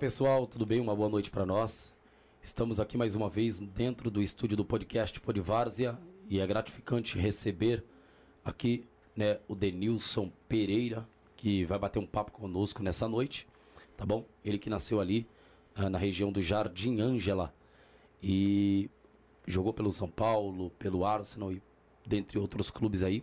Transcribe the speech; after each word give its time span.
Pessoal, 0.00 0.46
tudo 0.46 0.64
bem? 0.64 0.80
Uma 0.80 0.96
boa 0.96 1.10
noite 1.10 1.30
para 1.30 1.44
nós. 1.44 1.92
Estamos 2.42 2.80
aqui 2.80 2.96
mais 2.96 3.14
uma 3.14 3.28
vez 3.28 3.60
dentro 3.60 4.10
do 4.10 4.22
estúdio 4.22 4.56
do 4.56 4.64
podcast 4.64 5.20
Polivárzia 5.20 5.98
e 6.26 6.40
é 6.40 6.46
gratificante 6.46 7.18
receber 7.18 7.84
aqui 8.42 8.88
né, 9.14 9.38
o 9.46 9.54
Denilson 9.54 10.32
Pereira, 10.48 11.06
que 11.36 11.66
vai 11.66 11.78
bater 11.78 11.98
um 11.98 12.06
papo 12.06 12.32
conosco 12.32 12.82
nessa 12.82 13.06
noite, 13.06 13.46
tá 13.94 14.06
bom? 14.06 14.24
Ele 14.42 14.58
que 14.58 14.70
nasceu 14.70 15.02
ali 15.02 15.26
uh, 15.78 15.90
na 15.90 15.98
região 15.98 16.32
do 16.32 16.40
Jardim 16.40 16.98
Ângela 16.98 17.54
e 18.22 18.88
jogou 19.46 19.74
pelo 19.74 19.92
São 19.92 20.08
Paulo, 20.08 20.70
pelo 20.78 21.04
Arsenal 21.04 21.52
e 21.52 21.62
dentre 22.06 22.38
outros 22.38 22.70
clubes 22.70 23.02
aí, 23.02 23.22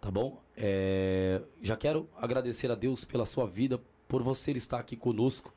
tá 0.00 0.08
bom? 0.08 0.40
É, 0.56 1.42
já 1.60 1.76
quero 1.76 2.08
agradecer 2.16 2.70
a 2.70 2.76
Deus 2.76 3.04
pela 3.04 3.26
sua 3.26 3.44
vida, 3.44 3.82
por 4.06 4.22
você 4.22 4.52
estar 4.52 4.78
aqui 4.78 4.96
conosco, 4.96 5.52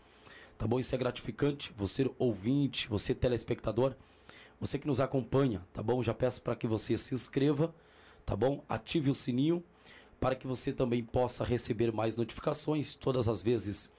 tá 0.57 0.67
bom? 0.67 0.79
Isso 0.79 0.93
é 0.95 0.97
gratificante, 0.97 1.73
você 1.75 2.09
ouvinte, 2.17 2.87
você 2.87 3.13
telespectador, 3.13 3.95
você 4.59 4.79
que 4.79 4.87
nos 4.87 4.99
acompanha, 4.99 5.65
tá 5.73 5.83
bom? 5.83 6.01
Já 6.01 6.13
peço 6.13 6.41
para 6.41 6.55
que 6.55 6.67
você 6.67 6.97
se 6.97 7.13
inscreva, 7.13 7.73
tá 8.25 8.35
bom? 8.35 8.63
Ative 8.69 9.11
o 9.11 9.15
sininho 9.15 9.63
para 10.19 10.35
que 10.35 10.47
você 10.47 10.71
também 10.71 11.03
possa 11.03 11.43
receber 11.43 11.91
mais 11.91 12.15
notificações 12.15 12.95
todas 12.95 13.27
as 13.27 13.41
vezes 13.41 13.91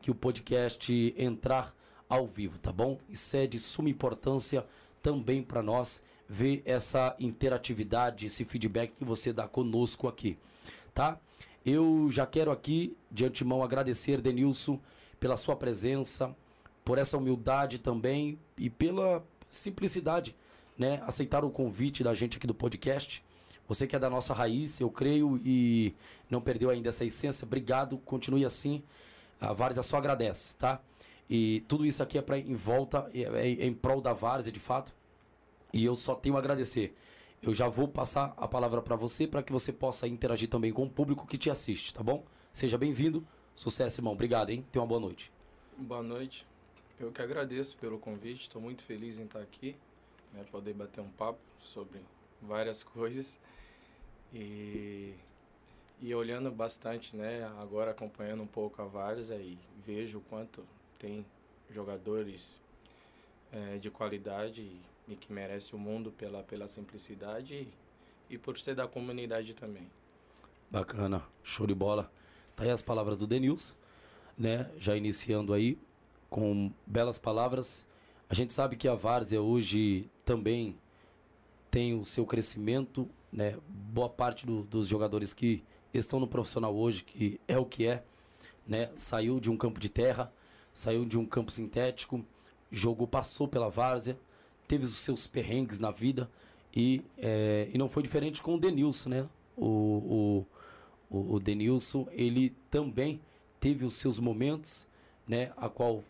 que 0.00 0.10
o 0.10 0.14
podcast 0.14 1.14
entrar 1.16 1.74
ao 2.08 2.26
vivo, 2.26 2.58
tá 2.58 2.72
bom? 2.72 2.98
Isso 3.08 3.36
é 3.36 3.46
de 3.46 3.58
suma 3.58 3.88
importância 3.88 4.66
também 5.02 5.42
para 5.42 5.62
nós 5.62 6.02
ver 6.28 6.62
essa 6.64 7.16
interatividade, 7.18 8.26
esse 8.26 8.44
feedback 8.44 8.92
que 8.92 9.04
você 9.04 9.32
dá 9.32 9.48
conosco 9.48 10.08
aqui, 10.08 10.38
tá? 10.94 11.18
Eu 11.64 12.08
já 12.10 12.26
quero 12.26 12.50
aqui, 12.50 12.96
de 13.10 13.24
antemão, 13.24 13.62
agradecer, 13.62 14.20
Denilson, 14.20 14.80
pela 15.22 15.36
sua 15.36 15.54
presença, 15.54 16.34
por 16.84 16.98
essa 16.98 17.16
humildade 17.16 17.78
também 17.78 18.36
e 18.58 18.68
pela 18.68 19.24
simplicidade, 19.48 20.34
né? 20.76 21.00
Aceitar 21.06 21.44
o 21.44 21.50
convite 21.50 22.02
da 22.02 22.12
gente 22.12 22.38
aqui 22.38 22.46
do 22.46 22.52
podcast. 22.52 23.24
Você 23.68 23.86
que 23.86 23.94
é 23.94 24.00
da 24.00 24.10
nossa 24.10 24.34
raiz, 24.34 24.80
eu 24.80 24.90
creio, 24.90 25.40
e 25.44 25.94
não 26.28 26.40
perdeu 26.40 26.70
ainda 26.70 26.88
essa 26.88 27.04
essência, 27.04 27.46
obrigado, 27.46 27.98
continue 27.98 28.44
assim. 28.44 28.82
A 29.40 29.52
Várzea 29.52 29.84
só 29.84 29.96
agradece, 29.96 30.56
tá? 30.56 30.80
E 31.30 31.60
tudo 31.68 31.86
isso 31.86 32.02
aqui 32.02 32.18
é 32.18 32.22
para 32.22 32.36
em 32.36 32.56
volta, 32.56 33.08
é, 33.14 33.20
é, 33.20 33.62
é 33.62 33.66
em 33.66 33.72
prol 33.72 34.00
da 34.00 34.12
Várzea, 34.12 34.50
de 34.50 34.58
fato. 34.58 34.92
E 35.72 35.84
eu 35.84 35.94
só 35.94 36.16
tenho 36.16 36.34
a 36.34 36.40
agradecer. 36.40 36.96
Eu 37.40 37.54
já 37.54 37.68
vou 37.68 37.86
passar 37.86 38.34
a 38.36 38.48
palavra 38.48 38.82
para 38.82 38.96
você 38.96 39.28
para 39.28 39.40
que 39.40 39.52
você 39.52 39.72
possa 39.72 40.08
interagir 40.08 40.48
também 40.48 40.72
com 40.72 40.82
o 40.82 40.90
público 40.90 41.28
que 41.28 41.38
te 41.38 41.48
assiste, 41.48 41.94
tá 41.94 42.02
bom? 42.02 42.24
Seja 42.52 42.76
bem-vindo. 42.76 43.24
Sucesso, 43.54 44.00
irmão. 44.00 44.12
Obrigado, 44.12 44.50
hein? 44.50 44.64
Tenha 44.72 44.82
uma 44.82 44.88
boa 44.88 45.00
noite. 45.00 45.32
Boa 45.76 46.02
noite. 46.02 46.46
Eu 46.98 47.10
que 47.12 47.20
agradeço 47.20 47.76
pelo 47.76 47.98
convite. 47.98 48.42
Estou 48.42 48.60
muito 48.60 48.82
feliz 48.82 49.18
em 49.18 49.24
estar 49.24 49.40
aqui, 49.40 49.76
né, 50.32 50.44
poder 50.50 50.74
bater 50.74 51.00
um 51.00 51.10
papo 51.10 51.40
sobre 51.60 52.00
várias 52.40 52.82
coisas. 52.84 53.38
E, 54.32 55.14
e 56.00 56.14
olhando 56.14 56.50
bastante, 56.50 57.14
né, 57.14 57.44
agora 57.60 57.90
acompanhando 57.90 58.42
um 58.42 58.46
pouco 58.46 58.80
a 58.80 58.84
Várzea 58.84 59.36
e 59.36 59.58
vejo 59.84 60.18
o 60.18 60.22
quanto 60.22 60.64
tem 60.98 61.26
jogadores 61.70 62.56
é, 63.52 63.78
de 63.78 63.90
qualidade 63.90 64.62
e, 64.62 64.80
e, 65.08 65.16
que 65.16 65.32
merece 65.32 65.74
o 65.74 65.78
mundo 65.78 66.10
pela, 66.12 66.42
pela 66.42 66.66
simplicidade 66.66 67.54
e, 67.54 68.34
e 68.34 68.38
por 68.38 68.58
ser 68.58 68.74
da 68.74 68.88
comunidade 68.88 69.54
também. 69.54 69.90
Bacana, 70.70 71.22
show 71.42 71.66
de 71.66 71.74
bola. 71.74 72.10
Tá 72.56 72.64
aí 72.64 72.70
as 72.70 72.82
palavras 72.82 73.16
do 73.16 73.26
Denils, 73.26 73.74
né? 74.36 74.70
Já 74.78 74.96
iniciando 74.96 75.52
aí 75.52 75.78
com 76.28 76.70
belas 76.86 77.18
palavras. 77.18 77.86
A 78.28 78.34
gente 78.34 78.52
sabe 78.52 78.76
que 78.76 78.88
a 78.88 78.94
Várzea 78.94 79.40
hoje 79.40 80.08
também 80.24 80.76
tem 81.70 81.98
o 81.98 82.04
seu 82.04 82.26
crescimento, 82.26 83.08
né? 83.32 83.56
Boa 83.68 84.08
parte 84.08 84.44
do, 84.44 84.62
dos 84.62 84.88
jogadores 84.88 85.32
que 85.32 85.62
estão 85.92 86.20
no 86.20 86.26
profissional 86.26 86.74
hoje, 86.74 87.04
que 87.04 87.40
é 87.48 87.58
o 87.58 87.64
que 87.64 87.86
é, 87.86 88.04
né? 88.66 88.90
Saiu 88.94 89.40
de 89.40 89.50
um 89.50 89.56
campo 89.56 89.80
de 89.80 89.88
terra, 89.88 90.32
saiu 90.72 91.04
de 91.04 91.18
um 91.18 91.26
campo 91.26 91.50
sintético, 91.50 92.24
jogou, 92.70 93.06
passou 93.06 93.48
pela 93.48 93.68
Várzea, 93.68 94.18
teve 94.66 94.84
os 94.84 94.98
seus 94.98 95.26
perrengues 95.26 95.78
na 95.78 95.90
vida 95.90 96.30
e, 96.74 97.04
é, 97.18 97.68
e 97.72 97.76
não 97.76 97.88
foi 97.88 98.02
diferente 98.02 98.40
com 98.40 98.54
o 98.54 98.60
Denilson, 98.60 99.08
né? 99.10 99.28
O, 99.56 99.66
o, 99.66 100.46
o, 101.12 101.34
o 101.34 101.40
Denilson, 101.40 102.06
ele 102.10 102.50
também 102.70 103.20
teve 103.60 103.84
os 103.84 103.94
seus 103.94 104.18
momentos, 104.18 104.86
né? 105.28 105.52
A 105.56 105.68
qual 105.68 106.02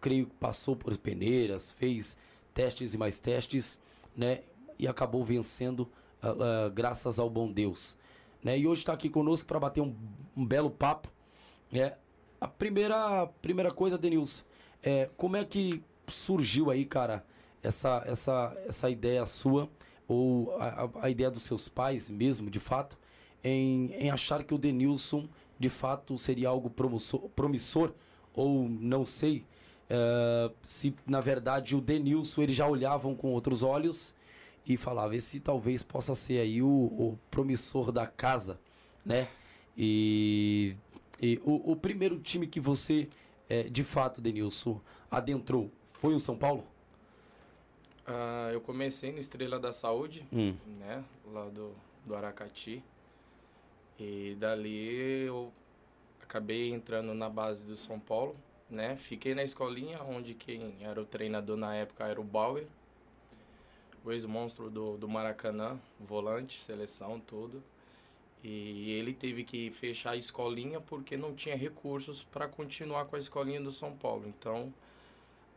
creio 0.00 0.26
que 0.26 0.34
passou 0.34 0.76
por 0.76 0.96
peneiras, 0.98 1.70
fez 1.70 2.16
testes 2.54 2.94
e 2.94 2.98
mais 2.98 3.18
testes, 3.18 3.80
né? 4.16 4.42
e 4.78 4.86
acabou 4.86 5.24
vencendo 5.24 5.80
uh, 6.22 6.68
uh, 6.68 6.70
graças 6.70 7.18
ao 7.18 7.28
bom 7.28 7.50
Deus. 7.50 7.96
Né? 8.42 8.58
E 8.58 8.66
hoje 8.66 8.82
está 8.82 8.92
aqui 8.92 9.08
conosco 9.08 9.46
para 9.48 9.58
bater 9.58 9.80
um, 9.80 9.94
um, 10.36 10.46
belo 10.46 10.70
papo. 10.70 11.08
É, 11.72 11.96
a 12.40 12.46
primeira, 12.46 13.26
primeira 13.42 13.70
coisa, 13.70 13.98
Denilson, 13.98 14.44
é, 14.82 15.10
como 15.16 15.36
é 15.36 15.44
que 15.44 15.82
surgiu 16.06 16.70
aí, 16.70 16.84
cara, 16.84 17.24
essa, 17.62 18.02
essa, 18.06 18.56
essa 18.66 18.88
ideia 18.88 19.26
sua, 19.26 19.68
ou 20.06 20.56
a, 20.58 20.88
a 21.02 21.10
ideia 21.10 21.30
dos 21.30 21.42
seus 21.42 21.68
pais 21.68 22.08
mesmo, 22.08 22.48
de 22.48 22.60
fato, 22.60 22.96
em, 23.42 23.92
em 23.94 24.10
achar 24.10 24.44
que 24.44 24.54
o 24.54 24.58
Denilson, 24.58 25.28
de 25.58 25.68
fato, 25.68 26.16
seria 26.18 26.48
algo 26.48 26.70
promissor, 26.70 27.28
promissor 27.30 27.92
ou 28.34 28.68
não 28.68 29.04
sei 29.04 29.44
uh, 29.90 30.54
se, 30.62 30.94
na 31.06 31.20
verdade, 31.20 31.74
o 31.74 31.80
Denilson 31.80 32.42
eles 32.42 32.56
já 32.56 32.66
olhavam 32.66 33.14
com 33.14 33.32
outros 33.32 33.62
olhos 33.62 34.14
e 34.66 34.76
falava, 34.76 35.16
esse 35.16 35.40
talvez 35.40 35.82
possa 35.82 36.14
ser 36.14 36.40
aí 36.40 36.62
o, 36.62 36.68
o 36.68 37.18
promissor 37.30 37.90
da 37.90 38.06
casa, 38.06 38.60
né? 39.04 39.28
E, 39.76 40.76
e 41.20 41.40
o, 41.44 41.72
o, 41.72 41.76
primeiro 41.76 42.18
time 42.18 42.46
que 42.46 42.60
você, 42.60 43.08
é, 43.48 43.62
de 43.62 43.82
fato, 43.82 44.20
Denilson, 44.20 44.80
adentrou 45.10 45.70
foi 45.82 46.14
o 46.14 46.20
São 46.20 46.36
Paulo? 46.36 46.64
Uh, 48.06 48.52
eu 48.52 48.60
comecei 48.60 49.12
no 49.12 49.18
Estrela 49.18 49.58
da 49.58 49.72
Saúde, 49.72 50.26
hum. 50.32 50.54
né? 50.78 51.02
Lá 51.32 51.48
do, 51.48 51.72
do 52.04 52.14
Aracati. 52.14 52.82
E 53.98 54.36
dali 54.38 55.26
eu 55.26 55.52
acabei 56.22 56.70
entrando 56.70 57.12
na 57.14 57.28
base 57.28 57.64
do 57.64 57.76
São 57.76 57.98
Paulo, 57.98 58.36
né? 58.70 58.96
Fiquei 58.96 59.34
na 59.34 59.42
escolinha, 59.42 60.02
onde 60.02 60.34
quem 60.34 60.76
era 60.80 61.00
o 61.00 61.04
treinador 61.04 61.56
na 61.56 61.74
época 61.74 62.06
era 62.06 62.20
o 62.20 62.24
Bauer 62.24 62.66
o 64.08 64.12
ex-monstro 64.12 64.70
do, 64.70 64.96
do 64.96 65.08
Maracanã, 65.08 65.78
volante, 66.00 66.58
seleção, 66.58 67.20
tudo. 67.20 67.62
E 68.42 68.92
ele 68.92 69.12
teve 69.12 69.44
que 69.44 69.70
fechar 69.70 70.12
a 70.12 70.16
escolinha 70.16 70.80
porque 70.80 71.16
não 71.16 71.34
tinha 71.34 71.56
recursos 71.56 72.22
para 72.22 72.48
continuar 72.48 73.04
com 73.06 73.16
a 73.16 73.18
escolinha 73.18 73.60
do 73.60 73.72
São 73.72 73.92
Paulo. 73.96 74.26
Então, 74.26 74.72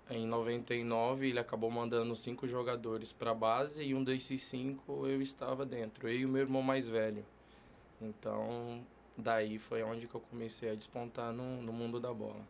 em 0.09 0.25
99, 0.25 1.29
ele 1.29 1.39
acabou 1.39 1.69
mandando 1.69 2.15
cinco 2.15 2.47
jogadores 2.47 3.13
para 3.13 3.31
a 3.31 3.35
base 3.35 3.83
e 3.83 3.93
um 3.93 4.03
desses 4.03 4.41
cinco 4.43 5.07
eu 5.07 5.21
estava 5.21 5.65
dentro, 5.65 6.09
eu 6.09 6.19
e 6.19 6.25
o 6.25 6.29
meu 6.29 6.41
irmão 6.41 6.61
mais 6.61 6.88
velho. 6.88 7.23
Então, 8.01 8.83
daí 9.18 9.57
foi 9.59 9.83
onde 9.83 10.07
que 10.07 10.15
eu 10.15 10.21
comecei 10.21 10.71
a 10.71 10.75
despontar 10.75 11.31
no, 11.31 11.62
no 11.62 11.71
mundo 11.71 12.00
da 12.00 12.13
bola. 12.13 12.42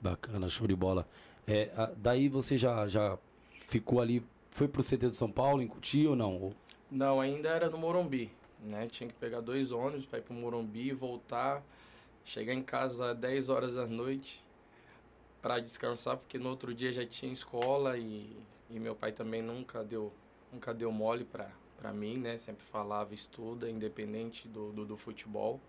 Bacana, 0.00 0.48
show 0.48 0.66
de 0.66 0.74
bola. 0.74 1.06
É, 1.46 1.70
daí 1.96 2.28
você 2.28 2.56
já, 2.56 2.88
já 2.88 3.18
ficou 3.60 4.00
ali 4.00 4.24
foi 4.50 4.66
pro 4.66 4.82
CT 4.82 5.10
de 5.10 5.16
São 5.16 5.30
Paulo, 5.30 5.62
em 5.62 5.68
Cuti 5.68 6.06
ou 6.06 6.16
não? 6.16 6.52
Não, 6.90 7.20
ainda 7.20 7.48
era 7.48 7.68
no 7.68 7.78
Morumbi, 7.78 8.30
né? 8.60 8.88
Tinha 8.88 9.08
que 9.08 9.14
pegar 9.14 9.40
dois 9.40 9.70
ônibus 9.70 10.06
para 10.06 10.18
ir 10.18 10.22
pro 10.22 10.34
Morumbi, 10.34 10.92
voltar, 10.92 11.62
chegar 12.24 12.54
em 12.54 12.62
casa 12.62 13.12
às 13.12 13.18
10 13.18 13.48
horas 13.48 13.74
da 13.74 13.86
noite 13.86 14.42
para 15.40 15.60
descansar, 15.60 16.16
porque 16.16 16.38
no 16.38 16.48
outro 16.48 16.74
dia 16.74 16.90
já 16.90 17.06
tinha 17.06 17.32
escola 17.32 17.96
e, 17.96 18.36
e 18.68 18.80
meu 18.80 18.94
pai 18.94 19.12
também 19.12 19.42
nunca 19.42 19.84
deu, 19.84 20.12
nunca 20.52 20.74
deu 20.74 20.90
mole 20.90 21.24
para 21.24 21.50
para 21.78 21.92
mim, 21.92 22.18
né? 22.18 22.36
Sempre 22.36 22.64
falava 22.66 23.14
estuda, 23.14 23.70
independente 23.70 24.48
do, 24.48 24.72
do, 24.72 24.84
do 24.84 24.96
futebol. 24.96 25.60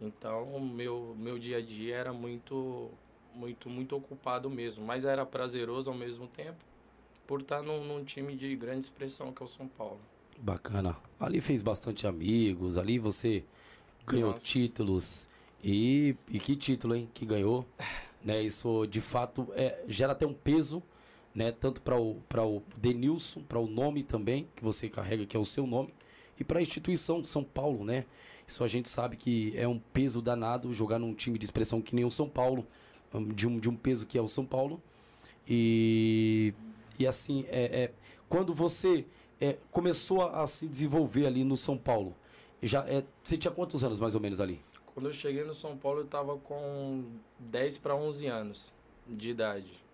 Então, 0.00 0.60
meu 0.60 1.16
meu 1.18 1.38
dia 1.38 1.56
a 1.56 1.60
dia 1.60 1.96
era 1.96 2.12
muito 2.12 2.90
muito 3.34 3.68
muito 3.68 3.96
ocupado 3.96 4.48
mesmo, 4.48 4.84
mas 4.84 5.04
era 5.04 5.24
prazeroso 5.26 5.90
ao 5.90 5.96
mesmo 5.96 6.26
tempo 6.28 6.64
por 7.26 7.40
estar 7.40 7.62
num, 7.62 7.84
num 7.84 8.04
time 8.04 8.34
de 8.36 8.54
grande 8.56 8.80
expressão 8.80 9.32
que 9.32 9.42
é 9.42 9.44
o 9.44 9.48
São 9.48 9.68
Paulo. 9.68 10.00
Bacana. 10.38 10.96
Ali 11.18 11.40
fez 11.40 11.62
bastante 11.62 12.06
amigos, 12.06 12.78
ali 12.78 12.98
você 12.98 13.44
ganhou 14.06 14.30
Nossa. 14.30 14.42
títulos. 14.42 15.28
E, 15.62 16.14
e 16.28 16.38
que 16.38 16.54
título, 16.54 16.94
hein? 16.94 17.10
Que 17.12 17.26
ganhou. 17.26 17.66
né? 18.24 18.42
Isso 18.42 18.86
de 18.86 19.00
fato 19.00 19.48
é, 19.52 19.84
gera 19.88 20.12
até 20.12 20.26
um 20.26 20.32
peso, 20.32 20.82
né? 21.38 21.52
Tanto 21.52 21.80
para 21.80 21.96
o, 21.96 22.16
o 22.18 22.62
Denilson, 22.76 23.42
para 23.42 23.60
o 23.60 23.68
nome 23.68 24.02
também, 24.02 24.48
que 24.56 24.64
você 24.64 24.88
carrega, 24.88 25.24
que 25.24 25.36
é 25.36 25.40
o 25.40 25.46
seu 25.46 25.68
nome, 25.68 25.94
e 26.38 26.42
para 26.42 26.58
a 26.58 26.62
instituição 26.62 27.22
de 27.22 27.28
São 27.28 27.44
Paulo, 27.44 27.84
né? 27.84 28.06
Isso 28.44 28.64
a 28.64 28.68
gente 28.68 28.88
sabe 28.88 29.16
que 29.16 29.56
é 29.56 29.68
um 29.68 29.78
peso 29.78 30.20
danado 30.20 30.74
jogar 30.74 30.98
num 30.98 31.14
time 31.14 31.38
de 31.38 31.44
expressão 31.44 31.80
que 31.80 31.94
nem 31.94 32.04
o 32.04 32.10
São 32.10 32.28
Paulo, 32.28 32.66
de 33.34 33.46
um, 33.46 33.56
de 33.56 33.68
um 33.68 33.76
peso 33.76 34.04
que 34.04 34.18
é 34.18 34.20
o 34.20 34.26
São 34.26 34.44
Paulo. 34.44 34.82
E, 35.48 36.52
e 36.98 37.06
assim, 37.06 37.44
é, 37.48 37.84
é 37.84 37.92
quando 38.28 38.52
você 38.52 39.06
é, 39.40 39.58
começou 39.70 40.22
a, 40.22 40.42
a, 40.42 40.46
se 40.46 40.66
desenvolver 40.66 41.24
ali 41.24 41.44
no 41.44 41.56
São 41.56 41.78
Paulo, 41.78 42.16
já 42.60 42.84
é, 42.88 43.04
você 43.22 43.38
tinha 43.38 43.52
quantos 43.52 43.84
anos 43.84 44.00
mais 44.00 44.16
ou 44.16 44.20
menos 44.20 44.40
ali? 44.40 44.60
Quando 44.92 45.06
eu 45.06 45.12
cheguei 45.12 45.44
no 45.44 45.54
São 45.54 45.76
Paulo, 45.76 46.00
eu 46.00 46.04
estava 46.04 46.36
com 46.36 47.04
10 47.38 47.78
para 47.78 47.94
11 47.94 48.26
anos 48.26 48.72
de 49.06 49.30
idade. 49.30 49.87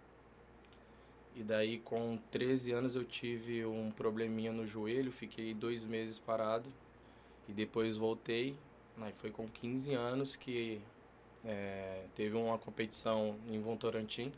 E 1.35 1.43
daí, 1.43 1.79
com 1.79 2.19
13 2.31 2.73
anos, 2.73 2.95
eu 2.95 3.05
tive 3.05 3.65
um 3.67 3.91
probleminha 3.91 4.53
no 4.53 4.67
joelho, 4.67 5.11
fiquei 5.11 5.53
dois 5.53 5.85
meses 5.85 6.19
parado. 6.19 6.73
E 7.49 7.53
depois 7.53 7.97
voltei. 7.97 8.57
Aí 9.01 9.13
foi 9.13 9.31
com 9.31 9.49
15 9.49 9.95
anos 9.95 10.37
que 10.37 10.81
é, 11.45 12.05
teve 12.15 12.37
uma 12.37 12.59
competição 12.59 13.37
em 13.49 13.61
Votorantim, 13.61 14.33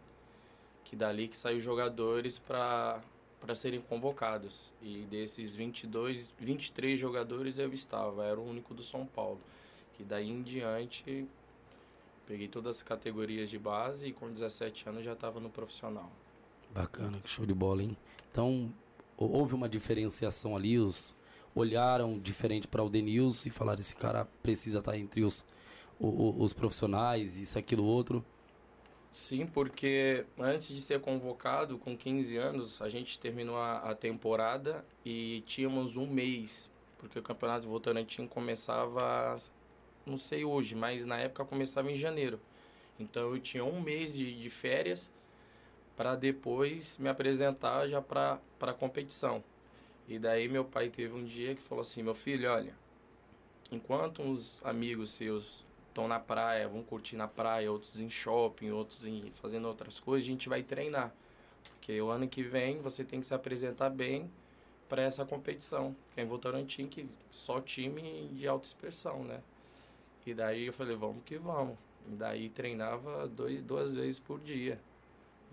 que 0.85 0.97
dali 0.97 1.29
que 1.29 1.39
saiu 1.39 1.61
jogadores 1.61 2.39
para 2.39 3.01
para 3.41 3.55
serem 3.55 3.81
convocados. 3.81 4.73
E 4.83 5.07
desses 5.11 5.55
22, 5.55 6.35
23 6.39 6.99
jogadores 6.99 7.59
eu 7.59 7.73
estava, 7.73 8.25
era 8.25 8.41
o 8.41 8.49
único 8.49 8.75
do 8.75 8.83
São 8.83 9.07
Paulo. 9.07 9.41
E 10.01 10.03
daí 10.03 10.29
em 10.29 10.43
diante 10.43 11.29
peguei 12.27 12.49
todas 12.49 12.77
as 12.79 12.83
categorias 12.83 13.49
de 13.49 13.59
base 13.59 14.09
e 14.09 14.13
com 14.13 14.27
17 14.27 14.89
anos 14.89 15.05
já 15.05 15.13
estava 15.13 15.39
no 15.39 15.49
profissional. 15.49 16.11
Bacana, 16.75 17.19
que 17.21 17.29
show 17.29 17.47
de 17.47 17.55
bola, 17.55 17.83
hein? 17.83 17.97
Então, 18.31 18.73
houve 19.17 19.55
uma 19.55 19.69
diferenciação 19.69 20.57
ali, 20.57 20.79
os 20.79 21.17
olharam 21.55 22.19
diferente 22.19 22.69
para 22.69 22.83
o 22.83 22.91
Denilson 22.91 23.49
e 23.49 23.51
falaram 23.51 23.81
esse 23.81 23.97
cara 23.97 24.27
precisa 24.43 24.81
estar 24.81 24.93
tá 24.93 24.99
entre 24.99 25.25
os, 25.25 25.47
os, 25.99 26.35
os 26.39 26.53
profissionais, 26.53 27.39
isso, 27.39 27.59
aquilo, 27.59 27.85
outro. 27.85 28.25
Sim, 29.11 29.47
porque 29.47 30.27
antes 30.39 30.69
de 30.69 30.81
ser 30.83 31.01
convocado, 31.01 31.79
com 31.79 31.97
15 31.97 32.37
anos, 32.37 32.83
a 32.83 32.89
gente 32.91 33.19
terminou 33.19 33.57
a, 33.57 33.79
a 33.79 33.95
temporada 33.95 34.85
e 35.03 35.43
tínhamos 35.47 35.97
um 35.97 36.07
mês, 36.07 36.71
porque 36.99 37.19
o 37.19 37.23
Campeonato 37.23 37.67
Votorantim 37.67 38.27
começava, 38.27 39.39
não 40.05 40.19
sei 40.19 40.45
hoje, 40.45 40.75
mas 40.75 41.07
na 41.07 41.19
época 41.19 41.47
começava 41.47 41.91
em 41.91 41.97
janeiro. 41.97 42.39
Então 43.01 43.35
eu 43.35 43.41
tinha 43.41 43.65
um 43.65 43.81
mês 43.81 44.13
de, 44.13 44.39
de 44.39 44.51
férias 44.51 45.11
para 45.97 46.15
depois 46.15 46.99
me 46.99 47.09
apresentar 47.09 47.89
já 47.89 48.03
para 48.03 48.39
a 48.61 48.73
competição. 48.73 49.43
E 50.07 50.19
daí 50.19 50.49
meu 50.49 50.65
pai 50.65 50.89
teve 50.89 51.15
um 51.15 51.25
dia 51.25 51.55
que 51.55 51.63
falou 51.63 51.83
assim, 51.83 52.03
meu 52.03 52.15
filho, 52.15 52.51
olha, 52.51 52.75
enquanto 53.73 54.23
uns 54.23 54.65
amigos 54.65 55.11
seus 55.11 55.65
estão 55.89 56.07
na 56.07 56.21
praia, 56.21 56.69
vão 56.69 56.83
curtir 56.83 57.17
na 57.17 57.27
praia, 57.27 57.73
outros 57.73 57.99
em 57.99 58.11
shopping, 58.11 58.71
outros 58.71 59.07
em 59.07 59.31
fazendo 59.33 59.67
outras 59.67 59.99
coisas, 59.99 60.29
a 60.29 60.31
gente 60.31 60.49
vai 60.49 60.63
treinar. 60.63 61.13
Porque 61.71 62.01
o 62.01 62.11
ano 62.11 62.29
que 62.29 62.43
vem 62.43 62.79
você 62.81 63.03
tem 63.03 63.21
que 63.21 63.27
se 63.27 63.35
apresentar 63.35 63.91
bem 63.91 64.31
para 64.89 65.03
essa 65.03 65.25
competição, 65.25 65.97
que 66.15 66.21
é 66.21 66.23
em 66.23 66.27
Votorantim, 66.27 66.87
que 66.87 67.09
só 67.31 67.61
time 67.61 68.29
de 68.33 68.47
alta 68.47 68.67
expressão, 68.67 69.25
né? 69.25 69.41
E 70.25 70.35
daí 70.35 70.67
eu 70.67 70.73
falei, 70.73 70.97
vamos 70.97 71.25
que 71.25 71.39
vamos. 71.39 71.77
E 72.09 72.15
daí 72.15 72.49
treinava 72.51 73.27
dois, 73.27 73.63
duas 73.63 73.95
vezes 73.95 74.19
por 74.19 74.39
dia. 74.41 74.79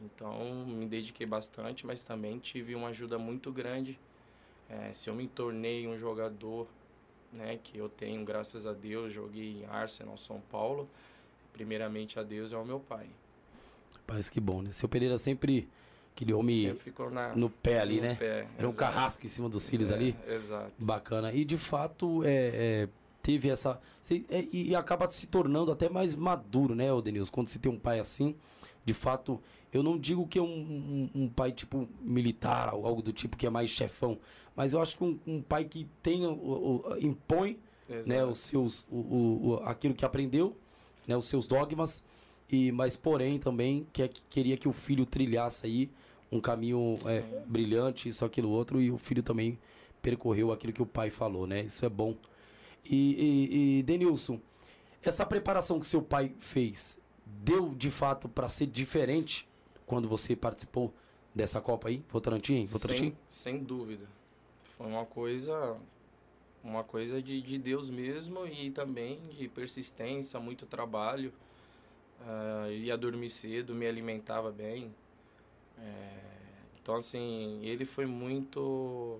Então 0.03 0.65
me 0.65 0.85
dediquei 0.85 1.25
bastante, 1.25 1.85
mas 1.85 2.03
também 2.03 2.39
tive 2.39 2.75
uma 2.75 2.89
ajuda 2.89 3.17
muito 3.17 3.51
grande. 3.51 3.99
É, 4.69 4.93
se 4.93 5.09
eu 5.09 5.15
me 5.15 5.27
tornei 5.27 5.87
um 5.87 5.97
jogador 5.97 6.67
né, 7.31 7.59
que 7.63 7.77
eu 7.77 7.89
tenho, 7.89 8.23
graças 8.25 8.65
a 8.65 8.73
Deus, 8.73 9.13
joguei 9.13 9.61
em 9.61 9.65
Arsenal, 9.65 10.17
São 10.17 10.41
Paulo. 10.51 10.89
Primeiramente 11.51 12.19
a 12.19 12.23
Deus 12.23 12.51
é 12.51 12.57
o 12.57 12.65
meu 12.65 12.79
pai. 12.79 13.07
Paz, 14.05 14.29
que 14.29 14.39
bom, 14.39 14.61
né? 14.61 14.71
Seu 14.71 14.89
Pereira 14.89 15.17
sempre 15.17 15.67
aquele 16.11 16.33
homem 16.33 16.75
na, 17.11 17.35
no 17.35 17.49
pé 17.49 17.79
ali, 17.79 17.97
no 17.97 18.01
né? 18.01 18.15
Pé, 18.15 18.47
Era 18.57 18.69
um 18.69 18.73
carrasco 18.73 19.25
em 19.25 19.29
cima 19.29 19.49
dos 19.49 19.69
filhos 19.69 19.91
é, 19.91 19.95
ali. 19.95 20.15
Exato. 20.27 20.73
Bacana. 20.79 21.31
E 21.33 21.45
de 21.45 21.57
fato, 21.57 22.23
é, 22.23 22.29
é 22.53 22.89
teve 23.23 23.49
essa. 23.49 23.79
É, 24.29 24.45
e 24.51 24.75
acaba 24.75 25.09
se 25.09 25.25
tornando 25.27 25.71
até 25.71 25.89
mais 25.89 26.13
maduro, 26.13 26.75
né, 26.75 26.87
Denilson? 27.01 27.31
Quando 27.31 27.47
você 27.47 27.57
tem 27.57 27.71
um 27.71 27.79
pai 27.79 27.99
assim, 27.99 28.35
de 28.83 28.93
fato, 28.93 29.41
eu 29.73 29.81
não 29.81 29.97
digo 29.97 30.27
que 30.27 30.37
é 30.37 30.41
um, 30.41 30.45
um, 30.45 31.23
um, 31.23 31.29
pai 31.29 31.51
tipo 31.51 31.89
militar 32.01 32.73
ou 32.75 32.85
algo 32.85 33.01
do 33.01 33.11
tipo 33.11 33.35
que 33.35 33.47
é 33.47 33.49
mais 33.49 33.69
chefão, 33.69 34.19
mas 34.55 34.73
eu 34.73 34.81
acho 34.81 34.95
que 34.97 35.03
um, 35.03 35.19
um 35.25 35.41
pai 35.41 35.65
que 35.65 35.87
tem, 36.01 36.25
o, 36.25 36.31
o, 36.31 36.97
impõe 36.99 37.57
né, 38.05 38.23
os 38.23 38.39
seus, 38.39 38.85
o, 38.91 39.59
aquilo 39.65 39.93
que 39.93 40.05
aprendeu, 40.05 40.55
né, 41.07 41.17
os 41.17 41.25
seus 41.25 41.47
dogmas, 41.47 42.03
e 42.49 42.71
mas 42.71 42.95
porém 42.95 43.39
também 43.39 43.87
que, 43.91 44.07
que 44.07 44.21
queria 44.29 44.57
que 44.57 44.67
o 44.67 44.73
filho 44.73 45.05
trilhasse 45.05 45.65
aí 45.65 45.89
um 46.31 46.39
caminho 46.39 46.97
é, 47.05 47.21
brilhante, 47.45 48.09
isso, 48.09 48.25
aquilo, 48.25 48.49
outro, 48.49 48.81
e 48.81 48.91
o 48.91 48.97
filho 48.97 49.21
também 49.21 49.57
percorreu 50.01 50.51
aquilo 50.51 50.73
que 50.73 50.81
o 50.81 50.85
pai 50.85 51.09
falou, 51.09 51.45
né? 51.45 51.61
Isso 51.61 51.85
é 51.85 51.89
bom. 51.89 52.15
E, 52.83 52.95
e, 52.95 53.79
e 53.79 53.83
Denilson, 53.83 54.39
essa 55.01 55.25
preparação 55.25 55.79
que 55.79 55.85
seu 55.85 56.01
pai 56.01 56.33
fez 56.39 56.99
deu 57.25 57.73
de 57.75 57.91
fato 57.91 58.27
para 58.27 58.49
ser 58.49 58.65
diferente 58.67 59.47
quando 59.85 60.07
você 60.07 60.35
participou 60.35 60.93
dessa 61.33 61.59
Copa 61.61 61.89
aí, 61.89 62.03
Votorantim? 62.09 62.63
Votorantim? 62.65 63.15
Sem, 63.27 63.55
sem 63.55 63.63
dúvida. 63.63 64.07
Foi 64.77 64.87
uma 64.87 65.05
coisa 65.05 65.77
uma 66.63 66.83
coisa 66.83 67.21
de, 67.21 67.41
de 67.41 67.57
Deus 67.57 67.89
mesmo 67.89 68.47
e 68.47 68.71
também 68.71 69.19
de 69.27 69.47
persistência, 69.49 70.39
muito 70.39 70.65
trabalho. 70.65 71.33
Uh, 72.21 72.71
ia 72.71 72.97
dormir 72.97 73.29
cedo, 73.29 73.75
me 73.75 73.85
alimentava 73.85 74.49
bem. 74.49 74.95
É, 75.77 76.19
então, 76.81 76.95
assim, 76.95 77.59
ele 77.63 77.83
foi 77.83 78.05
muito. 78.05 79.19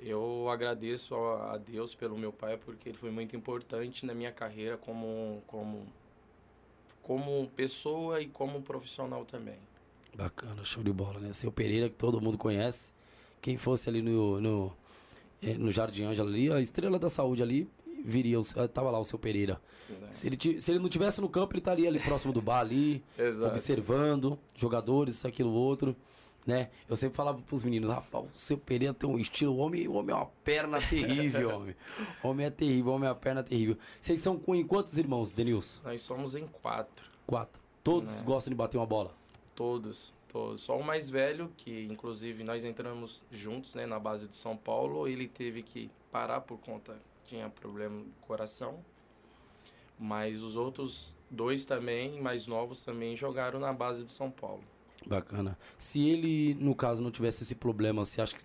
Eu 0.00 0.48
agradeço 0.48 1.14
a, 1.14 1.54
a 1.54 1.58
Deus 1.58 1.94
pelo 1.94 2.16
meu 2.16 2.32
pai, 2.32 2.56
porque 2.56 2.88
ele 2.88 2.98
foi 2.98 3.10
muito 3.10 3.36
importante 3.36 4.06
na 4.06 4.14
minha 4.14 4.32
carreira 4.32 4.78
como, 4.78 5.42
como 5.46 5.86
como 7.02 7.48
pessoa 7.56 8.20
e 8.20 8.28
como 8.28 8.62
profissional 8.62 9.24
também. 9.24 9.58
Bacana, 10.14 10.64
show 10.64 10.82
de 10.82 10.92
bola, 10.92 11.18
né? 11.18 11.32
Seu 11.32 11.50
Pereira, 11.50 11.88
que 11.88 11.94
todo 11.94 12.20
mundo 12.20 12.38
conhece. 12.38 12.92
Quem 13.40 13.56
fosse 13.56 13.88
ali 13.88 14.02
no, 14.02 14.40
no, 14.40 14.76
eh, 15.42 15.54
no 15.54 15.72
Jardim 15.72 16.04
Ângela 16.04 16.28
ali, 16.28 16.52
a 16.52 16.60
estrela 16.60 16.98
da 16.98 17.08
saúde 17.08 17.42
ali, 17.42 17.68
viria, 18.04 18.38
o, 18.38 18.42
eh, 18.56 18.68
tava 18.68 18.90
lá 18.90 18.98
o 18.98 19.04
seu 19.04 19.18
Pereira. 19.18 19.60
Se, 20.10 20.26
ele, 20.26 20.60
se 20.60 20.70
ele 20.70 20.78
não 20.78 20.88
tivesse 20.88 21.20
no 21.20 21.28
campo, 21.28 21.52
ele 21.54 21.60
estaria 21.60 21.88
ali 21.88 21.98
próximo 21.98 22.32
do 22.32 22.40
bar 22.40 22.60
ali, 22.60 23.02
observando 23.46 24.38
jogadores, 24.54 25.16
isso, 25.16 25.26
aquilo, 25.26 25.50
outro 25.50 25.96
né? 26.46 26.70
Eu 26.88 26.96
sempre 26.96 27.16
falava 27.16 27.40
pros 27.42 27.62
meninos, 27.62 27.90
rapaz, 27.90 28.24
o 28.24 28.36
seu 28.36 28.58
Pereira 28.58 28.92
tem 28.92 29.08
um 29.08 29.18
estilo, 29.18 29.52
o 29.52 29.58
homem, 29.58 29.86
o 29.86 29.94
homem 29.94 30.12
é 30.12 30.18
uma 30.18 30.26
perna 30.44 30.80
terrível, 30.80 31.56
homem. 31.56 31.76
O 32.22 32.28
homem 32.28 32.46
é 32.46 32.50
terrível, 32.50 32.92
o 32.92 32.96
homem 32.96 33.08
é 33.08 33.10
uma 33.10 33.18
perna 33.18 33.42
terrível. 33.42 33.76
Vocês 34.00 34.20
são 34.20 34.38
com 34.38 34.54
em 34.54 34.66
quantos 34.66 34.98
irmãos, 34.98 35.32
Denilson? 35.32 35.82
Nós 35.84 36.02
somos 36.02 36.34
em 36.34 36.46
quatro. 36.46 37.04
Quatro. 37.26 37.60
Todos 37.82 38.20
né? 38.20 38.26
gostam 38.26 38.50
de 38.50 38.56
bater 38.56 38.76
uma 38.76 38.86
bola? 38.86 39.12
Todos, 39.54 40.12
todos. 40.28 40.62
Só 40.62 40.78
o 40.78 40.84
mais 40.84 41.10
velho, 41.10 41.50
que 41.56 41.86
inclusive 41.90 42.42
nós 42.42 42.64
entramos 42.64 43.24
juntos, 43.30 43.74
né, 43.74 43.86
na 43.86 43.98
base 43.98 44.26
de 44.26 44.36
São 44.36 44.56
Paulo, 44.56 45.06
ele 45.06 45.28
teve 45.28 45.62
que 45.62 45.90
parar 46.10 46.40
por 46.40 46.58
conta, 46.58 46.96
tinha 47.24 47.48
problema 47.48 47.96
no 47.96 48.12
coração. 48.22 48.84
Mas 49.98 50.42
os 50.42 50.56
outros 50.56 51.14
dois 51.30 51.64
também, 51.64 52.20
mais 52.20 52.46
novos 52.46 52.84
também, 52.84 53.16
jogaram 53.16 53.60
na 53.60 53.72
base 53.72 54.04
de 54.04 54.12
São 54.12 54.30
Paulo. 54.30 54.64
Bacana. 55.06 55.58
Se 55.78 56.00
ele, 56.08 56.54
no 56.54 56.74
caso, 56.74 57.02
não 57.02 57.10
tivesse 57.10 57.42
esse 57.42 57.54
problema, 57.54 58.04
você 58.04 58.20
acha 58.20 58.34
que 58.34 58.42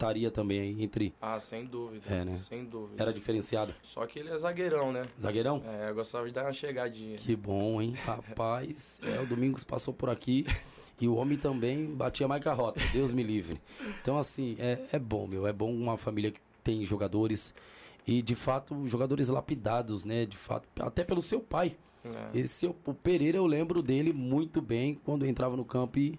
estaria 0.00 0.30
também 0.30 0.82
entre. 0.82 1.14
Ah, 1.20 1.38
sem 1.38 1.66
dúvida. 1.66 2.04
É, 2.08 2.24
né? 2.24 2.34
Sem 2.34 2.64
dúvida. 2.64 3.02
Era 3.02 3.12
diferenciado. 3.12 3.74
Só 3.82 4.06
que 4.06 4.18
ele 4.18 4.30
é 4.30 4.38
zagueirão, 4.38 4.90
né? 4.92 5.06
Zagueirão? 5.20 5.62
É, 5.66 5.90
eu 5.90 5.94
gostava 5.94 6.26
de 6.26 6.32
dar 6.32 6.44
uma 6.44 6.52
chegadinha. 6.52 7.16
Que 7.16 7.36
bom, 7.36 7.82
hein? 7.82 7.92
Rapaz, 8.04 9.00
é, 9.04 9.20
o 9.20 9.26
Domingos 9.26 9.62
passou 9.62 9.92
por 9.92 10.08
aqui. 10.08 10.46
E 11.00 11.08
o 11.08 11.14
homem 11.14 11.38
também 11.38 11.86
batia 11.86 12.28
mais 12.28 12.44
carrota, 12.44 12.78
Deus 12.92 13.10
me 13.10 13.22
livre. 13.22 13.58
Então, 14.00 14.18
assim, 14.18 14.54
é, 14.58 14.84
é 14.92 14.98
bom, 14.98 15.26
meu. 15.26 15.46
É 15.46 15.52
bom 15.52 15.72
uma 15.72 15.96
família 15.96 16.30
que 16.30 16.40
tem 16.62 16.84
jogadores. 16.84 17.54
E, 18.06 18.20
de 18.20 18.34
fato, 18.34 18.86
jogadores 18.86 19.28
lapidados, 19.28 20.04
né? 20.04 20.26
De 20.26 20.36
fato, 20.36 20.68
até 20.78 21.02
pelo 21.02 21.22
seu 21.22 21.40
pai. 21.40 21.76
É. 22.04 22.38
Esse 22.38 22.66
o 22.66 22.94
Pereira 22.94 23.36
eu 23.36 23.46
lembro 23.46 23.82
dele 23.82 24.12
muito 24.12 24.60
bem 24.62 24.98
quando 25.04 25.26
entrava 25.26 25.56
no 25.56 25.64
campo 25.64 25.98
e 25.98 26.18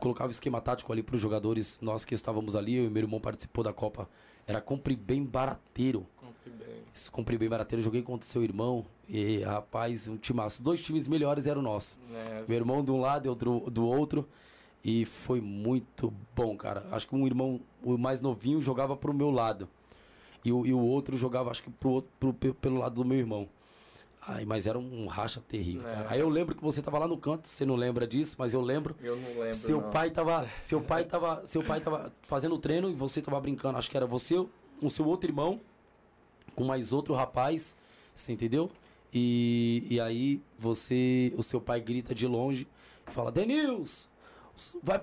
colocava 0.00 0.30
esquema 0.30 0.60
tático 0.60 0.92
ali 0.92 1.02
para 1.02 1.16
os 1.16 1.22
jogadores. 1.22 1.78
Nós 1.80 2.04
que 2.04 2.14
estávamos 2.14 2.56
ali, 2.56 2.76
eu 2.76 2.84
e 2.84 2.90
meu 2.90 3.02
irmão 3.02 3.20
participou 3.20 3.62
da 3.62 3.72
Copa. 3.72 4.08
Era 4.46 4.60
compre 4.60 4.96
bem 4.96 5.24
barateiro. 5.24 6.06
Compre 6.16 6.50
bem. 6.50 6.82
Esse 6.94 7.10
compre 7.10 7.38
bem 7.38 7.48
barateiro. 7.48 7.82
joguei 7.82 8.02
contra 8.02 8.28
seu 8.28 8.42
irmão. 8.42 8.84
E 9.08 9.40
rapaz, 9.40 10.08
um 10.08 10.16
timaço. 10.16 10.62
Dois 10.62 10.82
times 10.82 11.08
melhores 11.08 11.46
eram 11.46 11.62
nossos. 11.62 11.98
É. 12.12 12.44
Meu 12.46 12.56
irmão 12.56 12.84
de 12.84 12.90
um 12.90 13.00
lado 13.00 13.26
e 13.26 13.28
outro 13.28 13.70
do 13.70 13.84
outro. 13.86 14.28
E 14.84 15.06
foi 15.06 15.40
muito 15.40 16.12
bom, 16.36 16.56
cara. 16.56 16.86
Acho 16.90 17.08
que 17.08 17.14
um 17.14 17.26
irmão, 17.26 17.60
o 17.82 17.96
mais 17.96 18.20
novinho, 18.20 18.60
jogava 18.60 18.94
pro 18.94 19.14
meu 19.14 19.30
lado. 19.30 19.66
E 20.44 20.52
o, 20.52 20.66
e 20.66 20.74
o 20.74 20.78
outro 20.78 21.16
jogava, 21.16 21.50
acho 21.50 21.62
que 21.62 21.70
pro, 21.70 22.02
pro, 22.20 22.34
pelo 22.34 22.78
lado 22.78 22.96
do 22.96 23.04
meu 23.04 23.18
irmão. 23.18 23.48
Ai, 24.26 24.44
mas 24.46 24.66
era 24.66 24.78
um 24.78 25.06
racha 25.06 25.42
terrível, 25.46 25.86
É. 25.88 25.92
cara. 25.94 26.06
Aí 26.10 26.20
eu 26.20 26.28
lembro 26.28 26.54
que 26.54 26.62
você 26.62 26.80
tava 26.80 26.98
lá 26.98 27.06
no 27.06 27.18
canto, 27.18 27.46
você 27.46 27.64
não 27.66 27.76
lembra 27.76 28.06
disso, 28.06 28.36
mas 28.38 28.54
eu 28.54 28.60
lembro. 28.60 28.96
Eu 29.02 29.16
não 29.16 29.28
lembro. 29.40 29.54
Seu 29.54 29.80
não. 29.82 29.90
pai 29.90 30.10
tava, 30.10 30.48
seu 30.62 30.80
pai 30.80 31.04
tava, 31.04 31.42
seu 31.46 31.62
pai 31.62 31.80
tava 31.80 32.12
fazendo 32.22 32.56
treino 32.56 32.88
e 32.88 32.94
você 32.94 33.20
tava 33.20 33.38
brincando. 33.40 33.76
Acho 33.76 33.90
que 33.90 33.96
era 33.96 34.06
você, 34.06 34.36
o 34.36 34.90
seu 34.90 35.06
outro 35.06 35.28
irmão 35.28 35.60
com 36.54 36.64
mais 36.64 36.92
outro 36.92 37.12
rapaz, 37.14 37.76
você 38.14 38.32
entendeu? 38.32 38.70
E, 39.12 39.86
e 39.90 40.00
aí 40.00 40.40
você, 40.58 41.32
o 41.36 41.42
seu 41.42 41.60
pai 41.60 41.80
grita 41.80 42.14
de 42.14 42.26
longe 42.26 42.66
e 43.06 43.12
fala: 43.12 43.30
"Denils, 43.30 44.08
vai 44.82 45.00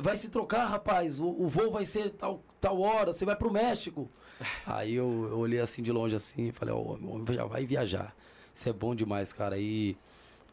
vai 0.00 0.16
se 0.16 0.30
trocar, 0.30 0.66
rapaz. 0.66 1.18
O, 1.18 1.26
o 1.26 1.48
voo 1.48 1.70
vai 1.72 1.84
ser 1.84 2.10
tal 2.10 2.40
tal 2.60 2.80
hora, 2.80 3.12
você 3.12 3.24
vai 3.24 3.34
pro 3.34 3.50
México". 3.52 4.08
Aí 4.64 4.94
eu, 4.94 5.26
eu 5.30 5.38
olhei 5.38 5.60
assim 5.60 5.82
de 5.82 5.90
longe 5.92 6.14
assim 6.14 6.52
falei: 6.52 6.72
"Ó, 6.72 6.78
o 6.78 7.10
homem 7.14 7.34
já 7.34 7.44
vai 7.44 7.66
viajar". 7.66 8.14
Isso 8.60 8.68
é 8.68 8.72
bom 8.74 8.94
demais, 8.94 9.32
cara. 9.32 9.58
E 9.58 9.96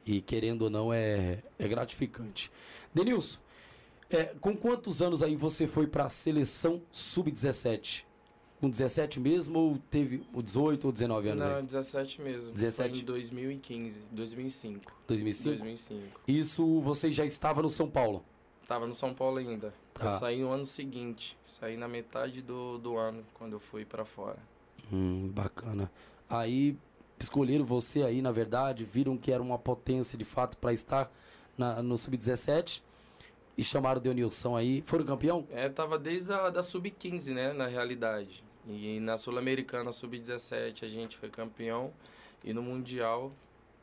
e 0.06 0.22
querendo 0.22 0.62
ou 0.62 0.70
não 0.70 0.94
é, 0.94 1.44
é 1.60 1.68
gratificante. 1.68 2.50
Denilson, 2.94 3.40
é, 4.10 4.34
com 4.40 4.56
quantos 4.56 5.02
anos 5.02 5.22
aí 5.22 5.36
você 5.36 5.68
foi 5.68 5.86
para 5.86 6.06
a 6.06 6.10
seleção 6.10 6.82
sub-17? 6.90 8.06
Com 8.62 8.70
17 8.70 9.20
mesmo 9.20 9.60
ou 9.60 9.78
teve 9.92 10.26
o 10.34 10.42
18 10.42 10.86
ou 10.86 10.94
19 10.94 11.30
anos 11.30 11.46
Não, 11.46 11.56
aí? 11.58 11.64
17 11.64 12.22
mesmo. 12.22 12.54
17? 12.54 12.90
Foi 12.90 13.02
em 13.02 13.06
2015, 13.06 14.06
2005. 14.10 14.94
2005? 15.06 15.50
2005. 15.58 16.22
Isso 16.26 16.80
você 16.80 17.12
já 17.12 17.26
estava 17.26 17.62
no 17.62 17.70
São 17.70 17.90
Paulo. 17.90 18.24
Tava 18.66 18.88
no 18.88 18.94
São 18.94 19.14
Paulo 19.14 19.38
ainda. 19.40 19.74
Tá. 19.94 20.06
Eu 20.06 20.18
saí 20.18 20.42
no 20.42 20.50
ano 20.50 20.66
seguinte. 20.66 21.38
Saí 21.46 21.76
na 21.76 21.90
metade 21.90 22.42
do, 22.42 22.78
do 22.78 22.98
ano, 22.98 23.26
quando 23.34 23.54
eu 23.54 23.60
fui 23.60 23.84
pra 23.84 24.06
fora. 24.06 24.40
Hum, 24.92 25.28
bacana. 25.28 25.92
Aí 26.30 26.78
escolheram 27.20 27.66
você 27.66 28.04
aí, 28.04 28.22
na 28.22 28.32
verdade, 28.32 28.84
viram 28.86 29.18
que 29.18 29.32
era 29.32 29.42
uma 29.42 29.58
potência 29.58 30.18
de 30.18 30.26
fato 30.26 30.58
para 30.58 30.74
estar 30.74 31.12
na- 31.58 31.82
no 31.82 31.98
sub-17 31.98 32.82
e 33.58 33.64
chamaram 33.64 34.00
o 34.00 34.04
Denilson 34.04 34.56
aí. 34.56 34.82
Foram 34.86 35.06
campeão? 35.06 35.48
É, 35.52 35.68
tava 35.70 35.98
desde 35.98 36.32
a 36.32 36.50
da 36.50 36.62
Sub-15, 36.62 37.34
né, 37.34 37.54
na 37.54 37.68
realidade. 37.68 38.44
E 38.68 39.00
na 39.00 39.18
Sul-Americana 39.18 39.92
Sub-17 39.92 40.84
a 40.84 40.88
gente 40.88 41.18
foi 41.18 41.30
campeão. 41.30 41.92
E 42.44 42.54
no 42.54 42.62
Mundial, 42.62 43.32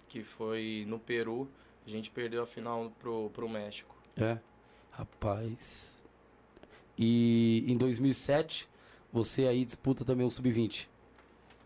que 0.09 0.23
foi 0.23 0.85
no 0.87 0.99
Peru, 0.99 1.49
a 1.87 1.91
gente 1.91 2.11
perdeu 2.11 2.43
a 2.43 2.47
final 2.47 2.93
pro, 3.00 3.31
pro 3.31 3.49
México. 3.49 3.97
É. 4.17 4.38
Rapaz. 4.93 6.05
E 6.97 7.64
em 7.67 7.76
2007 7.76 8.69
você 9.12 9.47
aí 9.47 9.64
disputa 9.64 10.05
também 10.05 10.26
o 10.26 10.31
sub-20. 10.31 10.87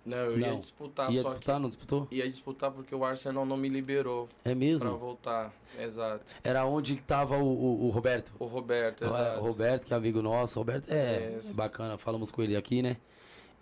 Não, 0.08 0.16
eu 0.16 0.38
ia 0.38 0.50
Não. 0.52 0.58
disputar, 0.58 1.10
Ia 1.12 1.22
só 1.22 1.28
disputar, 1.28 1.60
não 1.60 1.68
disputou? 1.68 2.06
que 2.06 2.16
ia 2.16 2.28
disputar 2.30 2.70
porque 2.70 2.94
o 2.94 3.04
Arsenal 3.04 3.44
não 3.46 3.56
me 3.56 3.68
liberou 3.68 4.28
É 4.40 4.50
pra 4.50 4.54
mesmo? 4.54 4.96
voltar. 4.98 5.52
Exato. 5.78 6.24
Era 6.42 6.64
onde 6.64 6.96
que 6.96 7.02
tava 7.04 7.36
o, 7.38 7.44
o, 7.46 7.86
o 7.86 7.90
Roberto. 7.90 8.32
O 8.38 8.46
Roberto, 8.46 9.04
É, 9.04 9.08
exato. 9.08 9.40
O 9.40 9.42
Roberto, 9.44 9.86
que 9.86 9.92
é 9.92 9.96
amigo 9.96 10.22
nosso. 10.22 10.58
O 10.58 10.62
Roberto 10.62 10.90
é, 10.90 11.36
Isso. 11.38 11.52
bacana, 11.54 11.98
falamos 11.98 12.30
com 12.30 12.42
ele 12.42 12.56
aqui, 12.56 12.80
né? 12.82 12.96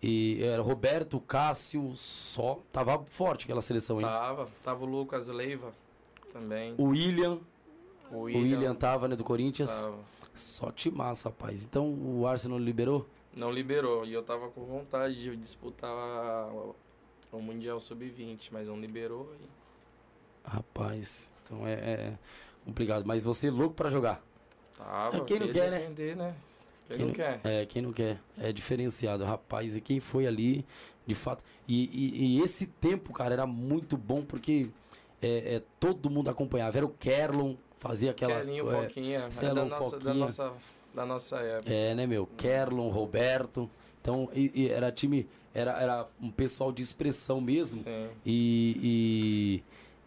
E 0.03 0.41
era 0.43 0.61
Roberto, 0.63 1.19
Cássio, 1.21 1.93
só. 1.97 2.61
Tava 2.71 3.03
forte 3.07 3.45
aquela 3.45 3.63
seleção, 3.63 4.01
hein? 4.01 4.07
Tava, 4.07 4.49
tava 4.63 4.85
o 4.85 4.87
Lucas 4.87 5.27
Leiva 5.29 5.73
também. 6.33 6.75
O 6.79 6.89
William, 6.91 7.39
O 8.11 8.17
o 8.19 8.23
William 8.25 8.75
tava, 8.75 9.09
né, 9.09 9.17
do 9.17 9.25
Corinthians. 9.25 9.71
tava. 9.71 9.97
Só 10.35 10.71
timaço, 10.71 11.29
rapaz. 11.29 11.65
Então 11.65 11.89
o 11.89 12.27
Arsenal 12.27 12.59
liberou? 12.59 13.07
Não 13.37 13.53
liberou. 13.53 14.05
E 14.05 14.13
eu 14.13 14.23
tava 14.23 14.49
com 14.49 14.65
vontade 14.65 15.15
de 15.23 15.37
disputar 15.37 15.93
o- 16.53 16.75
Mundial 17.33 17.79
Sub-20, 17.79 18.49
mas 18.51 18.67
não 18.67 18.81
liberou. 18.81 19.31
E 19.39 19.47
Rapaz, 20.45 21.33
então 21.45 21.67
é, 21.67 21.73
é 21.75 22.13
complicado. 22.65 23.05
Mas 23.05 23.23
você 23.23 23.49
é 23.49 23.51
louco 23.51 23.75
pra 23.75 23.91
jogar. 23.91 24.23
tava. 24.77 25.25
Quem 25.25 25.41
não 25.41 25.49
quer, 25.49 25.71
né? 25.71 25.79
defender, 25.81 26.17
né? 26.17 26.35
Quem, 26.89 26.97
Quem 26.99 27.07
não 27.07 27.13
quer? 27.15 27.41
É, 27.45 27.67
quem 27.67 27.83
não 27.83 27.93
quer. 27.93 28.21
É 28.39 28.53
diferenciado, 28.53 29.25
rapaz. 29.25 29.77
E 29.77 29.81
quem 29.81 30.01
foi 30.01 30.27
ali, 30.27 30.65
de 31.07 31.15
fato. 31.15 31.45
E, 31.69 31.85
e- 31.93 32.39
e 32.39 32.41
esse 32.43 32.67
tempo, 32.69 33.13
cara, 33.13 33.35
era 33.35 33.47
muito 33.47 33.97
bom 33.97 34.23
porque 34.25 34.71
é, 35.21 35.57
é, 35.57 35.63
todo 35.81 36.09
mundo 36.09 36.31
acompanhava. 36.31 36.77
Era 36.79 36.87
o 36.87 36.91
Kerlon, 36.91 37.57
fazia 37.79 38.13
aquela. 38.13 38.41
Kelinho, 38.41 38.71
é, 38.73 38.83
Foquinha. 38.87 39.19
É 39.27 39.31
Celo, 39.31 39.55
da 39.57 39.65
nossa, 39.65 39.99
da, 39.99 40.05
Foquinha. 40.05 40.15
nossa, 40.15 40.53
da 40.97 41.05
nossa 41.07 41.37
época. 41.37 41.73
É, 41.73 41.95
né, 41.95 42.07
meu? 42.07 42.27
Kerlon, 42.37 42.89
Roberto. 42.89 43.71
Então, 44.01 44.29
e- 44.35 44.51
e 44.55 44.69
era 44.69 44.91
time. 44.91 45.29
Era, 45.55 45.73
era 45.81 46.09
um 46.21 46.31
pessoal 46.31 46.73
de 46.73 46.83
expressão 46.83 47.41
mesmo. 47.41 47.83
Sim. 47.83 48.09
E, 48.25 49.63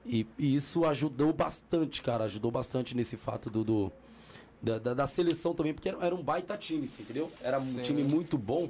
e, 0.05 0.25
e- 0.39 0.55
isso 0.55 0.85
ajudou 0.85 1.31
bastante, 1.31 2.01
cara. 2.01 2.23
Ajudou 2.25 2.49
bastante 2.51 2.95
nesse 2.95 3.15
fato 3.17 3.49
do, 3.49 3.63
do- 3.63 3.91
da, 4.61 4.79
da, 4.79 4.93
da 4.93 5.07
seleção 5.07 5.53
também, 5.53 5.73
porque 5.73 5.87
era, 5.89 6.03
era 6.05 6.13
um 6.15 6.21
baita 6.23 6.57
time, 6.57 6.85
você 6.87 7.01
entendeu? 7.03 7.31
Era 7.41 7.59
um 7.59 7.63
Sim. 7.63 7.81
time 7.81 8.03
muito 8.03 8.37
bom 8.37 8.69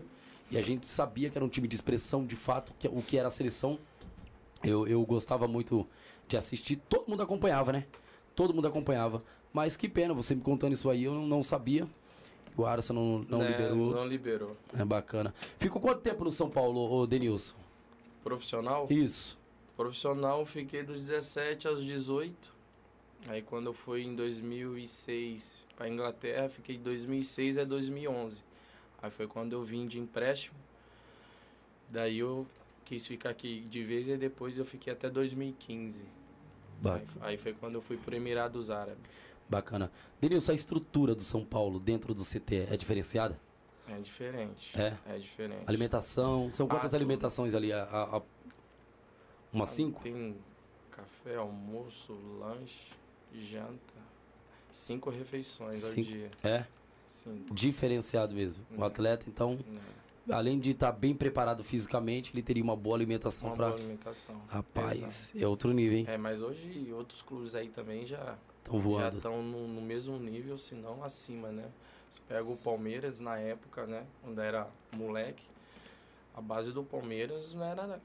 e 0.51 0.57
a 0.57 0.61
gente 0.61 0.87
sabia 0.87 1.29
que 1.29 1.37
era 1.37 1.43
um 1.45 1.49
time 1.49 1.67
de 1.67 1.75
expressão, 1.75 2.25
de 2.25 2.35
fato, 2.35 2.73
que, 2.77 2.87
o 2.87 3.01
que 3.01 3.17
era 3.17 3.27
a 3.27 3.31
seleção. 3.31 3.79
Eu, 4.63 4.85
eu 4.87 5.03
gostava 5.05 5.47
muito 5.47 5.87
de 6.27 6.35
assistir, 6.37 6.75
todo 6.89 7.07
mundo 7.09 7.23
acompanhava, 7.23 7.71
né? 7.71 7.85
Todo 8.35 8.53
mundo 8.53 8.67
acompanhava. 8.67 9.23
Mas 9.51 9.75
que 9.75 9.89
pena, 9.89 10.13
você 10.13 10.35
me 10.35 10.41
contando 10.41 10.73
isso 10.73 10.89
aí, 10.89 11.05
eu 11.05 11.13
não, 11.13 11.25
não 11.25 11.41
sabia. 11.43 11.87
O 12.59 12.65
Arsenal 12.65 13.01
não, 13.01 13.19
não 13.29 13.39
Né, 13.39 13.51
liberou. 13.51 13.91
Não 13.91 14.05
liberou. 14.05 14.57
É 14.77 14.83
bacana. 14.83 15.33
Ficou 15.57 15.81
quanto 15.81 16.01
tempo 16.01 16.25
no 16.25 16.31
São 16.31 16.49
Paulo, 16.49 16.91
ô 16.91 17.07
Denilson? 17.07 17.55
Profissional? 18.21 18.85
Isso. 18.89 19.39
Profissional, 19.77 20.45
fiquei 20.45 20.83
dos 20.83 20.99
17 21.05 21.69
aos 21.69 21.85
18. 21.85 22.53
Aí 23.29 23.41
quando 23.41 23.67
eu 23.67 23.73
fui 23.73 24.01
em 24.03 24.13
2006 24.13 25.65
para 25.77 25.87
Inglaterra, 25.87 26.49
fiquei 26.49 26.75
de 26.75 26.83
2006 26.83 27.59
a 27.59 27.63
2011. 27.63 28.43
Aí 29.01 29.09
foi 29.09 29.25
quando 29.25 29.53
eu 29.53 29.63
vim 29.63 29.87
de 29.87 29.97
empréstimo. 29.97 30.57
Daí 31.89 32.19
eu 32.19 32.45
quis 32.83 33.07
ficar 33.07 33.29
aqui 33.29 33.61
de 33.69 33.83
vez 33.85 34.09
e 34.09 34.17
depois 34.17 34.57
eu 34.57 34.65
fiquei 34.65 34.91
até 34.91 35.09
2015. 35.09 36.03
Aí, 36.83 37.01
aí 37.21 37.37
foi 37.37 37.53
quando 37.53 37.75
eu 37.75 37.81
fui 37.81 37.95
para 37.95 38.17
Emirados 38.17 38.69
Árabes. 38.69 39.03
Bacana. 39.49 39.91
Denilson, 40.21 40.51
a 40.51 40.55
estrutura 40.55 41.15
do 41.15 41.21
São 41.23 41.43
Paulo 41.43 41.79
dentro 41.79 42.13
do 42.13 42.23
CT 42.23 42.67
é 42.69 42.77
diferenciada? 42.77 43.39
É 43.87 43.97
diferente. 43.97 44.79
É? 44.79 44.95
É 45.07 45.17
diferente. 45.17 45.63
Alimentação. 45.65 46.51
São 46.51 46.67
quantas 46.67 46.93
Ah, 46.93 46.97
alimentações 46.97 47.55
ali? 47.55 47.73
A, 47.73 47.83
a- 47.83 48.17
a- 48.17 48.21
umas 49.51 49.69
Ah, 49.69 49.73
cinco? 49.73 50.03
Tem 50.03 50.35
café, 50.91 51.35
almoço, 51.35 52.13
lanche, 52.39 52.91
janta. 53.33 53.97
Cinco 54.71 55.09
refeições 55.09 55.79
Cinco. 55.79 56.11
ao 56.11 56.15
dia. 56.17 56.31
É? 56.43 56.65
Cinco. 57.07 57.51
Diferenciado 57.53 58.35
mesmo. 58.35 58.63
O 58.77 58.83
É. 58.83 58.85
atleta, 58.87 59.25
então, 59.27 59.57
né? 59.67 59.81
além 60.31 60.59
de 60.59 60.69
estar 60.69 60.91
bem 60.91 61.15
preparado 61.15 61.63
fisicamente, 61.63 62.31
ele 62.35 62.43
teria 62.43 62.63
uma 62.63 62.75
boa 62.75 62.95
alimentação 62.95 63.49
Uma 63.49 63.55
para. 63.57 63.67
boa 63.69 63.79
alimentação. 63.79 64.39
Rapaz, 64.47 65.33
é 65.35 65.47
outro 65.47 65.71
nível, 65.73 65.97
hein? 65.97 66.05
É, 66.07 66.15
mas 66.19 66.39
hoje 66.43 66.93
outros 66.93 67.23
clubes 67.23 67.55
aí 67.55 67.69
também 67.69 68.05
já 68.05 68.37
Já 68.77 68.83
voando. 68.83 69.17
estão 69.17 69.41
no, 69.41 69.67
no 69.67 69.81
mesmo 69.81 70.17
nível, 70.17 70.57
se 70.57 70.75
não 70.75 71.03
acima, 71.03 71.49
né? 71.49 71.69
Você 72.09 72.21
pega 72.27 72.49
o 72.49 72.57
Palmeiras 72.57 73.19
na 73.19 73.37
época, 73.37 73.85
né? 73.85 74.05
Quando 74.21 74.39
era 74.39 74.67
moleque, 74.91 75.43
a 76.33 76.41
base 76.41 76.71
do 76.71 76.83
Palmeiras 76.83 77.53
não 77.53 77.63
era, 77.63 78.01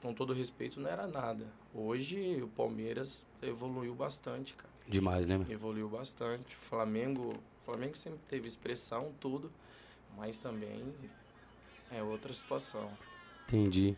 com 0.00 0.14
todo 0.14 0.32
respeito, 0.32 0.80
não 0.80 0.88
era 0.88 1.06
nada. 1.06 1.46
Hoje 1.74 2.40
o 2.42 2.48
Palmeiras 2.48 3.26
evoluiu 3.42 3.94
bastante, 3.94 4.54
cara. 4.54 4.72
Demais, 4.86 5.26
né? 5.26 5.38
meu? 5.38 5.50
Evoluiu 5.50 5.88
bastante. 5.88 6.54
Flamengo, 6.54 7.34
Flamengo 7.64 7.96
sempre 7.96 8.20
teve 8.28 8.46
expressão, 8.46 9.12
tudo, 9.20 9.50
mas 10.16 10.38
também 10.38 10.84
é 11.90 12.02
outra 12.02 12.32
situação. 12.32 12.90
Entendi. 13.46 13.96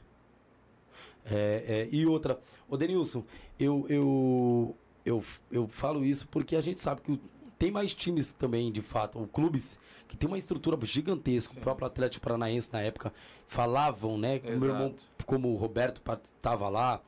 É, 1.26 1.64
é, 1.66 1.88
e 1.90 2.04
outra, 2.06 2.38
ô 2.68 2.76
Denilson, 2.76 3.24
eu, 3.58 3.86
eu, 3.88 4.76
eu, 5.04 5.22
eu 5.50 5.66
falo 5.68 6.04
isso 6.04 6.26
porque 6.28 6.56
a 6.56 6.60
gente 6.60 6.80
sabe 6.80 7.00
que 7.02 7.12
o- 7.12 7.20
tem 7.58 7.70
mais 7.70 7.94
times 7.94 8.32
também, 8.32 8.70
de 8.72 8.80
fato, 8.82 9.18
ou 9.18 9.26
clubes, 9.26 9.78
que 10.08 10.16
tem 10.16 10.26
uma 10.28 10.36
estrutura 10.36 10.76
gigantesca. 10.84 11.54
Sim. 11.54 11.60
O 11.60 11.62
próprio 11.62 11.86
Atlético 11.86 12.22
Paranaense, 12.24 12.70
na 12.72 12.80
época, 12.82 13.12
falavam, 13.46 14.18
né? 14.18 14.40
O 14.44 14.58
meu 14.58 14.68
irmão, 14.70 14.86
Exato. 14.88 15.04
como 15.24 15.48
o 15.52 15.56
Roberto 15.56 16.02
estava 16.22 16.68
lá, 16.68 17.00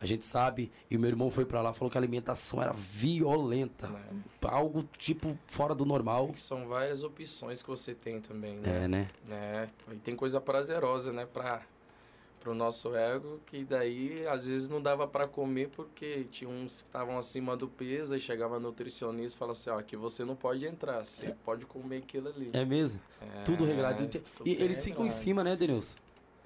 a 0.00 0.04
gente 0.04 0.24
sabe, 0.24 0.70
e 0.90 0.96
o 0.96 1.00
meu 1.00 1.08
irmão 1.08 1.30
foi 1.30 1.44
pra 1.44 1.62
lá 1.62 1.72
falou 1.72 1.88
que 1.88 1.96
a 1.96 2.00
alimentação 2.00 2.60
era 2.60 2.72
violenta. 2.72 3.86
Né? 3.86 4.02
Algo 4.42 4.82
tipo 4.98 5.38
fora 5.46 5.74
do 5.76 5.86
normal. 5.86 6.28
Que 6.32 6.40
são 6.40 6.66
várias 6.66 7.04
opções 7.04 7.62
que 7.62 7.68
você 7.68 7.94
tem 7.94 8.20
também, 8.20 8.56
né? 8.56 8.84
É, 8.84 8.88
né? 8.88 9.10
né? 9.28 9.68
E 9.92 9.96
tem 9.96 10.16
coisa 10.16 10.40
prazerosa, 10.40 11.12
né, 11.12 11.24
para 11.24 11.62
pro 12.42 12.54
nosso 12.54 12.94
ego, 12.96 13.40
que 13.46 13.62
daí 13.64 14.26
às 14.26 14.46
vezes 14.46 14.68
não 14.68 14.82
dava 14.82 15.06
para 15.06 15.28
comer 15.28 15.68
porque 15.68 16.24
tinha 16.30 16.50
uns 16.50 16.82
que 16.82 16.88
estavam 16.88 17.16
acima 17.16 17.56
do 17.56 17.68
peso, 17.68 18.12
aí 18.12 18.18
chegava 18.20 18.58
nutricionista 18.58 19.36
e 19.36 19.38
falava 19.38 19.56
assim, 19.58 19.70
ó, 19.70 19.78
aqui 19.78 19.96
você 19.96 20.24
não 20.24 20.34
pode 20.34 20.66
entrar, 20.66 21.06
você 21.06 21.36
pode 21.44 21.64
comer 21.66 21.98
aquilo 21.98 22.28
ali. 22.28 22.50
É 22.52 22.64
mesmo. 22.64 23.00
É, 23.20 23.42
Tudo 23.44 23.64
regradinho. 23.64 24.10
tudo 24.10 24.22
E 24.44 24.52
eles 24.60 24.82
ficam 24.82 25.02
em 25.04 25.08
regrado. 25.08 25.22
cima, 25.22 25.44
né, 25.44 25.54
Denilson? 25.54 25.96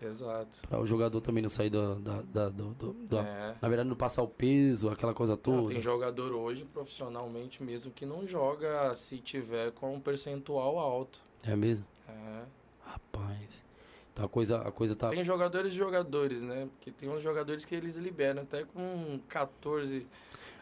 Exato. 0.02 0.60
Para 0.68 0.78
o 0.78 0.86
jogador 0.86 1.22
também 1.22 1.40
não 1.42 1.48
sair 1.48 1.70
da. 1.70 1.94
da, 1.94 2.20
da, 2.20 2.48
do, 2.50 2.74
do, 2.74 2.92
do 2.92 3.18
é. 3.18 3.56
Na 3.62 3.66
verdade, 3.66 3.88
não 3.88 3.96
passar 3.96 4.22
o 4.22 4.28
peso, 4.28 4.90
aquela 4.90 5.14
coisa 5.14 5.38
toda. 5.38 5.56
Não, 5.56 5.68
tem 5.68 5.80
jogador 5.80 6.32
hoje, 6.32 6.66
profissionalmente 6.66 7.62
mesmo, 7.62 7.90
que 7.90 8.04
não 8.04 8.26
joga 8.26 8.94
se 8.94 9.16
tiver 9.16 9.72
com 9.72 9.94
um 9.94 10.00
percentual 10.00 10.78
alto. 10.78 11.18
É 11.42 11.56
mesmo? 11.56 11.86
É. 12.06 12.42
Rapaz. 12.82 13.64
Então 14.16 14.24
a 14.24 14.28
coisa, 14.30 14.56
a 14.62 14.72
coisa 14.72 14.96
tá. 14.96 15.10
Tem 15.10 15.22
jogadores 15.22 15.74
e 15.74 15.76
jogadores, 15.76 16.40
né? 16.40 16.66
Porque 16.72 16.90
tem 16.90 17.06
uns 17.06 17.22
jogadores 17.22 17.66
que 17.66 17.74
eles 17.74 17.96
liberam 17.96 18.44
até 18.44 18.64
com 18.64 19.20
14. 19.28 20.06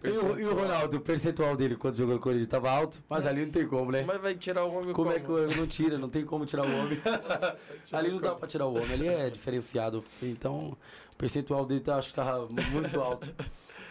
E 0.03 0.09
o, 0.09 0.41
e 0.41 0.45
o, 0.45 0.55
Ronaldo, 0.55 0.97
o 0.97 1.01
percentual 1.01 1.57
dele 1.57 1.77
quando 1.77 1.97
jogou 1.97 2.19
com 2.19 2.33
ele 2.33 2.41
estava 2.41 2.69
alto, 2.69 3.01
mas 3.09 3.25
ali 3.25 3.47
não 3.47 3.53
tem 3.53 3.65
como, 3.65 3.93
né? 3.93 4.03
Mas 4.05 4.21
vai 4.21 4.35
tirar 4.35 4.65
o 4.65 4.73
homem 4.73 4.93
como? 4.93 5.09
Como 5.23 5.39
é 5.39 5.49
que 5.49 5.57
não 5.57 5.69
tira? 5.69 5.97
Não 5.97 6.09
tem 6.09 6.25
como 6.25 6.45
tirar 6.45 6.67
o 6.67 6.69
homem. 6.69 7.01
ali 7.93 8.11
não 8.11 8.21
dá 8.21 8.35
para 8.35 8.49
tirar 8.49 8.67
o 8.67 8.75
homem, 8.75 8.93
ali 8.93 9.07
é 9.07 9.31
diferenciado. 9.31 10.05
Então, 10.21 10.77
o 11.13 11.17
percentual 11.17 11.65
dele 11.65 11.81
tá, 11.81 11.95
acho 11.95 12.09
que 12.09 12.15
tava 12.17 12.49
muito 12.49 13.01
alto. 13.01 13.33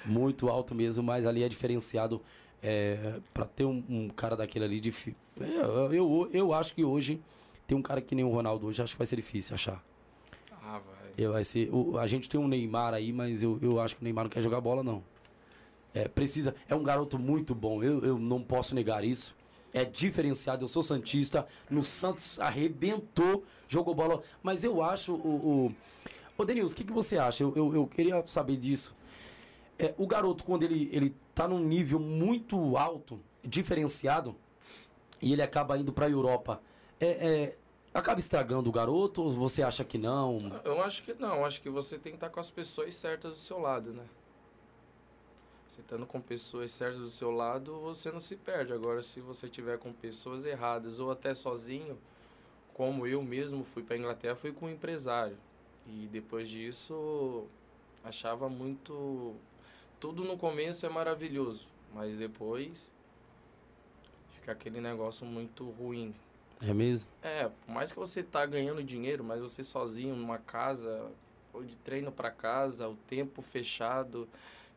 Muito 0.06 0.49
alto 0.49 0.76
mesmo, 0.76 1.02
mas 1.02 1.26
ali 1.26 1.41
é 1.41 1.47
diferenciado 1.47 2.21
é, 2.62 3.21
para 3.34 3.45
ter 3.45 3.63
um, 3.63 3.82
um, 3.89 4.10
cara 4.10 4.36
daquele 4.36 4.65
ali 4.65 4.82
de. 4.82 4.93
É, 5.39 5.97
eu, 5.97 6.30
eu 6.34 6.54
acho 6.54 6.76
que 6.76 6.84
hoje 6.84 7.21
tem 7.74 7.80
um 7.80 7.82
cara 7.82 8.00
que 8.02 8.14
nem 8.14 8.24
o 8.24 8.30
Ronaldo 8.30 8.68
hoje, 8.68 8.84
acho 8.84 8.94
que 8.94 9.00
vai 9.00 9.08
ser 9.08 9.16
difícil 9.16 9.56
achar. 9.56 9.84
Ah, 10.64 10.80
vai. 10.80 11.28
Vai 11.28 11.44
ser, 11.44 11.74
o, 11.74 11.98
a 11.98 12.06
gente 12.06 12.30
tem 12.30 12.40
um 12.40 12.48
Neymar 12.48 12.94
aí, 12.94 13.12
mas 13.12 13.42
eu, 13.42 13.58
eu 13.64 13.80
acho 13.80 13.96
que 13.96 14.02
o 14.02 14.04
Neymar 14.04 14.26
não 14.26 14.30
quer 14.30 14.44
jogar 14.44 14.62
bola, 14.62 14.84
não. 14.84 15.04
É, 15.92 16.08
precisa. 16.08 16.56
É 16.68 16.76
um 16.76 16.84
garoto 16.84 17.18
muito 17.18 17.56
bom. 17.56 17.84
Eu, 17.84 18.04
eu 18.04 18.20
não 18.20 18.44
posso 18.44 18.76
negar 18.76 19.04
isso. 19.04 19.36
É 19.74 19.84
diferenciado. 19.84 20.64
Eu 20.64 20.68
sou 20.68 20.84
Santista. 20.84 21.48
No 21.70 21.84
Santos 21.84 22.40
arrebentou, 22.40 23.44
jogou 23.68 23.96
bola. 23.96 24.22
Mas 24.42 24.64
eu 24.64 24.84
acho 24.84 25.14
o. 25.14 25.68
o... 25.68 25.76
Ô, 26.38 26.46
Denilson, 26.46 26.74
o 26.74 26.78
que, 26.78 26.84
que 26.84 26.94
você 26.94 27.18
acha? 27.18 27.44
Eu, 27.44 27.54
eu, 27.56 27.76
eu 27.76 27.88
queria 27.88 28.24
saber 28.28 28.58
disso. 28.58 28.96
É, 29.78 29.94
o 29.98 30.08
garoto, 30.08 30.44
quando 30.44 30.64
ele, 30.64 30.90
ele 30.92 31.16
tá 31.34 31.48
num 31.48 31.60
nível 31.60 32.00
muito 32.00 32.78
alto, 32.78 33.20
diferenciado, 33.44 34.36
e 35.22 35.32
ele 35.32 35.42
acaba 35.42 35.78
indo 35.78 35.92
pra 35.92 36.10
Europa, 36.10 36.62
é, 37.00 37.06
é, 37.06 37.58
acaba 37.94 38.20
estragando 38.20 38.70
o 38.70 38.74
garoto 38.74 39.22
ou 39.22 39.32
você 39.32 39.62
acha 39.62 39.84
que 39.84 39.98
não? 39.98 40.60
Eu 40.64 40.82
acho 40.82 41.04
que 41.04 41.14
não. 41.14 41.46
Acho 41.46 41.62
que 41.62 41.70
você 41.70 41.98
tem 41.98 42.14
que 42.14 42.18
estar 42.18 42.30
com 42.30 42.40
as 42.40 42.50
pessoas 42.50 42.96
certas 42.96 43.34
do 43.34 43.40
seu 43.40 43.60
lado, 43.60 43.94
né? 43.94 44.06
Você 45.68 45.82
estando 45.82 46.06
com 46.06 46.22
pessoas 46.22 46.72
certas 46.72 47.00
do 47.00 47.10
seu 47.10 47.32
lado, 47.32 47.80
você 47.80 48.12
não 48.12 48.20
se 48.20 48.36
perde. 48.36 48.74
Agora, 48.74 49.02
se 49.02 49.20
você 49.20 49.50
tiver 49.50 49.78
com 49.78 49.92
pessoas 49.92 50.46
erradas 50.46 51.00
ou 51.00 51.12
até 51.12 51.34
sozinho, 51.34 51.98
como 52.74 53.08
eu 53.08 53.24
mesmo 53.24 53.64
fui 53.64 53.84
para 53.84 53.98
Inglaterra, 53.98 54.36
fui 54.36 54.52
com 54.52 54.68
um 54.68 54.70
empresário. 54.70 55.38
E 55.88 56.08
depois 56.12 56.48
disso, 56.48 57.46
achava 58.04 58.50
muito. 58.50 59.36
Tudo 60.00 60.24
no 60.24 60.38
começo 60.38 60.86
é 60.86 60.90
maravilhoso, 60.90 61.68
mas 61.94 62.16
depois 62.16 62.92
fica 64.36 64.52
aquele 64.52 64.82
negócio 64.82 65.26
muito 65.26 65.70
ruim. 65.72 66.14
É 66.67 66.73
mesmo? 66.73 67.10
É, 67.21 67.49
por 67.65 67.73
mais 67.73 67.91
que 67.91 67.99
você 67.99 68.23
tá 68.23 68.45
ganhando 68.45 68.84
dinheiro, 68.84 69.23
mas 69.23 69.41
você 69.41 69.63
sozinho 69.63 70.15
numa 70.15 70.38
casa, 70.38 71.12
ou 71.52 71.63
de 71.63 71.76
treino 71.78 72.12
para 72.12 72.32
casa, 72.32 72.88
o 72.88 72.95
tempo 73.08 73.41
fechado, 73.41 74.28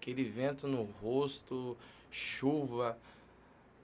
aquele 0.01 0.25
vento 0.25 0.66
no 0.66 0.83
rosto, 0.83 1.77
chuva. 2.11 2.99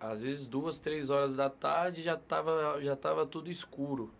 Às 0.01 0.23
vezes 0.23 0.47
duas, 0.49 0.81
três 0.81 1.11
horas 1.11 1.35
da 1.35 1.49
tarde 1.49 2.03
já 2.03 2.17
tava, 2.17 2.81
já 2.83 2.97
tava 2.97 3.25
tudo 3.25 3.51
escuro. 3.51 4.11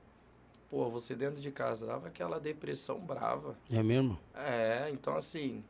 Pô, 0.71 0.89
você 0.89 1.15
dentro 1.15 1.41
de 1.41 1.51
casa 1.51 1.87
dava 1.87 2.07
aquela 2.09 2.39
depressão 2.39 2.99
brava. 2.99 3.57
É 3.71 3.83
mesmo? 3.83 4.19
É, 4.35 4.89
então 4.93 5.17
assim, 5.17 5.63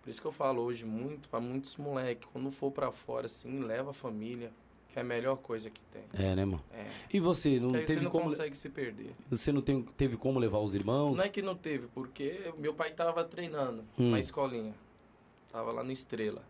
por 0.00 0.08
isso 0.08 0.20
que 0.20 0.26
eu 0.26 0.32
falo 0.32 0.62
hoje 0.62 0.86
muito 0.86 1.28
para 1.28 1.40
muitos 1.40 1.76
moleques, 1.76 2.28
quando 2.32 2.50
for 2.50 2.70
para 2.70 2.90
fora 2.90 3.26
assim, 3.26 3.60
leva 3.60 3.90
a 3.90 3.92
família, 3.92 4.50
que 4.92 4.98
é 4.98 5.02
a 5.02 5.04
melhor 5.04 5.36
coisa 5.36 5.70
que 5.70 5.80
tem. 5.92 6.02
É, 6.14 6.34
né, 6.34 6.44
mano? 6.44 6.62
É. 6.72 6.86
E 7.12 7.20
você 7.20 7.60
não 7.60 7.70
teve 7.72 7.86
você 7.86 8.00
não 8.00 8.10
como 8.10 8.24
consegue 8.24 8.56
se 8.56 8.68
perder. 8.68 9.14
Você 9.30 9.52
não 9.52 9.60
tem, 9.60 9.82
teve 9.82 10.16
como 10.16 10.38
levar 10.38 10.58
os 10.58 10.74
irmãos? 10.74 11.18
Não 11.18 11.24
é 11.24 11.28
que 11.28 11.40
não 11.40 11.54
teve, 11.54 11.86
porque 11.88 12.52
meu 12.58 12.74
pai 12.74 12.92
tava 12.92 13.22
treinando 13.24 13.84
hum. 13.98 14.10
na 14.10 14.18
escolinha. 14.18 14.74
Tava 15.50 15.70
lá 15.72 15.84
no 15.84 15.92
Estrela. 15.92 16.42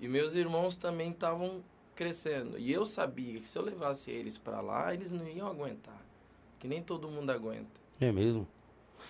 E 0.00 0.08
meus 0.08 0.34
irmãos 0.34 0.76
também 0.76 1.10
estavam 1.10 1.62
crescendo. 1.94 2.58
E 2.58 2.72
eu 2.72 2.84
sabia 2.84 3.38
que 3.38 3.46
se 3.46 3.58
eu 3.58 3.62
levasse 3.62 4.10
eles 4.10 4.36
para 4.38 4.60
lá, 4.60 4.92
eles 4.92 5.12
não 5.12 5.28
iam 5.28 5.46
aguentar. 5.46 6.02
Que 6.58 6.66
nem 6.66 6.82
todo 6.82 7.08
mundo 7.08 7.30
aguenta. 7.30 7.80
É 8.00 8.10
mesmo? 8.10 8.46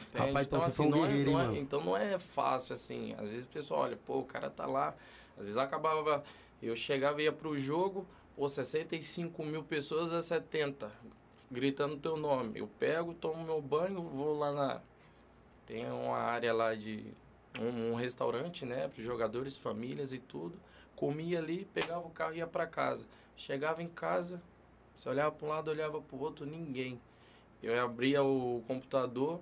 Entende? 0.08 0.26
Rapaz, 0.26 0.46
então, 0.46 0.58
então 0.58 0.68
assim, 0.68 0.88
não 0.88 1.06
é, 1.06 1.24
não 1.24 1.40
é, 1.40 1.58
Então 1.58 1.84
não 1.84 1.96
é 1.96 2.18
fácil 2.18 2.72
assim. 2.74 3.14
Às 3.14 3.28
vezes 3.28 3.44
o 3.44 3.48
pessoal 3.48 3.82
olha, 3.82 3.98
pô, 4.04 4.18
o 4.18 4.24
cara 4.24 4.50
tá 4.50 4.66
lá. 4.66 4.94
Às 5.36 5.46
vezes 5.46 5.56
acabava. 5.56 6.24
Eu 6.62 6.74
chegava 6.76 7.20
e 7.20 7.24
ia 7.24 7.32
pro 7.32 7.58
jogo, 7.58 8.06
pô, 8.36 8.48
65 8.48 9.44
mil 9.44 9.62
pessoas 9.62 10.12
a 10.12 10.20
70, 10.20 10.90
gritando 11.50 11.96
teu 11.96 12.16
nome. 12.16 12.58
Eu 12.58 12.66
pego, 12.66 13.14
tomo 13.14 13.44
meu 13.44 13.60
banho, 13.60 14.02
vou 14.02 14.38
lá 14.38 14.52
na. 14.52 14.80
Tem 15.66 15.90
uma 15.90 16.18
área 16.18 16.52
lá 16.52 16.74
de 16.74 17.04
um, 17.58 17.92
um 17.92 17.94
restaurante, 17.94 18.66
né, 18.66 18.88
para 18.88 19.02
jogadores, 19.02 19.56
famílias 19.56 20.12
e 20.12 20.18
tudo. 20.18 20.58
Comia 20.94 21.38
ali, 21.38 21.66
pegava 21.72 22.06
o 22.06 22.10
carro 22.10 22.34
e 22.34 22.38
ia 22.38 22.46
para 22.46 22.66
casa. 22.66 23.06
Chegava 23.36 23.82
em 23.82 23.88
casa, 23.88 24.42
você 24.94 25.08
olhava 25.08 25.32
para 25.32 25.46
um 25.46 25.50
lado, 25.50 25.70
olhava 25.70 26.00
para 26.00 26.16
o 26.16 26.20
outro, 26.20 26.46
ninguém. 26.46 27.00
Eu 27.62 27.82
abria 27.82 28.22
o 28.22 28.62
computador, 28.66 29.40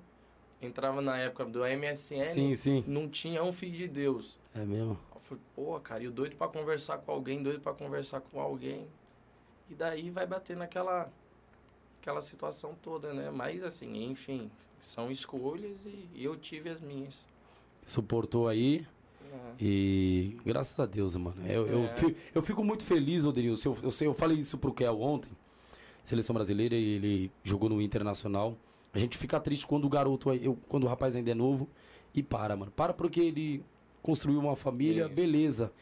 entrava 0.61 1.02
na 1.02 1.18
época 1.18 1.44
do 1.44 1.61
MSN, 1.61 2.24
sim, 2.24 2.55
sim. 2.55 2.85
não 2.87 3.09
tinha 3.09 3.42
um 3.42 3.52
filho 3.52 3.76
de 3.76 3.88
Deus. 3.88 4.38
É 4.55 4.64
mesmo? 4.64 4.98
Falei, 5.23 5.43
pô, 5.55 5.81
cara, 5.81 6.03
eu 6.03 6.11
doido 6.11 6.37
para 6.37 6.49
conversar 6.49 6.99
com 6.99 7.13
alguém, 7.13 7.43
doido 7.43 7.61
para 7.61 7.73
conversar 7.73 8.21
com 8.21 8.41
alguém. 8.41 8.87
E 9.71 9.75
daí 9.75 10.11
vai 10.11 10.27
bater 10.27 10.57
naquela 10.57 11.11
aquela 12.01 12.21
situação 12.21 12.77
toda, 12.83 13.15
né? 13.15 13.31
Mas 13.31 13.63
assim, 13.63 14.05
enfim, 14.05 14.51
são 14.81 15.11
escolhas 15.11 15.87
e, 15.87 16.09
e 16.15 16.25
eu 16.25 16.37
tive 16.37 16.69
as 16.69 16.81
minhas 16.81 17.25
suportou 17.85 18.49
aí. 18.49 18.87
É. 19.33 19.53
E 19.61 20.37
graças 20.45 20.79
a 20.79 20.87
Deus, 20.87 21.17
mano. 21.17 21.47
Eu, 21.47 21.67
é. 21.67 21.73
eu, 21.73 21.97
fico, 21.97 22.21
eu 22.35 22.43
fico 22.43 22.65
muito 22.65 22.85
feliz, 22.85 23.25
Odenilson. 23.25 23.71
Eu, 23.71 23.79
eu, 23.85 23.91
sei, 23.91 24.07
eu 24.07 24.15
falei 24.15 24.39
isso 24.39 24.59
pro 24.59 24.73
Kel 24.73 25.01
ontem. 25.01 25.31
Seleção 26.05 26.35
brasileira, 26.35 26.75
ele 26.75 27.31
jogou 27.43 27.69
no 27.69 27.81
Internacional. 27.81 28.57
A 28.93 28.99
gente 28.99 29.17
fica 29.17 29.41
triste 29.41 29.67
quando 29.67 29.85
o 29.85 29.89
garoto, 29.89 30.33
eu, 30.33 30.59
quando 30.69 30.85
o 30.85 30.89
rapaz 30.89 31.17
ainda 31.17 31.31
é 31.31 31.35
novo 31.35 31.69
e 32.15 32.23
para, 32.23 32.57
mano. 32.57 32.73
Para 32.73 32.93
porque 32.93 33.21
ele 33.21 33.65
construiu 34.03 34.41
uma 34.41 34.57
família, 34.57 35.07
isso. 35.07 35.15
beleza. 35.15 35.73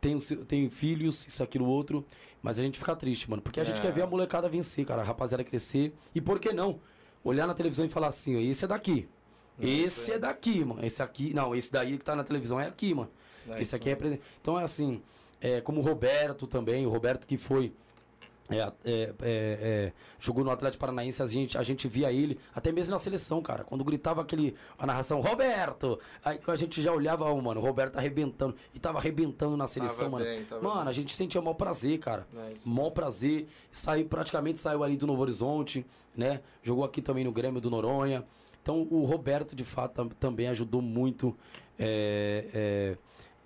Tem, 0.00 0.16
tem 0.18 0.70
filhos, 0.70 1.26
isso, 1.26 1.42
aquilo, 1.42 1.66
outro. 1.66 2.04
Mas 2.42 2.58
a 2.58 2.62
gente 2.62 2.78
fica 2.78 2.94
triste, 2.94 3.28
mano. 3.28 3.42
Porque 3.42 3.60
a 3.60 3.62
é. 3.62 3.66
gente 3.66 3.80
quer 3.80 3.92
ver 3.92 4.02
a 4.02 4.06
molecada 4.06 4.48
vencer, 4.48 4.84
cara. 4.84 5.02
A 5.02 5.04
rapaziada 5.04 5.42
crescer. 5.42 5.92
E 6.14 6.20
por 6.20 6.38
que 6.38 6.52
não? 6.52 6.78
Olhar 7.24 7.46
na 7.46 7.54
televisão 7.54 7.84
e 7.84 7.88
falar 7.88 8.08
assim, 8.08 8.48
esse 8.48 8.64
é 8.64 8.68
daqui. 8.68 9.08
Esse 9.60 10.12
é 10.12 10.18
daqui, 10.18 10.64
mano. 10.64 10.84
Esse 10.84 11.02
aqui. 11.02 11.34
Não, 11.34 11.54
esse 11.54 11.72
daí 11.72 11.98
que 11.98 12.04
tá 12.04 12.14
na 12.14 12.22
televisão 12.22 12.60
é 12.60 12.66
aqui, 12.66 12.94
mano. 12.94 13.10
É 13.48 13.60
esse 13.60 13.74
aqui 13.74 13.90
é 13.90 13.96
presente. 13.96 14.22
Então 14.40 14.58
é 14.58 14.62
assim, 14.62 15.02
é, 15.40 15.60
como 15.60 15.80
o 15.80 15.82
Roberto 15.82 16.46
também, 16.46 16.86
o 16.86 16.90
Roberto 16.90 17.26
que 17.26 17.36
foi. 17.36 17.72
É, 18.50 18.60
é, 18.60 18.70
é, 18.84 19.12
é, 19.22 19.92
jogou 20.18 20.42
no 20.42 20.50
Atlético 20.50 20.80
Paranaense, 20.80 21.22
a 21.22 21.26
gente, 21.26 21.58
a 21.58 21.62
gente 21.62 21.86
via 21.86 22.10
ele, 22.10 22.38
até 22.54 22.72
mesmo 22.72 22.92
na 22.92 22.98
seleção, 22.98 23.42
cara. 23.42 23.62
Quando 23.62 23.84
gritava 23.84 24.22
aquele, 24.22 24.54
a 24.78 24.86
narração, 24.86 25.20
Roberto! 25.20 25.98
Aí 26.24 26.40
a 26.46 26.56
gente 26.56 26.80
já 26.82 26.92
olhava, 26.92 27.30
oh, 27.30 27.40
mano, 27.42 27.60
o 27.60 27.62
Roberto 27.62 27.94
tá 27.94 27.98
arrebentando. 27.98 28.54
E 28.74 28.78
tava 28.78 28.98
arrebentando 28.98 29.56
na 29.56 29.66
seleção, 29.66 30.10
tava 30.10 30.10
mano. 30.10 30.24
Bem, 30.24 30.46
mano, 30.62 30.80
bem. 30.80 30.88
a 30.88 30.92
gente 30.92 31.14
sentia 31.14 31.42
maior 31.42 31.54
prazer, 31.54 31.98
cara. 31.98 32.26
É 32.34 32.54
maior 32.64 32.90
prazer. 32.90 33.46
Saiu, 33.70 34.06
praticamente 34.06 34.58
saiu 34.58 34.82
ali 34.82 34.96
do 34.96 35.06
Novo 35.06 35.20
Horizonte, 35.20 35.84
né? 36.16 36.40
Jogou 36.62 36.84
aqui 36.84 37.02
também 37.02 37.24
no 37.24 37.32
Grêmio 37.32 37.60
do 37.60 37.68
Noronha. 37.68 38.24
Então 38.62 38.86
o 38.90 39.04
Roberto, 39.04 39.54
de 39.54 39.64
fato, 39.64 40.08
também 40.20 40.48
ajudou 40.48 40.80
muito, 40.80 41.36
é, 41.78 42.96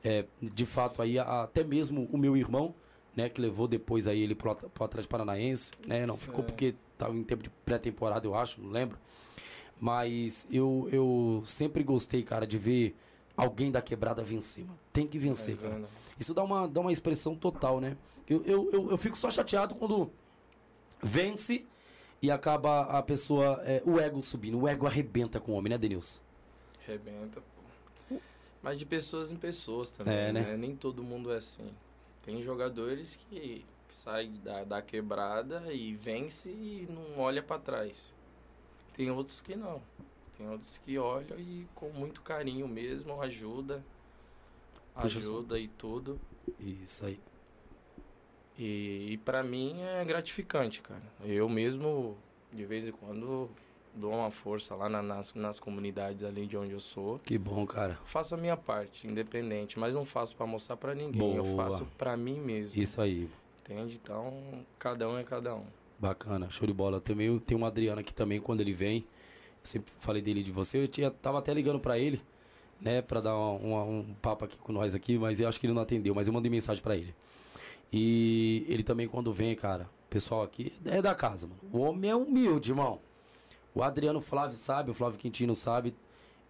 é, 0.04 0.24
de 0.40 0.66
fato, 0.66 1.02
aí, 1.02 1.18
até 1.18 1.62
mesmo 1.62 2.08
o 2.12 2.18
meu 2.18 2.36
irmão, 2.36 2.74
né, 3.16 3.28
que 3.28 3.40
levou 3.40 3.68
depois 3.68 4.08
aí 4.08 4.20
ele 4.20 4.34
pro, 4.34 4.54
pro 4.54 4.84
Atlético 4.84 5.10
Paranaense, 5.10 5.72
né? 5.86 6.06
Não 6.06 6.16
ficou 6.16 6.42
porque 6.42 6.74
estava 6.92 7.14
em 7.14 7.22
tempo 7.22 7.42
de 7.42 7.50
pré-temporada, 7.64 8.26
eu 8.26 8.34
acho, 8.34 8.60
não 8.60 8.70
lembro. 8.70 8.98
Mas 9.80 10.46
eu, 10.50 10.88
eu 10.92 11.42
sempre 11.44 11.82
gostei, 11.82 12.22
cara, 12.22 12.46
de 12.46 12.56
ver 12.56 12.96
alguém 13.36 13.70
da 13.70 13.82
quebrada 13.82 14.22
vencer, 14.22 14.64
mano. 14.64 14.78
Tem 14.92 15.06
que 15.06 15.18
vencer, 15.18 15.54
é, 15.54 15.56
cara. 15.56 15.84
Isso 16.18 16.32
dá 16.32 16.42
uma, 16.42 16.68
dá 16.68 16.80
uma 16.80 16.92
expressão 16.92 17.34
total, 17.34 17.80
né? 17.80 17.96
Eu, 18.28 18.42
eu, 18.44 18.70
eu, 18.72 18.90
eu 18.92 18.98
fico 18.98 19.16
só 19.16 19.30
chateado 19.30 19.74
quando 19.74 20.10
vence 21.02 21.66
e 22.22 22.30
acaba 22.30 22.82
a 22.82 23.02
pessoa, 23.02 23.60
é, 23.64 23.82
o 23.84 23.98
ego 23.98 24.22
subindo. 24.22 24.60
O 24.60 24.68
ego 24.68 24.86
arrebenta 24.86 25.40
com 25.40 25.52
o 25.52 25.54
homem, 25.56 25.70
né, 25.70 25.78
Denilson? 25.78 26.20
Arrebenta, 26.86 27.40
pô. 27.40 28.16
Mas 28.62 28.78
de 28.78 28.86
pessoas 28.86 29.32
em 29.32 29.36
pessoas 29.36 29.90
também, 29.90 30.14
é, 30.14 30.32
né? 30.32 30.40
né? 30.42 30.56
Nem 30.56 30.76
todo 30.76 31.02
mundo 31.02 31.32
é 31.32 31.38
assim. 31.38 31.68
Tem 32.22 32.42
jogadores 32.42 33.16
que, 33.16 33.64
que 33.88 33.94
saem 33.94 34.32
da, 34.42 34.64
da 34.64 34.82
quebrada 34.82 35.72
e 35.72 35.94
vence 35.94 36.50
e 36.50 36.86
não 36.88 37.20
olha 37.20 37.42
para 37.42 37.60
trás. 37.60 38.12
Tem 38.94 39.10
outros 39.10 39.40
que 39.40 39.56
não. 39.56 39.82
Tem 40.36 40.48
outros 40.48 40.78
que 40.78 40.98
olham 40.98 41.38
e 41.38 41.66
com 41.74 41.90
muito 41.90 42.22
carinho 42.22 42.68
mesmo, 42.68 43.20
ajuda. 43.20 43.84
Puxa 44.94 45.18
ajuda 45.18 45.58
e 45.58 45.68
tudo. 45.68 46.20
Isso 46.58 47.06
aí. 47.06 47.18
E, 48.58 49.12
e 49.12 49.18
para 49.18 49.42
mim 49.42 49.80
é 49.80 50.04
gratificante, 50.04 50.80
cara. 50.80 51.02
Eu 51.24 51.48
mesmo, 51.48 52.16
de 52.52 52.64
vez 52.64 52.86
em 52.86 52.92
quando, 52.92 53.50
dou 53.94 54.12
uma 54.12 54.30
força 54.30 54.74
lá 54.74 54.88
na, 54.88 55.02
nas, 55.02 55.34
nas 55.34 55.60
comunidades 55.60 56.24
ali 56.24 56.46
de 56.46 56.56
onde 56.56 56.72
eu 56.72 56.80
sou. 56.80 57.18
Que 57.18 57.36
bom, 57.38 57.66
cara. 57.66 57.98
Faço 58.04 58.34
a 58.34 58.38
minha 58.38 58.56
parte, 58.56 59.06
independente, 59.06 59.78
mas 59.78 59.94
não 59.94 60.04
faço 60.04 60.34
para 60.36 60.46
mostrar 60.46 60.76
para 60.76 60.94
ninguém. 60.94 61.36
Eu 61.36 61.44
Boa. 61.44 61.64
faço 61.70 61.86
para 61.98 62.16
mim 62.16 62.40
mesmo. 62.40 62.80
Isso 62.80 63.00
aí. 63.00 63.28
Entende? 63.60 63.98
Então, 64.02 64.32
cada 64.78 65.08
um 65.08 65.18
é 65.18 65.24
cada 65.24 65.54
um. 65.54 65.64
Bacana, 65.98 66.48
show 66.50 66.66
de 66.66 66.72
bola. 66.72 67.00
Também 67.00 67.38
tem 67.38 67.56
um 67.56 67.64
Adriano 67.64 68.00
aqui 68.00 68.12
também, 68.12 68.40
quando 68.40 68.60
ele 68.60 68.72
vem. 68.72 68.98
Eu 68.98 69.04
sempre 69.66 69.92
falei 70.00 70.20
dele 70.20 70.42
de 70.42 70.50
você. 70.50 70.78
Eu 70.82 70.88
tinha, 70.88 71.10
tava 71.10 71.38
até 71.38 71.54
ligando 71.54 71.78
pra 71.78 71.96
ele, 71.96 72.20
né, 72.80 73.00
pra 73.00 73.20
dar 73.20 73.36
uma- 73.36 73.52
uma- 73.58 73.84
um 73.84 74.14
papo 74.20 74.44
aqui 74.44 74.58
com 74.58 74.72
nós 74.72 74.94
aqui, 74.96 75.16
mas 75.16 75.38
eu 75.40 75.48
acho 75.48 75.60
que 75.60 75.66
ele 75.66 75.72
não 75.74 75.82
atendeu. 75.82 76.12
Mas 76.14 76.26
eu 76.26 76.32
mandei 76.34 76.50
mensagem 76.50 76.82
pra 76.82 76.96
ele. 76.96 77.14
E 77.92 78.64
ele 78.68 78.82
também, 78.82 79.06
quando 79.06 79.32
vem, 79.32 79.54
cara, 79.54 79.84
o 80.06 80.08
pessoal 80.10 80.42
aqui 80.42 80.72
é 80.84 81.00
da 81.02 81.14
casa, 81.14 81.46
mano. 81.46 81.60
O 81.72 81.78
homem 81.78 82.10
é 82.10 82.16
humilde, 82.16 82.70
irmão. 82.70 83.00
O 83.74 83.82
Adriano 83.82 84.20
Flávio 84.20 84.56
sabe, 84.56 84.90
o 84.90 84.94
Flávio 84.94 85.18
Quintino 85.18 85.54
sabe. 85.56 85.94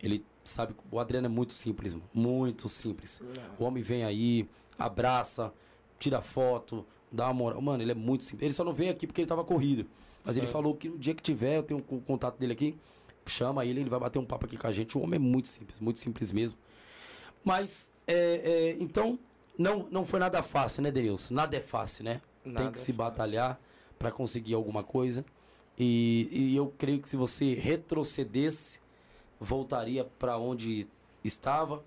Ele 0.03 0.25
sabe. 0.43 0.75
O 0.91 0.99
Adriano 0.99 1.27
é 1.27 1.29
muito 1.29 1.53
simples, 1.53 1.95
mano. 1.95 2.09
Muito 2.13 2.69
simples. 2.69 3.21
O 3.59 3.65
homem 3.65 3.83
vem 3.83 4.05
aí, 4.05 4.49
abraça, 4.79 5.53
tira 5.99 6.21
foto, 6.21 6.85
dá 7.11 7.27
uma 7.27 7.35
moral. 7.35 7.61
Mano, 7.63 7.83
ele 7.83 7.93
é 7.93 7.95
muito 7.95 8.25
simples. 8.25 8.45
Ele 8.47 8.55
só 8.55 8.65
não 8.65 8.73
veio 8.73 8.91
aqui 8.91 9.07
porque 9.07 9.21
ele 9.21 9.29
tava 9.29 9.45
corrido. 9.45 9.87
Mas 10.25 10.37
ele 10.37 10.47
Certo. 10.47 10.53
falou 10.53 10.75
que 10.75 10.89
no 10.89 10.99
dia 10.99 11.15
que 11.15 11.23
tiver, 11.23 11.59
eu 11.59 11.63
tenho 11.63 11.85
o 11.89 12.01
contato 12.01 12.37
dele 12.39 12.53
aqui. 12.53 12.77
Chama 13.27 13.65
ele, 13.65 13.81
ele 13.81 13.91
vai 13.91 14.01
bater 14.01 14.19
um 14.19 14.25
papo 14.25 14.47
aqui 14.47 14.57
com 14.57 14.67
a 14.67 14.73
gente. 14.73 14.99
O 14.99 15.01
homem 15.03 15.17
é 15.17 15.19
muito 15.21 15.47
simples, 15.47 15.79
muito 15.79 16.01
simples 16.01 16.33
mesmo. 16.33 16.59
Mas, 17.45 17.93
é, 18.07 18.15
é, 18.15 18.77
então, 18.81 19.19
não, 19.57 19.87
não 19.91 20.05
foi 20.05 20.19
nada 20.21 20.43
fácil, 20.43 20.83
né, 20.83 20.91
Denilson? 20.91 21.35
Nada 21.35 21.57
é 21.57 21.61
fácil, 21.61 22.05
né? 22.05 22.21
Tem 22.43 22.53
Nada 22.53 22.71
que 22.71 22.79
é 22.79 22.81
se 22.81 22.93
fácil. 22.93 22.95
batalhar 23.11 23.61
para 23.99 24.11
conseguir 24.11 24.55
alguma 24.55 24.83
coisa. 24.83 25.25
E, 25.79 26.29
e 26.31 26.57
eu 26.57 26.73
creio 26.79 27.01
que 27.01 27.09
se 27.09 27.17
você 27.17 27.55
retrocedesse, 27.55 28.81
voltaria 29.41 30.05
para 30.19 30.39
onde 30.39 30.87
estava, 31.25 31.83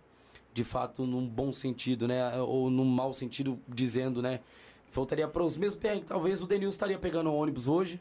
de 0.54 0.63
fato, 0.63 1.06
num 1.06 1.28
bom 1.28 1.52
sentido, 1.52 2.08
né? 2.08 2.39
Ou 2.41 2.69
num 2.69 2.86
mau 2.86 3.13
sentido, 3.13 3.60
dizendo, 3.67 4.21
né? 4.21 4.39
Voltaria 4.91 5.28
para 5.28 5.43
os 5.43 5.58
mesmos 5.58 5.80
perrengues. 5.80 6.08
Talvez 6.08 6.41
o 6.41 6.48
Denilson 6.48 6.69
estaria 6.69 6.98
pegando 6.98 7.30
um 7.30 7.36
ônibus 7.36 7.67
hoje. 7.67 8.00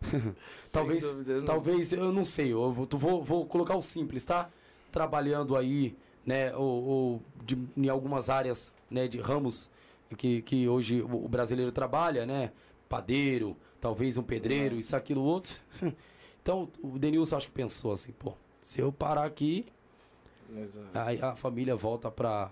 talvez, 0.72 1.12
dúvida, 1.12 1.42
talvez, 1.44 1.92
eu 1.92 2.12
não 2.12 2.24
sei. 2.24 2.52
Eu 2.52 2.72
vou, 2.72 2.88
vou, 2.92 3.22
vou 3.22 3.46
colocar 3.46 3.76
o 3.76 3.82
simples, 3.82 4.24
tá? 4.24 4.48
Trabalhando 4.90 5.56
aí, 5.56 5.96
né? 6.24 6.54
Ou, 6.56 6.84
ou 6.84 7.22
de, 7.44 7.58
em 7.76 7.88
algumas 7.88 8.30
áreas, 8.30 8.72
né? 8.90 9.08
De 9.08 9.18
ramos 9.18 9.70
que, 10.16 10.42
que 10.42 10.68
hoje 10.68 11.02
o 11.02 11.28
brasileiro 11.28 11.72
trabalha, 11.72 12.24
né? 12.26 12.52
Padeiro, 12.88 13.56
talvez 13.82 14.16
um 14.16 14.22
pedreiro, 14.22 14.76
isso, 14.76 14.96
aquilo, 14.96 15.20
outro. 15.20 15.60
Então, 16.40 16.68
o 16.82 16.98
Denilson 16.98 17.36
acho 17.36 17.46
que 17.46 17.52
pensou 17.52 17.92
assim, 17.92 18.10
pô, 18.10 18.34
se 18.60 18.80
eu 18.80 18.90
parar 18.90 19.24
aqui. 19.24 19.64
Aí 20.92 21.22
a 21.22 21.36
família 21.36 21.76
volta 21.76 22.10
para 22.10 22.50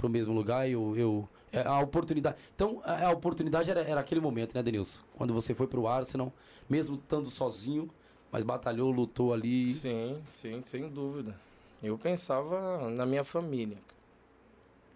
o 0.00 0.08
mesmo 0.08 0.32
lugar 0.32 0.68
e 0.68 0.72
eu, 0.74 0.96
eu 0.96 1.28
é 1.52 1.66
a 1.66 1.80
oportunidade. 1.80 2.36
Então 2.54 2.80
a, 2.84 3.08
a 3.08 3.10
oportunidade 3.10 3.68
era, 3.68 3.80
era 3.80 3.98
aquele 3.98 4.20
momento, 4.20 4.54
né, 4.54 4.62
Denilson? 4.62 5.02
Quando 5.16 5.34
você 5.34 5.54
foi 5.54 5.66
pro 5.66 5.88
Arsenal, 5.88 6.32
mesmo 6.70 6.94
estando 6.94 7.28
sozinho, 7.28 7.90
mas 8.30 8.44
batalhou, 8.44 8.92
lutou 8.92 9.34
ali. 9.34 9.70
Sim, 9.70 10.22
sim, 10.30 10.62
sem 10.62 10.88
dúvida. 10.88 11.34
Eu 11.82 11.98
pensava 11.98 12.88
na 12.90 13.04
minha 13.04 13.24
família. 13.24 13.78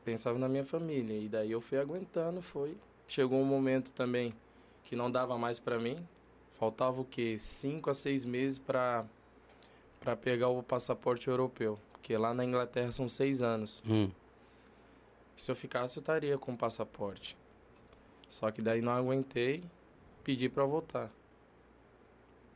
Pensava 0.05 0.39
na 0.39 0.49
minha 0.49 0.63
família. 0.63 1.19
E 1.19 1.29
daí 1.29 1.51
eu 1.51 1.61
fui 1.61 1.79
aguentando, 1.79 2.41
foi. 2.41 2.77
Chegou 3.09 3.41
um 3.41 3.45
momento 3.45 3.93
também 3.93 4.33
que 4.87 4.97
não 4.97 5.11
dava 5.11 5.37
mais 5.37 5.59
pra 5.59 5.79
mim. 5.79 5.99
Faltava 6.59 7.01
o 7.03 7.05
quê? 7.05 7.37
Cinco 7.39 7.91
a 7.91 7.95
seis 7.95 8.25
meses 8.25 8.59
pra 8.59 9.05
para 10.01 10.17
pegar 10.17 10.49
o 10.49 10.63
passaporte 10.63 11.29
europeu. 11.29 11.79
Porque 11.93 12.17
lá 12.17 12.33
na 12.33 12.45
Inglaterra 12.45 12.93
são 12.93 13.09
seis 13.09 13.43
anos. 13.43 13.83
Hum, 13.87 14.09
Se 15.37 15.51
eu 15.51 15.57
ficasse, 15.57 15.99
eu 15.99 16.01
estaria 16.01 16.39
com 16.39 16.53
o 16.53 16.57
passaporte. 16.57 17.37
Só 18.29 18.51
que 18.51 18.63
daí 18.63 18.81
não 18.81 18.93
aguentei, 18.93 19.63
pedi 20.25 20.49
pra 20.49 20.65
voltar. 20.65 21.11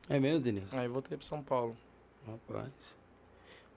É 0.09 0.19
mesmo, 0.19 0.41
Denilson? 0.45 0.79
Aí 0.79 0.89
voltei 0.89 1.17
pra 1.19 1.27
São 1.27 1.43
Paulo. 1.43 1.77
Rapaz. 2.27 2.97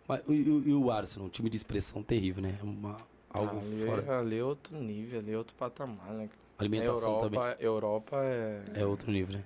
Mas, 0.08 0.22
e, 0.28 0.34
e- 0.34 0.70
e 0.70 0.74
o 0.74 0.90
Arsenal, 0.92 1.28
um 1.28 1.30
time 1.30 1.50
de 1.50 1.58
expressão 1.58 2.02
terrível, 2.04 2.42
né? 2.44 2.58
Uma, 2.62 2.98
algo 3.30 3.58
ali, 3.60 3.86
fora. 3.86 4.20
ali 4.20 4.38
é 4.38 4.44
outro 4.44 4.78
nível, 4.78 5.20
ali 5.20 5.32
é 5.34 5.38
outro 5.38 5.56
patamar, 5.56 6.12
né? 6.14 6.30
Alimentação 6.64 7.12
Europa, 7.14 7.30
também. 7.30 7.56
Europa 7.66 8.18
é, 8.24 8.64
É 8.76 8.86
outro 8.86 9.12
nível, 9.12 9.38
né? 9.38 9.44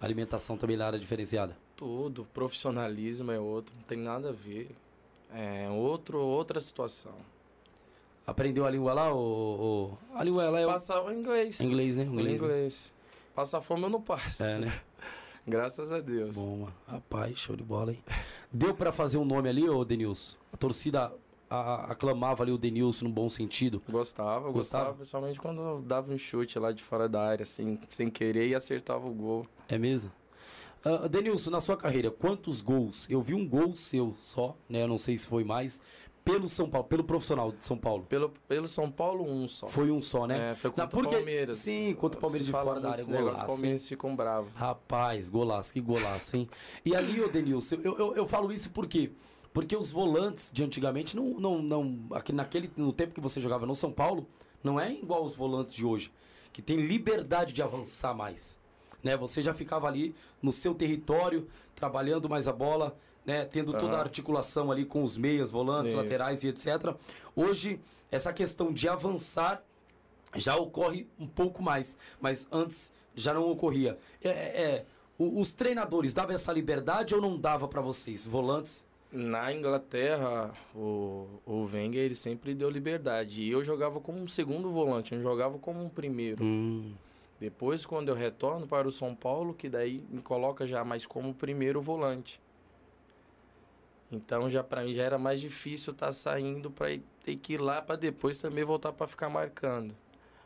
é 0.00 0.04
Alimentação 0.04 0.56
também 0.56 0.76
na 0.76 0.86
área 0.86 0.98
diferenciada. 0.98 1.56
tudo, 1.76 2.26
profissionalismo 2.34 3.30
é 3.32 3.38
outro, 3.38 3.74
não 3.76 3.82
tem 3.84 3.98
nada 3.98 4.28
a 4.30 4.32
ver. 4.32 4.70
É 5.34 5.68
outro, 5.70 6.18
outra 6.20 6.60
situação. 6.60 7.12
Aprendeu 8.26 8.64
a 8.64 8.70
língua 8.70 8.92
lá? 8.94 9.12
Ou, 9.12 9.98
A 10.14 10.22
língua 10.24 10.48
lá 10.48 10.60
é 10.60 10.66
o 10.66 10.70
Passar 10.70 11.02
o 11.02 11.12
inglês. 11.12 11.60
inglês, 11.60 11.96
né? 11.96 12.04
Inglês. 12.04 12.40
Inglês, 12.40 12.84
né? 12.86 13.10
Passar 13.34 13.60
fome 13.60 13.82
eu 13.82 13.90
não 13.90 14.00
passo. 14.00 14.42
É, 14.44 14.58
né? 14.58 14.80
Graças 15.46 15.92
a 15.92 16.00
Deus. 16.00 16.34
Bom. 16.34 16.68
Rapaz, 16.86 17.36
show 17.38 17.54
de 17.56 17.62
bola, 17.62 17.92
hein? 17.92 18.02
Deu 18.50 18.74
pra 18.74 18.92
fazer 18.92 19.18
um 19.18 19.24
nome 19.26 19.48
ali, 19.48 19.68
ô 19.68 19.84
Denilson? 19.84 20.38
A 20.52 20.56
torcida 20.56 21.12
a- 21.50 21.92
aclamava 21.92 22.42
ali 22.42 22.52
o 22.52 22.58
Denilson 22.58 23.06
no 23.06 23.10
bom 23.12 23.28
sentido. 23.28 23.82
Gostava, 23.88 24.50
Gostava? 24.50 24.52
gostava, 24.52 24.94
principalmente 24.94 25.40
quando 25.40 25.82
dava 25.82 26.12
um 26.12 26.18
chute 26.18 26.58
lá 26.58 26.72
de 26.72 26.82
fora 26.82 27.08
da 27.08 27.22
área, 27.22 27.42
assim, 27.42 27.78
sem 27.90 28.10
querer 28.10 28.48
e 28.48 28.54
acertava 28.54 29.06
o 29.06 29.12
gol. 29.12 29.46
É 29.68 29.78
mesmo? 29.78 30.10
Ah, 30.84 31.08
Denilson, 31.08 31.50
na 31.50 31.60
sua 31.60 31.76
carreira, 31.76 32.10
quantos 32.10 32.60
gols? 32.60 33.06
Eu 33.08 33.22
vi 33.22 33.34
um 33.34 33.48
gol 33.48 33.74
seu 33.74 34.14
só, 34.18 34.56
né? 34.68 34.82
Eu 34.82 34.88
não 34.88 34.98
sei 34.98 35.16
se 35.16 35.26
foi 35.26 35.42
mais. 35.44 35.80
Pelo 36.22 36.48
São 36.48 36.68
Paulo, 36.70 36.86
pelo 36.88 37.04
profissional 37.04 37.52
de 37.52 37.62
São 37.62 37.76
Paulo. 37.76 38.04
Pelo, 38.08 38.30
pelo 38.48 38.66
São 38.66 38.90
Paulo, 38.90 39.30
um 39.30 39.46
só. 39.46 39.66
Foi 39.66 39.90
um 39.90 40.00
só, 40.00 40.26
né? 40.26 40.52
É, 40.52 40.54
foi 40.54 40.70
Na- 40.70 40.84
contra 40.84 40.88
porque- 40.88 41.14
o 41.14 41.18
Palmeiras. 41.18 41.58
sim, 41.58 41.94
contra 41.94 42.18
o 42.18 42.20
Palmeiras 42.22 42.46
de 42.46 42.52
fora 42.52 42.80
da 42.80 42.92
área, 42.92 43.04
golaço, 43.04 43.40
Os 43.40 43.46
palmeirenses 43.46 43.88
ficam 43.88 44.16
bravos. 44.16 44.50
Rapaz, 44.54 45.28
golaço, 45.28 45.70
que 45.72 45.82
golaço, 45.82 46.34
hein? 46.36 46.48
E 46.82 46.96
ali, 46.96 47.20
ô 47.20 47.28
Denilson, 47.28 47.76
eu, 47.84 47.98
eu, 47.98 48.16
eu 48.16 48.26
falo 48.26 48.50
isso 48.52 48.70
por 48.70 48.86
quê? 48.86 49.10
Porque 49.54 49.76
os 49.76 49.92
volantes 49.92 50.50
de 50.52 50.64
antigamente 50.64 51.14
não. 51.14 51.38
não, 51.38 51.62
não 51.62 51.98
aqui 52.10 52.32
naquele, 52.32 52.68
no 52.76 52.92
tempo 52.92 53.14
que 53.14 53.20
você 53.20 53.40
jogava 53.40 53.64
no 53.64 53.76
São 53.76 53.92
Paulo, 53.92 54.26
não 54.64 54.80
é 54.80 54.92
igual 54.92 55.24
os 55.24 55.32
volantes 55.32 55.76
de 55.76 55.86
hoje, 55.86 56.12
que 56.52 56.60
tem 56.60 56.76
liberdade 56.76 57.52
de 57.52 57.62
avançar 57.62 58.12
mais. 58.12 58.58
Né? 59.00 59.16
Você 59.16 59.40
já 59.40 59.54
ficava 59.54 59.86
ali 59.86 60.12
no 60.42 60.50
seu 60.50 60.74
território, 60.74 61.48
trabalhando 61.72 62.28
mais 62.28 62.48
a 62.48 62.52
bola, 62.52 62.96
né? 63.24 63.44
tendo 63.44 63.72
toda 63.72 63.96
a 63.96 64.00
articulação 64.00 64.72
ali 64.72 64.84
com 64.84 65.04
os 65.04 65.16
meias, 65.16 65.52
volantes, 65.52 65.92
Isso. 65.92 66.02
laterais 66.02 66.42
e 66.42 66.48
etc. 66.48 66.96
Hoje, 67.36 67.80
essa 68.10 68.32
questão 68.32 68.72
de 68.72 68.88
avançar 68.88 69.62
já 70.34 70.56
ocorre 70.56 71.06
um 71.16 71.28
pouco 71.28 71.62
mais, 71.62 71.96
mas 72.20 72.48
antes 72.50 72.92
já 73.14 73.32
não 73.32 73.48
ocorria. 73.48 73.96
É, 74.20 74.28
é, 74.30 74.32
é, 74.32 74.86
os 75.16 75.52
treinadores 75.52 76.12
davam 76.12 76.34
essa 76.34 76.52
liberdade 76.52 77.14
ou 77.14 77.20
não 77.20 77.38
dava 77.38 77.68
pra 77.68 77.80
vocês, 77.80 78.26
volantes? 78.26 78.84
Na 79.14 79.52
Inglaterra, 79.52 80.52
o, 80.74 81.28
o 81.46 81.64
Wenger 81.72 82.02
ele 82.02 82.16
sempre 82.16 82.52
deu 82.52 82.68
liberdade. 82.68 83.42
E 83.42 83.50
eu 83.50 83.62
jogava 83.62 84.00
como 84.00 84.18
um 84.18 84.26
segundo 84.26 84.68
volante, 84.72 85.12
eu 85.12 85.16
não 85.18 85.22
jogava 85.22 85.56
como 85.56 85.84
um 85.84 85.88
primeiro. 85.88 86.42
Hum, 86.42 86.92
Depois, 87.38 87.86
quando 87.86 88.08
eu 88.08 88.14
retorno 88.16 88.66
para 88.66 88.88
o 88.88 88.90
São 88.90 89.14
Paulo, 89.14 89.54
que 89.54 89.68
daí 89.68 90.04
me 90.10 90.20
coloca 90.20 90.66
já 90.66 90.84
mais 90.84 91.06
como 91.06 91.32
primeiro 91.32 91.80
volante. 91.80 92.40
Então, 94.10 94.50
já 94.50 94.64
para 94.64 94.82
mim 94.82 94.94
já 94.94 95.04
era 95.04 95.16
mais 95.16 95.40
difícil 95.40 95.92
estar 95.92 96.10
saindo 96.10 96.68
para 96.68 96.88
ter 97.22 97.36
que 97.36 97.52
ir 97.54 97.60
lá 97.60 97.80
para 97.80 97.94
depois 97.94 98.40
também 98.40 98.64
voltar 98.64 98.92
para 98.92 99.06
ficar 99.06 99.28
marcando. 99.28 99.94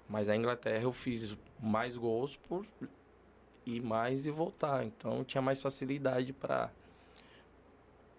Mas 0.07 0.29
na 0.29 0.37
Inglaterra 0.37 0.83
eu 0.83 0.93
fiz 0.93 1.39
mais 1.59 1.97
gols 1.97 2.37
por 2.37 2.67
ir 3.65 3.81
mais 3.83 4.27
e 4.27 4.31
voltar. 4.31 4.85
Então, 4.85 5.25
tinha 5.25 5.41
mais 5.41 5.63
facilidade 5.63 6.35
para 6.35 6.71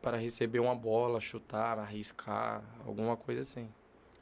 para 0.02 0.18
receber 0.18 0.60
uma 0.60 0.76
bola, 0.76 1.20
chutar, 1.20 1.78
arriscar, 1.80 2.64
alguma 2.86 3.18
coisa 3.18 3.42
assim. 3.42 3.68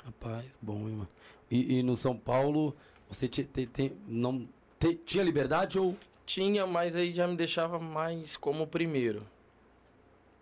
rapaz, 0.04 0.58
bom, 0.62 0.88
hein, 0.90 0.96
mano. 0.96 1.10
E, 1.50 1.80
e 1.80 1.84
no 1.84 1.96
São 1.96 2.18
Paulo, 2.18 2.76
você 3.08 3.28
te- 3.28 3.46
te- 3.46 3.66
te- 3.68 3.96
não, 4.08 4.48
te- 4.80 4.96
tinha 4.96 5.24
liberdade 5.24 5.80
ou 5.80 5.96
Tinha, 6.26 6.66
mas 6.68 6.96
aí 6.96 7.12
já 7.12 7.26
me 7.28 7.36
deixava 7.38 7.80
mais 7.80 8.36
como 8.36 8.68
primeiro. 8.68 9.26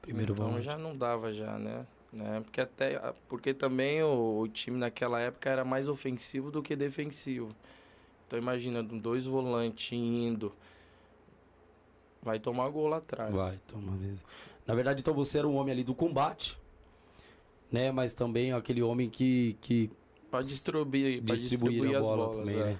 primeiro 0.01 0.33
então 0.33 0.45
volante? 0.47 0.65
já 0.65 0.77
não 0.77 0.95
dava 0.97 1.31
já, 1.33 1.57
né? 1.59 1.85
né? 2.11 2.41
Porque 2.41 2.61
até 2.61 2.99
porque 3.27 3.53
também 3.53 4.01
o, 4.01 4.39
o 4.39 4.47
time 4.47 4.77
naquela 4.77 5.19
época 5.19 5.49
era 5.49 5.63
mais 5.65 5.87
ofensivo 5.87 6.49
do 6.49 6.63
que 6.63 6.75
defensivo. 6.75 7.55
Então 8.25 8.39
imagina 8.39 8.81
dois 8.81 9.25
volantes 9.27 9.91
indo 9.91 10.51
vai 12.21 12.39
tomar 12.39 12.67
gol 12.69 12.87
lá 12.87 12.97
atrás. 12.97 13.31
Vai 13.33 13.57
tomar. 13.67 13.95
Na 14.67 14.73
verdade, 14.73 15.01
então 15.01 15.13
você 15.13 15.39
era 15.39 15.47
um 15.47 15.55
homem 15.55 15.71
ali 15.73 15.83
do 15.83 15.93
combate, 15.93 16.57
né? 17.71 17.91
Mas 17.91 18.13
também 18.13 18.51
aquele 18.51 18.81
homem 18.81 19.09
que. 19.09 19.57
que 19.61 19.89
pra 20.31 20.41
distribuir, 20.41 21.23
pra 21.23 21.35
distribuir, 21.35 21.71
distribuir 21.73 21.97
a 21.97 22.01
bola 22.01 22.27
bolas, 22.27 22.35
também, 22.37 22.61
é. 22.61 22.65
né? 22.65 22.79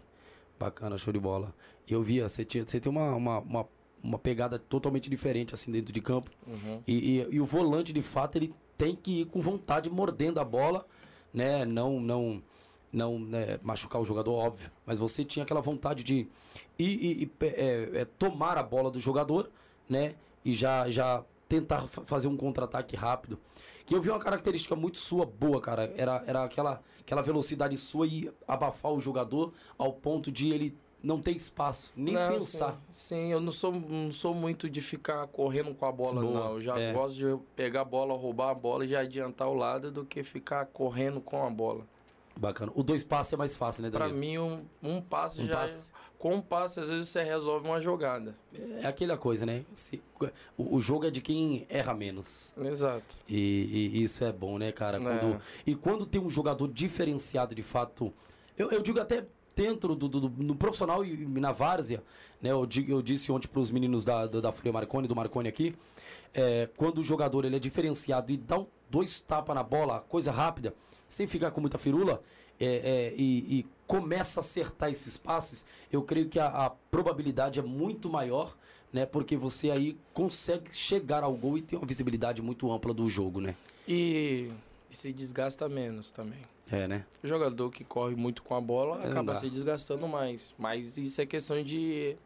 Bacana, 0.60 0.98
show 0.98 1.14
de 1.14 1.20
bola. 1.20 1.54
E 1.88 1.94
eu 1.94 2.02
via, 2.02 2.28
você, 2.28 2.44
tinha, 2.44 2.66
você 2.66 2.80
tem 2.80 2.92
uma, 2.92 3.14
uma, 3.16 3.40
uma, 3.40 3.68
uma 4.04 4.20
pegada 4.20 4.58
totalmente 4.58 5.10
diferente 5.10 5.54
assim 5.54 5.72
dentro 5.72 5.94
de 5.94 6.02
campo. 6.02 6.32
Uhum. 6.48 6.82
E, 6.88 7.20
e, 7.20 7.36
e 7.36 7.40
o 7.40 7.46
volante, 7.46 7.94
de 7.94 8.02
fato, 8.02 8.38
ele 8.38 8.54
tem 8.78 8.96
que 8.96 9.22
ir 9.22 9.26
com 9.26 9.40
vontade, 9.40 9.90
mordendo 9.90 10.40
a 10.40 10.46
bola, 10.46 10.86
né? 11.34 11.66
Não, 11.66 12.00
não, 12.00 12.42
não 12.92 13.20
né, 13.20 13.60
machucar 13.62 14.02
o 14.02 14.06
jogador, 14.06 14.34
óbvio. 14.34 14.72
Mas 14.86 14.98
você 14.98 15.24
tinha 15.24 15.44
aquela 15.44 15.62
vontade 15.62 16.04
de 16.04 16.28
ir, 16.80 17.30
e 17.30 17.32
é, 17.42 17.90
é, 18.02 18.06
tomar 18.06 18.58
a 18.58 18.64
bola 18.64 18.90
do 18.90 19.00
jogador, 19.00 19.52
né? 19.88 20.16
E 20.44 20.54
já, 20.54 20.90
já 20.90 21.24
tentar 21.60 21.88
fa- 21.88 22.04
fazer 22.06 22.28
um 22.28 22.36
contra-ataque 22.38 22.96
rápido. 22.96 23.40
Que 23.86 23.94
eu 23.96 24.02
vi 24.02 24.10
uma 24.10 24.20
característica 24.20 24.76
muito 24.76 24.98
sua 24.98 25.26
boa, 25.26 25.62
cara. 25.62 25.94
Era, 25.96 26.24
era 26.26 26.44
aquela, 26.44 26.82
aquela 27.00 27.22
velocidade 27.22 27.78
sua 27.78 28.08
e 28.08 28.32
abafar 28.48 28.92
o 28.92 29.00
jogador 29.00 29.54
ao 29.78 29.94
ponto 29.94 30.32
de 30.32 30.52
ele 30.52 30.76
não 31.04 31.22
ter 31.22 31.36
espaço, 31.36 31.94
nem 31.96 32.16
Não, 32.16 32.30
pensar. 32.32 32.72
Sim, 32.92 33.16
sim, 33.16 33.32
eu 33.32 33.40
não 33.40 33.52
sou, 33.52 33.72
não 33.72 34.12
sou 34.12 34.34
muito 34.34 34.68
de 34.68 34.82
ficar 34.82 35.28
correndo 35.28 35.76
com 35.76 35.86
a 35.86 35.92
bola, 35.92 36.20
Boa, 36.20 36.34
não. 36.34 36.54
Eu 36.54 36.62
já 36.62 36.80
é. 36.80 36.94
gosto 36.94 37.16
de 37.16 37.38
pegar 37.56 37.82
a 37.82 37.86
bola, 37.86 38.16
roubar 38.18 38.50
a 38.50 38.56
bola 38.56 38.84
e 38.86 38.88
já 38.88 39.02
adiantar 39.02 39.48
o 39.48 39.54
lado 39.54 39.92
do 39.92 40.04
que 40.04 40.24
ficar 40.24 40.66
correndo 40.66 41.22
com 41.22 41.46
a 41.46 41.50
bola. 41.52 41.86
Bacana. 42.36 42.72
O 42.74 42.82
dois 42.82 43.04
passos 43.04 43.34
é 43.34 43.38
mais 43.38 43.56
fácil, 43.56 43.84
né, 43.84 43.92
Pra 43.92 44.08
Danilo? 44.08 44.20
mim, 44.20 44.38
um, 44.40 44.96
um 44.98 45.00
passe 45.02 45.42
Um 45.42 45.46
já. 45.46 45.58
passe. 45.58 45.92
Com 46.26 46.38
um 46.38 46.42
passe, 46.42 46.80
às 46.80 46.90
vezes 46.90 47.10
você 47.10 47.22
resolve 47.22 47.68
uma 47.68 47.80
jogada. 47.80 48.36
É 48.82 48.88
aquela 48.88 49.16
coisa, 49.16 49.46
né? 49.46 49.64
Se- 49.76 50.02
o, 50.58 50.78
o 50.78 50.82
jogo 50.82 51.06
é 51.06 51.12
de 51.12 51.22
quem 51.22 51.68
erra 51.70 51.94
menos. 51.94 52.52
Exato. 52.58 53.16
E, 53.30 53.92
e 53.94 54.02
isso 54.02 54.24
é 54.26 54.32
bom, 54.32 54.58
né, 54.58 54.72
cara? 54.72 55.00
Quando- 55.00 55.36
É. 55.36 55.40
e 55.68 55.76
quando 55.76 56.04
tem 56.04 56.20
um 56.20 56.28
jogador 56.28 56.68
diferenciado 56.68 57.54
de 57.54 57.62
fato. 57.62 58.12
Eu, 58.58 58.72
eu 58.72 58.82
digo 58.82 59.00
até 59.00 59.24
dentro 59.56 59.94
do, 59.96 60.10
do, 60.10 60.28
no 60.44 60.56
profissional 60.56 61.06
e 61.06 61.16
na 61.28 61.52
várzea, 61.52 62.02
né? 62.42 62.50
Eu, 62.50 62.66
digo, 62.66 62.92
eu 62.92 63.04
disse 63.04 63.32
ontem 63.32 63.48
para 63.48 63.60
os 63.60 63.70
meninos 63.70 64.04
da, 64.04 64.26
da, 64.26 64.42
da 64.42 64.52
Folha 64.52 64.74
Marconi, 64.74 65.08
do 65.08 65.16
Marconi 65.16 65.48
aqui. 65.48 65.76
é, 66.34 66.68
quando 66.76 67.02
o 67.02 67.04
jogador 67.04 67.46
ele 67.46 67.56
é 67.58 67.60
diferenciado 67.60 68.32
e 68.32 68.38
dá 68.38 68.58
um- 68.58 68.66
dois 68.90 69.22
tapas 69.22 69.56
na 69.56 69.62
bola, 69.62 70.00
coisa 70.10 70.32
rápida, 70.32 70.74
sem 71.08 71.28
ficar 71.28 71.52
com 71.52 71.62
muita 71.62 71.78
firula, 71.78 72.20
é, 72.60 72.66
é, 72.66 73.14
e, 73.16 73.60
e 73.60 73.66
começa 73.88 74.40
a 74.40 74.42
acertar 74.42 74.90
esses 74.90 75.18
passes, 75.18 75.66
eu 75.92 76.02
creio 76.02 76.28
que 76.28 76.40
a, 76.40 76.48
a 76.48 76.70
probabilidade 76.70 77.60
é 77.60 77.64
muito 77.64 78.10
maior, 78.10 78.56
né? 78.92 79.06
Porque 79.06 79.36
você 79.38 79.70
aí 79.70 79.98
consegue 80.14 80.74
chegar 80.74 81.24
ao 81.24 81.34
gol 81.34 81.58
e 81.58 81.62
ter 81.62 81.76
uma 81.76 81.86
visibilidade 81.86 82.42
muito 82.42 82.72
ampla 82.72 82.94
do 82.94 83.10
jogo, 83.10 83.40
né? 83.40 83.56
E, 83.88 84.50
e 84.90 84.96
se 84.96 85.12
desgasta 85.14 85.68
menos 85.70 86.12
também. 86.12 86.40
É, 86.72 86.88
né? 86.88 87.06
O 87.24 87.28
jogador 87.28 87.70
que 87.70 87.84
corre 87.84 88.16
muito 88.16 88.42
com 88.42 88.56
a 88.56 88.62
bola 88.62 88.98
Não 88.98 89.12
acaba 89.12 89.36
se 89.36 89.50
desgastando 89.50 90.08
mais. 90.08 90.56
Mas 90.58 90.98
isso 90.98 91.22
é 91.22 91.26
questão 91.26 91.62
de 91.64 92.18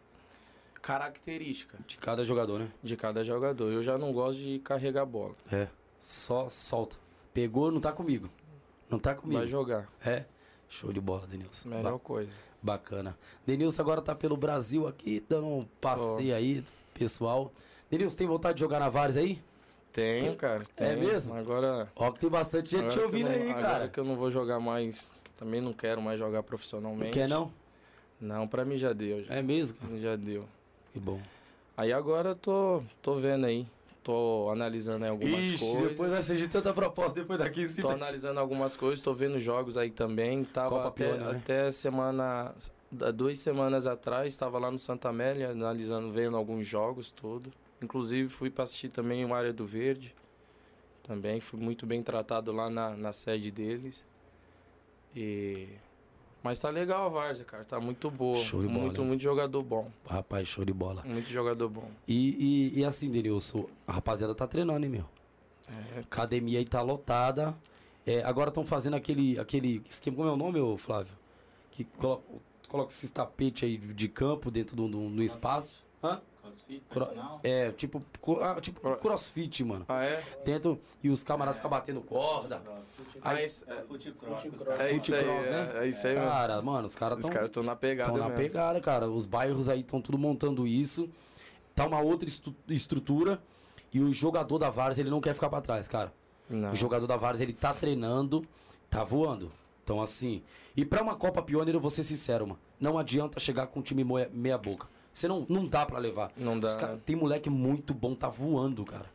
característica 0.81 1.77
De 1.85 1.97
cada 1.97 2.23
jogador, 2.23 2.59
né? 2.59 2.71
de 2.81 2.95
cada 2.95 3.21
jogador. 3.23 3.71
Eu 3.71 3.83
já 3.83 3.97
não 3.97 4.13
gosto 4.13 4.39
de 4.39 4.59
carregar 4.59 5.01
a 5.01 5.05
bola. 5.05 5.35
É. 5.51 5.67
Só 5.99 6.47
solta. 6.47 6.95
Pegou, 7.33 7.69
não 7.69 7.81
tá 7.81 7.91
comigo. 7.91 8.29
Não 8.89 8.97
tá 8.97 9.13
comigo. 9.13 9.39
Vai 9.39 9.47
jogar. 9.47 9.89
É. 10.05 10.25
Show 10.69 10.93
de 10.93 11.01
bola, 11.01 11.25
Denilson. 11.27 11.69
Melhor 11.69 11.93
Ba- 11.93 11.99
coisa. 11.99 12.31
bacana. 12.61 13.17
Denilson 13.45 13.81
agora 13.81 14.01
tá 14.01 14.13
pelo 14.15 14.37
Brasil 14.37 14.87
aqui, 14.87 15.23
dando 15.27 15.47
um 15.47 15.65
passeio 15.81 16.35
aí, 16.35 16.63
pessoal. 16.93 17.51
Denilson, 17.89 18.15
tem 18.17 18.27
vontade 18.27 18.55
de 18.55 18.59
jogar 18.59 18.79
na 18.79 18.87
Vares 18.89 19.17
aí? 19.17 19.41
Tenho, 19.91 20.35
cara. 20.35 20.63
É 20.77 20.89
tenho. 20.93 20.99
mesmo? 20.99 21.33
Agora. 21.33 21.91
Ó, 21.95 22.11
que 22.11 22.19
tem 22.19 22.29
bastante 22.29 22.69
gente 22.69 22.91
te 22.91 22.99
ouvindo 22.99 23.27
não- 23.29 23.33
aí, 23.35 23.49
agora 23.49 23.61
cara. 23.67 23.87
que 23.89 23.99
eu 23.99 24.03
não 24.05 24.15
vou 24.15 24.29
jogar 24.29 24.59
mais. 24.59 25.07
Também 25.37 25.59
não 25.61 25.73
quero 25.73 26.01
mais 26.01 26.19
jogar 26.19 26.37
Não 26.37 26.43
profissionalmente. 26.43 27.11
quer 27.11 27.27
não? 27.27 27.51
Não, 28.21 28.47
pra 28.47 28.63
mim 28.65 28.77
já 28.77 28.93
deu. 28.93 29.23
Já, 29.23 29.35
É 29.35 29.41
mesmo, 29.41 29.77
cara? 29.79 29.97
já 29.99 30.15
deu. 30.15 30.45
Que 30.93 30.99
bom. 30.99 31.19
Aí 31.75 31.91
agora 31.93 32.29
eu 32.29 32.35
tô, 32.35 32.83
tô 33.01 33.15
vendo 33.15 33.45
aí. 33.45 33.65
Tô 34.09 34.49
analisando 34.49 35.05
aí 35.05 35.11
algumas 35.11 35.39
Ixi, 35.39 35.59
coisas. 35.63 35.89
depois 35.89 36.27
vai 36.27 36.37
de 36.37 36.47
tanta 36.47 36.73
proposta 36.73 37.19
depois 37.21 37.37
daqui 37.37 37.67
se 37.67 37.79
Tô 37.79 37.89
analisando 37.89 38.39
algumas 38.39 38.75
coisas, 38.75 38.99
tô 39.01 39.13
vendo 39.13 39.39
jogos 39.39 39.77
aí 39.77 39.91
também. 39.91 40.43
Tava 40.43 40.69
Copa 40.69 40.87
até, 40.87 41.09
Pioneer, 41.11 41.33
né? 41.33 41.37
até 41.37 41.69
semana. 41.69 42.55
Duas 43.13 43.37
semanas 43.37 43.85
atrás, 43.85 44.33
estava 44.33 44.57
lá 44.57 44.71
no 44.71 44.79
Santa 44.79 45.09
Amélia, 45.09 45.51
analisando, 45.51 46.11
vendo 46.11 46.35
alguns 46.35 46.65
jogos, 46.65 47.11
tudo. 47.11 47.53
Inclusive 47.83 48.29
fui 48.29 48.49
para 48.49 48.63
assistir 48.63 48.89
também 48.89 49.23
o 49.23 49.31
Área 49.31 49.53
do 49.53 49.63
Verde. 49.63 50.15
Também 51.03 51.39
fui 51.39 51.59
muito 51.59 51.85
bem 51.85 52.01
tratado 52.01 52.51
lá 52.51 52.67
na, 52.67 52.97
na 52.97 53.13
sede 53.13 53.51
deles. 53.51 54.03
E. 55.15 55.67
Mas 56.41 56.59
tá 56.59 56.69
legal 56.69 57.05
a 57.05 57.09
Várzea, 57.09 57.43
cara. 57.45 57.65
Tá 57.65 57.79
muito 57.81 58.09
boa. 58.09 58.37
Show 58.37 58.61
de 58.61 58.67
bola, 58.67 58.79
muito, 58.79 59.03
muito 59.03 59.21
jogador 59.21 59.61
bom. 59.61 59.89
Rapaz, 60.07 60.47
show 60.47 60.63
de 60.63 60.71
bola. 60.73 61.03
Muito 61.05 61.29
jogador 61.29 61.67
bom. 61.69 61.89
E, 62.07 62.71
e, 62.75 62.79
e 62.79 62.85
assim, 62.85 63.11
Denilson, 63.11 63.65
a 63.85 63.93
rapaziada 63.93 64.33
tá 64.33 64.47
treinando, 64.47 64.85
hein, 64.85 64.91
meu? 64.91 65.05
É, 65.95 65.99
Academia 65.99 66.59
aí 66.59 66.65
tá 66.65 66.81
lotada. 66.81 67.53
É, 68.07 68.23
agora 68.23 68.49
estão 68.49 68.63
fazendo 68.65 68.95
aquele, 68.95 69.37
aquele 69.37 69.81
esquema. 69.89 70.15
Como 70.17 70.29
é 70.29 70.31
o 70.31 70.37
nome, 70.37 70.59
ô, 70.59 70.77
Flávio? 70.77 71.13
Que 71.71 71.83
colo- 71.83 72.23
coloca 72.69 72.89
esses 72.91 73.11
tapetes 73.11 73.63
aí 73.67 73.77
de 73.77 74.07
campo 74.07 74.49
dentro 74.49 74.75
do, 74.75 74.87
do, 74.87 75.09
do 75.09 75.21
espaço. 75.23 75.83
Hã? 76.03 76.21
Crossfit, 76.49 76.83
Cro- 76.89 77.05
personal. 77.05 77.39
É, 77.43 77.71
tipo, 77.71 78.01
ah, 78.41 78.61
tipo 78.61 78.79
Cro- 78.81 78.97
crossfit, 78.97 79.63
mano. 79.63 79.85
Ah, 79.87 80.03
é? 80.03 80.21
Dentro, 80.43 80.79
e 81.03 81.09
os 81.09 81.23
camaradas 81.23 81.57
ficam 81.57 81.69
batendo 81.71 82.01
corda. 82.01 82.61
Ah, 83.21 83.29
Aí- 83.31 83.45
isso, 83.45 83.65
É, 83.69 83.73
é, 83.73 83.81
fute 83.83 84.11
cross. 84.11 84.41
que 84.41 84.49
os 84.49 84.61
é 84.61 84.65
caras 84.65 84.91
isso 84.91 85.15
aí, 85.15 85.25
né? 85.25 85.71
é, 85.75 85.83
é 85.83 85.87
isso 85.87 86.07
aí, 86.07 86.15
mano. 86.15 86.27
Cara, 86.29 86.61
mano, 86.61 86.85
os 86.87 86.95
caras 86.95 87.17
Os 87.17 87.23
estão 87.25 87.33
caras 87.35 87.49
estão 87.49 87.63
na 87.63 87.75
pegada 87.75 88.09
Estão 88.09 88.17
na 88.21 88.29
mesmo. 88.29 88.37
pegada, 88.43 88.81
cara. 88.81 89.09
Os 89.09 89.25
bairros 89.25 89.69
aí 89.69 89.81
estão 89.81 90.01
tudo 90.01 90.17
montando 90.17 90.65
isso. 90.67 91.09
Tá 91.75 91.85
uma 91.85 92.01
outra 92.01 92.27
estu- 92.27 92.55
estrutura. 92.67 93.41
E 93.91 93.99
o 94.01 94.13
jogador 94.13 94.59
da 94.59 94.69
Várzea, 94.69 95.01
ele 95.01 95.09
não 95.09 95.19
quer 95.21 95.33
ficar 95.33 95.49
pra 95.49 95.61
trás, 95.61 95.87
cara. 95.87 96.13
Não. 96.49 96.71
O 96.71 96.75
jogador 96.75 97.07
da 97.07 97.17
Várzea, 97.17 97.43
ele 97.45 97.53
tá 97.53 97.73
treinando, 97.73 98.45
tá 98.89 99.03
voando. 99.03 99.51
Então, 99.83 99.99
assim. 100.01 100.43
E 100.77 100.85
pra 100.85 101.01
uma 101.01 101.15
Copa 101.15 101.41
Pioneer, 101.41 101.75
eu 101.75 101.81
vou 101.81 101.89
ser 101.89 102.03
sincero, 102.03 102.45
mano. 102.45 102.59
Não 102.79 102.97
adianta 102.99 103.39
chegar 103.39 103.65
com 103.67 103.79
um 103.79 103.83
time 103.83 104.03
moe- 104.03 104.29
meia 104.31 104.57
boca. 104.57 104.87
Você 105.19 105.27
não, 105.27 105.45
não 105.49 105.65
dá 105.65 105.85
pra 105.85 105.99
levar. 105.99 106.31
Não 106.37 106.57
dá. 106.57 106.73
Cara- 106.77 106.97
tem 107.05 107.13
moleque 107.13 107.49
muito 107.49 107.93
bom, 107.93 108.15
tá 108.15 108.29
voando, 108.29 108.85
cara. 108.85 109.05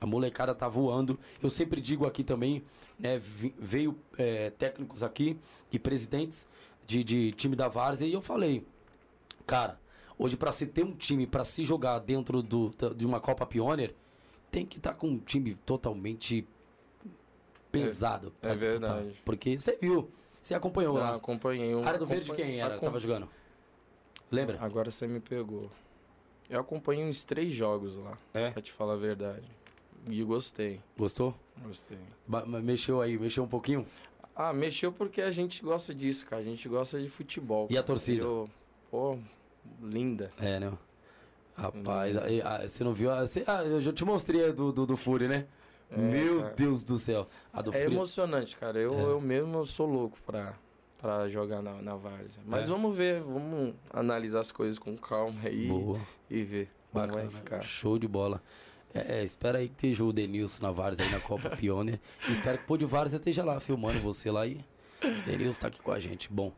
A 0.00 0.06
molecada 0.06 0.54
tá 0.54 0.66
voando. 0.66 1.18
Eu 1.42 1.50
sempre 1.50 1.78
digo 1.78 2.06
aqui 2.06 2.24
também, 2.24 2.62
né? 2.98 3.18
Veio 3.20 3.94
é, 4.16 4.48
técnicos 4.48 5.02
aqui 5.02 5.36
e 5.70 5.78
presidentes 5.78 6.48
de, 6.86 7.04
de 7.04 7.32
time 7.32 7.54
da 7.54 7.68
Várzea 7.68 8.06
e 8.06 8.14
eu 8.14 8.22
falei, 8.22 8.66
cara, 9.46 9.78
hoje 10.18 10.38
pra 10.38 10.50
se 10.52 10.64
ter 10.66 10.84
um 10.86 10.92
time 10.92 11.26
pra 11.26 11.44
se 11.44 11.64
jogar 11.64 11.98
dentro 11.98 12.42
do, 12.42 12.72
de 12.96 13.04
uma 13.04 13.20
Copa 13.20 13.44
Pioneer, 13.44 13.94
tem 14.50 14.64
que 14.64 14.78
estar 14.78 14.94
com 14.94 15.06
um 15.08 15.18
time 15.18 15.54
totalmente 15.66 16.48
pesado 17.70 18.32
pra 18.40 18.52
é 18.52 18.54
disputar. 18.56 18.94
verdade. 18.96 19.20
Porque 19.22 19.58
você 19.58 19.76
viu, 19.80 20.10
você 20.40 20.54
acompanhou 20.54 20.94
Não, 20.94 21.00
lá. 21.02 21.14
acompanhei 21.16 21.74
um. 21.74 21.86
Área 21.86 21.98
do 21.98 22.06
Verde 22.06 22.30
acompanhei- 22.30 22.52
quem 22.52 22.60
era? 22.62 22.74
acom- 22.76 22.86
Tava 22.86 22.98
jogando? 22.98 23.28
Lembra? 24.32 24.58
Agora 24.60 24.90
você 24.90 25.06
me 25.06 25.20
pegou. 25.20 25.70
Eu 26.48 26.60
acompanhei 26.60 27.04
uns 27.04 27.24
três 27.24 27.52
jogos 27.52 27.94
lá, 27.94 28.18
É? 28.34 28.50
pra 28.50 28.60
te 28.62 28.72
falar 28.72 28.94
a 28.94 28.96
verdade. 28.96 29.46
E 30.08 30.22
gostei, 30.24 30.80
Gostou? 30.98 31.34
gostei. 31.64 31.98
Ba- 32.26 32.44
Mexeu 32.44 33.00
aí, 33.00 33.16
mexeu 33.18 33.44
um 33.44 33.48
pouquinho? 33.48 33.86
Ah, 34.34 34.52
mexeu 34.52 34.90
porque 34.92 35.22
a 35.22 35.30
gente 35.30 35.62
gosta 35.62 35.94
disso, 35.94 36.26
cara. 36.26 36.42
A 36.42 36.44
gente 36.44 36.68
gosta 36.68 37.00
de 37.00 37.08
futebol. 37.08 37.66
E 37.70 37.74
a 37.74 37.76
cara. 37.76 37.86
torcida? 37.86 38.22
Eu- 38.24 38.50
pô, 38.90 39.16
linda. 39.80 40.30
É, 40.40 40.58
né? 40.58 40.72
Rapaz, 41.54 42.16
ah, 42.16 42.66
você 42.66 42.82
não 42.82 42.92
viu? 42.94 43.10
ah, 43.12 43.26
você- 43.26 43.44
ah, 43.46 43.62
eu 43.62 43.80
já 43.80 43.92
te 43.92 44.04
mostrei 44.04 44.46
a 44.48 44.52
do, 44.52 44.72
do, 44.72 44.86
do 44.86 44.96
Fury, 44.96 45.28
né? 45.28 45.46
É, 45.90 45.96
Meu 45.98 46.40
cara. 46.42 46.54
Deus 46.54 46.82
do 46.82 46.96
céu. 46.98 47.28
A 47.52 47.60
do 47.60 47.72
É 47.74 47.82
Fury. 47.84 47.94
emocionante, 47.94 48.56
cara. 48.56 48.78
Eu, 48.80 48.92
É. 48.98 49.02
eu 49.02 49.20
mesmo 49.20 49.64
sou 49.66 49.86
louco 49.86 50.18
pra, 50.26 50.54
pra 51.02 51.28
jogar 51.28 51.60
na, 51.60 51.82
na 51.82 51.96
Várzea. 51.96 52.42
Mas 52.46 52.62
É. 52.62 52.66
vamos 52.66 52.96
ver, 52.96 53.20
vamos 53.20 53.74
analisar 53.92 54.40
as 54.40 54.50
coisas 54.52 54.78
com 54.78 54.96
calma 54.96 55.38
aí 55.44 55.66
Boa, 55.66 56.00
e 56.30 56.42
ver 56.42 56.70
como 56.92 57.06
bacana. 57.06 57.28
vai 57.28 57.40
ficar. 57.40 57.60
Show 57.62 57.98
de 57.98 58.06
bola. 58.08 58.40
É, 58.94 59.20
é, 59.20 59.24
espera 59.24 59.58
aí 59.58 59.68
que 59.68 59.74
esteja 59.74 60.04
o 60.04 60.12
Denilson 60.12 60.62
na 60.62 60.70
Várzea 60.70 61.04
aí 61.04 61.10
na 61.12 61.18
Copa 61.20 61.50
Pioneer. 61.56 61.98
espero 62.30 62.56
que 62.58 62.64
o 62.64 62.66
Pô 62.66 62.76
de 62.76 62.84
Várzea 62.86 63.16
esteja 63.18 63.44
lá 63.44 63.58
filmando 63.58 63.98
você 64.00 64.30
lá 64.30 64.42
aí. 64.42 64.64
Denilson 65.26 65.60
tá 65.62 65.66
aqui 65.68 65.82
com 65.82 65.90
a 65.90 65.98
gente. 65.98 66.32
Bom. 66.32 66.52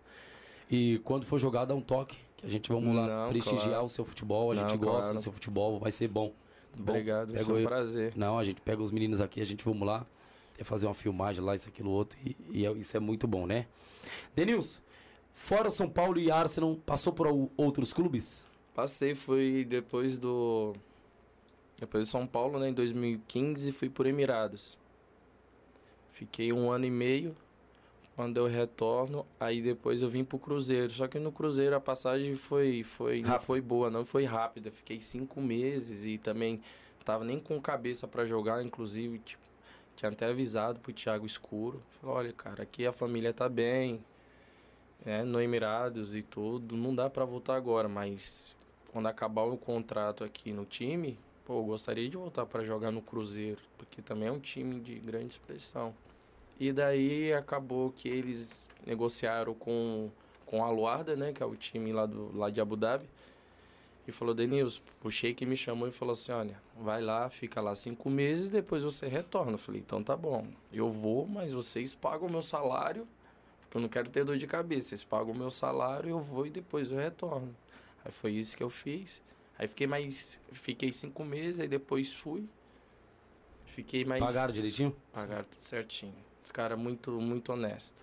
E 0.71 1.01
quando 1.05 1.25
for 1.25 1.39
jogar, 1.39 1.65
dá 1.65 1.75
um 1.75 1.81
toque. 1.81 2.19
Que 2.37 2.47
a 2.47 2.51
gente 2.51 2.69
vamos 2.71 2.95
lá 2.95 3.07
Não, 3.07 3.29
prestigiar 3.31 3.69
claro. 3.71 3.85
o 3.87 3.89
seu 3.89 4.05
futebol. 4.05 4.53
A 4.53 4.55
Não, 4.55 4.69
gente 4.69 4.79
gosta 4.79 5.01
claro. 5.01 5.15
do 5.17 5.23
seu 5.23 5.33
futebol. 5.33 5.79
Vai 5.79 5.91
ser 5.91 6.09
bom. 6.09 6.29
Tá 6.29 6.83
bom? 6.83 6.93
Obrigado, 6.93 7.39
ser 7.39 7.53
um 7.53 7.65
prazer. 7.65 8.13
Não, 8.17 8.37
a 8.39 8.45
gente 8.45 8.61
pega 8.61 8.83
os 8.83 8.91
meninos 8.91 9.21
aqui, 9.21 9.41
a 9.41 9.47
gente 9.47 9.65
vamos 9.65 9.87
lá, 9.87 10.05
é 10.59 10.65
fazer 10.65 10.87
uma 10.87 10.95
filmagem 10.95 11.43
lá, 11.43 11.55
isso, 11.55 11.69
aquilo, 11.69 11.91
outro, 11.91 12.19
e, 12.25 12.37
e 12.51 12.67
é- 12.67 12.73
isso 12.73 12.97
é 12.97 13.01
muito 13.01 13.27
bom, 13.27 13.47
né? 13.47 13.67
Denilson, 14.35 14.81
fora 15.33 15.71
São 15.71 15.89
Paulo 15.89 16.19
e 16.19 16.31
Arsenal, 16.31 16.77
passou 16.87 17.13
por 17.13 17.27
ou- 17.27 17.51
outros 17.57 17.93
clubes? 17.93 18.47
Passei, 18.75 19.15
fui 19.15 19.65
depois 19.65 20.19
do. 20.19 20.75
Depois 21.79 22.07
do 22.07 22.11
São 22.11 22.27
Paulo, 22.27 22.59
né? 22.59 22.69
Em 22.69 22.73
2015, 22.73 23.71
fui 23.73 23.89
por 23.89 24.07
Emirados. 24.07 24.77
Fiquei 26.13 26.53
um 26.53 26.71
ano 26.71 26.85
e 26.87 26.91
meio. 26.91 27.37
Quando 28.17 28.37
eu 28.37 28.47
retorno, 28.47 29.27
aí 29.41 29.61
depois 29.61 30.01
eu 30.01 30.09
vim 30.09 30.23
pro 30.23 30.39
Cruzeiro. 30.39 30.89
Só 30.91 31.09
que 31.09 31.19
no 31.19 31.33
Cruzeiro 31.33 31.75
a 31.75 31.81
passagem 31.81 32.37
foi, 32.37 32.85
foi, 32.85 33.23
não 33.23 33.41
foi 33.41 33.61
boa, 33.61 33.91
não 33.91 34.05
foi 34.05 34.25
rápida. 34.25 34.71
Fiquei 34.71 35.01
cinco 35.01 35.41
meses 35.41 36.05
e 36.07 36.17
também 36.17 36.61
tava 37.05 37.25
nem 37.25 37.41
com 37.41 37.61
cabeça 37.61 38.07
para 38.07 38.25
jogar, 38.25 38.65
inclusive, 38.65 39.19
tipo, 39.19 39.43
tinha 39.97 40.11
até 40.11 40.27
avisado 40.27 40.81
pro 40.81 40.93
Thiago 40.93 41.27
Escuro. 41.27 41.83
Falou, 41.91 42.17
olha, 42.17 42.33
cara, 42.33 42.63
aqui 42.63 42.87
a 42.87 42.93
família 42.93 43.33
tá 43.33 43.49
bem, 43.49 44.05
é, 45.05 45.23
no 45.23 45.41
Emirados 45.41 46.17
e 46.17 46.23
tudo, 46.23 46.77
não 46.77 46.95
dá 46.95 47.11
para 47.11 47.25
voltar 47.25 47.57
agora, 47.57 47.89
mas 47.89 48.55
quando 48.93 49.07
acabar 49.07 49.43
o 49.43 49.57
contrato 49.57 50.25
aqui 50.25 50.53
no 50.53 50.65
time, 50.65 51.19
pô, 51.45 51.59
eu 51.59 51.65
gostaria 51.65 52.09
de 52.09 52.17
voltar 52.17 52.47
para 52.47 52.63
jogar 52.63 52.91
no 52.91 53.03
Cruzeiro, 53.03 53.61
porque 53.77 54.01
também 54.01 54.29
é 54.29 54.33
um 54.33 54.39
time 54.39 54.81
de 54.81 54.95
grande 54.99 55.35
expressão. 55.35 55.95
E 56.59 56.73
daí 56.73 57.33
acabou 57.33 57.91
que 57.91 58.09
eles 58.09 58.69
negociaram 58.87 59.55
com, 59.55 60.11
com 60.47 60.65
a 60.65 60.71
Luarda, 60.71 61.17
né, 61.17 61.33
que 61.33 61.43
é 61.43 61.47
o 61.47 61.57
time 61.57 61.93
lá, 61.93 62.07
do, 62.07 62.37
lá 62.37 62.49
de 62.49 62.61
Abu 62.61 62.77
Dhabi. 62.77 63.09
E 64.07 64.13
falou, 64.13 64.35
Denilson, 64.35 64.83
o 65.03 65.11
Sheik 65.11 65.47
me 65.47 65.57
chamou 65.57 65.89
e 65.89 65.91
falou 65.91 66.13
assim, 66.13 66.31
olha, 66.33 66.61
vai 66.79 67.01
lá, 67.01 67.31
fica 67.31 67.61
lá 67.61 67.75
cinco 67.75 68.11
meses, 68.11 68.51
depois 68.51 68.85
você 68.85 69.09
retorna. 69.09 69.53
Eu 69.53 69.59
falei, 69.59 69.81
então 69.81 70.03
tá 70.03 70.15
bom, 70.17 70.47
eu 70.73 70.91
vou, 70.91 71.27
mas 71.27 71.53
vocês 71.53 71.95
pagam 71.95 72.29
o 72.29 72.31
meu 72.31 72.43
salário, 72.43 73.09
porque 73.63 73.79
eu 73.79 73.81
não 73.81 73.89
quero 73.89 74.11
ter 74.11 74.25
dor 74.25 74.37
de 74.37 74.47
cabeça. 74.47 74.89
Vocês 74.89 75.05
pagam 75.05 75.33
o 75.33 75.37
meu 75.39 75.51
salário, 75.51 76.11
eu 76.11 76.21
vou 76.21 76.47
e 76.47 76.51
depois 76.51 76.91
eu 76.91 76.99
retorno. 76.99 77.55
Aí 78.05 78.13
foi 78.13 78.33
isso 78.33 78.57
que 78.57 78.63
eu 78.63 78.69
fiz. 78.69 79.23
Aí 79.59 79.67
fiquei 79.67 79.87
mais. 79.87 80.41
Fiquei 80.53 80.93
cinco 80.93 81.25
meses, 81.25 81.61
aí 81.61 81.69
depois 81.69 82.13
fui. 82.13 82.47
Fiquei 83.65 84.05
mais. 84.05 84.23
Pagaram 84.23 84.53
direitinho? 84.53 84.95
Pagaram 85.13 85.45
tudo 85.45 85.61
certinho. 85.61 86.15
Os 86.45 86.53
caras 86.53 86.79
muito, 86.79 87.11
muito 87.13 87.53
honesto. 87.53 87.97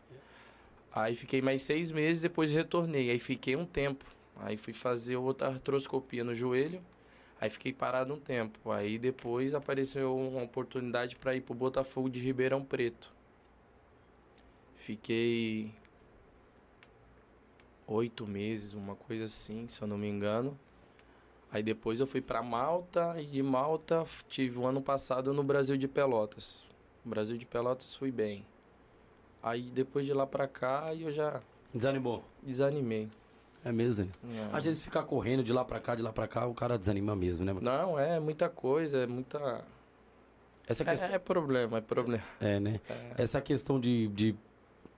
Aí 0.92 1.14
fiquei 1.14 1.42
mais 1.42 1.62
seis 1.62 1.92
meses, 1.92 2.22
depois 2.22 2.52
retornei. 2.52 3.12
Aí 3.12 3.20
fiquei 3.20 3.56
um 3.56 3.66
tempo. 3.66 4.06
Aí 4.41 4.58
fui 4.58 4.73
fazer 4.73 5.15
outra 5.17 5.47
artroscopia 5.47 6.23
no 6.23 6.34
joelho. 6.34 6.82
Aí 7.39 7.49
fiquei 7.49 7.71
parado 7.71 8.13
um 8.13 8.19
tempo. 8.19 8.71
Aí 8.71 8.97
depois 8.97 9.54
apareceu 9.54 10.15
uma 10.15 10.43
oportunidade 10.43 11.15
para 11.15 11.36
ir 11.36 11.41
pro 11.41 11.54
Botafogo 11.54 12.10
de 12.10 12.19
Ribeirão 12.19 12.63
Preto. 12.63 13.12
Fiquei 14.75 15.71
oito 17.88 18.25
meses, 18.25 18.73
uma 18.73 18.95
coisa 18.95 19.25
assim, 19.25 19.67
se 19.69 19.82
eu 19.82 19.88
não 19.88 19.97
me 19.97 20.08
engano. 20.08 20.58
Aí 21.51 21.62
depois 21.62 21.99
eu 21.99 22.08
fui 22.08 22.21
para 22.21 22.41
Malta 22.41 23.15
e 23.19 23.25
de 23.25 23.43
Malta 23.43 24.04
tive 24.27 24.58
o 24.58 24.62
um 24.62 24.67
ano 24.67 24.82
passado 24.82 25.34
no 25.34 25.43
Brasil 25.43 25.77
de 25.77 25.88
Pelotas. 25.88 26.63
No 27.06 27.12
Brasil 27.12 27.38
de 27.38 27.45
Pelotas 27.45 27.93
fui 27.95 28.12
bem. 28.12 28.45
Aí 29.43 29.69
depois 29.69 30.06
de 30.06 30.13
lá 30.13 30.25
para 30.25 30.47
cá 30.47 30.95
eu 30.95 31.12
já 31.12 31.41
desanimou. 31.73 32.23
Desanimei. 32.41 33.10
É 33.63 33.71
mesmo, 33.71 34.06
né? 34.06 34.50
Às 34.52 34.65
vezes 34.65 34.84
ficar 34.84 35.04
correndo 35.04 35.43
de 35.43 35.54
lá 35.54 35.63
para 35.63 35.80
cá, 35.80 35.95
de 35.95 36.02
lá 36.02 36.12
para 36.12 36.28
cá, 36.28 36.47
o 36.47 36.54
cara 36.54 36.78
desanima 36.78 37.15
mesmo, 37.15 37.45
né? 37.45 37.56
Não, 37.62 38.00
é 38.00 38.19
muita 38.19 38.50
coisa, 38.50 38.97
é 39.00 39.08
muita 39.08 39.63
essa 40.67 40.86
questão... 40.86 41.10
é, 41.10 41.15
é 41.15 41.19
problema, 41.19 41.78
é 41.78 41.82
problema. 41.82 42.24
É, 42.39 42.60
né? 42.60 42.80
É. 42.89 43.24
Essa 43.24 43.41
questão 43.41 43.80
de, 43.80 44.08
de 44.10 44.36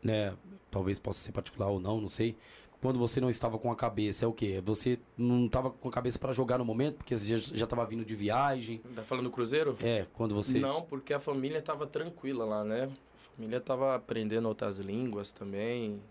né, 0.01 0.33
talvez 0.69 0.99
possa 0.99 1.19
ser 1.19 1.31
particular 1.31 1.69
ou 1.69 1.79
não, 1.79 1.99
não 1.99 2.09
sei 2.09 2.35
quando 2.83 2.99
você 2.99 3.21
não 3.21 3.29
estava 3.29 3.57
com 3.57 3.71
a 3.71 3.75
cabeça? 3.77 4.25
É 4.25 4.27
o 4.27 4.33
quê? 4.33 4.61
Você 4.65 4.99
não 5.17 5.45
estava 5.45 5.71
com 5.71 5.87
a 5.87 5.91
cabeça 5.91 6.19
para 6.19 6.33
jogar 6.33 6.57
no 6.57 6.65
momento, 6.65 6.97
porque 6.97 7.15
você 7.15 7.37
já 7.37 7.63
estava 7.63 7.85
vindo 7.85 8.03
de 8.03 8.13
viagem? 8.13 8.81
Tá 8.93 9.01
falando 9.01 9.23
do 9.23 9.31
Cruzeiro? 9.31 9.77
É, 9.81 10.05
quando 10.13 10.35
você. 10.35 10.59
Não, 10.59 10.81
porque 10.81 11.13
a 11.13 11.19
família 11.19 11.59
estava 11.59 11.87
tranquila 11.87 12.43
lá, 12.43 12.61
né? 12.61 12.89
A 13.15 13.37
família 13.37 13.55
estava 13.55 13.95
aprendendo 13.95 14.49
outras 14.49 14.79
línguas 14.79 15.31
também 15.31 16.01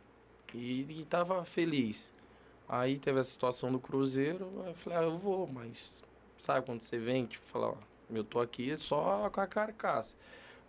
e 0.54 1.02
estava 1.02 1.44
feliz. 1.44 2.10
Aí 2.72 2.98
teve 2.98 3.20
a 3.20 3.22
situação 3.22 3.70
do 3.70 3.78
Cruzeiro, 3.78 4.50
eu 4.66 4.74
falei, 4.74 4.98
ah, 4.98 5.02
eu 5.02 5.18
vou, 5.18 5.46
mas 5.46 6.02
sabe 6.38 6.64
quando 6.64 6.80
você 6.80 6.96
vem, 6.96 7.26
tipo, 7.26 7.44
falar, 7.44 7.68
ó, 7.68 7.76
eu 8.10 8.24
tô 8.24 8.40
aqui 8.40 8.74
só 8.78 9.28
com 9.28 9.42
a 9.42 9.46
carcaça. 9.46 10.16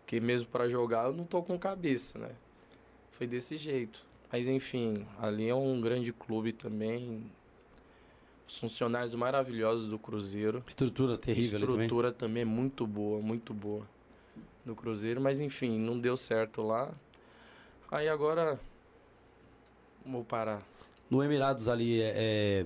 Porque 0.02 0.20
mesmo 0.20 0.50
para 0.50 0.68
jogar 0.68 1.06
eu 1.06 1.14
não 1.14 1.24
tô 1.24 1.42
com 1.42 1.58
cabeça, 1.58 2.20
né? 2.20 2.32
Foi 3.10 3.26
desse 3.26 3.56
jeito. 3.56 4.06
Mas 4.30 4.48
enfim, 4.48 5.08
ali 5.18 5.48
é 5.48 5.56
um 5.56 5.80
grande 5.80 6.12
clube 6.12 6.52
também. 6.52 7.32
Os 8.46 8.60
funcionários 8.60 9.16
maravilhosos 9.16 9.90
do 9.90 9.98
Cruzeiro. 9.98 10.62
Estrutura 10.68 11.16
terrível 11.16 11.58
Estrutura 11.58 12.12
também. 12.12 12.44
também 12.44 12.46
muito 12.46 12.86
boa, 12.86 13.22
muito 13.22 13.54
boa 13.54 13.88
do 14.66 14.76
Cruzeiro. 14.76 15.22
Mas 15.22 15.40
enfim, 15.40 15.80
não 15.80 15.98
deu 15.98 16.18
certo 16.18 16.64
lá. 16.64 16.92
Aí 17.90 18.10
agora 18.10 18.60
vou 20.06 20.26
parar. 20.26 20.62
No 21.14 21.24
Emirados 21.24 21.70
ali 21.70 22.02
é, 22.02 22.66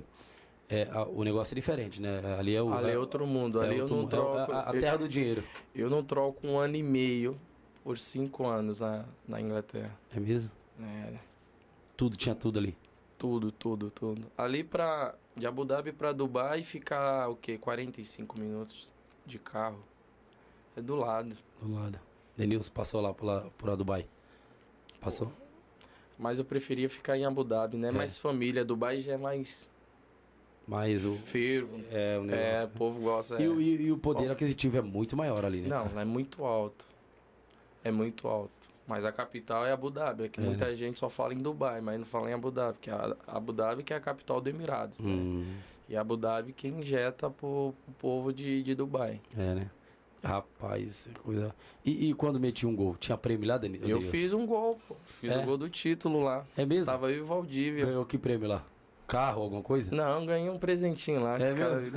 é, 0.69 0.81
é 0.81 0.99
o 1.13 1.21
negócio 1.21 1.53
é 1.53 1.55
diferente, 1.55 2.01
né? 2.01 2.21
Ali 2.39 2.55
é, 2.55 2.61
o, 2.61 2.73
ali 2.73 2.91
é 2.91 2.97
outro 2.97 3.27
mundo. 3.27 3.59
Ali 3.59 3.75
é 3.75 3.81
eu 3.81 3.87
não 3.87 4.03
é 4.03 4.07
troco. 4.07 4.51
a, 4.53 4.59
a, 4.61 4.71
terra 4.71 4.95
do 4.95 5.09
dinheiro. 5.09 5.43
Eu 5.75 5.89
não 5.89 6.01
troco 6.01 6.47
um 6.47 6.57
ano 6.57 6.77
e 6.77 6.81
meio 6.81 7.37
por 7.83 7.99
cinco 7.99 8.47
anos 8.47 8.79
na, 8.79 9.03
na 9.27 9.41
Inglaterra. 9.41 9.99
É 10.15 10.19
mesmo? 10.21 10.49
É. 10.81 11.19
Tudo, 11.97 12.15
tinha 12.15 12.33
tudo 12.33 12.57
ali. 12.57 12.77
Tudo, 13.17 13.51
tudo, 13.51 13.91
tudo. 13.91 14.25
Ali 14.37 14.63
pra. 14.63 15.13
De 15.35 15.45
Abu 15.45 15.65
Dhabi 15.65 15.91
pra 15.91 16.13
Dubai 16.13 16.63
ficar 16.63 17.29
o 17.29 17.35
quê? 17.35 17.57
45 17.57 18.39
minutos 18.39 18.89
de 19.25 19.37
carro. 19.37 19.83
É 20.73 20.81
do 20.81 20.95
lado. 20.95 21.35
Do 21.61 21.75
lado. 21.75 21.99
Denilson 22.37 22.71
passou 22.71 23.01
lá 23.01 23.13
por, 23.13 23.51
por 23.57 23.75
Dubai. 23.75 24.07
Passou? 25.01 25.33
Mas 26.18 26.39
eu 26.39 26.45
preferia 26.45 26.89
ficar 26.89 27.18
em 27.18 27.26
Abu 27.26 27.43
Dhabi, 27.43 27.78
né? 27.78 27.89
É. 27.89 27.91
Mais 27.91 28.18
família. 28.18 28.65
Dubai 28.65 28.99
já 28.99 29.13
é 29.13 29.18
mais. 29.18 29.68
Mais 30.68 31.05
o. 31.05 31.13
Fervo. 31.13 31.80
É, 31.91 32.18
o 32.18 32.24
negócio. 32.24 32.45
É, 32.45 32.63
o 32.63 32.70
povo 32.70 33.01
gosta. 33.01 33.41
E, 33.41 33.45
é. 33.45 33.47
e, 33.47 33.82
e 33.84 33.91
o 33.91 33.97
poder 33.97 34.32
aquisitivo 34.32 34.78
é 34.78 34.82
muito 34.82 35.15
maior 35.15 35.45
ali, 35.45 35.61
né? 35.61 35.70
Não, 35.70 35.99
é 35.99 36.05
muito 36.05 36.43
alto. 36.43 36.88
É 37.84 37.91
muito 37.91 38.28
alto. 38.28 38.51
Mas 38.88 39.03
a 39.05 39.11
capital 39.11 39.65
é 39.65 39.72
Abu 39.72 39.91
Dhabi. 39.91 40.24
É 40.24 40.30
que 40.30 40.39
é, 40.39 40.43
muita 40.43 40.65
né? 40.65 40.76
gente 40.76 40.97
só 40.97 41.09
fala 41.09 41.34
em 41.34 41.38
Dubai, 41.38 41.82
mas 41.82 41.99
não 41.99 42.05
fala 42.05 42.30
em 42.32 42.34
Abu 42.34 42.49
Dhabi. 42.49 42.78
Que 42.82 42.89
a 42.89 43.15
Abu 43.28 43.53
Dhabi 43.53 43.84
que 43.84 43.93
é 43.93 43.97
a 43.97 43.99
capital 43.99 44.41
do 44.41 44.49
Emirados. 44.49 44.97
Né? 44.99 45.11
Hum. 45.11 45.45
Né? 45.45 45.63
E 45.89 45.95
Abu 45.95 46.18
Dhabi 46.18 46.51
que 46.51 46.68
injeta 46.68 47.30
pro, 47.30 47.74
pro 47.86 47.93
povo 47.99 48.34
de, 48.34 48.63
de 48.63 48.76
Dubai. 48.76 49.22
É, 49.38 49.53
né? 49.53 49.72
Rapaz, 50.28 51.07
coisa. 51.23 51.55
E, 51.86 52.09
e, 52.09 52.13
quando 52.13 52.38
meti 52.38 52.67
um 52.67 52.75
gol? 52.75 52.97
Tinha 52.99 53.17
prêmio 53.17 53.47
lá, 53.47 53.57
Denilson? 53.57 53.88
Eu 53.88 54.01
fiz 54.01 54.34
um 54.34 54.45
gol, 54.45 54.78
pô. 54.86 54.97
Fiz 55.05 55.32
é? 55.32 55.38
o 55.38 55.43
gol 55.43 55.57
do 55.57 55.69
título 55.69 56.21
lá. 56.21 56.45
É 56.57 56.65
mesmo? 56.65 56.88
Tava 56.88 57.09
eu 57.09 57.19
e 57.19 57.21
o 57.21 57.25
Valdívia. 57.25 57.86
Ganhou 57.86 58.05
que 58.05 58.17
prêmio 58.17 58.49
lá? 58.49 58.61
Carro, 59.07 59.43
alguma 59.43 59.61
coisa? 59.61 59.95
Não, 59.95 60.25
ganhei 60.25 60.49
um 60.49 60.59
presentinho 60.59 61.23
lá. 61.23 61.39
É 61.39 61.47
os 61.47 61.53
caras. 61.53 61.86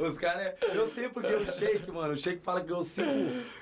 os 0.00 0.18
caras. 0.18 0.54
Eu 0.72 0.86
sei 0.86 1.10
porque 1.10 1.34
o 1.34 1.44
Sheik, 1.44 1.90
mano. 1.90 2.14
O 2.14 2.16
Sheik 2.16 2.42
fala 2.42 2.62
que 2.62 2.68
ganhou 2.68 2.82
cinco. 2.82 3.10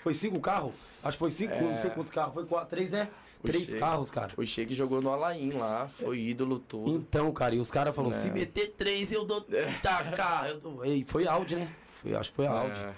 Foi 0.01 0.15
cinco 0.15 0.39
carros? 0.39 0.73
Acho 1.03 1.17
que 1.17 1.19
foi 1.19 1.33
cinco, 1.33 1.55
é... 1.55 1.61
não 1.61 1.77
sei 1.77 1.91
quantos 1.91 2.13
carros. 2.13 2.33
Foi 2.33 2.47
quatro, 2.47 2.71
três, 2.71 2.93
né? 2.93 3.09
O 3.43 3.49
Três 3.49 3.65
Sheik, 3.65 3.81
carros, 3.81 4.13
cara. 4.13 4.33
O 4.37 4.47
Sheik 4.47 4.73
jogou 4.73 5.03
no 5.03 5.11
Alain 5.11 5.51
lá, 5.51 5.89
foi 5.89 6.21
ídolo 6.21 6.61
tudo. 6.61 6.93
Então, 6.93 7.33
cara, 7.33 7.57
e 7.57 7.59
os 7.59 7.73
caras 7.73 7.93
falaram: 7.93 8.13
se 8.13 8.31
meter 8.31 8.69
três, 8.77 9.11
eu 9.11 9.25
dou. 9.25 9.45
Tá, 9.83 10.05
carro. 10.13 10.47
Eu 10.47 10.61
dou... 10.61 10.87
E 10.87 11.03
foi 11.03 11.27
Audi, 11.27 11.57
né? 11.57 11.75
Foi, 12.01 12.15
acho 12.15 12.31
que 12.31 12.37
foi 12.37 12.47
Audi. 12.47 12.81
É. 12.81 12.95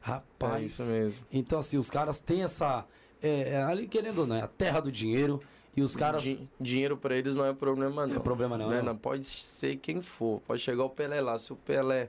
Rapaz. 0.00 0.62
É 0.62 0.64
isso 0.64 0.84
mesmo. 0.84 1.26
Então, 1.32 1.58
assim, 1.58 1.78
os 1.78 1.88
caras 1.88 2.18
têm 2.20 2.42
essa. 2.42 2.84
É, 3.22 3.50
é 3.50 3.62
ali, 3.62 3.86
querendo 3.86 4.22
ou 4.22 4.26
não, 4.26 4.36
é 4.36 4.42
a 4.42 4.48
terra 4.48 4.80
do 4.80 4.90
dinheiro. 4.90 5.40
E 5.76 5.82
os 5.82 5.94
caras. 5.94 6.24
Din 6.24 6.48
dinheiro 6.60 6.96
para 6.96 7.14
eles 7.14 7.34
não 7.34 7.44
é 7.44 7.52
problema, 7.52 8.06
não. 8.06 8.16
É 8.16 8.18
problema, 8.18 8.58
não, 8.58 8.68
né? 8.68 8.82
não. 8.82 8.96
Pode 8.96 9.24
ser 9.24 9.76
quem 9.76 10.00
for. 10.00 10.40
Pode 10.46 10.60
chegar 10.60 10.84
o 10.84 10.90
Pelé 10.90 11.20
lá. 11.20 11.38
Se 11.38 11.52
o 11.52 11.56
Pelé. 11.56 12.08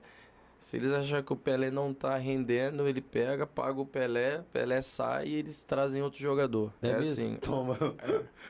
Se 0.60 0.78
eles 0.78 0.92
acharem 0.92 1.24
que 1.24 1.34
o 1.34 1.36
Pelé 1.36 1.72
não 1.72 1.92
tá 1.92 2.16
rendendo, 2.18 2.88
ele 2.88 3.02
pega, 3.02 3.48
paga 3.48 3.82
o 3.82 3.86
Pelé, 3.86 4.44
Pelé 4.54 4.80
sai 4.80 5.30
e 5.30 5.34
eles 5.34 5.64
trazem 5.64 6.04
outro 6.04 6.20
jogador. 6.20 6.72
É, 6.84 6.90
é 6.90 6.96
assim. 6.98 7.36
Toma. 7.42 7.78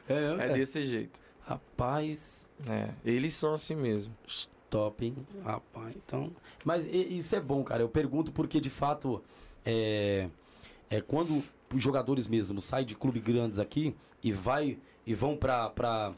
É, 0.09 0.13
é, 0.13 0.49
é, 0.49 0.53
desse 0.53 0.83
jeito. 0.83 1.21
Rapaz. 1.41 2.49
É, 2.69 2.89
eles 3.05 3.33
são 3.33 3.53
assim 3.53 3.75
mesmo. 3.75 4.13
Top, 4.72 5.05
hein? 5.05 5.13
Rapaz, 5.43 5.93
então. 5.97 6.32
Mas 6.63 6.86
isso 6.86 7.36
é 7.36 7.41
bom, 7.41 7.61
cara. 7.61 7.84
Eu 7.84 7.89
pergunto 7.89 8.32
porque 8.32 8.59
de 8.61 8.69
fato. 8.69 9.22
É, 9.65 10.30
é 10.89 11.01
quando 11.01 11.43
os 11.74 11.82
jogadores 11.82 12.26
mesmo 12.26 12.61
saem 12.61 12.86
de 12.86 12.95
clubes 12.95 13.22
grandes 13.22 13.59
aqui 13.59 13.93
e 14.24 14.32
vai 14.32 14.78
e 15.05 15.13
vão 15.13 15.36
para 15.36 16.13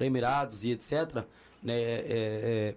Emirados 0.00 0.64
e 0.64 0.70
etc., 0.70 1.24
né, 1.62 1.74
é, 1.74 1.76
é, 1.76 2.04
é, 2.08 2.74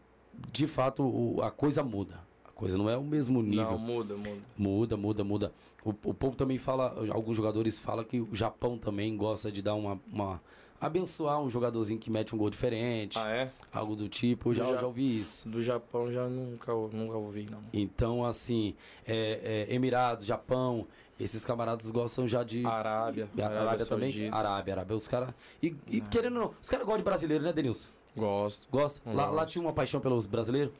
de 0.51 0.67
fato 0.67 1.01
o, 1.03 1.41
a 1.41 1.49
coisa 1.49 1.81
muda. 1.81 2.19
A 2.43 2.51
coisa 2.51 2.77
não 2.77 2.89
é 2.89 2.97
o 2.97 3.03
mesmo 3.03 3.41
nível. 3.41 3.71
Não, 3.71 3.77
muda, 3.77 4.17
muda. 4.17 4.41
Muda, 4.57 4.97
muda, 4.97 5.23
muda. 5.23 5.53
O, 5.83 5.89
o 5.89 6.13
povo 6.13 6.35
também 6.35 6.57
fala, 6.57 6.93
alguns 7.09 7.37
jogadores 7.37 7.79
falam 7.79 8.03
que 8.03 8.19
o 8.19 8.35
Japão 8.35 8.77
também 8.77 9.15
gosta 9.15 9.49
de 9.49 9.61
dar 9.61 9.75
uma, 9.75 9.97
uma 10.11 10.41
abençoar 10.81 11.39
um 11.39 11.49
jogadorzinho 11.49 11.99
que 11.99 12.09
mete 12.09 12.33
um 12.33 12.37
gol 12.37 12.49
diferente. 12.49 13.17
Ah, 13.19 13.29
é? 13.29 13.51
Algo 13.71 13.95
do 13.95 14.09
tipo, 14.09 14.49
eu 14.49 14.55
já, 14.55 14.63
Já- 14.65 14.77
já 14.77 14.87
ouvi 14.87 15.19
isso. 15.19 15.47
Do 15.47 15.61
Japão 15.61 16.11
já 16.11 16.27
nunca, 16.27 16.73
nunca 16.73 17.15
ouvi, 17.17 17.45
não. 17.49 17.59
Então, 17.71 18.25
assim, 18.25 18.75
é, 19.05 19.67
é, 19.69 19.73
Emirados, 19.75 20.25
Japão, 20.25 20.87
esses 21.19 21.45
camaradas 21.45 21.89
gostam 21.91 22.27
já 22.27 22.43
de. 22.43 22.65
Arábia. 22.65 23.29
E 23.35 23.41
a 23.41 23.47
Arábia, 23.47 23.85
também? 23.85 24.11
Saudita. 24.11 24.35
Arábia, 24.35 24.73
Arábia. 24.73 24.97
Os 24.97 25.07
caras. 25.07 25.29
E, 25.61 25.75
e 25.87 26.01
Não. 26.01 26.09
querendo 26.09 26.35
ou 26.37 26.41
não, 26.47 26.53
os 26.61 26.67
caras 26.69 26.83
gostam 26.85 26.97
de 26.97 27.03
brasileiro, 27.05 27.43
né, 27.43 27.53
Denilson? 27.53 27.89
Gosto. 28.17 28.67
Gosta? 28.71 29.01
Lá, 29.09 29.27
lá 29.29 29.45
tinha 29.45 29.61
uma 29.61 29.71
paixão 29.71 30.01
pelos 30.01 30.25
brasileiros? 30.25 30.73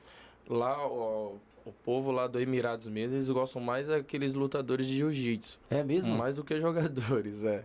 Lá, 0.49 0.75
ó, 0.85 1.33
o 1.63 1.71
povo 1.85 2.11
lá 2.11 2.25
do 2.27 2.39
Emirados 2.41 2.87
mesmo, 2.87 3.15
eles 3.15 3.29
gostam 3.29 3.61
mais 3.61 3.87
daqueles 3.87 4.33
lutadores 4.33 4.87
de 4.87 4.97
jiu-jitsu. 4.97 5.59
É 5.69 5.83
mesmo? 5.83 6.13
Mais 6.17 6.35
do 6.35 6.43
que 6.43 6.57
jogadores, 6.59 7.45
é. 7.45 7.63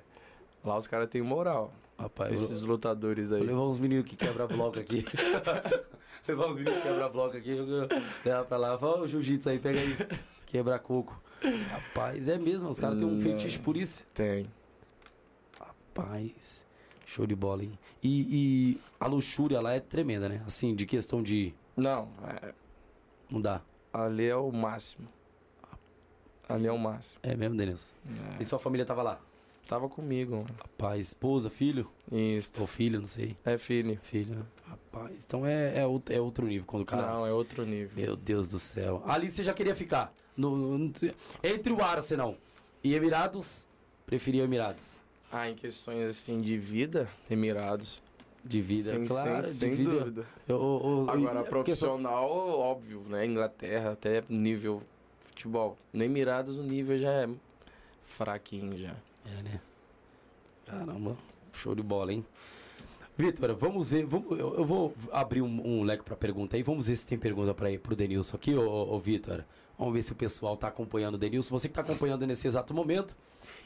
Lá 0.63 0.77
os 0.79 0.87
caras 0.87 1.09
têm 1.09 1.23
moral. 1.23 1.73
Rapaz, 1.99 2.31
eu- 2.31 2.35
Esses 2.45 2.63
lutadores 2.63 3.31
Vou 3.31 3.39
aí. 3.39 3.45
levar 3.47 3.63
uns 3.63 3.79
meninos 3.79 4.05
que 4.09 4.17
quebra 4.17 4.47
bloco 4.47 4.79
aqui. 4.79 5.05
levar 6.29 6.49
uns 6.49 6.57
meninos 6.57 6.77
que 6.77 6.83
quebra 6.89 7.09
bloco 7.09 7.37
aqui. 7.37 7.51
Eu 7.51 7.67
eu 7.67 7.89
levar 8.25 8.45
pra 8.45 8.57
lá. 8.59 8.79
Fala, 8.79 9.01
ô, 9.03 9.09
jiu-jitsu 9.09 9.49
aí, 9.49 9.59
pega 9.59 9.81
aí. 9.81 9.97
Quebra 10.47 10.79
coco. 10.79 11.21
Rapaz, 11.71 12.29
é 12.29 12.39
mesmo. 12.39 12.69
Os 12.69 12.79
caras 12.81 12.99
têm 12.99 13.07
um 13.07 13.21
feitiço 13.21 13.61
por 13.61 13.77
isso. 13.77 14.05
Tem. 14.15 14.47
Rapaz, 15.59 16.65
show 17.05 17.27
de 17.27 17.35
bola, 17.35 17.63
hein? 17.65 17.79
E, 18.03 18.27
e 18.75 18.81
a 19.01 19.07
luxúria 19.07 19.61
lá 19.61 19.73
é 19.73 19.81
tremenda, 19.81 20.29
né? 20.29 20.43
Assim, 20.47 20.75
de 20.75 20.85
questão 20.87 21.23
de. 21.23 21.55
Não, 21.77 22.09
é, 22.43 22.53
Não 23.31 23.41
dá. 23.41 23.61
ali 23.93 24.27
é 24.27 24.37
o 24.37 24.51
máximo. 24.53 25.09
Ali 26.49 26.67
é 26.67 26.73
o 26.73 26.79
máximo. 26.79 27.19
É 27.23 27.35
mesmo, 27.35 27.57
Denilson. 27.57 27.95
É. 28.39 28.43
E 28.43 28.45
sua 28.45 28.59
família 28.59 28.85
tava 28.87 29.03
lá? 29.03 29.21
Tava 29.67 29.89
comigo, 29.89 30.37
mano. 30.37 30.49
Rapaz, 30.61 31.09
esposa, 31.09 31.51
filho? 31.51 31.91
Isso. 32.13 32.53
Ou 32.61 32.67
filho, 32.67 33.01
não 33.01 33.07
sei. 33.07 33.37
É 33.45 33.59
filho. 33.59 33.99
Filho. 34.03 34.35
né? 34.37 34.43
Rapaz, 34.65 35.13
então 35.27 35.45
é, 35.47 35.79
é, 35.81 35.87
outro, 35.87 36.15
é 36.15 36.21
outro 36.21 36.47
nível 36.47 36.65
quando 36.67 36.83
o 36.83 36.87
cara. 36.87 37.03
Não, 37.13 37.27
é 37.27 37.33
outro 37.33 37.65
nível. 37.67 37.91
Meu 37.97 38.15
Deus 38.17 38.47
do 38.47 38.59
céu. 38.61 39.03
Ali 39.07 39.29
você 39.31 39.43
já 39.43 39.53
queria 39.53 39.75
ficar. 39.75 40.13
No, 40.37 40.57
no- 40.79 40.93
entre 41.43 41.73
o 41.73 41.83
Arsenal 41.83 42.37
e 42.85 42.95
Emirados, 42.95 43.67
preferia 44.07 44.45
Emirados. 44.45 45.01
Ah, 45.33 45.51
em 45.51 45.55
questões 45.57 46.09
assim 46.09 46.41
de 46.41 46.57
vida, 46.57 47.09
Emirados. 47.29 48.01
De 48.45 48.61
vida, 48.63 48.91
sem, 48.91 49.07
claro. 49.07 49.45
sem, 49.45 49.53
sem 49.55 49.71
vida. 49.75 49.91
dúvida. 49.91 50.27
Eu- 50.47 50.57
eu- 50.57 51.05
eu- 51.07 51.11
Agora, 51.11 51.41
é 51.41 51.43
profissional, 51.43 52.31
óbvio, 52.31 53.01
né? 53.09 53.27
Inglaterra, 53.27 53.91
até 53.93 54.23
nível 54.29 54.81
futebol. 55.25 55.77
No 55.93 56.05
Emirados, 56.05 56.57
o 56.57 56.63
nível 56.63 56.97
já 56.97 57.11
é 57.11 57.29
fraquinho 58.05 58.77
já. 58.79 58.95
É, 59.27 59.43
né? 59.43 59.61
Caramba, 60.67 61.17
show 61.53 61.75
de 61.75 61.83
bola, 61.83 62.13
hein? 62.13 62.25
Vitor, 63.17 63.55
vamos 63.55 63.91
ver. 63.91 64.05
Vamos, 64.05 64.39
eu, 64.39 64.55
eu 64.57 64.65
vou 64.65 64.95
abrir 65.11 65.41
um, 65.43 65.67
um 65.67 65.83
leque 65.83 66.05
pra 66.05 66.17
pergunta 66.17 66.57
aí. 66.57 66.63
Vamos 66.63 66.87
ver 66.87 66.97
se 66.97 67.07
tem 67.07 67.19
pergunta 67.19 67.55
para 67.55 67.77
pro 67.79 67.97
Denilson 67.97 68.37
aqui, 68.37 68.55
ô, 68.55 68.61
ô, 68.69 68.95
ô 68.95 69.01
Vitor. 69.01 69.45
Vamos 69.79 69.95
ver 69.95 70.03
se 70.03 70.13
o 70.13 70.17
pessoal 70.17 70.57
tá 70.57 70.69
acompanhando 70.69 71.15
o 71.15 71.19
Denilson. 71.19 71.57
Você 71.57 71.69
que 71.69 71.75
tá 71.75 71.81
acompanhando 71.81 72.27
nesse 72.27 72.47
exato 72.47 72.75
momento 72.75 73.17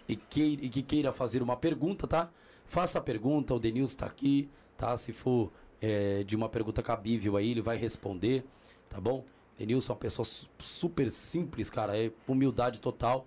e, 0.09 0.17
que, 0.17 0.59
e 0.63 0.69
que 0.69 0.83
queira 0.83 1.13
fazer 1.13 1.43
uma 1.43 1.57
pergunta, 1.57 2.07
tá? 2.07 2.31
Faça 2.67 2.99
a 2.99 3.03
pergunta, 3.03 3.55
o 3.55 3.59
Denilson 3.59 3.97
tá 3.97 4.07
aqui, 4.07 4.49
tá? 4.77 4.97
Se 4.97 5.13
for 5.13 5.51
é, 5.81 6.23
de 6.25 6.37
uma 6.37 6.49
pergunta 6.49 6.83
cabível 6.83 7.37
aí, 7.37 7.51
ele 7.51 7.63
vai 7.63 7.77
responder, 7.77 8.45
tá 8.89 9.01
bom? 9.01 9.25
Denilson 9.59 9.93
é 9.93 9.95
uma 9.95 10.01
pessoa 10.01 10.25
su- 10.25 10.49
super 10.59 11.11
simples, 11.11 11.69
cara. 11.71 11.97
É 11.99 12.13
humildade 12.29 12.81
total 12.81 13.27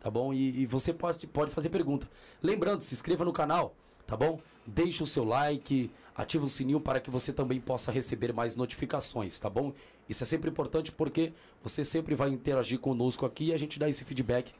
tá 0.00 0.10
bom? 0.10 0.32
E, 0.32 0.62
e 0.62 0.66
você 0.66 0.92
pode, 0.92 1.26
pode 1.26 1.50
fazer 1.50 1.68
pergunta. 1.68 2.08
Lembrando, 2.42 2.80
se 2.80 2.94
inscreva 2.94 3.24
no 3.24 3.32
canal, 3.32 3.74
tá 4.06 4.16
bom? 4.16 4.40
Deixe 4.66 5.02
o 5.02 5.06
seu 5.06 5.24
like, 5.24 5.90
ative 6.14 6.44
o 6.44 6.48
sininho 6.48 6.80
para 6.80 7.00
que 7.00 7.10
você 7.10 7.32
também 7.32 7.60
possa 7.60 7.92
receber 7.92 8.32
mais 8.32 8.56
notificações, 8.56 9.38
tá 9.38 9.48
bom? 9.48 9.72
Isso 10.08 10.22
é 10.22 10.26
sempre 10.26 10.50
importante 10.50 10.90
porque 10.90 11.32
você 11.62 11.84
sempre 11.84 12.14
vai 12.14 12.30
interagir 12.30 12.78
conosco 12.78 13.24
aqui 13.24 13.46
e 13.46 13.52
a 13.52 13.56
gente 13.56 13.78
dá 13.78 13.88
esse 13.88 14.04
feedback 14.04 14.52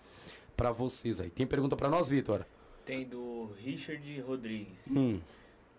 para 0.56 0.70
vocês 0.72 1.20
aí. 1.20 1.30
Tem 1.30 1.46
pergunta 1.46 1.76
para 1.76 1.88
nós, 1.88 2.08
Vitor? 2.08 2.44
Tem 2.84 3.04
do 3.04 3.50
Richard 3.62 4.20
Rodrigues. 4.20 4.88
Hum, 4.90 5.20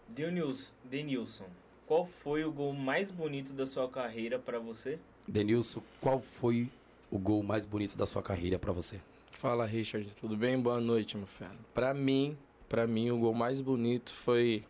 Denilson, 0.08 0.72
Denilson, 0.84 1.48
qual 1.88 2.06
foi 2.06 2.44
o 2.44 2.52
gol 2.52 2.74
mais 2.74 3.12
bonito 3.12 3.54
da 3.54 3.66
sua 3.66 3.88
carreira 3.88 4.38
pra 4.38 4.60
você? 4.60 5.00
Denilson, 5.28 5.82
qual 6.00 6.20
foi 6.20 6.70
o 7.10 7.18
gol 7.18 7.44
mais 7.44 7.66
bonito 7.66 7.98
da 7.98 8.06
sua 8.06 8.22
carreira 8.22 8.60
para 8.60 8.72
você? 8.72 9.00
Fala, 9.42 9.66
Richard, 9.66 10.16
tudo 10.16 10.38
bem? 10.38 10.60
Boa 10.62 10.80
noite, 10.80 11.18
meu 11.18 11.26
filho. 11.26 11.50
Pra 11.74 11.96
mim, 11.96 12.38
pra 12.70 12.86
mim, 12.86 13.10
o 13.10 13.18
gol 13.18 13.34
mais 13.34 13.60
bonito 13.60 14.14
foi 14.14 14.64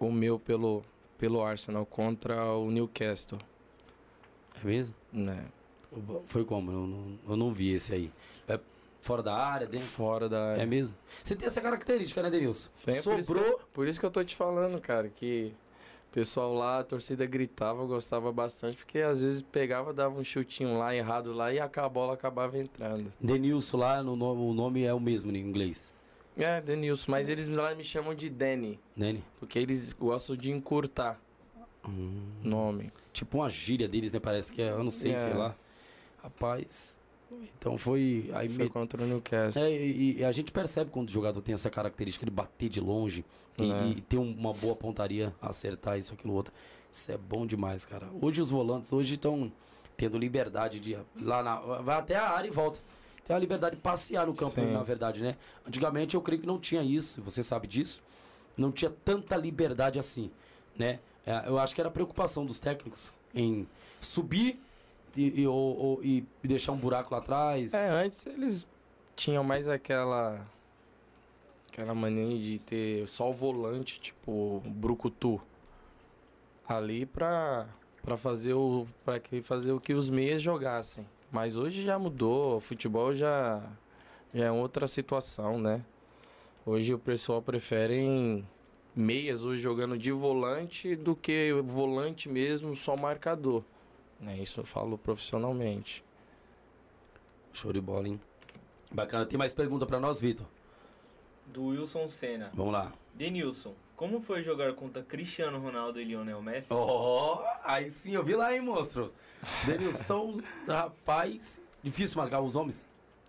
o 0.00 0.10
meu 0.10 0.36
pelo, 0.36 0.82
pelo 1.16 1.44
Arsenal 1.44 1.86
contra 1.86 2.44
o 2.56 2.68
Newcastle, 2.68 3.38
É 4.60 4.66
mesmo? 4.66 4.96
né? 5.12 5.44
Foi 6.26 6.44
como? 6.44 6.72
Eu 6.72 6.86
não, 6.88 7.18
eu 7.28 7.36
não 7.36 7.52
vi 7.52 7.72
esse 7.72 7.94
aí. 7.94 8.12
É 8.48 8.58
fora 9.00 9.22
da 9.22 9.32
área, 9.36 9.64
dentro? 9.68 9.86
Fora 9.86 10.28
da 10.28 10.50
área. 10.54 10.62
É 10.62 10.66
mesmo? 10.66 10.98
Você 11.22 11.36
tem 11.36 11.46
essa 11.46 11.60
característica, 11.60 12.20
né, 12.20 12.28
Denilson? 12.28 12.68
Tem, 12.84 12.94
por 12.94 12.98
isso 12.98 13.10
que 13.16 13.22
Sobrou. 13.22 13.60
Por 13.72 13.86
isso 13.86 14.00
que 14.00 14.06
eu 14.06 14.10
tô 14.10 14.24
te 14.24 14.34
falando, 14.34 14.80
cara, 14.80 15.08
que 15.08 15.54
pessoal 16.16 16.54
lá, 16.54 16.78
a 16.78 16.82
torcida 16.82 17.26
gritava, 17.26 17.84
gostava 17.84 18.32
bastante, 18.32 18.78
porque 18.78 19.00
às 19.00 19.20
vezes 19.20 19.42
pegava, 19.42 19.92
dava 19.92 20.18
um 20.18 20.24
chutinho 20.24 20.78
lá, 20.78 20.96
errado 20.96 21.30
lá, 21.30 21.52
e 21.52 21.60
a 21.60 21.68
bola 21.90 22.14
acabava 22.14 22.56
entrando. 22.56 23.12
Denilson 23.20 23.76
lá, 23.76 24.02
no, 24.02 24.14
o 24.14 24.54
nome 24.54 24.82
é 24.82 24.94
o 24.94 24.98
mesmo 24.98 25.30
em 25.30 25.36
inglês. 25.38 25.92
É, 26.34 26.58
Denilson, 26.62 27.10
mas 27.10 27.28
eles 27.28 27.48
lá 27.48 27.74
me 27.74 27.84
chamam 27.84 28.14
de 28.14 28.30
Danny, 28.30 28.80
Nene? 28.96 29.22
porque 29.38 29.58
eles 29.58 29.92
gostam 29.92 30.34
de 30.36 30.50
encurtar 30.50 31.20
Hum, 31.86 32.22
nome. 32.42 32.90
tipo 33.12 33.36
uma 33.36 33.50
gíria 33.50 33.86
deles, 33.86 34.10
né? 34.10 34.18
Parece 34.18 34.50
que 34.50 34.62
é, 34.62 34.70
eu 34.70 34.82
não 34.82 34.90
sei, 34.90 35.12
É. 35.12 35.16
sei 35.18 35.34
lá. 35.34 35.54
Rapaz. 36.22 36.98
Então 37.58 37.76
foi. 37.76 38.30
Aí 38.34 38.48
Foi 38.48 38.64
me- 38.64 38.70
contra 38.70 39.02
o 39.02 39.06
Newcastle. 39.06 39.62
É, 39.62 39.70
e, 39.70 40.18
e 40.18 40.24
a 40.24 40.32
gente 40.32 40.52
percebe 40.52 40.90
quando 40.90 41.08
o 41.08 41.12
jogador 41.12 41.40
tem 41.42 41.54
essa 41.54 41.68
característica 41.70 42.24
de 42.24 42.30
bater 42.30 42.68
de 42.68 42.80
longe 42.80 43.24
e, 43.58 43.70
É. 43.70 43.86
e 43.88 44.00
ter 44.00 44.18
um- 44.18 44.32
uma 44.32 44.52
boa 44.52 44.76
pontaria, 44.76 45.34
acertar 45.40 45.98
isso, 45.98 46.14
aquilo, 46.14 46.32
outro. 46.34 46.52
Isso 46.92 47.10
é 47.12 47.18
bom 47.18 47.46
demais, 47.46 47.84
cara. 47.84 48.08
Hoje 48.22 48.40
os 48.40 48.50
volantes 48.50 48.92
hoje 48.92 49.14
estão 49.14 49.52
tendo 49.96 50.16
liberdade 50.18 50.78
de 50.78 50.92
ir 50.92 50.98
lá 51.20 51.42
na. 51.42 51.58
Vai 51.80 51.96
até 51.98 52.16
a 52.16 52.30
área 52.30 52.48
e 52.48 52.50
volta. 52.50 52.80
Tem 53.26 53.34
a 53.34 53.38
liberdade 53.38 53.74
de 53.76 53.82
passear 53.82 54.24
no 54.26 54.32
campo, 54.34 54.54
Sim. 54.60 54.70
na 54.72 54.82
verdade, 54.84 55.20
né? 55.20 55.36
Antigamente 55.66 56.14
eu 56.14 56.22
creio 56.22 56.40
que 56.40 56.46
não 56.46 56.60
tinha 56.60 56.82
isso, 56.82 57.20
você 57.22 57.42
sabe 57.42 57.66
disso. 57.66 58.00
Não 58.56 58.70
tinha 58.70 58.90
tanta 59.04 59.36
liberdade 59.36 59.98
assim, 59.98 60.30
né? 60.78 61.00
É, 61.26 61.42
eu 61.48 61.58
acho 61.58 61.74
que 61.74 61.80
era 61.80 61.88
a 61.88 61.92
preocupação 61.92 62.46
dos 62.46 62.60
técnicos 62.60 63.12
em 63.34 63.66
subir 64.00 64.60
e, 65.16 65.40
e, 65.42 65.46
ou- 65.46 65.76
ou- 65.76 66.04
e 66.04 66.24
deixar 66.42 66.72
um 66.72 66.76
buraco 66.76 67.12
lá 67.14 67.20
atrás. 67.20 67.72
É, 67.74 67.88
antes 67.90 68.24
eles 68.26 68.66
tinham 69.14 69.42
mais 69.44 69.68
aquela. 69.68 70.46
Aquela 71.72 71.94
mania 71.94 72.38
de 72.38 72.58
ter 72.58 73.06
só 73.08 73.28
o 73.28 73.32
volante, 73.32 74.00
tipo, 74.00 74.62
brucutu. 74.66 75.40
Ali 76.68 77.06
pra, 77.06 77.66
pra 78.02 78.16
fazer 78.16 78.54
o. 78.54 78.86
para 79.04 79.20
que 79.20 79.40
fazer 79.42 79.72
o 79.72 79.80
que 79.80 79.92
os 79.94 80.10
meias 80.10 80.42
jogassem. 80.42 81.06
Mas 81.30 81.56
hoje 81.56 81.82
já 81.82 81.98
mudou, 81.98 82.56
o 82.56 82.60
futebol 82.60 83.12
já, 83.12 83.62
já 84.32 84.46
é 84.46 84.50
outra 84.50 84.86
situação, 84.86 85.58
né? 85.58 85.82
Hoje 86.64 86.94
o 86.94 86.98
pessoal 86.98 87.42
prefere 87.42 88.44
meias 88.94 89.44
hoje 89.44 89.60
jogando 89.60 89.98
de 89.98 90.10
volante 90.10 90.96
do 90.96 91.14
que 91.14 91.52
volante 91.64 92.28
mesmo, 92.28 92.74
só 92.74 92.96
marcador. 92.96 93.62
Né? 94.20 94.38
Isso 94.38 94.60
eu 94.60 94.64
falo 94.64 94.96
profissionalmente. 94.96 96.04
Show 97.52 97.72
de 97.72 97.80
bola, 97.80 98.08
hein? 98.08 98.20
Bacana. 98.92 99.26
Tem 99.26 99.38
mais 99.38 99.52
pergunta 99.52 99.86
pra 99.86 99.98
nós, 99.98 100.20
Vitor? 100.20 100.46
Do 101.46 101.66
Wilson 101.66 102.08
Senna. 102.08 102.50
Vamos 102.54 102.72
lá. 102.72 102.92
Denilson, 103.14 103.74
como 103.94 104.20
foi 104.20 104.42
jogar 104.42 104.74
contra 104.74 105.02
Cristiano 105.02 105.58
Ronaldo 105.58 106.00
e 106.00 106.04
Lionel 106.04 106.42
Messi? 106.42 106.72
Oh, 106.72 107.38
aí 107.64 107.90
sim, 107.90 108.12
eu 108.12 108.22
vi 108.22 108.34
lá, 108.34 108.54
hein, 108.54 108.60
monstro? 108.60 109.12
Denilson, 109.64 110.40
rapaz. 110.68 111.60
Difícil 111.82 112.18
marcar 112.18 112.40
os 112.40 112.56
homens? 112.56 112.86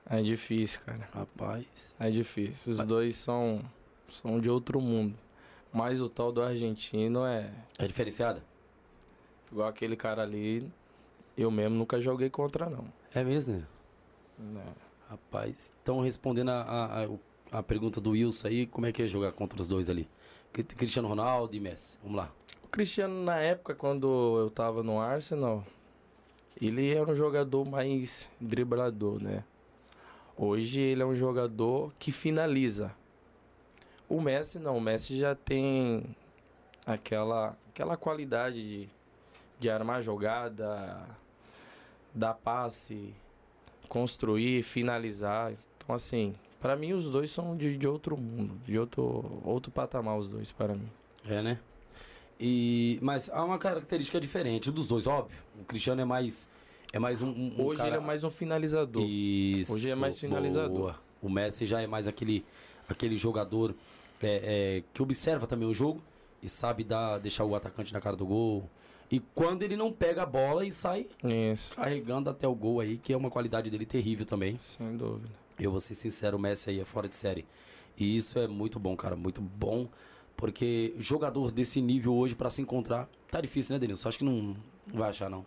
É 0.09 0.21
difícil, 0.21 0.79
cara. 0.85 1.07
Rapaz. 1.13 1.95
É 1.99 2.09
difícil. 2.09 2.73
Os 2.73 2.85
dois 2.85 3.15
são, 3.15 3.61
são 4.09 4.39
de 4.39 4.49
outro 4.49 4.81
mundo. 4.81 5.15
Mas 5.71 6.01
o 6.01 6.09
tal 6.09 6.31
do 6.31 6.41
argentino 6.41 7.25
é 7.25 7.51
É 7.77 7.85
diferenciada? 7.85 8.43
Igual 9.52 9.68
aquele 9.68 9.95
cara 9.95 10.24
ali. 10.24 10.70
Eu 11.38 11.52
mesmo 11.52 11.76
nunca 11.78 12.00
joguei 12.02 12.30
contra, 12.30 12.70
não. 12.70 12.86
É 13.14 13.24
mesmo, 13.24 13.58
né? 13.58 13.64
Né. 14.39 14.66
Rapaz. 15.08 15.74
Estão 15.78 16.02
respondendo 16.02 16.50
a, 16.50 16.62
a, 16.62 17.06
a- 17.06 17.10
a 17.60 17.64
pergunta 17.64 18.02
do 18.02 18.12
Wilson 18.12 18.48
aí, 18.48 18.66
como 18.66 18.86
é 18.88 18.91
que 18.91 19.02
é 19.04 19.08
jogar 19.08 19.32
contra 19.32 19.62
os 19.62 19.68
dois 19.68 19.89
ali? 19.89 20.08
Cri- 20.52 20.64
Cristiano 20.66 21.08
Ronaldo 21.08 21.56
e 21.56 21.60
Messi. 21.60 21.98
Vamos 22.04 22.18
lá. 22.18 22.32
O 22.64 22.68
Cristiano, 22.68 23.24
na 23.24 23.38
época, 23.39 23.74
quando 23.74 24.38
eu 24.39 24.50
tava 24.50 24.84
no 24.84 25.00
Arsenal, 25.00 25.64
ele 26.60 26.93
era 26.93 27.10
um 27.10 27.16
jogador 27.16 27.64
mais 27.66 28.28
driblador, 28.41 29.22
né? 29.24 29.43
Hoje 30.36 30.80
ele 30.82 31.02
é 31.02 31.06
um 31.06 31.16
jogador 31.16 31.93
que 31.98 32.12
finaliza. 32.12 32.93
O 34.10 34.20
Messi 34.22 34.60
não, 34.60 34.78
o 34.78 34.82
Messi 34.82 35.18
já 35.18 35.34
tem 35.34 36.04
aquela, 36.86 37.58
aquela 37.70 37.95
qualidade 37.98 38.62
de, 38.62 38.89
de 39.60 39.70
armar 39.70 40.01
jogada, 40.01 40.99
dar 42.14 42.34
passe, 42.34 43.14
construir, 43.88 44.64
finalizar. 44.64 45.53
Então, 45.78 45.95
assim, 45.95 46.36
para 46.60 46.76
mim 46.76 46.93
os 46.93 47.05
dois 47.05 47.32
são 47.32 47.55
de, 47.55 47.78
de 47.78 47.88
outro 47.88 48.18
mundo, 48.18 48.55
de 48.66 48.78
outro, 48.78 49.41
outro 49.43 49.72
patamar 49.72 50.18
os 50.18 50.30
dois 50.30 50.51
para 50.51 50.74
mim. 50.74 50.89
É, 51.28 51.41
né? 51.41 51.60
E, 52.39 52.99
mas 53.01 53.30
há 53.30 53.43
uma 53.43 53.58
característica 53.58 54.20
diferente 54.20 54.72
dos 54.72 54.88
dois, 54.88 55.08
óbvio. 55.08 55.38
O 55.60 55.64
Cristiano 55.64 56.01
é 56.01 56.05
mais 56.05 56.47
é 56.93 56.99
mais 56.99 57.22
um, 57.22 57.30
um 57.30 57.66
Hoje 57.66 57.78
cara... 57.78 57.89
ele 57.89 57.97
é 57.97 57.99
mais 57.99 58.24
um 58.24 58.30
finalizador. 58.30 59.03
Isso, 59.05 59.74
Hoje 59.74 59.89
é 59.89 59.95
mais 59.95 60.20
finalizador. 60.20 60.78
Boa. 60.78 60.99
O 61.22 61.30
Messi 61.30 61.66
já 61.66 61.82
é 61.82 61.88
mais 61.88 62.08
aquele 62.08 62.45
aquele 62.88 63.18
jogador 63.18 63.76
é, 64.22 64.78
é, 64.78 64.84
que 64.93 65.01
observa 65.01 65.45
também 65.45 65.68
o 65.68 65.74
jogo 65.74 66.01
e 66.41 66.47
sabe 66.47 66.84
dar, 66.84 67.18
deixar 67.20 67.43
o 67.43 67.55
atacante 67.55 67.91
na 67.91 67.99
cara 67.99 68.16
do 68.16 68.26
gol. 68.26 68.70
E 69.10 69.20
quando 69.34 69.64
ele 69.64 69.76
não 69.78 69.91
pega 69.91 70.24
a 70.24 70.26
bola 70.26 70.66
e 70.66 70.72
sai 70.72 71.08
Isso. 71.24 71.74
carregando 71.76 72.30
até 72.30 72.47
o 72.47 72.53
gol 72.53 72.80
aí, 72.82 72.97
que 72.97 73.14
é 73.14 73.18
uma 73.18 73.30
qualidade 73.32 73.70
dele 73.70 73.86
terrível 73.86 74.26
também. 74.26 74.58
Sem 74.60 74.97
dúvida. 74.97 75.30
Eu 75.60 75.72
vou 75.72 75.80
ser 75.80 75.93
sincero, 75.93 76.38
o 76.38 76.39
Messi 76.39 76.70
aí 76.70 76.80
é 76.80 76.86
fora 76.86 77.08
de 77.08 77.16
série. 77.16 77.45
E 77.97 78.16
isso 78.16 78.38
é 78.38 78.47
muito 78.47 78.78
bom, 78.80 78.95
cara, 78.97 79.16
muito 79.16 79.41
bom. 79.41 79.88
Porque 80.36 80.93
jogador 80.99 81.51
desse 81.51 81.82
nível 81.82 82.14
hoje 82.14 82.36
para 82.36 82.49
se 82.49 82.62
encontrar, 82.62 83.10
tá 83.32 83.41
difícil, 83.41 83.74
né, 83.74 83.80
Denilson? 83.80 84.08
Acho 84.10 84.20
que 84.20 84.26
não, 84.26 84.55
vai 84.93 85.10
achar, 85.10 85.30
não. 85.30 85.45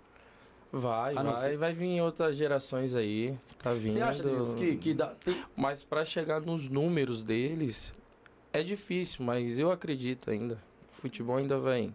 Vai, 0.73 1.15
Ah, 1.17 1.23
não, 1.23 1.35
vai, 1.35 1.57
vai 1.57 1.73
vir 1.73 2.01
outras 2.01 2.37
gerações 2.37 2.95
aí. 2.95 3.37
Tá 3.59 3.73
vindo. 3.75 3.93
Você 3.93 4.01
acha, 4.01 4.23
Denilson, 4.23 4.57
que, 4.57 4.77
que 4.77 4.95
dá. 4.95 5.09
tem- 5.09 5.37
Mas 5.57 5.83
para 5.83 6.05
chegar 6.05 6.41
nos 6.41 6.69
números 6.69 7.23
deles 7.23 7.93
é 8.53 8.63
difícil, 8.63 9.25
mas 9.25 9.59
eu 9.59 9.71
acredito 9.71 10.31
ainda. 10.31 10.55
O 10.91 10.95
futebol 10.95 11.37
ainda 11.37 11.59
vai 11.59 11.93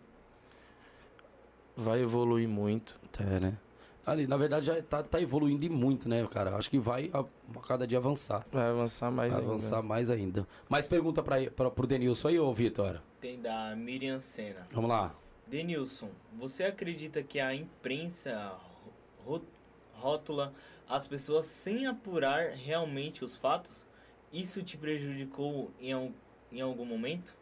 vai 1.75 2.01
evoluir 2.01 2.47
muito. 2.47 2.97
É, 3.19 3.39
né? 3.39 3.57
Ali, 4.05 4.27
na 4.27 4.37
verdade, 4.37 4.67
já 4.67 4.81
tá, 4.83 5.01
tá 5.01 5.19
evoluindo 5.19 5.65
e 5.65 5.69
muito, 5.69 6.07
né, 6.07 6.27
cara? 6.27 6.55
Acho 6.55 6.69
que 6.69 6.77
vai 6.77 7.09
a, 7.11 7.21
a 7.21 7.59
cada 7.67 7.87
dia 7.87 7.97
avançar. 7.97 8.45
Vai 8.51 8.69
avançar 8.69 9.09
mais 9.09 9.31
vai 9.33 9.41
ainda. 9.41 9.51
avançar 9.51 9.81
mais 9.81 10.09
ainda. 10.11 10.47
Mais 10.69 10.87
pergunta 10.87 11.23
pra, 11.23 11.49
pra, 11.49 11.71
pro 11.71 11.87
Denilson 11.87 12.27
aí, 12.27 12.39
ô 12.39 12.53
Vitor? 12.53 13.01
Tem 13.19 13.41
da 13.41 13.75
Miriam 13.75 14.19
Senna. 14.19 14.67
Vamos 14.71 14.89
lá. 14.91 15.15
Denilson, 15.47 16.09
você 16.37 16.65
acredita 16.65 17.23
que 17.23 17.39
a 17.39 17.55
imprensa 17.55 18.53
rótula 19.95 20.53
as 20.87 21.07
pessoas 21.07 21.45
sem 21.45 21.87
apurar 21.87 22.51
realmente 22.51 23.25
os 23.25 23.35
fatos? 23.35 23.87
Isso 24.31 24.61
te 24.61 24.77
prejudicou 24.77 25.71
em, 25.81 26.13
em 26.51 26.61
algum 26.61 26.85
momento? 26.85 27.33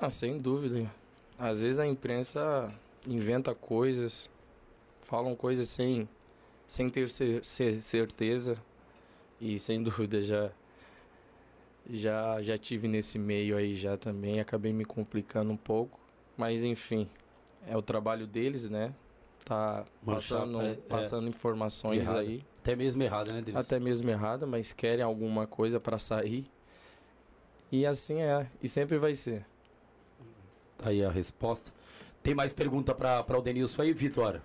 Ah, 0.00 0.10
sem 0.10 0.38
dúvida. 0.38 0.90
Às 1.38 1.62
vezes 1.62 1.78
a 1.78 1.86
imprensa 1.86 2.68
inventa 3.06 3.54
coisas, 3.54 4.28
falam 5.02 5.34
coisas 5.36 5.68
sem, 5.68 6.08
sem 6.66 6.88
ter 6.90 7.08
cer- 7.08 7.44
cer- 7.44 7.82
certeza. 7.82 8.56
E 9.40 9.58
sem 9.58 9.82
dúvida 9.82 10.22
já, 10.22 10.50
já, 11.88 12.42
já 12.42 12.58
tive 12.58 12.88
nesse 12.88 13.18
meio 13.18 13.56
aí 13.56 13.74
já 13.74 13.96
também. 13.96 14.40
Acabei 14.40 14.72
me 14.72 14.84
complicando 14.84 15.50
um 15.52 15.56
pouco. 15.56 15.98
Mas 16.36 16.62
enfim, 16.62 17.08
é 17.66 17.76
o 17.76 17.82
trabalho 17.82 18.26
deles, 18.26 18.68
né? 18.68 18.94
Tá 19.44 19.84
Manchar, 20.02 20.40
passando, 20.40 20.60
é, 20.62 20.72
é. 20.72 20.74
passando 20.74 21.28
informações 21.28 22.00
Errado. 22.00 22.18
aí. 22.18 22.44
Até 22.58 22.74
mesmo 22.74 23.02
errado, 23.02 23.28
né, 23.32 23.40
Denilson? 23.40 23.58
Até 23.60 23.78
mesmo 23.78 24.10
errada, 24.10 24.44
mas 24.44 24.72
querem 24.72 25.04
alguma 25.04 25.46
coisa 25.46 25.78
para 25.78 25.98
sair. 25.98 26.50
E 27.70 27.86
assim 27.86 28.20
é. 28.20 28.50
E 28.60 28.68
sempre 28.68 28.98
vai 28.98 29.14
ser. 29.14 29.46
Tá 30.76 30.90
aí 30.90 31.04
a 31.04 31.10
resposta. 31.10 31.72
Tem 32.26 32.34
mais 32.34 32.52
pergunta 32.52 32.92
pra, 32.92 33.22
pra 33.22 33.38
o 33.38 33.40
Denilson 33.40 33.82
aí, 33.82 33.92
Vitor? 33.92 34.42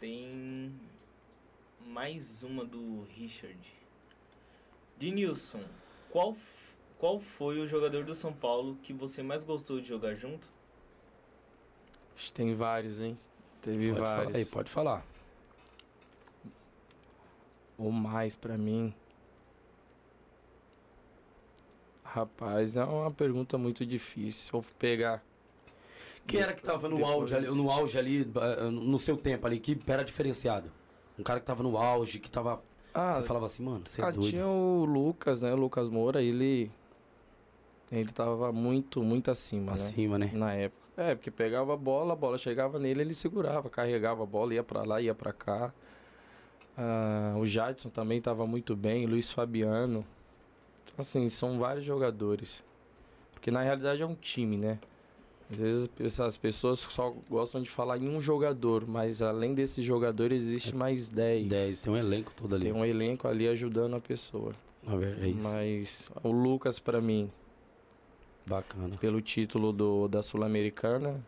Tem 0.00 0.72
mais 1.86 2.42
uma 2.42 2.64
do 2.64 3.02
Richard. 3.14 3.58
Denilson, 4.96 5.62
qual, 6.08 6.34
qual 6.98 7.20
foi 7.20 7.60
o 7.60 7.66
jogador 7.66 8.04
do 8.04 8.14
São 8.14 8.32
Paulo 8.32 8.74
que 8.82 8.94
você 8.94 9.22
mais 9.22 9.44
gostou 9.44 9.82
de 9.82 9.86
jogar 9.86 10.14
junto? 10.14 10.48
Acho 12.16 12.28
que 12.28 12.32
Tem 12.32 12.54
vários, 12.54 13.02
hein? 13.02 13.18
Teve 13.60 13.88
Pode 13.88 14.00
falar 14.00 14.16
vários. 14.16 14.34
aí, 14.34 14.44
pode 14.46 14.70
falar. 14.70 15.06
Ou 17.76 17.92
mais 17.92 18.34
pra 18.34 18.56
mim. 18.56 18.94
Rapaz, 22.02 22.76
é 22.76 22.84
uma 22.84 23.10
pergunta 23.10 23.58
muito 23.58 23.84
difícil. 23.84 24.52
Vou 24.52 24.64
pegar. 24.78 25.22
Quem 26.30 26.40
era 26.40 26.52
que 26.52 26.62
tava 26.62 26.88
no 26.88 26.96
Depois- 26.96 27.14
auge 27.14 27.34
ali, 27.36 27.46
no 27.48 27.70
auge 27.70 27.98
ali, 27.98 28.22
eh, 28.36 28.70
no 28.70 28.98
seu 28.98 29.16
tempo 29.16 29.46
ali, 29.46 29.58
que 29.58 29.78
era 29.86 30.04
diferenciado? 30.04 30.70
Um 31.18 31.22
cara 31.22 31.40
que 31.40 31.46
tava 31.46 31.62
no 31.62 31.76
auge, 31.76 32.18
que 32.18 32.30
tava. 32.30 32.62
Ah, 32.94 33.12
você 33.12 33.22
falava 33.22 33.46
assim, 33.46 33.62
mano, 33.62 33.82
você 33.84 34.00
é 34.00 34.04
ah, 34.04 34.10
doido. 34.10 34.30
tinha 34.30 34.46
o 34.46 34.84
Lucas, 34.84 35.42
né? 35.42 35.52
O 35.52 35.56
Lucas 35.56 35.88
Moura, 35.88 36.22
ele. 36.22 36.70
Ele 37.92 38.10
tava 38.12 38.52
muito, 38.52 39.02
muito 39.02 39.30
acima, 39.30 39.66
né? 39.66 39.72
Acima, 39.72 40.18
né? 40.18 40.30
Na 40.32 40.54
época. 40.54 40.80
É, 40.96 41.14
porque 41.14 41.30
pegava 41.30 41.74
a 41.74 41.76
bola, 41.76 42.12
a 42.12 42.16
bola 42.16 42.36
chegava 42.38 42.78
nele, 42.78 43.00
ele 43.00 43.14
segurava, 43.14 43.68
carregava 43.70 44.22
a 44.22 44.26
bola, 44.26 44.54
ia 44.54 44.62
pra 44.62 44.82
lá, 44.82 45.00
ia 45.00 45.14
pra 45.14 45.32
cá. 45.32 45.72
Ah, 46.76 47.34
o 47.38 47.44
Jadson 47.46 47.88
também 47.90 48.20
tava 48.20 48.46
muito 48.46 48.76
bem, 48.76 49.06
Luiz 49.06 49.32
Fabiano. 49.32 50.04
Assim, 50.96 51.28
são 51.28 51.58
vários 51.58 51.84
jogadores. 51.84 52.62
Porque 53.32 53.50
na 53.50 53.62
realidade 53.62 54.02
é 54.02 54.06
um 54.06 54.14
time, 54.14 54.56
né? 54.56 54.78
Às 55.50 55.58
vezes 55.58 56.20
as 56.20 56.36
pessoas 56.36 56.78
só 56.78 57.12
gostam 57.28 57.60
de 57.60 57.68
falar 57.68 57.98
em 57.98 58.08
um 58.08 58.20
jogador, 58.20 58.86
mas 58.86 59.20
além 59.20 59.52
desse 59.52 59.82
jogador 59.82 60.30
existe 60.30 60.74
mais 60.74 61.08
10. 61.08 61.48
10, 61.48 61.82
tem 61.82 61.92
um 61.92 61.96
elenco 61.96 62.32
todo 62.34 62.54
ali. 62.54 62.64
Tem 62.64 62.72
um 62.72 62.84
elenco 62.84 63.26
ali 63.26 63.48
ajudando 63.48 63.96
a 63.96 64.00
pessoa. 64.00 64.54
É 65.20 65.28
isso. 65.28 65.52
Mas 65.52 66.10
o 66.22 66.30
Lucas, 66.30 66.78
pra 66.78 67.00
mim, 67.00 67.28
Bacana. 68.46 68.96
pelo 68.98 69.20
título 69.20 69.72
do, 69.72 70.06
da 70.06 70.22
Sul-Americana, 70.22 71.20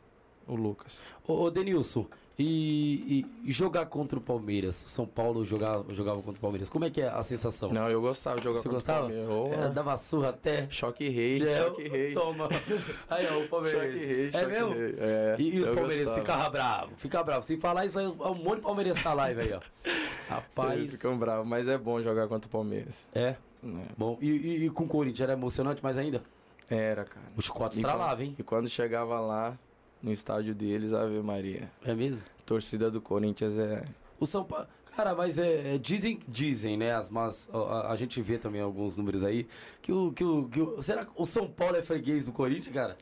o 0.46 0.54
Lucas. 0.54 0.98
Ô, 1.26 1.42
ô 1.42 1.50
Denilson, 1.50 2.06
e, 2.44 3.26
e- 3.44 3.52
jogar 3.52 3.86
contra 3.86 4.18
o 4.18 4.22
Palmeiras? 4.22 4.74
São 4.74 5.06
Paulo 5.06 5.44
jogava, 5.44 5.92
jogava 5.94 6.16
contra 6.22 6.38
o 6.38 6.40
Palmeiras. 6.40 6.68
Como 6.68 6.84
é 6.84 6.90
que 6.90 7.00
é 7.00 7.08
a 7.08 7.22
sensação? 7.22 7.70
Não, 7.70 7.88
eu 7.90 8.00
gostava 8.00 8.38
de 8.38 8.44
jogar 8.44 8.60
Você 8.60 8.68
contra 8.68 8.92
o 8.92 8.96
Palmeiras. 8.98 9.58
É, 9.58 9.68
dava 9.70 9.96
surra 9.96 10.30
até. 10.30 10.66
Choque 10.70 11.08
rei, 11.08 11.38
Já- 11.38 11.64
choque 11.64 11.88
rei. 11.88 12.12
Toma. 12.12 12.48
Aí, 13.08 13.26
ó, 13.30 13.38
o 13.44 13.48
Palmeiras. 13.48 13.82
Choque 13.82 14.04
rei, 14.06 14.28
é 14.28 14.30
choque 14.30 14.46
mesmo? 14.46 14.70
rei. 14.72 14.94
É, 14.98 15.36
E, 15.38 15.56
e 15.56 15.60
os 15.60 15.68
palmeirenses 15.70 16.14
ficavam 16.14 16.50
bravos, 16.50 16.94
fica 16.96 17.22
bravo. 17.22 17.42
Se 17.44 17.56
falar 17.56 17.86
isso 17.86 17.98
aí, 17.98 18.06
um 18.06 18.34
monte 18.34 18.56
de 18.56 18.60
palmeirense 18.62 19.04
na 19.04 19.12
live 19.14 19.40
aí, 19.40 19.52
ó. 19.52 19.60
Eles 19.84 20.28
Rapaz. 20.28 20.90
ficam 20.92 21.18
bravos, 21.18 21.46
mas 21.46 21.68
é 21.68 21.76
bom 21.76 22.00
jogar 22.02 22.26
contra 22.28 22.48
o 22.48 22.50
Palmeiras. 22.50 23.06
É, 23.14 23.36
né? 23.62 23.84
bom. 23.98 24.16
E, 24.20 24.28
e- 24.30 24.64
e 24.66 24.70
com 24.70 24.84
o 24.84 24.88
Corinthians 24.88 25.20
era 25.20 25.32
emocionante 25.34 25.82
mais 25.82 25.98
ainda? 25.98 26.22
Era, 26.70 27.04
cara. 27.04 27.26
O 27.36 27.42
chicote 27.42 27.76
E 27.76 27.80
estralava, 27.80 28.24
hein? 28.24 28.34
E 28.38 28.42
quando 28.42 28.66
chegava 28.68 29.20
lá, 29.20 29.58
no 30.02 30.10
estádio 30.12 30.54
deles, 30.54 30.92
Ave 30.92 31.20
Maria. 31.22 31.70
É 31.84 31.94
mesmo? 31.94 32.26
Torcida 32.44 32.90
do 32.90 33.00
Corinthians 33.00 33.56
é. 33.58 33.84
O 34.18 34.26
São 34.26 34.44
Paulo. 34.44 34.66
Cara, 34.96 35.14
mas 35.14 35.38
é, 35.38 35.74
é, 35.74 35.78
dizem, 35.78 36.18
dizem, 36.28 36.76
né? 36.76 36.92
As, 36.94 37.08
mas 37.08 37.48
a, 37.52 37.56
a- 37.58 37.92
a 37.92 37.96
gente 37.96 38.20
vê 38.20 38.36
também 38.36 38.60
alguns 38.60 38.96
números 38.98 39.24
aí 39.24 39.46
que 39.80 39.90
o, 39.92 40.12
que 40.12 40.22
o, 40.22 40.48
que 40.48 40.60
o. 40.60 40.82
Será 40.82 41.04
que 41.06 41.12
o 41.16 41.24
São 41.24 41.48
Paulo 41.48 41.76
é 41.76 41.82
freguês 41.82 42.26
do 42.26 42.32
Corinthians, 42.32 42.74
cara? 42.74 42.98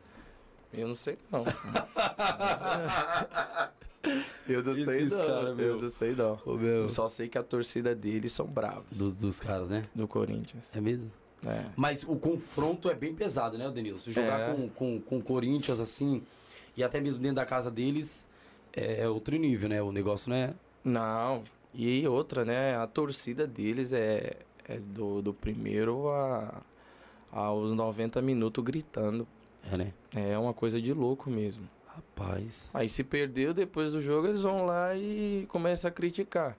Eu 0.72 0.86
não 0.86 0.94
sei 0.94 1.18
não. 1.32 1.42
eu 4.48 4.62
não 4.62 4.74
sei 4.74 4.98
Esses 4.98 5.10
não. 5.10 5.26
cara, 5.26 5.54
meu. 5.54 5.66
eu 5.66 5.80
não 5.82 5.88
sei 5.88 6.14
não. 6.14 6.38
Ô, 6.46 6.54
meu. 6.54 6.82
Eu 6.82 6.88
só 6.88 7.08
sei 7.08 7.28
que 7.28 7.36
a 7.38 7.42
torcida 7.42 7.94
deles 7.94 8.32
são 8.32 8.46
bravos. 8.46 8.96
Dos, 8.96 9.16
dos 9.16 9.40
caras, 9.40 9.70
né? 9.70 9.86
Do 9.94 10.06
Corinthians. 10.08 10.70
É 10.74 10.80
mesmo? 10.80 11.10
É. 11.44 11.64
Mas 11.76 12.02
o 12.04 12.16
confronto 12.16 12.88
é 12.90 12.94
bem 12.94 13.14
pesado, 13.14 13.56
né, 13.56 13.68
Denilson? 13.70 14.10
Jogar 14.10 14.40
É. 14.50 14.54
com, 14.54 14.68
com, 14.68 15.00
com 15.00 15.18
o 15.18 15.22
Corinthians 15.22 15.80
assim, 15.80 16.22
e 16.80 16.84
até 16.84 16.98
mesmo 16.98 17.20
dentro 17.20 17.36
da 17.36 17.46
casa 17.46 17.70
deles, 17.70 18.26
é 18.72 19.06
outro 19.06 19.36
nível, 19.36 19.68
né? 19.68 19.82
O 19.82 19.92
negócio 19.92 20.30
não 20.30 20.36
é. 20.36 20.54
Não, 20.82 21.44
e 21.74 22.06
outra, 22.08 22.42
né? 22.42 22.74
A 22.76 22.86
torcida 22.86 23.46
deles 23.46 23.92
é, 23.92 24.36
é 24.66 24.78
do, 24.78 25.20
do 25.20 25.34
primeiro 25.34 26.08
a, 26.08 26.62
aos 27.30 27.72
90 27.72 28.22
minutos 28.22 28.64
gritando. 28.64 29.28
É, 29.70 29.76
né? 29.76 29.92
É 30.14 30.38
uma 30.38 30.54
coisa 30.54 30.80
de 30.80 30.92
louco 30.94 31.28
mesmo. 31.28 31.64
Rapaz. 31.86 32.70
Aí 32.72 32.88
se 32.88 33.04
perdeu 33.04 33.52
depois 33.52 33.92
do 33.92 34.00
jogo, 34.00 34.28
eles 34.28 34.42
vão 34.42 34.64
lá 34.64 34.96
e 34.96 35.46
começam 35.50 35.88
a 35.88 35.92
criticar. 35.92 36.56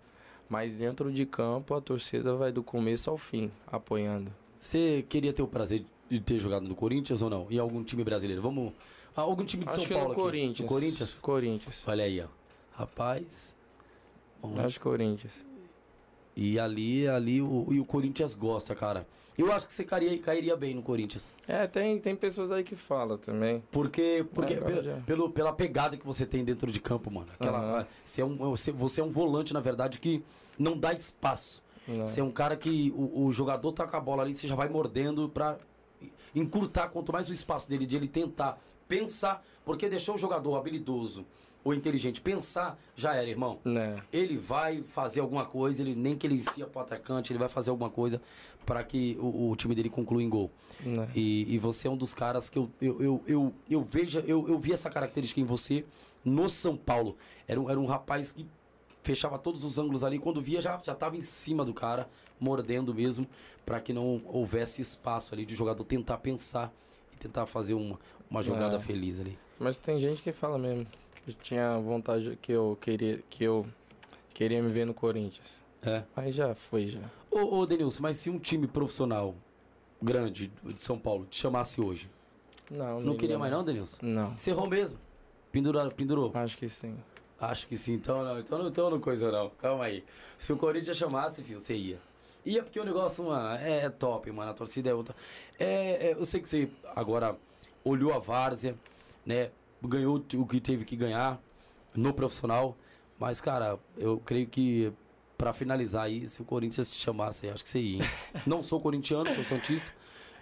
Mas 0.48 0.76
dentro 0.76 1.12
de 1.12 1.26
campo, 1.26 1.74
a 1.74 1.82
torcida 1.82 2.36
vai 2.36 2.52
do 2.52 2.62
começo 2.62 3.10
ao 3.10 3.18
fim, 3.18 3.52
apoiando. 3.66 4.32
Você 4.60 5.04
queria 5.10 5.34
ter 5.34 5.42
o 5.42 5.48
prazer 5.48 5.84
de 6.12 6.20
ter 6.20 6.40
jogado 6.40 6.68
no 6.68 6.76
Corinthians 6.76 7.22
ou 7.22 7.30
não? 7.30 7.48
Em 7.50 7.58
algum 7.58 7.82
time 7.84 8.04
brasileiro? 8.04 8.42
Vamos. 8.42 8.74
ah, 9.16 9.22
Algum 9.22 9.46
time 9.46 9.64
de 9.64 9.70
Acho 9.70 9.80
São 9.80 9.88
que 9.88 9.94
Paulo 9.94 10.08
no 10.10 10.14
aqui? 10.14 10.22
Corinthians. 10.22 10.60
No 10.60 10.68
Corinthians? 10.68 11.20
Corinthians. 11.22 11.84
Olha 11.88 12.04
aí, 12.04 12.22
ó. 12.22 12.26
Rapaz. 12.74 13.56
Bom, 14.42 14.60
Acho 14.60 14.80
Corinthians. 14.82 15.46
E 16.36 16.60
ali, 16.60 17.08
ali 17.08 17.42
o, 17.42 17.68
e 17.72 17.80
o 17.80 17.86
Corinthians 17.86 18.36
gosta, 18.36 18.74
cara. 18.76 19.08
Eu 19.38 19.52
acho 19.52 19.66
que 19.68 19.74
você 19.74 19.84
cairia, 19.84 20.18
cairia 20.20 20.56
bem 20.58 20.74
no 20.76 20.82
Corinthians. 20.82 21.34
É, 21.48 21.66
tem, 21.68 21.98
tem 22.00 22.16
pessoas 22.16 22.52
aí 22.52 22.64
que 22.64 22.76
falam 22.76 23.18
também. 23.18 23.64
Porque, 23.72 24.26
porque 24.34 24.56
Agora 24.56 24.76
pe- 24.78 24.84
já. 24.84 24.96
pelo, 25.06 25.30
pela 25.30 25.54
pegada 25.54 25.96
que 25.98 26.06
você 26.06 26.26
tem 26.26 26.44
dentro 26.44 26.72
de 26.72 26.80
campo, 26.80 27.10
mano. 27.10 27.28
Aquela, 27.34 27.60
Aham. 27.60 27.88
você, 28.06 28.22
é 28.22 28.26
um, 28.26 28.36
você, 28.36 28.72
você 28.72 29.02
é 29.02 29.04
um 29.04 29.10
volante, 29.10 29.54
na 29.54 29.60
verdade, 29.62 30.00
que 30.00 30.24
não 30.60 30.78
dá 30.78 30.94
espaço. 30.94 31.64
Né? 31.88 32.06
Você 32.06 32.20
é 32.20 32.24
um 32.24 32.32
cara 32.32 32.56
que 32.56 32.94
o, 32.96 33.26
o 33.26 33.34
jogador 33.34 33.72
tá 33.72 33.88
com 33.88 33.98
a 33.98 34.00
bola 34.02 34.24
ali, 34.24 34.36
você 34.36 34.48
já 34.48 34.56
vai 34.56 34.70
mordendo 34.70 35.28
pra 35.30 35.58
encurtar 36.36 36.90
quanto 36.90 37.12
mais 37.12 37.30
o 37.30 37.34
espaço 37.34 37.70
dele, 37.70 37.86
de 37.86 37.96
ele 37.96 38.08
tentar 38.08 38.60
pensar, 38.88 39.44
porque 39.64 39.88
deixou 39.90 40.16
o 40.16 40.18
jogador 40.18 40.56
habilidoso 40.56 41.26
ou 41.64 41.74
inteligente 41.74 42.20
pensar, 42.22 42.78
já 42.96 43.14
era, 43.14 43.30
irmão. 43.30 43.60
Né? 43.64 44.02
Ele 44.12 44.38
vai 44.38 44.84
fazer 44.84 45.20
alguma 45.20 45.46
coisa, 45.46 45.82
ele 45.82 45.94
nem 45.96 46.16
que 46.16 46.26
ele 46.26 46.36
enfia 46.36 46.66
pro 46.66 46.82
atacante, 46.82 47.32
ele 47.32 47.40
vai 47.40 47.50
fazer 47.50 47.70
alguma 47.70 47.90
coisa 47.90 48.22
para 48.66 48.84
que 48.84 49.18
o, 49.20 49.52
o 49.52 49.56
time 49.56 49.76
dele 49.76 49.90
conclua 49.90 50.24
em 50.24 50.30
gol. 50.30 50.52
Né? 50.84 51.08
E, 51.16 51.54
e 51.54 51.58
você 51.60 51.88
é 51.88 51.92
um 51.92 51.98
dos 51.98 52.14
caras 52.14 52.50
que 52.50 52.58
eu, 52.58 52.70
eu, 52.82 53.02
eu, 53.02 53.24
eu, 53.28 53.54
eu 53.70 53.84
vejo, 53.84 54.20
eu, 54.20 54.48
eu 54.48 54.58
vi 54.58 54.74
essa 54.74 54.90
característica 54.90 55.40
em 55.40 55.46
você 55.46 55.86
no 56.26 56.50
São 56.50 56.76
Paulo. 56.76 57.16
Era 57.48 57.60
um, 57.60 57.70
era 57.70 57.80
um 57.80 57.86
rapaz 57.86 58.32
que 58.32 58.48
fechava 59.04 59.38
todos 59.38 59.64
os 59.64 59.78
ângulos 59.80 60.04
ali, 60.04 60.20
quando 60.20 60.42
via 60.42 60.62
já, 60.62 60.80
já 60.84 60.94
tava 60.96 61.16
em 61.18 61.22
cima 61.22 61.64
do 61.66 61.74
cara, 61.74 62.08
mordendo 62.40 62.94
mesmo, 62.94 63.28
para 63.66 63.80
que 63.80 63.94
não 63.94 64.22
houvesse 64.26 64.82
espaço 64.82 65.34
ali 65.34 65.46
de 65.46 65.56
jogador 65.56 65.84
tentar 65.84 66.18
pensar 66.18 66.72
e 67.14 67.18
tentar 67.18 67.46
fazer 67.46 67.74
uma, 67.74 68.00
uma 68.30 68.42
jogada 68.44 68.76
É. 68.78 68.80
feliz 68.80 69.20
ali. 69.20 69.38
Mas 69.60 69.78
tem 69.78 70.00
gente 70.00 70.22
que 70.22 70.32
fala 70.32 70.58
mesmo 70.58 70.88
que 71.26 71.34
tinha 71.34 71.78
vontade 71.80 72.38
que 72.42 72.52
eu 72.52 72.78
queria 72.82 73.24
que 73.30 73.44
eu 73.44 73.68
queria 74.34 74.62
me 74.62 74.70
ver 74.70 74.86
no 74.86 74.94
Corinthians. 74.94 75.62
É. 75.84 76.04
Mas 76.16 76.34
já 76.34 76.56
foi 76.56 76.88
já. 76.88 77.00
Ô, 77.30 77.60
ô 77.60 77.66
Denilson, 77.66 78.02
mas 78.02 78.18
se 78.18 78.30
um 78.30 78.40
time 78.40 78.66
profissional 78.68 79.36
grande 80.02 80.52
de 80.64 80.82
São 80.82 80.98
Paulo 80.98 81.26
te 81.30 81.38
chamasse 81.40 81.80
hoje, 81.80 82.10
Não, 82.70 83.00
não 83.00 83.16
queria 83.16 83.38
mais 83.38 83.52
não, 83.52 83.64
Denilson? 83.64 83.98
Não. 84.02 84.32
Encerrou 84.34 84.68
mesmo. 84.68 84.98
Pendurou, 85.52 85.92
pendurou. 85.92 86.32
Acho 86.34 86.58
que 86.58 86.68
sim. 86.68 86.96
Acho 87.42 87.68
que 87.68 87.76
sim, 87.76 87.94
então 87.94 88.24
não, 88.24 88.40
então 88.40 88.60
não, 88.60 88.68
então 88.68 88.90
não 88.92 89.00
coisa 89.00 89.32
não. 89.32 89.50
Calma 89.60 89.86
aí. 89.86 90.04
Se 90.38 90.54
o 90.54 90.58
Corinthians 90.58 90.96
chamasse, 90.96 91.42
filho, 91.42 91.60
você 91.60 91.74
ia. 91.74 92.00
Ia 92.46 92.62
porque 92.62 92.80
o 92.80 92.86
negócio, 92.86 93.24
mano, 93.24 93.56
é 93.56 93.90
top, 93.90 94.32
mano. 94.32 94.52
A 94.52 94.54
torcida 94.54 94.92
é 94.92 94.94
outra. 94.94 95.16
É, 95.60 96.10
é, 96.10 96.14
eu 96.14 96.24
sei 96.24 96.40
que 96.40 96.48
você 96.48 96.70
agora 96.96 97.36
olhou 97.84 98.14
a 98.14 98.20
várzea, 98.20 98.76
né? 99.26 99.50
Ganhou 99.82 100.24
o 100.36 100.46
que 100.46 100.62
teve 100.62 100.86
que 100.86 100.96
ganhar 100.96 101.42
no 101.96 102.14
profissional. 102.14 102.78
Mas, 103.18 103.42
cara, 103.42 103.80
eu 103.98 104.20
creio 104.20 104.46
que 104.46 104.94
pra 105.36 105.52
finalizar 105.52 106.04
aí, 106.04 106.28
se 106.28 106.44
o 106.44 106.46
Corinthians 106.46 106.92
te 106.92 106.98
chamasse, 106.98 107.50
acho 107.50 107.64
que 107.64 107.70
você 107.72 107.80
ia, 107.80 108.04
hein? 108.04 108.10
Não 108.46 108.62
sou 108.62 108.80
corintiano, 108.80 109.34
sou 109.34 109.44
santista. 109.44 109.92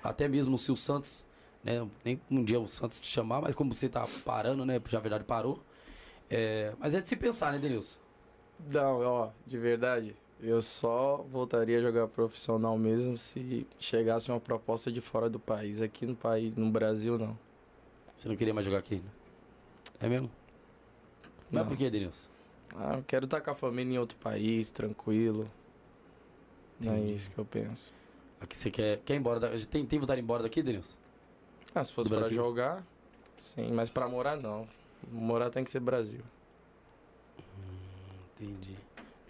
Até 0.03 0.27
mesmo 0.27 0.57
se 0.57 0.69
o 0.69 0.75
Santos, 0.75 1.25
né? 1.63 1.87
Nem 2.03 2.19
um 2.29 2.43
dia 2.43 2.59
o 2.59 2.67
Santos 2.67 2.99
te 2.99 3.07
chamar, 3.07 3.41
mas 3.41 3.55
como 3.55 3.73
você 3.73 3.87
tá 3.87 4.05
parando, 4.25 4.65
né? 4.65 4.81
Já 4.85 4.97
na 4.97 5.01
verdade 5.01 5.23
parou. 5.23 5.63
É, 6.29 6.73
mas 6.79 6.93
é 6.93 7.01
de 7.01 7.07
se 7.09 7.15
pensar, 7.15 7.51
né, 7.53 7.59
Denilson? 7.59 7.97
Não, 8.71 9.01
ó, 9.01 9.29
de 9.47 9.57
verdade, 9.57 10.15
eu 10.39 10.61
só 10.61 11.17
voltaria 11.31 11.77
a 11.79 11.81
jogar 11.81 12.07
profissional 12.07 12.77
mesmo 12.77 13.17
se 13.17 13.65
chegasse 13.79 14.29
uma 14.29 14.39
proposta 14.39 14.91
de 14.91 15.01
fora 15.01 15.29
do 15.29 15.39
país. 15.39 15.81
Aqui 15.81 16.05
no 16.05 16.15
país, 16.15 16.55
no 16.55 16.69
Brasil 16.69 17.17
não. 17.17 17.37
Você 18.15 18.27
não 18.27 18.35
queria 18.35 18.53
mais 18.53 18.65
jogar 18.65 18.79
aqui, 18.79 18.95
né? 18.95 19.11
É 19.99 20.07
mesmo? 20.07 20.29
Mas 21.51 21.61
Não. 21.61 21.67
por 21.67 21.77
que, 21.77 21.89
Denilson? 21.89 22.29
Ah, 22.75 22.97
eu 22.97 23.03
quero 23.03 23.25
estar 23.25 23.41
com 23.41 23.49
a 23.49 23.55
família 23.55 23.95
em 23.95 23.97
outro 23.97 24.17
país, 24.17 24.69
tranquilo. 24.71 25.49
Não 26.79 26.93
é 26.93 26.99
Entendi. 26.99 27.13
isso 27.15 27.31
que 27.31 27.37
eu 27.37 27.45
penso. 27.45 27.93
Aqui 28.39 28.55
você 28.55 28.69
quer, 28.69 28.99
quer 28.99 29.15
ir 29.15 29.17
embora? 29.17 29.39
Da, 29.39 29.49
tem, 29.69 29.85
tem 29.85 29.99
vontade 29.99 30.17
de 30.17 30.21
ir 30.21 30.25
embora 30.25 30.43
daqui, 30.43 30.61
Denilson? 30.61 30.97
Ah, 31.73 31.83
se 31.83 31.91
fosse 31.93 32.09
Do 32.09 32.13
pra 32.13 32.19
Brasil? 32.19 32.37
jogar, 32.37 32.83
sim, 33.39 33.71
mas 33.73 33.89
pra 33.89 34.07
morar 34.07 34.37
não. 34.37 34.67
Morar 35.11 35.49
tem 35.49 35.63
que 35.63 35.71
ser 35.71 35.79
Brasil. 35.79 36.21
Entendi. 38.35 38.75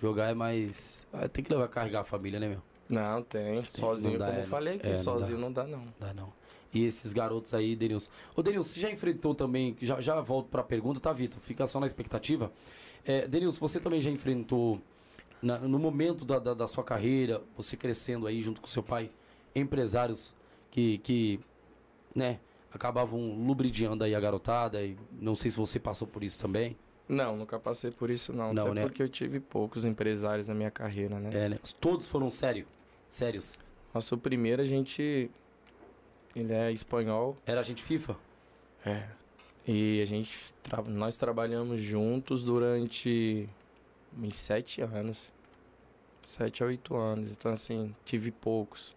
Jogar 0.02 0.30
é 0.30 0.34
mais. 0.34 1.08
ah, 1.12 1.28
tem 1.28 1.44
que 1.44 1.52
levar 1.52 1.68
carregar 1.68 2.02
a 2.02 2.04
família, 2.04 2.40
né, 2.40 2.48
meu? 2.48 2.62
Não, 2.90 3.22
tem. 3.22 3.64
Sozinho, 3.66 4.14
não 4.14 4.20
dá, 4.20 4.26
como 4.28 4.40
é, 4.40 4.42
eu 4.42 4.48
falei 4.48 4.76
aqui, 4.78 4.88
é, 4.88 4.90
não 4.90 4.96
sozinho 4.96 5.38
não 5.38 5.52
dá 5.52 5.66
não. 5.66 5.82
Dá 6.00 6.14
não. 6.14 6.34
E 6.74 6.86
esses 6.86 7.14
garotos 7.14 7.54
aí, 7.54 7.76
Denilson. 7.76 8.12
Ô, 8.36 8.42
Denilson, 8.44 8.74
você 8.74 8.80
já 8.80 8.92
enfrentou 8.92 9.34
também. 9.36 9.76
Já, 9.82 10.00
já 10.02 10.20
volto 10.22 10.48
pra 10.50 10.64
pergunta, 10.64 11.00
tá, 11.00 11.12
Vitor? 11.12 11.40
Fica 11.42 11.66
só 11.68 11.80
na 11.80 11.88
expectativa. 11.88 12.52
É, 13.06 13.28
Denilson, 13.28 13.60
você 13.60 13.80
também 13.80 14.00
já 14.02 14.10
enfrentou, 14.10 14.80
na- 15.42 15.58
no 15.60 15.80
momento 15.80 16.24
da, 16.26 16.38
da, 16.40 16.54
da 16.54 16.68
sua 16.68 16.84
carreira, 16.84 17.42
você 17.58 17.76
crescendo 17.76 18.28
aí 18.28 18.42
junto 18.42 18.62
com 18.62 18.68
seu 18.68 18.84
pai, 18.84 19.10
empresários 19.56 20.34
que, 20.70 21.00
que 21.00 21.40
né, 22.16 22.40
acabavam 22.72 23.34
lubridiando 23.46 24.04
aí 24.04 24.14
a 24.16 24.20
garotada. 24.20 24.82
E 24.84 24.98
não 25.12 25.36
sei 25.36 25.52
se 25.52 25.58
você 25.58 25.80
passou 25.80 26.08
por 26.08 26.24
isso 26.24 26.40
também. 26.40 26.78
Não, 27.08 27.36
nunca 27.36 27.60
passei 27.60 27.90
por 27.90 28.10
isso 28.12 28.32
não. 28.32 28.54
Não, 28.54 28.74
né? 28.74 28.84
porque 28.84 29.02
eu 29.02 29.10
tive 29.10 29.40
poucos 29.40 29.84
empresários 29.84 30.48
na 30.48 30.54
minha 30.54 30.70
carreira, 30.70 31.20
né? 31.20 31.30
É, 31.34 31.50
né? 31.50 31.60
Todos 31.80 32.08
foram 32.08 32.30
sério, 32.30 32.68
sérios. 33.10 33.58
Nosso 33.94 34.18
primeiro 34.18 34.62
a 34.62 34.66
gente. 34.66 35.30
Ele 36.36 36.54
é 36.54 36.72
espanhol. 36.72 37.36
Era 37.46 37.64
gente 37.64 37.82
FIFA? 37.82 38.16
É. 38.86 39.08
E 39.68 40.00
a 40.02 40.06
gente. 40.06 40.54
tra- 40.62 40.84
Nós 40.84 41.18
trabalhamos 41.18 41.82
juntos 41.82 42.44
durante 42.44 43.50
uns 44.16 44.38
sete 44.38 44.82
anos. 44.82 45.34
Sete 46.24 46.62
a 46.62 46.68
oito 46.68 46.96
anos. 46.96 47.32
Então, 47.32 47.52
assim, 47.52 47.96
tive 48.06 48.30
poucos. 48.30 48.96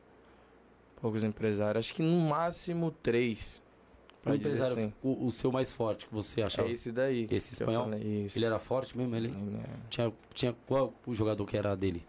Poucos 1.03 1.23
empresários. 1.25 1.85
Acho 1.85 1.95
que 1.95 2.03
no 2.03 2.19
máximo 2.31 2.91
três. 3.03 3.61
O 4.21 4.23
Pra 4.23 4.37
dizer 4.37 4.51
empresário, 4.55 4.85
assim. 4.85 4.93
o, 5.03 5.27
o 5.27 5.31
seu 5.33 5.51
mais 5.53 5.73
forte 5.73 6.07
que 6.07 6.15
você 6.15 6.41
achava? 6.43 6.69
É 6.69 6.73
esse 6.73 6.91
daí. 6.93 7.27
Esse 7.31 7.55
espanhol? 7.55 7.85
falei. 7.85 8.29
Ele 8.35 8.45
era 8.45 8.59
forte 8.61 8.97
mesmo? 8.97 9.15
Ele 9.17 9.29
É. 9.29 9.77
tinha, 9.91 10.13
tinha 10.33 10.57
qual 10.67 10.95
o 11.05 11.13
jogador 11.13 11.45
que 11.45 11.57
era 11.57 11.77
dele? 11.77 12.07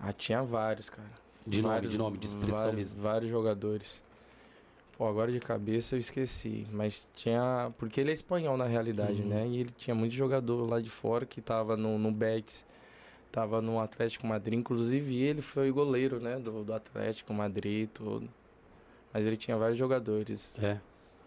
Ah, 0.00 0.12
tinha 0.12 0.42
vários, 0.42 0.90
cara. 0.90 1.08
De 1.46 1.62
nome, 1.62 1.74
Vários- 1.74 1.92
de 1.92 1.98
nome, 1.98 2.18
de 2.18 2.26
expressão 2.26 2.58
vários, 2.62 2.74
mesmo. 2.76 3.00
Vários 3.00 3.30
jogadores. 3.30 4.02
Pô, 4.98 5.06
agora 5.06 5.30
de 5.30 5.38
cabeça 5.38 5.94
eu 5.94 6.00
esqueci. 6.00 6.66
Mas 6.72 7.06
tinha. 7.14 7.70
Porque 7.78 8.00
ele 8.00 8.10
é 8.10 8.14
espanhol 8.14 8.56
na 8.56 8.66
realidade, 8.66 9.22
Uhum. 9.22 9.28
né? 9.28 9.46
E 9.46 9.60
ele 9.60 9.70
tinha 9.78 9.94
muito 9.94 10.12
jogador 10.12 10.68
lá 10.68 10.80
de 10.80 10.90
fora 10.90 11.24
que 11.24 11.40
tava 11.40 11.76
no, 11.76 11.96
no 11.96 12.10
Betis, 12.10 12.64
tava 13.36 13.60
no 13.60 13.78
Atlético 13.78 14.26
Madrid. 14.26 14.58
Inclusive 14.58 15.22
ele 15.22 15.42
foi 15.42 15.70
goleiro, 15.70 16.18
né? 16.18 16.38
Do, 16.38 16.64
do 16.64 16.72
Atlético 16.72 17.34
Madrid 17.34 17.84
e 17.84 17.86
tudo. 17.86 18.26
Mas 19.12 19.26
ele 19.26 19.36
tinha 19.36 19.58
vários 19.58 19.78
jogadores. 19.78 20.56
É, 20.58 20.80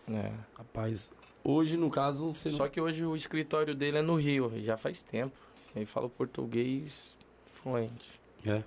né? 0.08 0.34
rapaz. 0.58 1.12
Hoje, 1.44 1.78
no 1.78 1.88
caso, 1.92 2.34
você 2.34 2.50
Só 2.50 2.64
não... 2.64 2.70
que 2.72 2.82
hoje 2.82 3.06
o 3.06 3.16
escritório 3.16 3.76
dele 3.76 4.00
é 4.00 4.02
no 4.02 4.16
Rio, 4.16 4.52
e 4.56 4.64
já 4.64 4.76
faz 4.76 5.04
tempo. 5.04 5.38
Ele 5.76 5.86
fala 5.86 6.10
português 6.10 7.16
fluente. 7.46 8.20
É. 8.44 8.64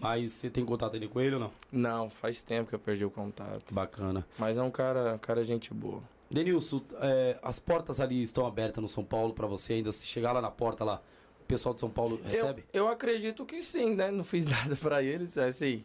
Mas 0.00 0.32
você 0.32 0.50
tem 0.50 0.64
contato 0.64 0.94
ainda 0.94 1.06
com 1.06 1.20
ele 1.20 1.36
ou 1.36 1.40
não? 1.40 1.52
Não, 1.70 2.10
faz 2.10 2.42
tempo 2.42 2.68
que 2.68 2.74
eu 2.74 2.80
perdi 2.80 3.04
o 3.04 3.10
contato. 3.10 3.72
Bacana. 3.72 4.26
Mas 4.36 4.58
é 4.58 4.62
um 4.62 4.70
cara, 4.72 5.16
cara 5.18 5.42
gente 5.44 5.72
boa. 5.72 6.02
Denilson, 6.28 6.82
é, 7.00 7.38
as 7.42 7.60
portas 7.60 8.00
ali 8.00 8.20
estão 8.20 8.44
abertas 8.44 8.82
no 8.82 8.88
São 8.88 9.04
Paulo 9.04 9.34
pra 9.34 9.46
você 9.46 9.74
ainda. 9.74 9.92
Se 9.92 10.04
chegar 10.04 10.32
lá 10.32 10.40
na 10.40 10.50
porta 10.50 10.84
lá, 10.84 11.00
pessoal 11.50 11.74
de 11.74 11.80
São 11.80 11.90
Paulo 11.90 12.20
recebe? 12.24 12.64
Eu, 12.72 12.84
eu 12.84 12.88
acredito 12.88 13.44
que 13.44 13.60
sim, 13.62 13.94
né? 13.94 14.10
Não 14.10 14.24
fiz 14.24 14.46
nada 14.48 14.76
pra 14.76 15.02
eles, 15.02 15.36
assim. 15.36 15.84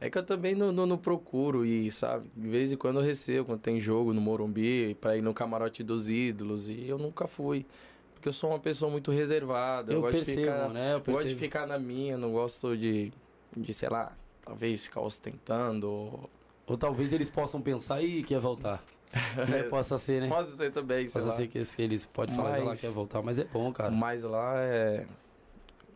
É 0.00 0.10
que 0.10 0.18
eu 0.18 0.22
também 0.22 0.54
não, 0.54 0.70
não, 0.70 0.84
não 0.84 0.98
procuro 0.98 1.64
ir, 1.64 1.90
sabe? 1.90 2.30
De 2.36 2.48
vez 2.48 2.70
em 2.70 2.76
quando 2.76 3.00
eu 3.00 3.04
recebo, 3.04 3.46
quando 3.46 3.60
tem 3.60 3.80
jogo 3.80 4.12
no 4.12 4.20
Morumbi, 4.20 4.94
pra 5.00 5.16
ir 5.16 5.22
no 5.22 5.32
camarote 5.32 5.82
dos 5.82 6.10
ídolos, 6.10 6.68
e 6.68 6.86
eu 6.86 6.98
nunca 6.98 7.26
fui. 7.26 7.64
Porque 8.12 8.28
eu 8.28 8.32
sou 8.32 8.50
uma 8.50 8.58
pessoa 8.58 8.90
muito 8.90 9.10
reservada. 9.10 9.92
Eu, 9.92 9.96
Eu 9.96 10.00
gosto 10.02 10.16
percebo, 10.16 10.40
de 10.40 10.44
ficar, 10.44 10.68
né? 10.68 10.94
Eu 10.94 11.00
gosto 11.00 11.28
de 11.28 11.36
ficar 11.36 11.66
na 11.66 11.78
minha, 11.78 12.18
não 12.18 12.32
gosto 12.32 12.76
de, 12.76 13.10
de, 13.56 13.72
sei 13.72 13.88
lá, 13.88 14.14
talvez 14.44 14.84
ficar 14.84 15.00
ostentando. 15.00 15.88
Ou... 15.88 16.30
Ou 16.66 16.76
talvez 16.76 17.12
eles 17.12 17.30
possam 17.30 17.62
pensar 17.62 18.02
e 18.02 18.22
quer 18.22 18.40
voltar. 18.40 18.82
né? 19.48 19.62
Possa 19.64 19.98
ser, 19.98 20.22
né? 20.22 20.28
Pode 20.28 20.50
ser 20.50 20.70
também, 20.72 21.04
Possa 21.08 21.30
ser 21.30 21.46
que 21.48 21.58
eles 21.78 22.06
podem 22.06 22.34
falar 22.34 22.52
que 22.54 22.56
ela 22.60 22.64
Mas- 22.70 22.80
quer 22.80 22.90
voltar, 22.90 23.22
mas 23.22 23.38
é 23.38 23.44
bom, 23.44 23.72
cara. 23.72 23.90
Mas 23.90 24.22
lá 24.22 24.54
é. 24.62 25.06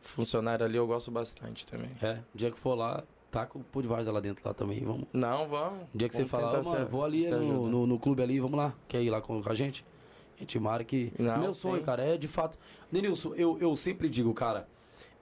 Funcionário 0.00 0.64
ali 0.64 0.76
eu 0.76 0.86
gosto 0.86 1.10
bastante 1.10 1.66
também. 1.66 1.90
É, 2.02 2.18
o 2.34 2.38
dia 2.38 2.50
que 2.50 2.58
for 2.58 2.74
lá, 2.74 3.04
taca 3.30 3.58
o 3.58 3.62
pô 3.62 3.82
de 3.82 3.88
várzea 3.88 4.12
lá 4.12 4.20
dentro 4.20 4.42
lá 4.46 4.54
também, 4.54 4.82
vamos. 4.82 5.06
Não, 5.12 5.46
vamos. 5.46 5.82
O 5.94 5.98
dia 5.98 6.08
que 6.08 6.14
Vamos 6.16 6.30
você 6.30 6.36
falar, 6.36 6.58
"Ó, 6.58 6.62
mano, 6.64 6.86
vou 6.88 7.04
ali 7.04 7.28
no, 7.28 7.36
ajudar." 7.36 7.52
no, 7.70 7.86
no 7.86 7.98
clube 7.98 8.22
ali, 8.22 8.40
vamos 8.40 8.56
lá. 8.58 8.74
Quer 8.88 9.02
ir 9.02 9.10
lá 9.10 9.20
com, 9.20 9.42
a 9.44 9.54
gente? 9.54 9.84
A 10.36 10.40
gente 10.40 10.58
marca 10.58 10.84
que. 10.84 11.12
Não, 11.18 11.38
Meu 11.38 11.52
sonho, 11.52 11.78
sim. 11.80 11.84
cara, 11.84 12.02
é 12.02 12.16
de 12.16 12.26
fato. 12.26 12.58
Denilson, 12.90 13.34
eu, 13.34 13.58
eu 13.60 13.76
sempre 13.76 14.08
digo, 14.08 14.32
cara, 14.32 14.66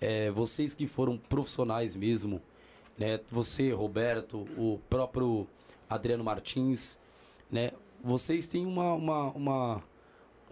é, 0.00 0.30
vocês 0.30 0.74
que 0.74 0.86
foram 0.86 1.18
profissionais 1.18 1.96
mesmo, 1.96 2.40
né? 2.96 3.18
Você, 3.32 3.72
Roberto, 3.72 4.46
o 4.56 4.78
próprio 4.88 5.44
Adriano 5.90 6.22
Martins, 6.22 6.96
né? 7.50 7.72
Vocês 8.02 8.46
têm 8.46 8.64
uma. 8.66 8.92
uma, 8.94 9.24
uma 9.32 9.82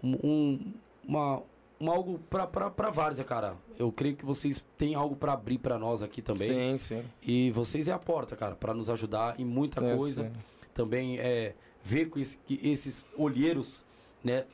um, 0.03 0.17
um- 0.23 0.73
uma 1.07 1.41
um 1.79 1.91
algo 1.91 2.19
pra 2.29 2.89
várzea, 2.89 3.23
cara. 3.23 3.55
Eu 3.77 3.91
creio 3.91 4.15
que 4.15 4.25
vocês 4.25 4.65
têm 4.79 4.95
algo 4.95 5.15
pra 5.15 5.33
abrir 5.33 5.59
pra 5.59 5.77
nós 5.77 6.01
aqui 6.01 6.23
também. 6.23 6.77
Sim, 6.77 6.77
sim. 6.79 7.03
E 7.21 7.51
vocês 7.51 7.87
é 7.87 7.91
a 7.91 7.99
porta, 7.99 8.35
cara, 8.35 8.55
pra 8.55 8.73
nos 8.73 8.89
ajudar 8.89 9.39
em 9.39 9.45
muita 9.45 9.79
É, 9.85 9.95
coisa. 9.95 10.31
Também 10.73 11.19
é 11.19 11.53
ver 11.83 12.09
que, 12.09 12.19
esse- 12.19 12.37
que 12.39 12.59
esses 12.67 13.05
olheiros, 13.15 13.85
né, 14.23 14.45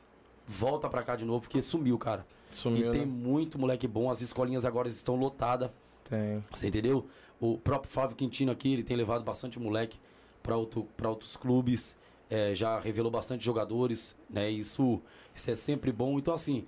volta 0.46 0.86
pra 0.88 1.02
cá 1.02 1.16
de 1.16 1.24
novo, 1.24 1.40
porque 1.40 1.62
sumiu, 1.62 1.96
cara. 1.96 2.26
Sumiu, 2.50 2.88
e 2.88 2.90
tem 2.90 3.00
né? 3.00 3.06
muito 3.06 3.58
moleque 3.58 3.88
bom, 3.88 4.10
as 4.10 4.20
escolinhas 4.20 4.66
agora 4.66 4.86
estão 4.88 5.16
lotadas. 5.16 5.70
Tem. 6.08 6.44
Você 6.52 6.68
entendeu? 6.68 7.06
O 7.40 7.56
próprio 7.56 7.90
Flávio 7.90 8.14
Quintino 8.16 8.52
aqui, 8.52 8.70
ele 8.70 8.82
tem 8.84 8.96
levado 8.96 9.24
bastante 9.24 9.58
moleque 9.58 9.98
para 10.42 10.56
outro, 10.58 10.86
pra 10.94 11.08
outros 11.08 11.36
clubes, 11.38 11.96
é, 12.34 12.54
já 12.54 12.78
revelou 12.80 13.10
bastante 13.10 13.44
jogadores, 13.44 14.16
né? 14.28 14.50
Isso, 14.50 15.00
isso 15.34 15.50
é 15.50 15.54
sempre 15.54 15.92
bom. 15.92 16.18
Então, 16.18 16.34
assim, 16.34 16.66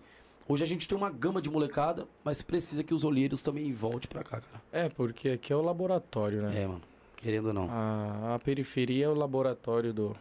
hoje 0.49 0.63
a 0.63 0.67
gente 0.67 0.87
tem 0.87 0.97
uma 0.97 1.11
gama 1.11 1.43
de 1.43 1.51
molecada, 1.51 2.07
mas 2.23 2.41
precisa 2.41 2.85
que 2.85 2.95
os 2.95 3.05
olheiros 3.05 3.43
também 3.43 3.73
voltem 3.73 4.09
pra 4.09 4.23
cá, 4.23 4.41
cara. 4.41 4.63
É, 4.71 4.89
porque 4.89 5.31
aqui 5.31 5.53
é 5.53 5.57
o 5.57 5.63
laboratório, 5.63 6.43
né? 6.43 6.63
É, 6.63 6.67
mano. 6.67 6.83
Querendo 7.17 7.47
ou 7.47 7.53
não. 7.53 7.69
A, 7.71 8.35
a 8.35 8.39
periferia 8.39 9.07
é 9.07 9.09
o 9.09 9.15
laboratório 9.15 9.93
do. 9.93 10.17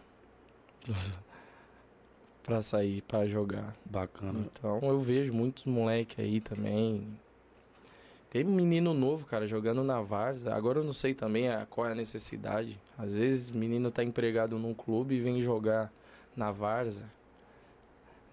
pra 2.41 2.61
sair, 2.61 3.01
pra 3.01 3.27
jogar. 3.27 3.75
Bacana. 3.85 4.39
Então 4.39 4.79
eu 4.81 4.99
vejo 4.99 5.33
muitos 5.33 5.65
moleque 5.65 6.21
aí 6.21 6.39
também. 6.39 7.05
Tem 8.35 8.43
menino 8.43 8.93
novo, 8.93 9.25
cara, 9.25 9.47
jogando 9.47 9.81
na 9.81 10.01
Varsa. 10.01 10.53
Agora 10.53 10.79
eu 10.79 10.83
não 10.83 10.91
sei 10.91 11.13
também 11.13 11.47
a, 11.47 11.65
qual 11.65 11.87
é 11.87 11.93
a 11.93 11.95
necessidade. 11.95 12.77
Às 12.97 13.17
vezes 13.17 13.49
menino 13.49 13.89
tá 13.89 14.03
empregado 14.03 14.59
num 14.59 14.73
clube 14.73 15.15
e 15.15 15.21
vem 15.21 15.39
jogar 15.39 15.89
na 16.35 16.51
Varsa. 16.51 17.09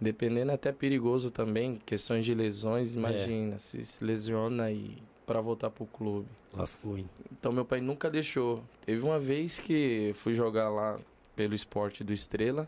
Dependendo 0.01 0.51
é 0.51 0.55
até 0.55 0.73
perigoso 0.73 1.31
também, 1.31 1.81
questões 1.87 2.25
de 2.25 2.35
lesões, 2.35 2.97
imagina, 2.97 3.59
se 3.59 3.87
se 3.87 4.03
lesiona 4.03 4.73
e 4.73 5.01
para 5.25 5.41
voltar 5.41 5.71
pro 5.71 5.87
clube. 5.87 6.27
Lascou, 6.53 6.99
hein? 6.99 7.09
Então 7.31 7.53
meu 7.53 7.65
pai 7.65 7.81
nunca 7.81 8.11
deixou. 8.11 8.61
Teve 8.85 9.03
uma 9.03 9.21
vez 9.21 9.61
que 9.61 10.11
fui 10.17 10.35
jogar 10.35 10.69
lá 10.69 10.99
pelo 11.37 11.55
esporte 11.55 12.03
do 12.03 12.13
Estrela. 12.13 12.67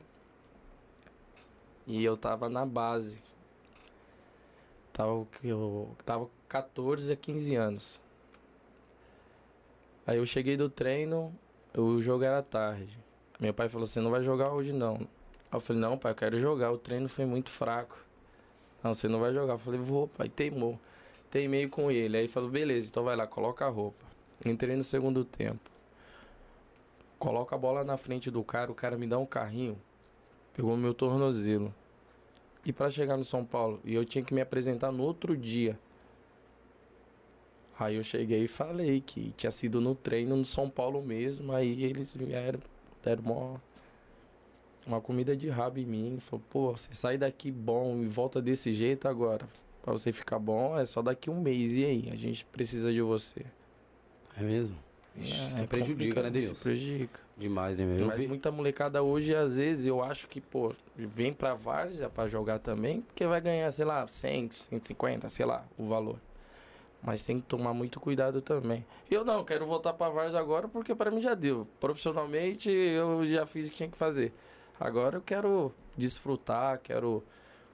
E 1.85 2.05
eu 2.05 2.17
tava 2.17 2.49
na 2.49 2.65
base. 2.65 3.19
Tava, 4.95 5.27
eu 5.43 5.91
tava 6.07 6.27
com 6.27 6.31
14 6.49 7.13
a 7.13 7.17
15 7.17 7.57
anos. 7.57 8.01
Aí 10.07 10.19
eu 10.19 10.25
cheguei 10.25 10.57
do 10.57 10.71
treino, 10.71 11.35
o 11.77 12.01
jogo 12.01 12.23
era 12.23 12.41
tarde. 12.41 12.97
Meu 13.41 13.53
pai 13.53 13.69
falou: 13.69 13.89
Você 13.89 14.01
não 14.01 14.13
vai 14.13 14.23
jogar 14.23 14.53
hoje 14.53 14.73
não. 14.73 14.95
Aí 14.95 15.57
eu 15.57 15.61
falei: 15.61 15.83
Não, 15.83 15.99
pai, 15.99 16.13
eu 16.13 16.17
quero 16.17 16.41
jogar. 16.41 16.71
O 16.71 16.79
treino 16.79 17.09
foi 17.09 17.25
muito 17.25 17.51
fraco. 17.51 17.99
Não, 18.85 18.95
você 18.95 19.09
não 19.09 19.19
vai 19.19 19.35
jogar. 19.35 19.55
Eu 19.55 19.59
falei: 19.59 19.81
Vou, 19.81 20.07
pai. 20.07 20.29
Teimou. 20.29 20.79
Teimei 21.29 21.69
com 21.69 21.91
ele. 21.91 22.17
Aí 22.17 22.29
falou: 22.29 22.49
Beleza, 22.49 22.89
então 22.89 23.03
vai 23.03 23.17
lá, 23.17 23.27
coloca 23.27 23.67
a 23.67 23.69
roupa. 23.69 24.07
Entrei 24.47 24.77
no 24.77 24.85
segundo 24.85 25.25
tempo. 25.25 25.71
Coloca 27.19 27.57
a 27.57 27.59
bola 27.59 27.83
na 27.83 27.97
frente 27.97 28.31
do 28.31 28.45
cara, 28.45 28.71
o 28.71 28.77
cara 28.77 28.97
me 28.97 29.09
dá 29.09 29.19
um 29.19 29.27
carrinho. 29.27 29.77
Pegou 30.53 30.77
meu 30.77 30.95
tornozelo. 30.95 31.75
E 32.65 32.73
pra 32.73 32.91
chegar 32.91 33.17
no 33.17 33.25
São 33.25 33.45
Paulo, 33.45 33.81
e 33.85 33.95
eu 33.95 34.05
tinha 34.05 34.25
que 34.25 34.33
me 34.33 34.41
apresentar 34.41 34.91
no 34.91 35.03
outro 35.03 35.37
dia. 35.37 35.79
Aí 37.79 37.97
eu 37.97 38.05
cheguei 38.05 38.45
e 38.45 38.49
falei 38.49 39.01
que 39.01 39.33
tinha 39.37 39.51
sido 39.51 39.81
no 39.81 39.95
treino 39.95 40.37
no 40.37 40.45
São 40.45 40.71
Paulo 40.71 41.03
mesmo. 41.03 41.53
Aí 41.53 41.83
eles 41.83 42.15
vieram, 42.15 42.61
deram 43.03 43.23
uma, 43.25 43.63
uma 44.87 45.01
comida 45.01 45.37
de 45.37 45.49
rabo 45.49 45.79
em 45.79 45.85
mim. 45.85 46.19
Falou, 46.21 46.45
pô, 46.49 46.73
você 46.73 46.95
sai 46.95 47.19
daqui 47.19 47.51
bom 47.51 48.01
e 48.01 48.07
volta 48.07 48.41
desse 48.41 48.73
jeito 48.73 49.09
agora. 49.09 49.49
Pra 49.83 49.93
você 49.93 50.13
ficar 50.13 50.39
bom 50.39 50.79
é 50.79 50.87
só 50.87 51.03
daqui 51.03 51.29
um 51.29 51.41
mês. 51.41 51.75
E 51.75 51.85
aí? 51.85 52.09
A 52.13 52.17
gente 52.17 52.45
precisa 52.45 52.93
de 52.93 53.03
você. 53.03 53.45
É 54.39 54.43
mesmo? 54.43 54.77
É, 55.17 55.21
Isso 55.23 55.63
é 55.63 55.67
prejudica, 55.67 56.23
né, 56.23 56.31
Deus? 56.31 56.45
Isso 56.47 56.63
prejudica. 56.63 57.21
Demais, 57.37 57.79
né, 57.79 57.87
meu? 57.87 57.97
Eu 57.99 58.07
Mas 58.09 58.19
vi- 58.19 58.27
muita 58.27 58.51
molecada 58.51 59.03
hoje, 59.03 59.35
às 59.35 59.57
vezes, 59.57 59.87
eu 59.87 60.03
acho 60.03 60.27
que, 60.29 60.41
pô, 60.41 60.73
vem 60.97 61.33
pra 61.33 61.55
Várzea 61.55 62.09
pra 62.09 62.27
jogar 62.27 62.59
também, 62.59 63.01
porque 63.03 63.25
vai 63.27 63.41
ganhar, 63.41 63.71
sei 63.73 63.85
lá, 63.85 64.07
100, 64.09 64.51
150, 64.51 65.29
sei 65.29 65.47
lá, 65.47 65.65
o 65.79 65.85
valor. 65.85 66.19
Mas 67.03 67.25
tem 67.25 67.39
que 67.39 67.47
tomar 67.47 67.75
muito 67.75 68.01
cuidado 68.01 68.41
também. 68.41 68.85
Eu 69.11 69.25
não, 69.25 69.45
quero 69.45 69.67
voltar 69.67 69.93
pra 69.93 70.09
Várzea 70.09 70.41
agora 70.41 70.67
porque 70.67 70.95
pra 70.95 71.11
mim 71.11 71.21
já 71.21 71.35
deu. 71.35 71.67
Profissionalmente, 71.79 72.71
eu 72.71 73.25
já 73.27 73.45
fiz 73.47 73.69
o 73.69 73.71
que 73.71 73.77
tinha 73.77 73.89
que 73.89 73.97
fazer. 73.97 74.33
Agora 74.81 75.19
eu 75.19 75.23
quero 75.23 75.73
desfrutar, 75.97 76.79
quero 76.83 77.23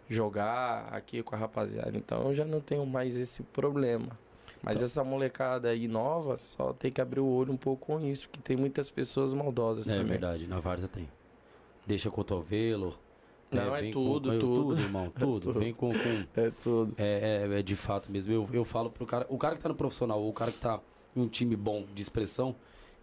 jogar 0.08 0.88
aqui 0.92 1.22
com 1.22 1.34
a 1.34 1.38
rapaziada. 1.38 1.96
Então 1.96 2.24
eu 2.28 2.34
já 2.34 2.44
não 2.44 2.60
tenho 2.60 2.84
mais 2.84 3.16
esse 3.16 3.42
problema. 3.44 4.18
Mas 4.62 4.76
Então- 4.76 4.84
essa 4.84 5.02
molecada 5.04 5.68
aí 5.70 5.88
nova, 5.88 6.38
só 6.42 6.72
tem 6.72 6.90
que 6.92 7.00
abrir 7.00 7.20
o 7.20 7.26
olho 7.26 7.52
um 7.52 7.56
pouco 7.56 7.86
com 7.86 8.00
isso, 8.04 8.28
porque 8.28 8.42
tem 8.42 8.56
muitas 8.56 8.90
pessoas 8.90 9.32
maldosas 9.32 9.88
É 9.88 9.92
também. 9.94 10.08
verdade, 10.08 10.46
na 10.46 10.60
Várzea 10.60 10.88
tem. 10.88 11.08
Deixa 11.86 12.10
cotovelo. 12.10 12.96
né, 13.50 13.64
Não, 13.64 13.74
é 13.74 13.80
vem 13.80 13.92
tudo, 13.92 14.30
com, 14.30 14.38
tudo. 14.38 14.54
tudo, 14.54 14.74
irmão, 14.80 15.10
tudo. 15.10 15.40
tudo. 15.40 15.58
Vem 15.58 15.74
com- 15.74 15.92
com 15.92 16.40
É 16.40 16.50
tudo. 16.50 16.94
É, 16.96 17.48
é, 17.52 17.58
é 17.58 17.62
de 17.62 17.74
fato 17.74 18.08
mesmo. 18.12 18.32
Eu, 18.32 18.48
eu 18.52 18.64
falo 18.64 18.90
pro 18.90 19.04
cara. 19.04 19.26
O 19.28 19.36
cara 19.36 19.56
que 19.56 19.62
tá 19.62 19.68
no 19.68 19.74
profissional, 19.74 20.22
ou 20.22 20.28
o 20.28 20.32
cara 20.32 20.52
que 20.52 20.58
tá 20.58 20.78
em 21.16 21.20
um 21.22 21.26
time 21.26 21.56
bom 21.56 21.84
de 21.92 22.00
expressão, 22.00 22.54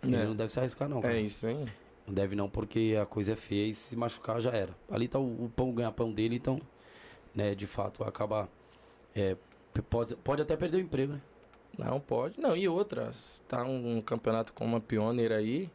ele 0.02 0.16
É. 0.16 0.24
não 0.24 0.34
deve 0.36 0.54
se 0.54 0.58
arriscar, 0.60 0.88
não. 0.88 1.02
Cara. 1.02 1.16
É 1.18 1.20
isso, 1.20 1.46
hein? 1.48 1.66
Não 2.06 2.14
deve 2.14 2.34
não, 2.34 2.48
porque 2.50 2.98
a 3.02 3.06
coisa 3.06 3.34
é 3.34 3.36
feia 3.36 3.68
e 3.68 3.74
se 3.74 3.94
machucar 3.98 4.40
já 4.40 4.52
era. 4.52 4.74
Ali 4.90 5.10
tá 5.10 5.20
o, 5.20 5.46
o 5.46 5.52
pão 5.54 5.74
ganhar 5.74 5.92
pão 5.92 6.14
dele, 6.14 6.36
então, 6.38 6.58
né, 7.36 7.54
de 7.54 7.68
fato, 7.68 8.02
acaba. 8.06 8.48
é, 9.14 9.36
pode, 9.90 10.16
pode 10.16 10.42
até 10.42 10.56
perder 10.56 10.78
o 10.78 10.80
emprego, 10.80 11.12
né? 11.14 11.22
Não, 11.78 12.00
pode. 12.00 12.40
Não, 12.40 12.56
e 12.56 12.68
outra, 12.68 13.14
tá 13.48 13.64
um, 13.64 14.02
campeonato 14.02 14.52
com 14.52 14.66
uma 14.66 14.80
pioneira 14.80 15.38
aí, 15.38 15.70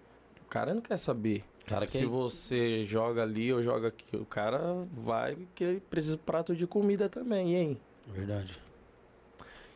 o 0.45 0.49
cara 0.49 0.75
não 0.75 0.83
quer 0.83 0.99
saber. 0.99 1.45
Cara 1.67 1.87
que 1.87 1.97
Se 1.97 2.05
você 2.05 2.85
joga 2.85 3.23
ali 3.23 3.53
ou 3.53 3.63
joga 3.63 3.89
aqui, 3.89 4.17
o 4.17 4.27
cara 4.27 4.85
vai 4.93 5.37
porque 5.37 5.63
ele 5.63 5.81
precisa 5.81 6.17
de 6.17 6.23
prato 6.23 6.57
de 6.57 6.67
comida 6.67 7.09
também, 7.09 7.55
hein? 7.55 7.81
Verdade. 8.09 8.61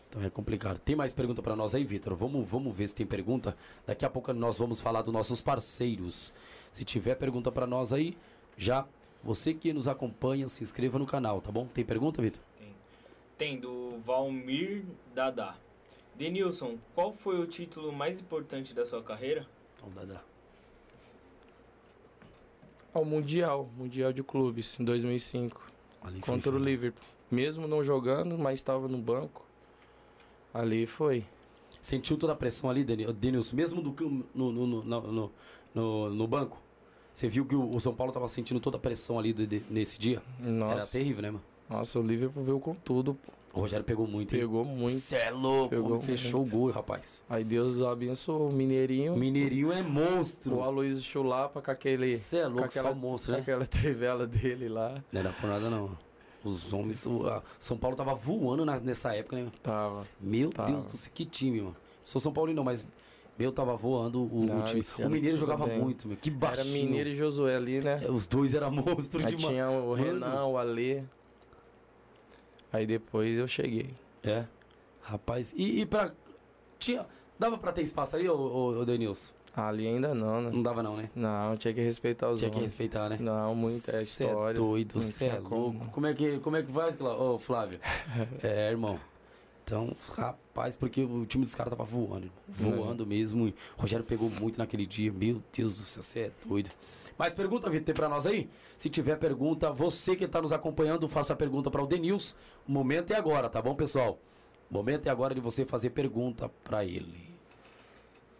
Então 0.09 0.23
é 0.25 0.31
complicado. 0.31 0.81
Tem 0.81 0.97
mais 0.97 1.13
pergunta 1.13 1.41
pra 1.43 1.55
nós 1.55 1.75
aí, 1.75 1.85
Vitor? 1.85 2.15
Vamos, 2.17 2.49
vamos 2.49 2.77
ver 2.77 2.89
se 2.89 2.95
tem 2.95 3.07
pergunta. 3.07 3.57
Daqui 3.87 4.05
a 4.05 4.11
pouco 4.11 4.33
nós 4.33 4.59
vamos 4.59 4.81
falar 4.81 5.03
dos 5.03 5.13
nossos 5.13 5.41
parceiros. 5.41 6.33
Se 6.73 6.85
tiver 6.85 7.15
pergunta 7.15 7.53
pra 7.53 7.67
nós 7.67 7.93
aí, 7.93 8.17
já 8.57 8.85
você 9.23 9.55
que 9.55 9.73
nos 9.73 9.87
acompanha, 9.87 10.49
se 10.49 10.63
inscreva 10.63 10.99
no 10.99 11.07
canal, 11.07 11.41
tá 11.41 11.53
bom? 11.53 11.67
Tem 11.67 11.85
pergunta, 11.85 12.21
Vitor? 12.21 12.41
Tem 13.37 13.61
do 13.61 13.99
Valmir 13.99 14.85
Dada. 15.15 15.66
Denilson, 16.17 16.79
qual 16.95 17.13
foi 17.13 17.39
o 17.39 17.47
título 17.47 17.93
mais 17.93 18.21
importante 18.21 18.75
da 18.75 18.87
sua 18.87 19.03
carreira? 19.03 19.47
Então. 19.87 20.21
Ao 22.93 23.05
Mundial, 23.05 23.69
Mundial 23.77 24.13
de 24.13 24.23
Clubes, 24.23 24.79
em 24.81 24.85
2005, 24.85 25.71
Ali 26.03 26.21
foi 26.21 26.35
contra 26.35 26.51
o 26.51 26.55
foda. 26.55 26.65
Liverpool. 26.65 27.05
Mesmo 27.31 27.69
não 27.69 27.85
jogando, 27.85 28.39
mas 28.39 28.59
estava 28.61 28.89
no 28.89 28.99
banco. 28.99 29.45
Ali 30.55 30.87
foi. 30.87 31.25
Sentiu 31.83 32.17
toda 32.17 32.33
a 32.33 32.37
pressão 32.37 32.71
ali, 32.71 32.83
Deni- 32.83 33.13
Denilson, 33.13 33.55
mesmo 33.55 33.83
do, 33.83 34.25
no, 34.35 34.53
no, 34.53 34.67
no, 34.67 34.83
no, 35.13 35.33
no, 35.75 36.11
no 36.11 36.27
banco? 36.27 36.61
Você 37.13 37.29
viu 37.29 37.45
que 37.45 37.55
o, 37.55 37.71
o 37.75 37.81
São 37.81 37.95
Paulo 37.95 38.13
tava 38.13 38.29
sentindo 38.29 38.59
toda 38.61 38.77
a 38.77 38.81
pressão 38.81 39.19
ali 39.19 39.33
de- 39.33 39.47
de- 39.47 39.65
nesse 39.69 39.99
dia? 39.99 40.23
Era 40.41 40.51
Nossa, 40.51 40.93
terrível, 40.93 41.23
né, 41.23 41.31
mano? 41.31 41.45
nossa, 41.69 41.99
o 41.99 42.03
Liverpool 42.03 42.43
veio 42.45 42.59
com 42.61 42.75
tudo. 42.75 43.15
pô. 43.15 43.33
O 43.57 43.61
Rogério 43.61 43.85
pegou 43.85 44.07
muito, 44.07 44.35
hein? 44.35 44.41
Pegou 44.43 44.65
muito. 44.67 44.93
Cê 44.99 45.17
é 45.17 45.31
louco, 45.31 45.71
Pegou 45.71 45.99
fechou 46.01 46.41
muito. 46.43 46.55
o 46.55 46.59
gol, 46.59 46.71
rapaz. 46.71 47.25
Aí 47.29 47.43
Deus 47.43 47.81
abençoou 47.81 48.51
o 48.51 48.53
Mineirinho. 48.53 49.17
Mineirinho 49.17 49.73
é 49.73 49.83
monstro. 49.83 50.57
O 50.57 50.63
Aloysio 50.63 51.03
Chulapa 51.03 51.63
com 51.63 51.71
aquele. 51.71 52.13
Você 52.13 52.37
é 52.39 52.43
com 52.43 52.49
louco, 52.51 52.65
aquela, 52.65 52.95
monstro, 52.95 53.33
né? 53.33 53.39
aquela 53.39 53.67
trivela 53.67 54.27
dele 54.27 54.69
lá. 54.69 55.03
Não 55.11 55.21
era 55.21 55.31
por 55.33 55.49
nada, 55.49 55.71
não. 55.71 55.97
Os 56.45 56.73
homens. 56.73 57.07
O, 57.07 57.27
a- 57.27 57.43
São 57.59 57.79
Paulo 57.79 57.97
tava 57.97 58.15
voando 58.15 58.63
na- 58.65 58.79
nessa 58.79 59.15
época, 59.15 59.37
né? 59.37 59.51
Tava. 59.63 60.07
Meu 60.21 60.51
Tava. 60.51 60.71
Deus 60.71 60.85
do 60.85 60.91
céu, 60.97 61.11
que 61.15 61.25
time, 61.25 61.63
mano. 61.63 61.77
Sou 62.05 62.21
São 62.21 62.33
Paulino, 62.33 62.57
não, 62.59 62.65
mas. 62.65 62.87
Meu, 63.39 63.51
tava 63.53 63.75
voando 63.77 64.21
o, 64.23 64.43
o 64.43 64.45
Não, 64.47 64.63
time. 64.65 64.83
O 65.07 65.11
Mineiro 65.11 65.37
jogava 65.37 65.67
bem. 65.67 65.79
muito, 65.79 66.07
meu. 66.09 66.17
Que 66.17 66.29
Era 66.31 66.39
baixinho. 66.39 66.87
Mineiro 66.87 67.09
e 67.11 67.17
Josué 67.17 67.57
ali, 67.57 67.81
né? 67.81 68.01
É, 68.05 68.11
Os 68.11 68.27
dois 68.27 68.55
eram 68.55 68.71
monstros 68.71 69.25
demais. 69.27 69.37
tinha 69.47 69.69
o 69.71 69.91
Mano. 69.91 69.95
Renan, 69.95 70.45
o 70.47 70.57
Alê. 70.59 71.03
Aí 72.77 72.87
depois 72.87 73.39
eu 73.39 73.49
cheguei. 73.49 73.95
É. 74.23 74.45
Rapaz, 75.01 75.55
e, 75.57 75.81
e 75.81 75.87
pra. 75.87 76.13
Tinha. 76.79 77.07
Dava 77.39 77.57
pra 77.59 77.73
ter 77.73 77.83
espaço 77.83 78.17
ali, 78.17 78.29
ô, 78.29 78.37
ô, 78.37 78.79
ô 78.79 78.85
Denilson? 78.85 79.33
Ali 79.55 79.87
ainda 79.87 80.15
não, 80.15 80.43
né? 80.43 80.51
Não 80.53 80.63
dava, 80.63 80.83
não, 80.83 80.97
né? 80.97 81.09
Não, 81.15 81.57
tinha 81.57 81.73
que 81.73 81.81
respeitar 81.81 82.29
os 82.29 82.39
Tinha 82.39 82.51
que 82.51 82.57
homens. 82.57 82.73
respeitar, 82.73 83.09
né? 83.09 83.17
Não, 83.19 83.55
muita 83.55 83.93
Cê 83.93 84.03
história. 84.03 84.55
É 84.55 84.55
doido, 84.55 85.01
você 85.01 85.25
é 85.27 85.39
louco. 85.39 85.87
Como 85.93 86.07
é 86.07 86.13
que, 86.13 86.39
como 86.41 86.57
é 86.57 86.63
que 86.63 86.71
faz, 86.71 87.01
ô 87.01 87.39
Flávio? 87.39 87.81
é, 88.43 88.71
irmão. 88.71 89.01
Então, 89.65 89.97
rapaz, 90.15 90.77
porque 90.77 91.03
o 91.03 91.25
time 91.25 91.45
dos 91.45 91.55
caras 91.55 91.71
tava 91.71 91.85
voando. 91.85 92.31
Voando 92.47 93.05
é. 93.05 93.07
mesmo. 93.07 93.47
O 93.79 93.81
Rogério 93.81 94.05
pegou 94.05 94.29
muito 94.29 94.59
naquele 94.59 94.85
dia. 94.85 95.11
Meu 95.11 95.43
Deus 95.57 95.77
do 95.79 95.83
céu, 95.85 96.03
você 96.03 96.21
é 96.21 96.31
doido. 96.47 96.71
Mais 97.19 97.33
pergunta, 97.33 97.71
Vitor, 97.71 97.85
tem 97.87 97.95
pra 97.95 98.09
nós 98.09 98.27
aí? 98.27 98.49
Se 98.77 98.91
tiver 98.91 99.17
pergunta, 99.17 99.71
você 99.73 100.15
que 100.15 100.25
está 100.25 100.41
nos 100.43 100.53
acompanhando, 100.53 101.09
faça 101.09 101.33
a 101.33 101.37
pergunta 101.37 101.71
para 101.71 101.83
o 101.83 101.87
Denils. 101.87 102.37
O 102.69 102.73
momento 102.73 103.13
é 103.13 103.17
agora, 103.17 103.49
tá 103.49 103.63
bom, 103.63 103.75
pessoal? 103.75 104.19
O 104.71 104.75
momento 104.75 105.07
é 105.07 105.11
agora 105.11 105.35
de 105.35 105.41
você 105.41 105.65
fazer 105.65 105.91
pergunta 105.91 106.51
para 106.63 106.85
ele. 106.85 107.35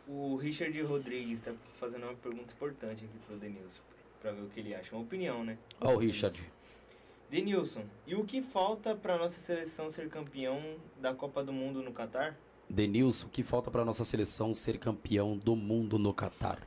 O 0.07 0.37
Richard 0.37 0.81
Rodrigues 0.83 1.39
está 1.41 1.53
fazendo 1.81 2.05
uma 2.05 2.15
pergunta 2.15 2.53
importante 2.53 3.05
aqui 3.05 3.19
pro 3.27 3.37
Denilson, 3.37 3.81
para 4.21 4.33
ver 4.33 4.43
o 4.43 4.49
que 4.49 4.61
ele 4.61 4.75
acha. 4.75 4.95
Uma 4.95 5.03
opinião, 5.03 5.43
né? 5.43 5.57
Ó, 5.81 5.95
o 5.95 5.99
Richard. 5.99 6.45
Denilson, 7.31 7.85
e 8.07 8.15
o 8.15 8.25
que 8.25 8.41
falta 8.41 8.95
para 8.95 9.19
nossa 9.19 9.41
seleção 9.41 9.91
ser 9.91 10.09
campeão 10.09 10.77
da 11.01 11.13
Copa 11.13 11.43
do 11.43 11.53
Mundo 11.53 11.83
no 11.83 11.93
Catar? 11.93 12.37
Denilson, 12.69 13.27
o 13.27 13.31
que 13.31 13.43
falta 13.43 13.71
para 13.71 13.85
nossa 13.85 14.05
seleção 14.05 14.53
ser 14.55 14.79
campeão 14.79 15.37
do 15.37 15.57
mundo 15.57 15.99
no 15.99 16.13
Catar? 16.13 16.61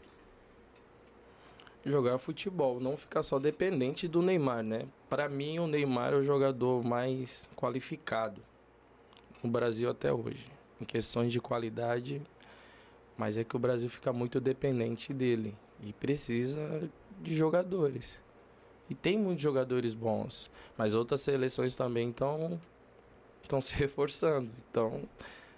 Jogar 1.85 2.17
futebol, 2.17 2.79
não 2.79 2.97
ficar 2.97 3.23
só 3.23 3.39
dependente 3.39 4.07
do 4.07 4.21
Neymar, 4.21 4.63
né? 4.63 4.85
Para 5.09 5.29
mim, 5.29 5.59
o 5.59 5.67
Neymar 5.67 6.13
é 6.13 6.17
o 6.17 6.21
jogador 6.21 6.83
mais 6.83 7.47
qualificado 7.55 8.41
no 9.43 9.49
Brasil 9.49 9.89
até 9.89 10.11
hoje, 10.11 10.51
em 10.81 10.85
questões 10.85 11.31
de 11.31 11.39
qualidade, 11.39 12.21
mas 13.17 13.37
é 13.37 13.43
que 13.43 13.55
o 13.55 13.59
Brasil 13.59 13.89
fica 13.89 14.11
muito 14.11 14.39
dependente 14.41 15.13
dele 15.13 15.55
e 15.81 15.93
precisa 15.93 16.89
de 17.21 17.35
jogadores. 17.35 18.21
E 18.89 18.95
tem 18.95 19.17
muitos 19.17 19.43
jogadores 19.43 19.93
bons, 19.93 20.49
mas 20.77 20.95
outras 20.95 21.21
seleções 21.21 21.75
também 21.75 22.09
estão 22.09 22.59
estão 23.41 23.59
se 23.61 23.73
reforçando. 23.75 24.49
Então, 24.69 25.03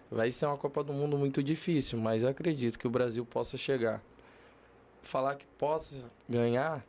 vai 0.10 0.32
ser 0.32 0.46
uma 0.46 0.58
Copa 0.58 0.84
do 0.84 0.94
Mundo 0.94 1.18
muito 1.18 1.42
difícil, 1.42 1.98
mas 2.00 2.24
eu 2.24 2.30
acredito 2.30 2.78
que 2.78 2.88
o 2.88 2.92
Brasil 2.92 3.26
possa 3.26 3.58
chegar. 3.58 4.02
Falar 5.02 5.36
que 5.36 5.46
possa 5.58 6.12
ganhar, 6.30 6.86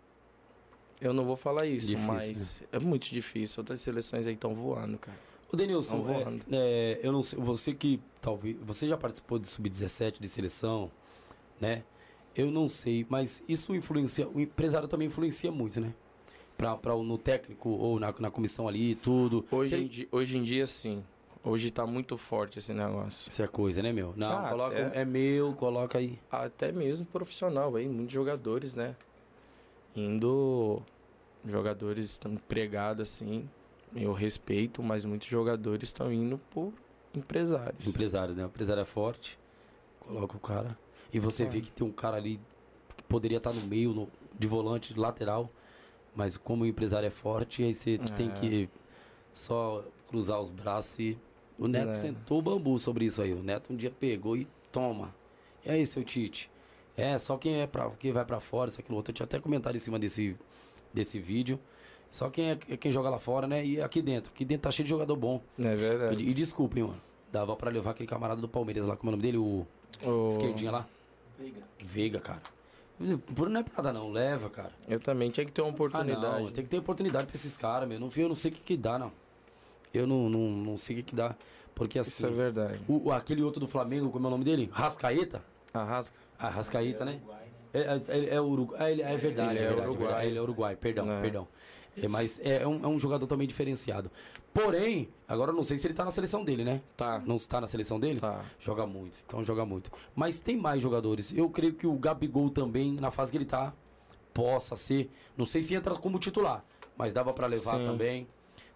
eu 1.00 1.12
não 1.12 1.24
vou 1.24 1.34
falar 1.34 1.66
isso, 1.66 1.88
difícil, 1.88 2.12
mas 2.12 2.60
né? 2.60 2.66
é 2.72 2.78
muito 2.78 3.08
difícil. 3.08 3.60
Outras 3.60 3.80
seleções 3.80 4.26
aí 4.26 4.34
estão 4.34 4.54
voando, 4.54 4.98
cara. 4.98 5.18
O 5.52 5.56
Denilson, 5.56 6.02
é, 6.08 6.56
é, 6.56 7.00
eu 7.02 7.12
não 7.12 7.22
sei, 7.22 7.38
você 7.38 7.74
que 7.74 8.00
talvez, 8.22 8.56
você 8.64 8.88
já 8.88 8.96
participou 8.96 9.38
de 9.38 9.46
sub-17 9.46 10.18
de 10.18 10.28
seleção, 10.28 10.90
né? 11.60 11.82
Eu 12.34 12.50
não 12.50 12.68
sei, 12.68 13.04
mas 13.08 13.44
isso 13.46 13.74
influencia, 13.74 14.26
o 14.28 14.40
empresário 14.40 14.88
também 14.88 15.08
influencia 15.08 15.52
muito, 15.52 15.78
né? 15.78 15.92
Pra, 16.56 16.76
pra, 16.76 16.94
no 16.96 17.18
técnico 17.18 17.68
ou 17.68 18.00
na, 18.00 18.14
na 18.18 18.30
comissão 18.30 18.66
ali 18.66 18.94
tudo. 18.94 19.44
Hoje, 19.50 19.76
em 19.76 19.86
dia, 19.86 20.08
hoje 20.10 20.38
em 20.38 20.42
dia, 20.42 20.66
sim. 20.66 21.04
Hoje 21.44 21.70
tá 21.70 21.84
muito 21.86 22.16
forte 22.16 22.58
esse 22.58 22.72
negócio. 22.72 23.28
Essa 23.28 23.44
é 23.44 23.46
coisa, 23.48 23.82
né, 23.82 23.92
meu? 23.92 24.14
Não, 24.16 24.30
ah, 24.30 24.48
coloca, 24.50 24.86
até, 24.86 25.00
é 25.00 25.04
meu, 25.04 25.52
coloca 25.54 25.98
aí. 25.98 26.18
Até 26.30 26.70
mesmo 26.70 27.04
profissional 27.06 27.74
aí, 27.74 27.88
muitos 27.88 28.14
jogadores, 28.14 28.76
né? 28.76 28.94
Indo 29.94 30.80
jogadores 31.44 32.20
empregados 32.24 33.02
assim, 33.02 33.48
eu 33.94 34.12
respeito, 34.12 34.82
mas 34.82 35.04
muitos 35.04 35.28
jogadores 35.28 35.88
estão 35.88 36.12
indo 36.12 36.38
por 36.50 36.72
empresários. 37.14 37.86
Empresários, 37.86 38.36
né? 38.36 38.44
O 38.44 38.46
empresário 38.46 38.80
é 38.80 38.84
forte, 38.84 39.38
coloca 40.00 40.36
o 40.36 40.40
cara. 40.40 40.78
E 41.12 41.18
você 41.18 41.42
é. 41.42 41.46
vê 41.46 41.60
que 41.60 41.70
tem 41.70 41.86
um 41.86 41.92
cara 41.92 42.16
ali 42.16 42.40
que 42.96 43.02
poderia 43.04 43.38
estar 43.38 43.52
no 43.52 43.62
meio, 43.62 43.92
no, 43.92 44.08
de 44.38 44.46
volante, 44.46 44.94
de 44.94 45.00
lateral, 45.00 45.50
mas 46.14 46.36
como 46.36 46.62
o 46.64 46.66
empresário 46.66 47.06
é 47.06 47.10
forte, 47.10 47.62
aí 47.62 47.74
você 47.74 47.94
é. 47.94 47.98
tem 47.98 48.30
que 48.30 48.68
só 49.32 49.84
cruzar 50.08 50.40
os 50.40 50.50
braços 50.50 50.98
e. 51.00 51.18
O 51.58 51.68
Neto 51.68 51.90
é. 51.90 51.92
sentou 51.92 52.38
o 52.38 52.42
bambu 52.42 52.78
sobre 52.78 53.04
isso 53.04 53.22
aí. 53.22 53.32
O 53.32 53.42
Neto 53.42 53.72
um 53.72 53.76
dia 53.76 53.90
pegou 53.90 54.36
e 54.36 54.46
toma. 54.70 55.14
E 55.64 55.70
aí, 55.70 55.86
seu 55.86 56.02
Tite? 56.02 56.50
É, 56.96 57.18
só 57.18 57.36
quem 57.36 57.62
é 57.62 57.66
pra, 57.66 57.90
quem 57.90 58.12
vai 58.12 58.24
para 58.24 58.40
fora, 58.40 58.68
isso, 58.68 58.80
aquilo 58.80 58.96
outro. 58.96 59.12
Eu 59.12 59.14
tinha 59.14 59.24
até 59.24 59.38
comentado 59.38 59.76
em 59.76 59.78
cima 59.78 59.98
desse, 59.98 60.36
desse 60.92 61.18
vídeo. 61.18 61.58
Só 62.10 62.28
quem, 62.28 62.50
é, 62.50 62.56
quem 62.56 62.92
joga 62.92 63.08
lá 63.08 63.18
fora, 63.18 63.46
né? 63.46 63.64
E 63.64 63.80
aqui 63.80 64.02
dentro. 64.02 64.30
Aqui 64.32 64.44
dentro 64.44 64.64
tá 64.64 64.70
cheio 64.70 64.84
de 64.84 64.90
jogador 64.90 65.16
bom. 65.16 65.40
É 65.58 65.74
verdade. 65.74 66.24
E, 66.24 66.30
e 66.30 66.34
desculpem, 66.34 66.82
mano. 66.82 67.00
Dava 67.30 67.56
pra 67.56 67.70
levar 67.70 67.92
aquele 67.92 68.08
camarada 68.08 68.40
do 68.40 68.48
Palmeiras 68.48 68.84
lá, 68.84 68.96
como 68.96 69.10
é 69.10 69.14
o 69.14 69.16
nome 69.16 69.22
dele? 69.22 69.38
O, 69.38 69.66
o... 70.06 70.28
esquerdinha 70.28 70.70
lá. 70.70 70.86
Veiga. 71.38 71.62
Veiga, 71.78 72.20
cara. 72.20 72.42
Por 73.34 73.48
não 73.48 73.60
é 73.60 73.62
pra 73.62 73.82
nada, 73.82 73.98
não. 73.98 74.10
Leva, 74.10 74.50
cara. 74.50 74.72
Eu 74.86 75.00
também 75.00 75.30
tinha 75.30 75.46
que 75.46 75.52
ter 75.52 75.62
uma 75.62 75.70
oportunidade. 75.70 76.24
Ah, 76.24 76.40
não, 76.40 76.50
tem 76.50 76.62
que 76.62 76.70
ter 76.70 76.78
oportunidade 76.78 77.26
pra 77.26 77.34
esses 77.34 77.56
caras, 77.56 77.88
meu. 77.88 77.98
Não, 77.98 78.10
eu 78.14 78.28
não 78.28 78.34
sei 78.34 78.50
o 78.50 78.54
que 78.54 78.60
que 78.60 78.76
dá, 78.76 78.98
não. 78.98 79.10
Eu 79.92 80.06
não, 80.06 80.28
não, 80.28 80.50
não 80.50 80.76
sei 80.76 80.96
o 80.96 80.98
que 80.98 81.10
que 81.10 81.16
dá. 81.16 81.34
Porque 81.74 81.98
assim. 81.98 82.10
Isso 82.10 82.26
é 82.26 82.30
verdade. 82.30 82.80
O, 82.88 83.10
aquele 83.10 83.42
outro 83.42 83.60
do 83.60 83.66
Flamengo, 83.66 84.10
como 84.10 84.26
é 84.26 84.28
o 84.28 84.30
nome 84.30 84.44
dele? 84.44 84.70
Rascaeta? 84.72 85.42
Ah, 85.72 85.84
Rasca. 85.84 86.16
Ah, 86.38 86.48
Rascaeta, 86.48 87.04
né? 87.04 87.20
É, 87.72 87.80
é, 87.80 88.02
é, 88.08 88.34
é, 88.34 88.40
Uruguai. 88.40 88.78
Ah, 88.80 88.90
ele, 88.90 89.02
é 89.02 89.16
verdade, 89.16 89.50
ele 89.50 89.58
é, 89.58 89.62
é 89.62 89.66
verdade, 89.68 89.88
Uruguai. 89.88 90.06
Verdade. 90.06 90.26
Ele 90.26 90.38
é 90.38 90.42
Uruguai, 90.42 90.76
perdão, 90.76 91.06
não. 91.06 91.20
perdão. 91.20 91.48
É, 91.96 92.08
mas 92.08 92.40
é, 92.40 92.62
é 92.62 92.66
um, 92.66 92.84
é 92.84 92.88
um 92.88 92.98
jogador 92.98 93.26
também 93.26 93.46
diferenciado. 93.46 94.10
Porém, 94.52 95.08
agora 95.26 95.50
eu 95.50 95.54
não 95.54 95.64
sei 95.64 95.78
se 95.78 95.86
ele 95.86 95.94
tá 95.94 96.04
na 96.04 96.10
seleção 96.10 96.44
dele, 96.44 96.64
né? 96.64 96.82
Tá. 96.96 97.22
Não 97.24 97.36
está 97.36 97.60
na 97.60 97.68
seleção 97.68 97.98
dele? 97.98 98.20
Tá. 98.20 98.44
Joga 98.58 98.86
muito. 98.86 99.18
Então 99.26 99.42
joga 99.44 99.64
muito. 99.64 99.90
Mas 100.14 100.38
tem 100.40 100.56
mais 100.56 100.82
jogadores. 100.82 101.32
Eu 101.32 101.48
creio 101.48 101.74
que 101.74 101.86
o 101.86 101.94
Gabigol 101.94 102.50
também, 102.50 102.94
na 102.94 103.10
fase 103.10 103.30
que 103.30 103.38
ele 103.38 103.44
tá, 103.44 103.72
possa 104.32 104.76
ser. 104.76 105.10
Não 105.36 105.46
sei 105.46 105.62
se 105.62 105.74
entra 105.74 105.94
como 105.94 106.18
titular, 106.18 106.64
mas 106.96 107.12
dava 107.12 107.32
para 107.32 107.46
levar 107.46 107.78
Sim. 107.78 107.86
também. 107.86 108.26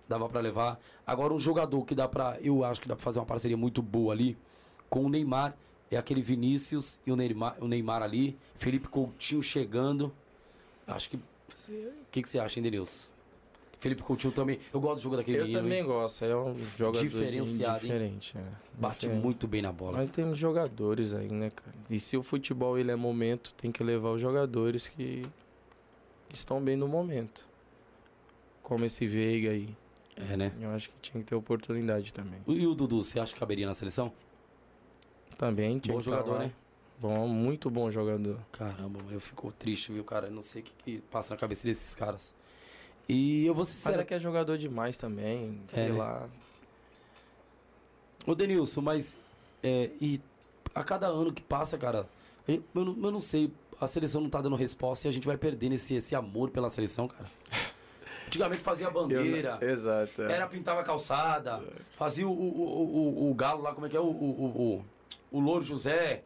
Dava 0.09 0.29
para 0.29 0.41
levar. 0.41 0.79
Agora 1.07 1.35
um 1.35 1.39
jogador 1.39 1.85
que 1.85 1.95
dá 1.95 2.07
para, 2.07 2.39
eu 2.41 2.65
acho 2.65 2.81
que 2.81 2.89
dá 2.89 2.95
para 2.95 3.03
fazer 3.03 3.19
uma 3.19 3.27
parceria 3.27 3.57
muito 3.57 3.83
boa 3.83 4.13
ali 4.13 4.37
com 4.89 5.05
o 5.05 5.09
Neymar 5.09 5.57
é 5.91 5.97
aquele 5.97 6.21
Vinícius 6.21 7.01
e 7.07 7.13
o 7.13 7.17
Neymar, 7.17 7.57
o 7.61 7.69
Neymar 7.69 8.03
ali, 8.03 8.37
Felipe 8.57 8.89
Coutinho 8.89 9.43
chegando. 9.43 10.13
Acho 10.87 11.11
que 11.11 11.17
o 11.17 11.21
que, 12.11 12.23
que 12.23 12.29
você 12.29 12.39
acha, 12.39 12.59
hein, 12.59 12.63
Denilson? 12.63 13.11
Felipe 13.79 14.03
Coutinho 14.03 14.33
também. 14.33 14.59
Eu 14.73 14.81
gosto 14.81 14.97
do 14.97 15.03
jogo 15.03 15.17
daquele 15.17 15.39
eu 15.39 15.43
menino. 15.43 15.59
Eu 15.59 15.63
também 15.63 15.79
hein? 15.81 15.87
gosto. 15.87 16.25
É 16.25 16.37
um 16.37 16.55
jogador 16.55 17.03
diferenciado, 17.03 17.81
diferente. 17.81 18.37
É. 18.37 18.43
Bate 18.75 19.01
diferente. 19.01 19.23
muito 19.23 19.47
bem 19.47 19.63
na 19.63 19.71
bola. 19.71 19.99
Mas 19.99 20.11
tem 20.11 20.35
jogadores 20.35 21.13
aí, 21.13 21.29
né, 21.29 21.51
cara? 21.51 21.77
E 21.91 21.99
se 21.99 22.17
o 22.17 22.23
futebol 22.23 22.79
ele 22.79 22.91
é 22.91 22.97
momento, 22.97 23.53
tem 23.57 23.71
que 23.71 23.85
levar 23.85 24.11
os 24.11 24.21
jogadores 24.21 24.89
que 24.89 25.25
estão 26.33 26.61
bem 26.61 26.77
no 26.77 26.89
momento. 26.89 27.47
Como 28.63 28.85
esse 28.85 29.07
Veiga 29.07 29.51
aí. 29.51 29.77
É, 30.17 30.37
né? 30.37 30.53
Eu 30.61 30.71
acho 30.71 30.89
que 30.89 30.95
tinha 31.03 31.23
que 31.23 31.29
ter 31.29 31.35
oportunidade 31.35 32.13
também. 32.13 32.41
E 32.47 32.67
o 32.67 32.75
Dudu, 32.75 33.03
você 33.03 33.21
acha 33.21 33.35
que 33.35 33.41
caberia 33.41 33.67
na 33.67 33.75
seleção? 33.75 34.13
Também 35.37 35.79
tinha 35.79 35.95
Bom 35.95 36.01
jogador, 36.01 36.39
né? 36.39 36.53
Bom, 36.99 37.29
muito 37.29 37.69
bom 37.69 37.91
jogador. 37.91 38.39
Caramba, 38.51 39.01
eu 39.11 39.21
fico 39.21 39.53
triste, 39.53 39.93
viu, 39.93 40.03
cara? 40.03 40.29
Eu 40.29 40.33
não 40.33 40.41
sei 40.41 40.63
o 40.63 40.65
que, 40.65 40.73
que, 40.83 40.99
passa 41.11 41.35
na 41.35 41.39
cabeça 41.39 41.67
desses 41.67 41.95
caras. 41.95 42.35
E 43.07 43.45
eu 43.45 43.55
vou 43.55 43.65
ser 43.65 43.77
sincero. 43.77 43.97
Mas 43.97 44.03
é 44.03 44.05
que 44.07 44.15
é 44.15 44.19
jogador 44.19 44.57
demais 44.57 44.97
também, 44.97 45.61
sei 45.69 45.85
é, 45.85 45.89
né? 45.91 45.99
lá. 45.99 46.29
Ô, 48.27 48.35
Denilson, 48.35 48.81
mas. 48.81 49.17
É, 49.63 49.91
e 50.01 50.21
a 50.75 50.83
cada 50.83 51.07
ano 51.07 51.33
que 51.33 51.43
passa, 51.43 51.77
cara, 51.77 52.09
eu, 52.49 52.63
eu 52.75 52.85
não 52.85 53.21
sei, 53.21 53.53
a 53.81 53.87
seleção 53.87 54.21
não 54.23 54.31
tá 54.31 54.41
dando 54.41 54.57
resposta 54.57 55.07
e 55.07 55.09
a 55.09 55.13
gente 55.13 55.27
vai 55.27 55.37
perdendo 55.37 55.75
esse, 55.75 55.95
esse 55.95 56.15
amor 56.15 56.51
pela 56.51 56.71
seleção, 56.71 57.09
cara. 57.09 57.31
Antigamente 58.27 58.63
fazia 58.63 58.91
bandeira. 58.91 59.59
Eu, 59.61 59.71
exato. 59.71 60.23
É. 60.23 60.33
Era 60.33 60.47
pintava 60.47 60.83
calçada. 60.83 61.63
Fazia 61.97 62.27
o, 62.27 62.31
o, 62.31 63.27
o, 63.27 63.31
o, 63.31 63.35
galo 63.35 63.63
lá, 63.63 63.73
como 63.73 63.87
é 63.87 63.91
que 63.91 63.97
é? 63.97 64.01
O, 64.01 64.05
o, 64.05 64.85
o, 65.31 65.39
o 65.39 65.41
Louro 65.41 65.65
José. 65.65 66.23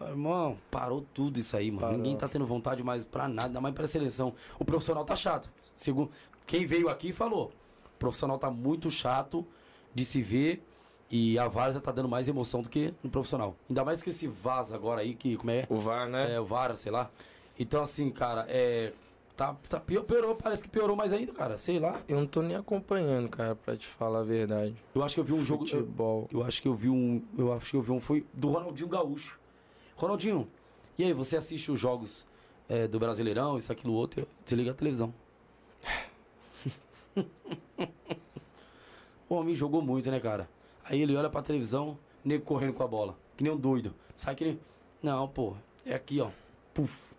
Irmão, 0.00 0.58
parou 0.70 1.06
tudo 1.14 1.38
isso 1.38 1.56
aí, 1.56 1.70
mano. 1.70 1.80
Parou. 1.82 1.96
Ninguém 1.96 2.16
tá 2.16 2.28
tendo 2.28 2.46
vontade 2.46 2.82
mais 2.82 3.04
pra 3.04 3.28
nada, 3.28 3.48
ainda 3.48 3.60
mais 3.60 3.74
pra 3.74 3.86
seleção. 3.86 4.34
O 4.58 4.64
profissional 4.64 5.04
tá 5.04 5.16
chato. 5.16 5.50
Segundo, 5.74 6.10
quem 6.46 6.66
veio 6.66 6.88
aqui 6.88 7.12
falou. 7.12 7.52
O 7.96 7.98
profissional 7.98 8.38
tá 8.38 8.50
muito 8.50 8.90
chato 8.90 9.46
de 9.94 10.04
se 10.04 10.20
ver 10.20 10.62
e 11.10 11.38
a 11.38 11.46
Várzea 11.46 11.80
tá 11.80 11.92
dando 11.92 12.08
mais 12.08 12.28
emoção 12.28 12.62
do 12.62 12.68
que 12.68 12.92
no 13.02 13.10
profissional. 13.10 13.56
Ainda 13.68 13.84
mais 13.84 14.02
que 14.02 14.10
esse 14.10 14.26
Vaza 14.26 14.74
agora 14.74 15.00
aí, 15.00 15.14
que 15.14 15.36
como 15.36 15.50
é? 15.50 15.66
O 15.68 15.78
VAR, 15.78 16.08
né? 16.08 16.34
É, 16.34 16.40
o 16.40 16.44
VAR, 16.44 16.76
sei 16.76 16.90
lá. 16.90 17.10
Então, 17.58 17.82
assim, 17.82 18.10
cara, 18.10 18.46
é. 18.48 18.92
Tá, 19.36 19.56
tá, 19.68 19.80
piorou, 19.80 20.36
parece 20.36 20.62
que 20.62 20.68
piorou 20.68 20.94
mais 20.94 21.12
ainda, 21.12 21.32
cara. 21.32 21.58
Sei 21.58 21.80
lá. 21.80 22.00
Eu 22.08 22.18
não 22.18 22.26
tô 22.26 22.40
nem 22.40 22.56
acompanhando, 22.56 23.28
cara, 23.28 23.56
pra 23.56 23.76
te 23.76 23.86
falar 23.86 24.20
a 24.20 24.22
verdade. 24.22 24.76
Eu 24.94 25.02
acho 25.02 25.14
que 25.14 25.20
eu 25.20 25.24
vi 25.24 25.32
um 25.32 25.44
Futebol. 25.44 25.66
jogo. 25.66 26.28
Eu, 26.32 26.40
eu 26.40 26.46
acho 26.46 26.62
que 26.62 26.68
eu 26.68 26.74
vi 26.74 26.88
um. 26.88 27.20
Eu 27.36 27.52
acho 27.52 27.70
que 27.70 27.76
eu 27.76 27.82
vi 27.82 27.90
um. 27.90 27.98
Foi 28.00 28.24
do 28.32 28.48
Ronaldinho 28.48 28.88
Gaúcho. 28.88 29.40
Ronaldinho, 29.96 30.48
e 30.96 31.02
aí, 31.02 31.12
você 31.12 31.36
assiste 31.36 31.72
os 31.72 31.80
jogos 31.80 32.24
é, 32.68 32.86
do 32.86 33.00
Brasileirão, 33.00 33.58
isso, 33.58 33.72
aquilo, 33.72 33.92
outro, 33.94 34.28
desliga 34.44 34.70
a 34.70 34.74
televisão. 34.74 35.12
o 39.28 39.34
homem 39.34 39.56
jogou 39.56 39.82
muito, 39.82 40.08
né, 40.08 40.20
cara? 40.20 40.48
Aí 40.84 41.02
ele 41.02 41.16
olha 41.16 41.28
pra 41.28 41.42
televisão, 41.42 41.98
nego 42.24 42.44
correndo 42.44 42.74
com 42.74 42.84
a 42.84 42.86
bola, 42.86 43.18
que 43.36 43.42
nem 43.42 43.52
um 43.52 43.56
doido. 43.56 43.92
Sai 44.14 44.36
que 44.36 44.44
nem. 44.44 44.60
Não, 45.02 45.26
pô, 45.26 45.54
é 45.84 45.94
aqui, 45.94 46.20
ó. 46.20 46.30
Puf. 46.72 47.13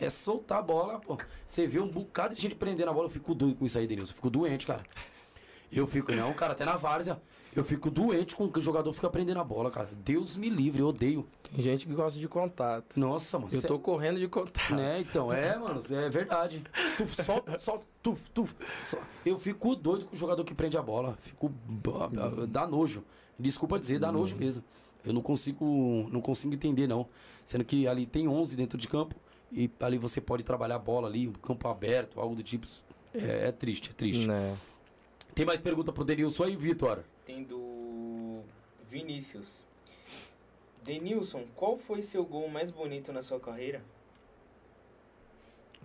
É 0.00 0.08
soltar 0.08 0.58
a 0.58 0.62
bola, 0.62 1.00
pô. 1.00 1.16
Você 1.46 1.66
vê 1.66 1.80
um 1.80 1.88
bocado 1.88 2.34
de 2.34 2.40
gente 2.40 2.54
prendendo 2.54 2.88
a 2.88 2.92
bola. 2.92 3.06
Eu 3.06 3.10
fico 3.10 3.34
doido 3.34 3.56
com 3.56 3.66
isso 3.66 3.78
aí, 3.78 3.86
Denilson. 3.86 4.12
Eu 4.12 4.16
fico 4.16 4.30
doente, 4.30 4.66
cara. 4.66 4.82
Eu 5.70 5.86
fico, 5.86 6.12
não, 6.12 6.32
cara, 6.32 6.52
até 6.52 6.64
na 6.64 6.76
várzea. 6.76 7.20
Eu 7.54 7.64
fico 7.64 7.90
doente 7.90 8.36
com 8.36 8.48
que 8.48 8.58
o 8.58 8.62
jogador 8.62 8.92
fica 8.92 9.10
prendendo 9.10 9.40
a 9.40 9.44
bola, 9.44 9.70
cara. 9.70 9.88
Deus 10.04 10.36
me 10.36 10.48
livre, 10.48 10.80
eu 10.80 10.88
odeio. 10.88 11.26
Tem 11.42 11.62
gente 11.62 11.86
que 11.86 11.92
gosta 11.92 12.18
de 12.18 12.28
contato. 12.28 12.98
Nossa, 13.00 13.38
mano. 13.38 13.52
Eu 13.52 13.62
tô 13.62 13.78
correndo 13.78 14.20
de 14.20 14.28
contato. 14.28 14.74
Né, 14.74 15.00
então, 15.00 15.32
é, 15.32 15.58
mano, 15.58 15.82
é 15.90 16.08
verdade. 16.08 16.62
Tuf, 16.96 17.22
solta, 17.22 17.56
solta, 17.58 17.86
tuf, 18.02 18.30
tuf. 18.30 18.54
Eu 19.24 19.38
fico 19.38 19.74
doido 19.74 20.06
com 20.06 20.14
o 20.14 20.18
jogador 20.18 20.44
que 20.44 20.54
prende 20.54 20.76
a 20.76 20.82
bola. 20.82 21.16
Fico. 21.20 21.52
dá 22.48 22.66
nojo. 22.66 23.02
Desculpa 23.38 23.78
dizer, 23.78 23.98
dá 23.98 24.12
nojo 24.12 24.36
mesmo. 24.36 24.62
Eu 25.04 25.12
não 25.12 25.22
consigo, 25.22 26.08
não 26.12 26.20
consigo 26.20 26.54
entender, 26.54 26.86
não. 26.86 27.08
Sendo 27.44 27.64
que 27.64 27.88
ali 27.88 28.06
tem 28.06 28.28
11 28.28 28.56
dentro 28.56 28.78
de 28.78 28.86
campo 28.86 29.14
e 29.50 29.70
ali 29.80 29.98
você 29.98 30.20
pode 30.20 30.42
trabalhar 30.42 30.76
a 30.76 30.78
bola 30.78 31.08
ali, 31.08 31.28
um 31.28 31.32
campo 31.32 31.68
aberto, 31.68 32.20
algo 32.20 32.34
do 32.34 32.42
tipo. 32.42 32.66
É, 33.14 33.48
é 33.48 33.52
triste, 33.52 33.90
é 33.90 33.92
triste. 33.92 34.26
Né? 34.26 34.56
Tem 35.34 35.46
mais 35.46 35.60
pergunta 35.60 35.92
pro 35.92 36.04
Denilson 36.04 36.44
aí, 36.44 36.56
Vitor? 36.56 37.02
Tem 37.24 37.42
do 37.44 38.42
Vinícius. 38.90 39.64
Denilson, 40.82 41.44
qual 41.54 41.76
foi 41.76 42.02
seu 42.02 42.24
gol 42.24 42.48
mais 42.48 42.70
bonito 42.70 43.12
na 43.12 43.22
sua 43.22 43.38
carreira? 43.38 43.82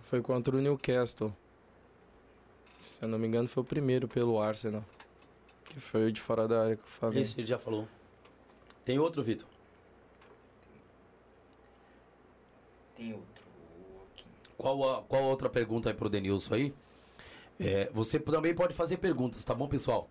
Foi 0.02 0.20
contra 0.20 0.56
o 0.56 0.60
Newcastle. 0.60 1.34
Se 2.80 3.02
eu 3.02 3.08
não 3.08 3.18
me 3.18 3.26
engano, 3.26 3.48
foi 3.48 3.62
o 3.62 3.66
primeiro 3.66 4.06
pelo 4.06 4.40
Arsenal. 4.40 4.84
Que 5.64 5.80
foi 5.80 6.06
o 6.06 6.12
de 6.12 6.20
fora 6.20 6.46
da 6.46 6.62
área 6.62 6.76
que 6.76 6.82
eu 6.82 6.88
falei. 6.88 7.22
Esse 7.22 7.40
ele 7.40 7.46
já 7.46 7.58
falou. 7.58 7.88
Tem 8.84 8.98
outro, 8.98 9.22
Vitor? 9.22 9.48
Tem 12.94 13.12
outro 13.12 13.44
aqui. 14.12 14.26
Qual 14.64 14.82
a, 14.94 15.02
qual 15.02 15.24
a 15.24 15.26
outra 15.26 15.50
pergunta 15.50 15.90
aí 15.90 15.94
pro 15.94 16.08
Denilson 16.08 16.54
aí? 16.54 16.74
É, 17.60 17.90
você 17.92 18.18
também 18.18 18.54
pode 18.54 18.72
fazer 18.72 18.96
perguntas, 18.96 19.44
tá 19.44 19.54
bom, 19.54 19.68
pessoal? 19.68 20.08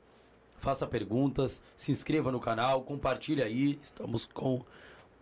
Faça 0.60 0.86
perguntas, 0.86 1.64
se 1.76 1.92
inscreva 1.92 2.32
no 2.32 2.40
canal, 2.40 2.84
compartilhe 2.84 3.42
aí. 3.42 3.80
Estamos 3.82 4.28
com 4.28 4.64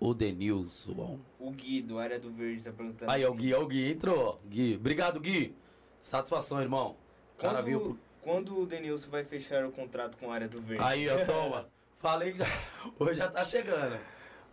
o 0.01 0.13
Denilson. 0.13 1.17
O 1.39 1.49
Gui, 1.51 1.82
do 1.82 1.97
Área 1.97 2.19
do 2.19 2.29
Verde, 2.29 2.61
tá 2.61 2.73
perguntando. 2.73 3.09
Aí, 3.09 3.23
é 3.23 3.25
o 3.25 3.29
assim, 3.29 3.38
Gui, 3.39 3.53
é 3.53 3.57
o 3.57 3.65
Gui, 3.67 3.91
entrou. 3.93 4.38
Gui, 4.49 4.75
obrigado, 4.75 5.17
Gui. 5.21 5.55
Satisfação, 6.01 6.61
irmão. 6.61 6.97
O 7.38 7.41
cara 7.41 7.59
quando, 7.59 7.65
viu. 7.65 7.79
pro- 7.79 7.99
Quando 8.21 8.59
o 8.59 8.65
Denilson 8.65 9.09
vai 9.09 9.23
fechar 9.23 9.65
o 9.65 9.71
contrato 9.71 10.17
com 10.17 10.29
a 10.29 10.34
Área 10.36 10.49
do 10.49 10.59
Verde? 10.59 10.84
Aí, 10.84 11.07
ó, 11.07 11.25
toma. 11.25 11.69
Falei 11.99 12.34
que 12.34 12.39
já, 12.39 12.45
hoje 12.99 13.15
já 13.15 13.29
tá 13.29 13.45
chegando. 13.45 13.97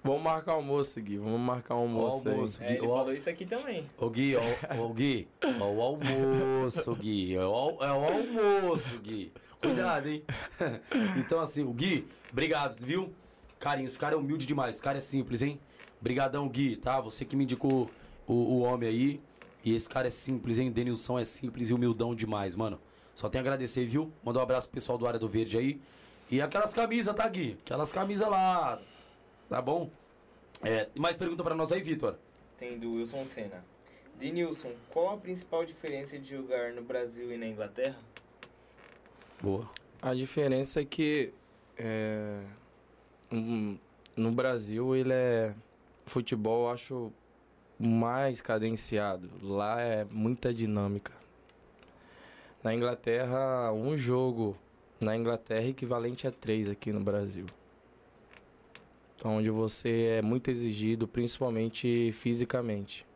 Vamos 0.03 0.23
marcar 0.23 0.53
almoço, 0.53 1.01
Gui. 1.01 1.19
Vamos 1.19 1.41
marcar 1.41 1.75
almoço, 1.75 2.29
almoço. 2.29 2.63
aí. 2.63 2.69
É, 2.69 2.73
ele 2.79 2.87
Ó. 2.87 2.97
falou 2.97 3.13
isso 3.15 3.29
aqui 3.29 3.45
também. 3.45 3.85
Ô 3.99 4.09
Gui, 4.09 4.37
ó, 4.37 4.77
ô 4.83 4.89
Gui, 4.93 5.29
ó 5.61 5.65
o 5.65 5.83
almoço, 5.83 6.95
Gui. 6.97 7.35
É 7.35 7.45
o, 7.45 7.77
é 7.81 7.93
o 7.93 8.05
almoço, 8.05 8.99
Gui. 9.03 9.33
Cuidado, 9.61 10.09
hein? 10.09 10.23
Então, 11.17 11.41
assim, 11.41 11.65
o 11.65 11.73
Gui, 11.73 12.07
obrigado, 12.31 12.77
viu? 12.81 13.13
Carinho, 13.59 13.87
esse 13.87 13.99
cara 13.99 14.15
é 14.15 14.19
humilde 14.19 14.47
demais, 14.47 14.77
esse 14.77 14.83
cara 14.83 14.99
é 14.99 15.01
simples, 15.01 15.43
hein? 15.43 15.59
Brigadão, 16.01 16.49
Gui, 16.49 16.77
tá? 16.77 17.01
Você 17.01 17.25
que 17.25 17.35
me 17.35 17.43
indicou 17.43 17.91
o, 18.27 18.35
o 18.35 18.61
homem 18.61 18.89
aí. 18.89 19.21
E 19.65 19.75
esse 19.75 19.89
cara 19.89 20.07
é 20.07 20.11
simples, 20.11 20.59
hein? 20.59 20.71
Denilson 20.71 21.19
é 21.19 21.25
simples 21.25 21.71
e 21.71 21.75
humildão 21.75 22.15
demais, 22.15 22.55
mano. 22.55 22.79
Só 23.15 23.29
tenho 23.29 23.43
a 23.43 23.47
agradecer, 23.47 23.85
viu? 23.85 24.13
Mandar 24.23 24.41
um 24.41 24.43
abraço 24.45 24.69
pro 24.69 24.77
pessoal 24.77 24.97
do 24.97 25.07
Área 25.07 25.19
do 25.19 25.29
Verde 25.29 25.59
aí. 25.59 25.81
E 26.31 26.41
aquelas 26.41 26.73
camisas, 26.73 27.13
tá, 27.15 27.29
Gui? 27.29 27.59
Aquelas 27.65 27.91
camisas 27.93 28.29
lá. 28.29 28.81
Tá 29.49 29.63
bom? 29.63 29.91
É, 30.63 30.89
mais 30.99 31.17
pergunta 31.17 31.43
pra 31.43 31.55
nós 31.55 31.73
aí, 31.73 31.81
Vitor? 31.81 32.17
Tem 32.59 32.79
do 32.79 32.95
Wilson 32.95 33.25
Senna. 33.25 33.65
Denilson, 34.19 34.73
qual 34.91 35.15
a 35.15 35.17
principal 35.17 35.65
diferença 35.65 36.19
de 36.19 36.29
jogar 36.29 36.73
no 36.73 36.83
Brasil 36.83 37.33
e 37.33 37.39
na 37.39 37.47
Inglaterra? 37.47 37.97
Boa. 39.41 39.65
A 40.03 40.13
diferença 40.13 40.81
é 40.81 40.85
que 40.85 41.33
é, 41.77 42.41
um, 43.31 43.79
no 44.17 44.33
Brasil 44.33 44.97
ele 44.97 45.13
é 45.13 45.55
futebol, 46.05 46.67
eu 46.67 46.73
acho 46.73 47.13
mais 47.79 48.41
cadenciado. 48.41 49.31
Lá 49.41 49.81
é 49.81 50.05
muita 50.11 50.53
dinâmica. 50.53 51.13
Na 52.63 52.75
Inglaterra, 52.75 53.73
um 53.73 53.97
jogo 53.97 54.57
na 55.01 55.17
Inglaterra 55.17 55.65
é 55.65 55.69
equivalente 55.69 56.27
a 56.27 56.33
três 56.33 56.69
aqui 56.69 56.93
no 56.93 57.01
Brasil. 57.01 57.47
Onde 59.25 59.51
você 59.51 60.19
é 60.19 60.23
muito 60.23 60.51
exigido, 60.51 61.09
principalmente 61.09 62.13
fisicamente. 62.13 63.07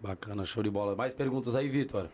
Bacana, 0.00 0.46
show 0.46 0.62
de 0.62 0.70
bola. 0.70 0.94
Mais 0.94 1.12
perguntas 1.12 1.56
aí, 1.56 1.68
Vitor? 1.68 2.08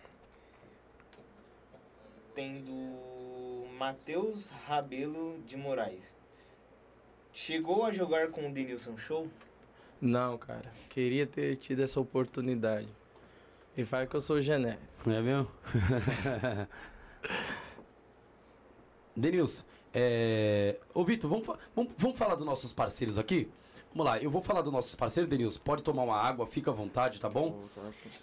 Tem 2.35 2.63
do 2.63 3.67
Matheus 3.79 4.49
Rabelo 4.67 5.39
de 5.47 5.57
Moraes. 5.57 6.13
Chegou 7.33 7.85
a 7.85 7.93
jogar 7.93 8.31
com 8.31 8.49
o 8.49 8.53
Denilson 8.53 8.97
Show? 8.97 9.29
Não, 10.01 10.39
cara. 10.39 10.73
Queria 10.89 11.27
ter 11.27 11.57
tido 11.57 11.83
essa 11.83 12.01
oportunidade. 12.01 12.89
E 13.77 13.85
fala 13.85 14.07
que 14.07 14.15
eu 14.15 14.21
sou 14.21 14.41
genérico. 14.41 14.83
É 15.07 15.21
mesmo? 15.21 15.51
Denilson, 19.17 19.65
é... 19.95 20.77
Ô 20.93 21.05
Vitor, 21.05 21.31
vamos, 21.31 21.47
fa- 21.47 21.59
vamos, 21.75 21.93
vamos 21.97 22.19
falar 22.19 22.35
dos 22.35 22.45
nossos 22.45 22.73
parceiros 22.73 23.17
aqui? 23.19 23.49
Vamos 23.95 24.07
lá, 24.07 24.19
eu 24.19 24.29
vou 24.29 24.43
falar 24.43 24.61
dos 24.63 24.73
nossos 24.73 24.95
parceiros, 24.97 25.31
Denilson. 25.31 25.61
Pode 25.61 25.83
tomar 25.85 26.03
uma 26.03 26.17
água, 26.17 26.47
fica 26.49 26.73
à 26.73 26.75
vontade, 26.75 27.21
tá 27.21 27.29
bom? 27.29 27.61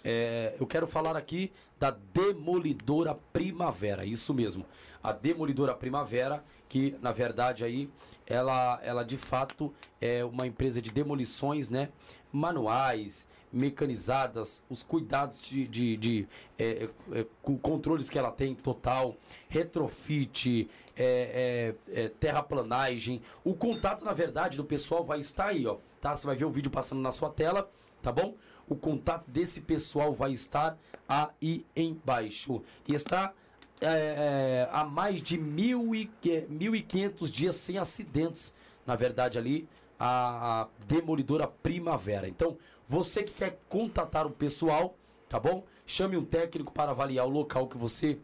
É, 0.04 0.54
eu 0.60 0.66
quero 0.66 0.86
falar 0.86 1.16
aqui 1.16 1.50
da 1.80 1.90
Demolidora 1.90 3.18
Primavera, 3.32 4.04
isso 4.04 4.34
mesmo. 4.34 4.66
A 5.02 5.12
Demolidora 5.12 5.72
Primavera, 5.74 6.44
que 6.68 6.94
na 7.00 7.10
verdade 7.10 7.64
aí 7.64 7.88
ela, 8.26 8.78
ela 8.82 9.02
de 9.02 9.16
fato 9.16 9.72
é 9.98 10.22
uma 10.22 10.46
empresa 10.46 10.80
de 10.82 10.90
demolições, 10.90 11.70
né? 11.70 11.88
Manuais, 12.30 13.26
mecanizadas, 13.50 14.62
os 14.68 14.82
cuidados 14.82 15.42
de, 15.42 15.66
de, 15.66 15.96
de, 15.96 16.28
é, 16.58 16.88
é, 17.12 17.26
com 17.42 17.56
controles 17.58 18.08
que 18.10 18.18
ela 18.18 18.30
tem 18.30 18.54
total, 18.54 19.16
retrofit, 19.48 20.68
é, 20.96 21.74
é, 21.94 22.02
é, 22.04 22.08
terraplanagem. 22.08 23.22
O 23.44 23.54
contato, 23.54 24.04
na 24.04 24.12
verdade, 24.12 24.56
do 24.56 24.64
pessoal 24.64 25.04
vai 25.04 25.20
estar 25.20 25.46
aí, 25.46 25.66
ó. 25.66 25.76
Tá? 26.00 26.14
Você 26.14 26.26
vai 26.26 26.36
ver 26.36 26.44
o 26.44 26.50
vídeo 26.50 26.70
passando 26.70 27.00
na 27.00 27.12
sua 27.12 27.30
tela, 27.30 27.70
tá 28.00 28.10
bom? 28.10 28.34
O 28.68 28.74
contato 28.74 29.28
desse 29.30 29.60
pessoal 29.60 30.12
vai 30.12 30.32
estar 30.32 30.78
aí 31.08 31.64
embaixo. 31.76 32.62
E 32.86 32.94
está 32.94 33.32
é, 33.80 33.86
é, 33.86 34.68
há 34.70 34.84
mais 34.84 35.22
de 35.22 35.36
mil 35.36 35.94
e, 35.94 36.06
que- 36.20 36.46
1.500 36.48 37.30
dias 37.30 37.56
sem 37.56 37.78
acidentes, 37.78 38.54
na 38.86 38.94
verdade, 38.94 39.38
ali, 39.38 39.68
a, 39.98 40.62
a 40.62 40.68
Demolidora 40.86 41.46
Primavera. 41.46 42.28
Então, 42.28 42.56
você 42.84 43.22
que 43.22 43.32
quer 43.32 43.60
contatar 43.68 44.26
o 44.26 44.30
pessoal, 44.30 44.96
tá 45.28 45.38
bom? 45.38 45.64
Chame 45.86 46.16
um 46.16 46.24
técnico 46.24 46.72
para 46.72 46.90
avaliar 46.92 47.26
o 47.26 47.30
local 47.30 47.66
que 47.66 47.76
você 47.76 48.18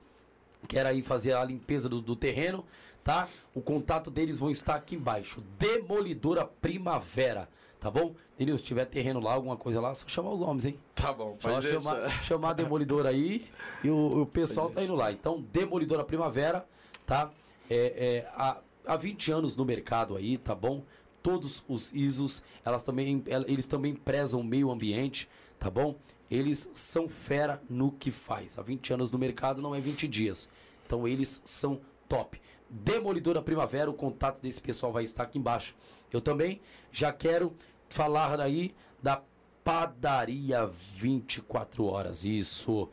quer 0.66 0.86
aí 0.86 1.02
fazer 1.02 1.34
a 1.34 1.44
limpeza 1.44 1.88
do, 1.88 2.00
do 2.00 2.16
terreno, 2.16 2.64
tá? 3.04 3.28
O 3.54 3.60
contato 3.60 4.10
deles 4.10 4.38
vão 4.38 4.50
estar 4.50 4.74
aqui 4.74 4.96
embaixo. 4.96 5.42
Demolidora 5.58 6.44
Primavera, 6.44 7.48
tá 7.78 7.90
bom? 7.90 8.14
Denilson, 8.36 8.58
se 8.58 8.64
tiver 8.64 8.84
terreno 8.86 9.20
lá, 9.20 9.32
alguma 9.34 9.56
coisa 9.56 9.80
lá, 9.80 9.94
só 9.94 10.06
chamar 10.08 10.30
os 10.32 10.40
homens, 10.40 10.66
hein? 10.66 10.78
Tá 10.94 11.12
bom, 11.12 11.36
Só 11.40 11.50
pode 11.52 11.68
chamar, 11.68 12.10
chamar 12.24 12.50
a 12.50 12.52
Demolidora 12.54 13.10
aí 13.10 13.46
e 13.84 13.90
o, 13.90 14.22
o 14.22 14.26
pessoal 14.26 14.70
tá 14.70 14.82
indo 14.82 14.94
lá. 14.94 15.12
Então, 15.12 15.40
Demolidora 15.52 16.02
Primavera, 16.04 16.66
tá? 17.06 17.30
É, 17.70 18.24
é, 18.26 18.28
há, 18.34 18.58
há 18.86 18.96
20 18.96 19.30
anos 19.32 19.54
no 19.56 19.64
mercado 19.64 20.16
aí, 20.16 20.38
tá 20.38 20.54
bom? 20.54 20.82
Todos 21.22 21.62
os 21.68 21.92
ISOs, 21.92 22.42
elas 22.64 22.82
também, 22.82 23.22
el- 23.26 23.44
eles 23.46 23.66
também 23.66 23.94
prezam 23.94 24.40
o 24.40 24.44
meio 24.44 24.70
ambiente, 24.70 25.28
tá 25.58 25.68
bom? 25.70 25.94
Eles 26.30 26.70
são 26.72 27.08
fera 27.08 27.62
no 27.68 27.90
que 27.92 28.10
faz. 28.10 28.58
Há 28.58 28.62
20 28.62 28.92
anos 28.92 29.10
no 29.10 29.18
mercado 29.18 29.62
não 29.62 29.74
é 29.74 29.80
20 29.80 30.06
dias. 30.06 30.48
Então, 30.86 31.06
eles 31.06 31.40
são 31.44 31.80
top. 32.08 32.40
Demolidora 32.68 33.42
Primavera, 33.42 33.90
o 33.90 33.94
contato 33.94 34.40
desse 34.42 34.60
pessoal 34.60 34.92
vai 34.92 35.04
estar 35.04 35.22
aqui 35.22 35.38
embaixo. 35.38 35.74
Eu 36.12 36.20
também 36.20 36.60
já 36.92 37.12
quero 37.12 37.52
falar 37.88 38.40
aí 38.40 38.74
da 39.02 39.22
Padaria 39.64 40.66
24 40.66 41.84
horas. 41.84 42.24
Isso. 42.24 42.88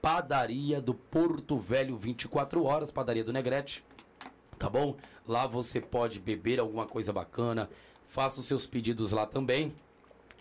Padaria 0.00 0.80
do 0.80 0.94
Porto 0.94 1.56
Velho 1.56 1.96
24 1.96 2.64
horas, 2.64 2.90
padaria 2.90 3.24
do 3.24 3.32
Negrete. 3.32 3.84
Tá 4.58 4.68
bom? 4.68 4.96
Lá 5.26 5.46
você 5.46 5.80
pode 5.80 6.20
beber 6.20 6.60
alguma 6.60 6.86
coisa 6.86 7.12
bacana. 7.12 7.68
Faça 8.04 8.40
os 8.40 8.46
seus 8.46 8.66
pedidos 8.66 9.10
lá 9.10 9.26
também. 9.26 9.74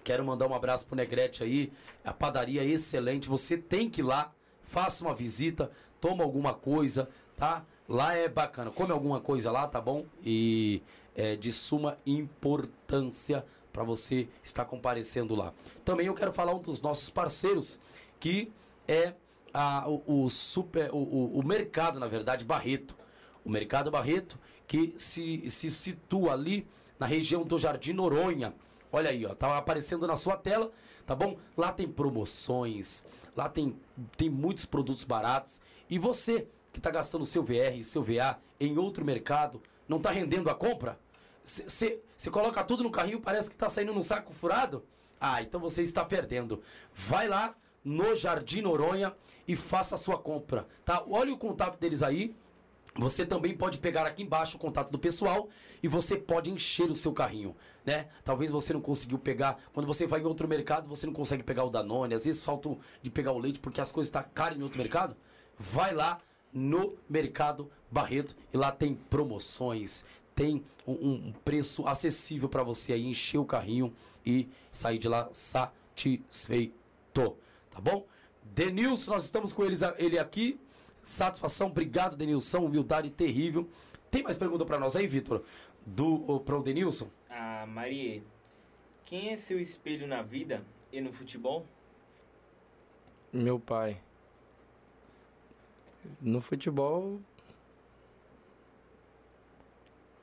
Quero 0.04 0.26
mandar 0.26 0.48
um 0.48 0.54
abraço 0.54 0.86
pro 0.86 0.96
Negrete 0.96 1.44
aí. 1.44 1.72
A 2.04 2.14
padaria 2.14 2.64
é 2.64 2.68
excelente. 2.68 3.30
Você 3.30 3.58
tem 3.58 3.90
que 3.90 4.02
ir 4.02 4.04
lá. 4.04 4.34
Faça 4.62 5.04
uma 5.04 5.14
visita. 5.14 5.72
Toma 6.00 6.24
alguma 6.24 6.54
coisa, 6.54 7.10
tá? 7.38 7.66
Lá 7.88 8.16
é 8.16 8.28
bacana. 8.28 8.72
Come 8.72 8.92
alguma 8.92 9.20
coisa 9.20 9.52
lá, 9.52 9.68
tá 9.68 9.80
bom? 9.80 10.06
E 10.24 10.82
é 11.16 11.36
de 11.36 11.52
suma 11.52 11.98
importância 12.06 13.46
para 13.72 13.84
você 13.84 14.28
estar 14.44 14.66
comparecendo 14.66 15.36
lá. 15.36 15.54
Também 15.84 16.08
eu 16.08 16.14
quero 16.14 16.32
falar 16.32 16.54
um 16.54 16.62
dos 16.62 16.82
nossos 16.82 17.10
parceiros, 17.10 17.80
que 18.20 18.52
é 18.88 19.14
a, 19.54 19.88
o, 19.90 20.24
o 20.24 20.30
super, 20.30 20.90
o, 20.92 20.98
o, 20.98 21.40
o 21.40 21.46
mercado, 21.46 22.00
na 22.00 22.08
verdade, 22.08 22.46
Barreto. 22.46 22.96
O 23.44 23.50
mercado 23.50 23.90
Barreto, 23.90 24.38
que 24.68 24.94
se, 24.98 25.50
se 25.50 25.72
situa 25.72 26.34
ali 26.34 26.68
na 27.00 27.06
região 27.06 27.44
do 27.44 27.58
Jardim 27.58 27.94
Noronha. 27.94 28.54
Olha 28.92 29.10
aí, 29.10 29.26
ó, 29.26 29.34
tá 29.34 29.58
aparecendo 29.58 30.06
na 30.06 30.16
sua 30.16 30.36
tela, 30.36 30.72
tá 31.06 31.16
bom? 31.16 31.38
Lá 31.56 31.72
tem 31.72 31.88
promoções, 31.88 33.06
lá 33.36 33.48
tem, 33.48 33.76
tem 34.18 34.30
muitos 34.30 34.66
produtos 34.66 35.04
baratos. 35.04 35.62
E 35.90 35.98
você 35.98 36.48
que 36.74 36.80
está 36.80 36.90
gastando 36.90 37.26
seu 37.26 37.44
VR, 37.44 37.82
seu 37.84 38.04
VA 38.04 38.38
em 38.60 38.78
outro 38.78 39.06
mercado, 39.06 39.62
não 39.88 39.98
está 39.98 40.12
rendendo 40.12 40.50
a 40.50 40.56
compra? 40.56 41.00
Você 41.44 42.00
coloca 42.30 42.64
tudo 42.64 42.84
no 42.84 42.92
carrinho, 42.92 43.20
parece 43.20 43.50
que 43.50 43.56
está 43.56 43.70
saindo 43.70 43.94
num 43.94 44.04
saco 44.04 44.34
furado? 44.34 44.84
Ah, 45.20 45.42
então 45.42 45.60
você 45.60 45.82
está 45.82 46.04
perdendo. 46.04 46.62
Vai 46.94 47.28
lá 47.28 47.56
no 47.84 48.16
Jardim 48.16 48.62
Noronha 48.62 49.14
e 49.48 49.56
faça 49.56 49.96
a 49.96 49.98
sua 49.98 50.18
compra, 50.18 50.68
tá? 50.86 51.04
Olha 51.10 51.34
o 51.34 51.38
contato 51.38 51.80
deles 51.80 52.04
aí. 52.04 52.36
Você 52.96 53.26
também 53.26 53.56
pode 53.56 53.78
pegar 53.78 54.06
aqui 54.06 54.22
embaixo 54.24 54.58
o 54.58 54.60
contato 54.60 54.92
do 54.92 55.00
pessoal 55.00 55.48
e 55.82 55.88
você 55.88 56.18
pode 56.18 56.50
encher 56.50 56.92
o 56.92 56.96
seu 56.96 57.14
carrinho, 57.14 57.56
né? 57.86 58.10
Talvez 58.24 58.52
você 58.52 58.74
não 58.74 58.82
conseguiu 58.82 59.18
pegar, 59.18 59.58
quando 59.74 59.88
você 59.88 60.06
vai 60.06 60.20
em 60.20 60.26
outro 60.26 60.46
mercado, 60.48 60.90
você 60.90 61.06
não 61.06 61.14
consegue 61.14 61.42
pegar 61.42 61.64
o 61.64 61.70
Danone, 61.70 62.14
às 62.14 62.26
vezes 62.26 62.44
falta 62.44 62.78
de 63.02 63.10
pegar 63.10 63.32
o 63.32 63.40
leite 63.40 63.60
porque 63.62 63.80
as 63.80 63.92
coisas 63.92 64.10
estão 64.10 64.22
tá 64.22 64.30
caras 64.34 64.58
em 64.58 64.62
outro 64.62 64.78
mercado. 64.78 65.16
Vai 65.58 65.94
lá 65.94 66.20
no 66.52 66.96
Mercado 67.10 67.72
Barreto 67.90 68.36
e 68.54 68.58
lá 68.58 68.74
tem 68.74 68.94
promoções, 68.94 70.06
tem 70.36 70.62
um, 70.86 71.28
um 71.28 71.34
preço 71.46 71.88
acessível 71.88 72.50
para 72.50 72.64
você 72.64 72.92
aí 72.92 73.06
encher 73.06 73.38
o 73.38 73.46
carrinho 73.46 73.94
e 74.26 74.50
sair 74.70 74.98
de 74.98 75.08
lá 75.08 75.30
satisfeito, 75.32 76.74
tá 77.14 77.80
bom? 77.80 78.06
Denilson, 78.44 79.12
nós 79.12 79.24
estamos 79.24 79.54
com 79.54 79.64
ele 79.64 80.20
aqui. 80.20 80.60
Satisfação, 81.02 81.68
obrigado, 81.68 82.16
Denilson. 82.16 82.66
Humildade 82.66 83.10
terrível. 83.10 83.68
Tem 84.10 84.22
mais 84.24 84.38
pergunta 84.38 84.66
para 84.66 84.80
nós 84.80 84.96
aí, 84.96 85.08
Vitor? 85.08 85.44
Do 85.86 86.40
para 86.42 86.58
o 86.58 86.62
Denilson? 86.64 87.10
Ah, 87.30 87.66
Marie, 87.66 88.24
quem 89.06 89.30
é 89.30 89.38
seu 89.38 89.60
espelho 89.60 90.06
na 90.08 90.22
vida 90.22 90.64
e 90.92 91.02
no 91.02 91.12
futebol? 91.12 91.66
Meu 93.34 93.60
pai. 93.60 94.00
No 96.20 96.42
futebol. 96.42 97.20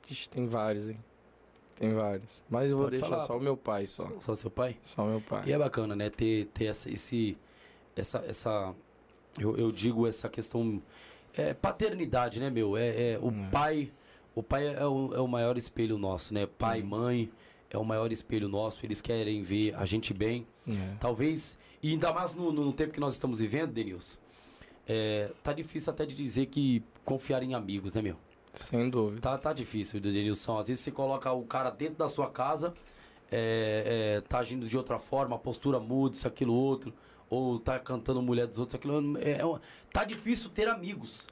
Ixi, 0.09 0.29
tem 0.29 0.47
vários, 0.47 0.89
hein? 0.89 0.97
Tem 1.75 1.93
vários. 1.93 2.41
Mas 2.49 2.69
eu 2.69 2.77
vou 2.77 2.85
Pode 2.87 2.99
deixar 2.99 3.09
falar. 3.09 3.25
só 3.25 3.37
o 3.37 3.39
meu 3.39 3.55
pai 3.55 3.85
só. 3.87 4.09
só. 4.19 4.35
Seu 4.35 4.49
pai? 4.49 4.77
Só 4.83 5.05
meu 5.05 5.21
pai. 5.21 5.43
E 5.47 5.51
é 5.53 5.57
bacana, 5.57 5.95
né? 5.95 6.09
Ter, 6.09 6.45
ter 6.47 6.65
essa, 6.65 6.91
esse. 6.91 7.37
Essa. 7.95 8.19
essa 8.27 8.75
eu, 9.39 9.57
eu 9.57 9.71
digo 9.71 10.07
essa 10.07 10.29
questão. 10.29 10.81
É 11.33 11.53
paternidade, 11.53 12.39
né, 12.39 12.49
meu? 12.49 12.75
É, 12.75 13.13
é 13.13 13.19
o 13.21 13.29
é. 13.29 13.49
pai. 13.49 13.91
O 14.35 14.43
pai 14.43 14.67
é 14.67 14.85
o, 14.85 15.13
é 15.13 15.19
o 15.19 15.27
maior 15.27 15.57
espelho 15.57 15.97
nosso, 15.97 16.33
né? 16.33 16.45
Pai, 16.45 16.81
mãe 16.81 17.29
é 17.69 17.77
o 17.77 17.83
maior 17.83 18.11
espelho 18.11 18.47
nosso. 18.47 18.85
Eles 18.85 19.01
querem 19.01 19.41
ver 19.41 19.75
a 19.75 19.85
gente 19.85 20.13
bem. 20.13 20.45
É. 20.67 20.95
Talvez. 20.99 21.57
E 21.81 21.91
ainda 21.91 22.11
mais 22.13 22.35
no, 22.35 22.51
no 22.51 22.73
tempo 22.73 22.91
que 22.91 22.99
nós 22.99 23.13
estamos 23.13 23.39
vivendo, 23.39 23.71
Denilson. 23.71 24.17
É, 24.87 25.31
tá 25.43 25.53
difícil 25.53 25.93
até 25.93 26.05
de 26.05 26.15
dizer 26.15 26.47
que 26.47 26.83
confiar 27.05 27.43
em 27.43 27.53
amigos, 27.53 27.93
né, 27.93 28.01
meu? 28.01 28.15
Sem 28.53 28.89
dúvida. 28.89 29.21
Tá, 29.21 29.37
tá 29.37 29.53
difícil, 29.53 29.99
Denilson. 29.99 30.57
Às 30.57 30.67
vezes 30.67 30.83
você 30.83 30.91
coloca 30.91 31.31
o 31.31 31.43
cara 31.43 31.69
dentro 31.69 31.95
da 31.95 32.09
sua 32.09 32.29
casa, 32.29 32.73
é, 33.31 34.17
é, 34.17 34.21
tá 34.21 34.39
agindo 34.39 34.67
de 34.67 34.75
outra 34.75 34.97
forma, 34.97 35.35
a 35.35 35.39
postura 35.39 35.79
muda, 35.79 36.15
isso, 36.15 36.27
aquilo, 36.27 36.53
outro 36.53 36.93
ou 37.29 37.59
tá 37.59 37.77
cantando 37.79 38.21
mulher 38.21 38.47
dos 38.47 38.59
outros, 38.59 38.75
aquilo 38.75 39.17
é, 39.17 39.31
é 39.31 39.59
tá 39.93 40.03
difícil 40.03 40.49
ter 40.49 40.67
amigos. 40.67 41.27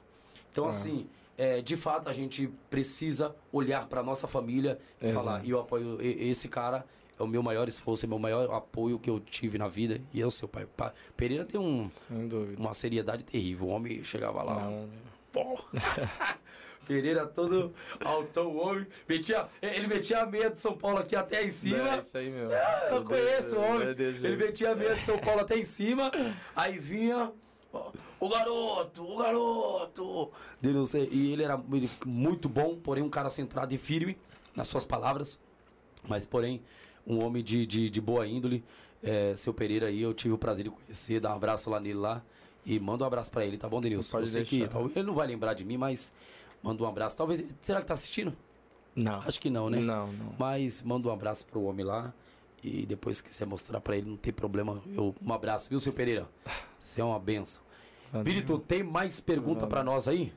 Então, 0.50 0.66
ah. 0.66 0.68
assim, 0.68 1.08
é, 1.36 1.60
de 1.60 1.76
fato, 1.76 2.08
a 2.08 2.12
gente 2.12 2.48
precisa 2.68 3.34
olhar 3.52 3.86
para 3.86 4.02
nossa 4.02 4.26
família 4.26 4.78
e 5.00 5.06
Exato. 5.06 5.24
falar: 5.24 5.44
e 5.44 5.50
eu 5.50 5.60
apoio 5.60 5.98
esse 6.00 6.48
cara. 6.48 6.84
É 7.18 7.22
o 7.22 7.26
meu 7.26 7.42
maior 7.42 7.66
esforço, 7.66 8.04
é 8.04 8.06
o 8.06 8.10
meu 8.10 8.18
maior 8.20 8.48
apoio 8.54 8.96
que 8.96 9.10
eu 9.10 9.18
tive 9.18 9.58
na 9.58 9.66
vida. 9.66 10.00
E 10.14 10.22
é 10.22 10.26
o 10.26 10.30
seu 10.30 10.46
pai. 10.46 10.68
Pereira 11.16 11.44
tem 11.44 11.60
um, 11.60 11.90
uma 12.56 12.72
seriedade 12.74 13.24
terrível. 13.24 13.66
O 13.66 13.70
homem 13.70 14.04
chegava 14.04 14.40
lá. 14.40 14.70
Não. 14.70 14.88
Porra. 15.32 15.64
Pereira 16.88 17.26
todo 17.26 17.74
altão, 18.02 18.56
homem. 18.56 18.86
Metia, 19.06 19.46
ele 19.60 19.86
metia 19.86 20.22
a 20.22 20.26
meia 20.26 20.48
de 20.48 20.58
São 20.58 20.74
Paulo 20.74 20.98
aqui 20.98 21.14
até 21.14 21.44
em 21.44 21.50
cima. 21.50 21.96
É 21.96 21.98
isso 21.98 22.16
aí, 22.16 22.30
meu. 22.30 22.50
É, 22.50 22.88
eu 22.90 23.04
conheço 23.04 23.56
o 23.56 23.60
homem. 23.60 23.88
Ele 23.88 24.36
metia 24.36 24.72
a 24.72 24.74
meia 24.74 24.94
de 24.94 25.04
São 25.04 25.18
Paulo 25.18 25.42
até 25.42 25.58
em 25.58 25.64
cima. 25.64 26.10
Aí 26.56 26.78
vinha. 26.78 27.30
O 28.18 28.28
garoto, 28.30 29.04
o 29.04 29.18
garoto. 29.18 30.32
E 31.12 31.32
ele 31.32 31.42
era 31.42 31.62
muito 32.06 32.48
bom, 32.48 32.76
porém 32.76 33.04
um 33.04 33.10
cara 33.10 33.28
centrado 33.28 33.74
e 33.74 33.78
firme 33.78 34.16
nas 34.56 34.66
suas 34.66 34.86
palavras. 34.86 35.38
Mas, 36.08 36.24
porém, 36.24 36.62
um 37.06 37.22
homem 37.22 37.44
de, 37.44 37.66
de, 37.66 37.90
de 37.90 38.00
boa 38.00 38.26
índole. 38.26 38.64
É, 39.02 39.36
seu 39.36 39.52
Pereira 39.52 39.88
aí, 39.88 40.00
eu 40.00 40.14
tive 40.14 40.32
o 40.32 40.38
prazer 40.38 40.64
de 40.64 40.70
conhecer, 40.70 41.20
dar 41.20 41.32
um 41.32 41.36
abraço 41.36 41.68
lá 41.68 41.78
nele 41.78 41.98
lá. 41.98 42.22
E 42.64 42.78
manda 42.78 43.04
um 43.04 43.06
abraço 43.06 43.30
para 43.30 43.46
ele, 43.46 43.56
tá 43.56 43.68
bom, 43.68 43.80
Denilson? 43.80 44.18
Pode 44.18 44.28
Você 44.28 44.42
que, 44.44 44.68
ele 44.94 45.02
não 45.02 45.14
vai 45.14 45.26
lembrar 45.26 45.54
de 45.54 45.64
mim, 45.64 45.76
mas 45.76 46.12
Manda 46.62 46.82
um 46.82 46.86
abraço. 46.86 47.16
Talvez. 47.16 47.44
Será 47.60 47.80
que 47.80 47.86
tá 47.86 47.94
assistindo? 47.94 48.36
Não. 48.94 49.20
Acho 49.20 49.40
que 49.40 49.48
não, 49.48 49.70
né? 49.70 49.78
Não, 49.78 50.12
não. 50.12 50.34
Mas 50.38 50.82
manda 50.82 51.08
um 51.08 51.12
abraço 51.12 51.46
pro 51.46 51.62
homem 51.62 51.84
lá. 51.84 52.12
E 52.62 52.84
depois 52.86 53.20
que 53.20 53.32
você 53.32 53.44
mostrar 53.44 53.80
pra 53.80 53.96
ele, 53.96 54.10
não 54.10 54.16
tem 54.16 54.32
problema. 54.32 54.82
Eu, 54.92 55.14
um 55.22 55.32
abraço, 55.32 55.68
viu, 55.68 55.78
seu 55.78 55.92
Pereira? 55.92 56.28
Você 56.80 57.00
é 57.00 57.04
uma 57.04 57.18
benção. 57.18 57.62
Virito, 58.24 58.58
tem 58.58 58.82
mais 58.82 59.20
pergunta 59.20 59.66
para 59.66 59.84
nós 59.84 60.08
aí? 60.08 60.32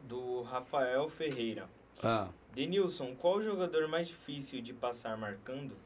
Do 0.00 0.42
Rafael 0.42 1.08
Ferreira. 1.08 1.68
Ah. 2.02 2.28
Denilson, 2.54 3.14
qual 3.16 3.36
o 3.36 3.42
jogador 3.42 3.88
mais 3.88 4.08
difícil 4.08 4.60
de 4.62 4.72
passar 4.72 5.16
marcando? 5.16 5.76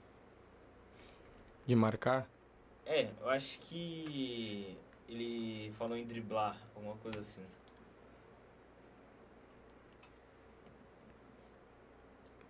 De 1.67 1.75
marcar? 1.75 2.29
É, 2.85 3.11
eu 3.21 3.29
acho 3.29 3.59
que 3.61 4.77
ele 5.09 5.73
falou 5.79 5.97
em 5.97 6.05
driblar, 6.05 6.57
alguma 6.75 6.97
coisa 6.97 7.21
assim. 7.21 7.43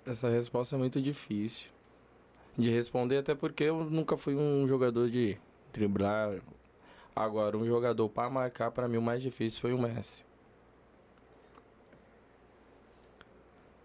Essa 0.06 0.28
resposta 0.28 0.76
é 0.76 0.78
muito 0.78 1.00
difícil 1.02 1.68
de 2.56 2.70
responder, 2.70 3.18
até 3.18 3.34
porque 3.34 3.64
eu 3.64 3.84
nunca 3.84 4.16
fui 4.16 4.34
um 4.34 4.66
jogador 4.66 5.10
de 5.10 5.36
driblar. 5.72 6.40
Agora, 7.14 7.56
um 7.56 7.66
jogador 7.66 8.08
para 8.08 8.30
marcar, 8.30 8.70
para 8.70 8.88
mim, 8.88 8.98
o 8.98 9.02
mais 9.02 9.22
difícil 9.22 9.60
foi 9.60 9.72
o 9.72 9.78
Messi. 9.78 10.24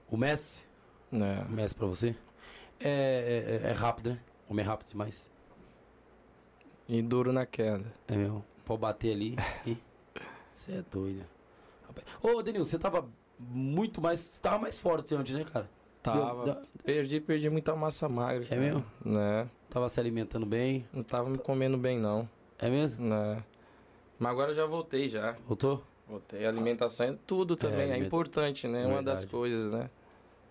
O 0.09 0.17
Messi? 0.17 0.65
É. 1.11 1.43
O 1.47 1.51
Messi 1.51 1.75
pra 1.75 1.87
você? 1.87 2.15
É, 2.79 3.59
é, 3.63 3.69
é 3.69 3.71
rápido, 3.71 4.11
né? 4.11 4.19
O 4.47 4.51
homem 4.51 4.65
é 4.65 4.67
rápido 4.67 4.89
demais. 4.89 5.31
E 6.87 7.01
duro 7.01 7.31
na 7.31 7.45
queda. 7.45 7.93
É 8.07 8.15
meu. 8.15 8.43
Pode 8.65 8.81
bater 8.81 9.13
ali. 9.13 9.35
Você 10.53 10.73
é 10.73 10.81
doido. 10.91 11.25
Ô, 12.21 12.41
Denil, 12.43 12.63
você 12.63 12.77
tava 12.77 13.09
muito 13.39 13.99
mais. 13.99 14.19
Você 14.19 14.41
tava 14.41 14.59
mais 14.59 14.77
forte 14.77 15.15
antes, 15.15 15.33
né, 15.33 15.43
cara? 15.43 15.67
Tava. 16.01 16.45
Deu, 16.45 16.57
perdi, 16.83 17.19
perdi 17.19 17.49
muita 17.49 17.75
massa 17.75 18.09
magra. 18.09 18.45
É 18.49 18.55
mesmo? 18.55 18.83
Né? 19.05 19.47
Tava 19.69 19.87
se 19.87 19.99
alimentando 19.99 20.45
bem? 20.45 20.85
Não 20.91 21.03
tava 21.03 21.29
me 21.29 21.37
comendo 21.37 21.77
bem, 21.77 21.99
não. 21.99 22.27
É 22.57 22.69
mesmo? 22.69 23.07
Né? 23.07 23.43
Mas 24.17 24.31
agora 24.31 24.53
já 24.53 24.65
voltei 24.65 25.09
já. 25.09 25.35
Voltou? 25.47 25.83
Voltei. 26.07 26.45
Alimentação 26.45 27.05
é 27.05 27.15
tudo 27.25 27.55
também, 27.55 27.91
é, 27.91 27.93
é 27.93 27.97
importante, 27.97 28.67
né? 28.67 28.83
É 28.83 28.85
Uma 28.85 29.01
das 29.01 29.25
coisas, 29.25 29.71
né? 29.71 29.89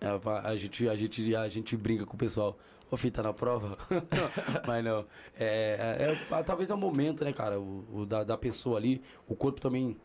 É, 0.01 0.07
a, 0.43 0.55
gente, 0.55 0.89
a, 0.89 0.95
gente, 0.95 1.35
a 1.35 1.47
gente 1.47 1.77
brinca 1.77 2.05
com 2.05 2.15
o 2.15 2.17
pessoal. 2.17 2.57
Ô, 2.89 2.97
fita 2.97 3.21
na 3.21 3.31
prova? 3.31 3.77
Mas 4.67 4.83
não. 4.83 5.05
É, 5.39 6.17
é, 6.31 6.37
é, 6.37 6.43
talvez 6.43 6.71
é 6.71 6.73
o 6.73 6.77
momento, 6.77 7.23
né, 7.23 7.31
cara? 7.31 7.59
O, 7.59 7.85
o 7.93 8.05
da, 8.05 8.23
da 8.23 8.37
pessoa 8.37 8.77
ali. 8.77 9.01
O 9.27 9.35
corpo 9.35 9.61
também. 9.61 9.95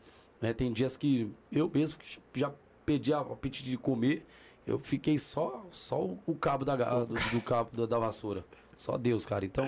Né, 0.40 0.52
tem 0.52 0.70
dias 0.70 0.98
que 0.98 1.32
eu 1.50 1.70
mesmo 1.72 1.96
já 2.34 2.52
perdi 2.84 3.14
a 3.14 3.20
apetite 3.20 3.64
de 3.64 3.78
comer. 3.78 4.26
Eu 4.66 4.80
fiquei 4.80 5.16
só, 5.16 5.64
só 5.70 6.02
o 6.26 6.34
cabo 6.34 6.64
da, 6.64 6.74
do, 6.74 7.06
do 7.06 7.40
cabo 7.40 7.70
da, 7.72 7.86
da, 7.86 7.98
vassoura. 7.98 8.44
Só 8.76 8.98
Deus, 8.98 9.24
cara. 9.24 9.44
Então, 9.44 9.64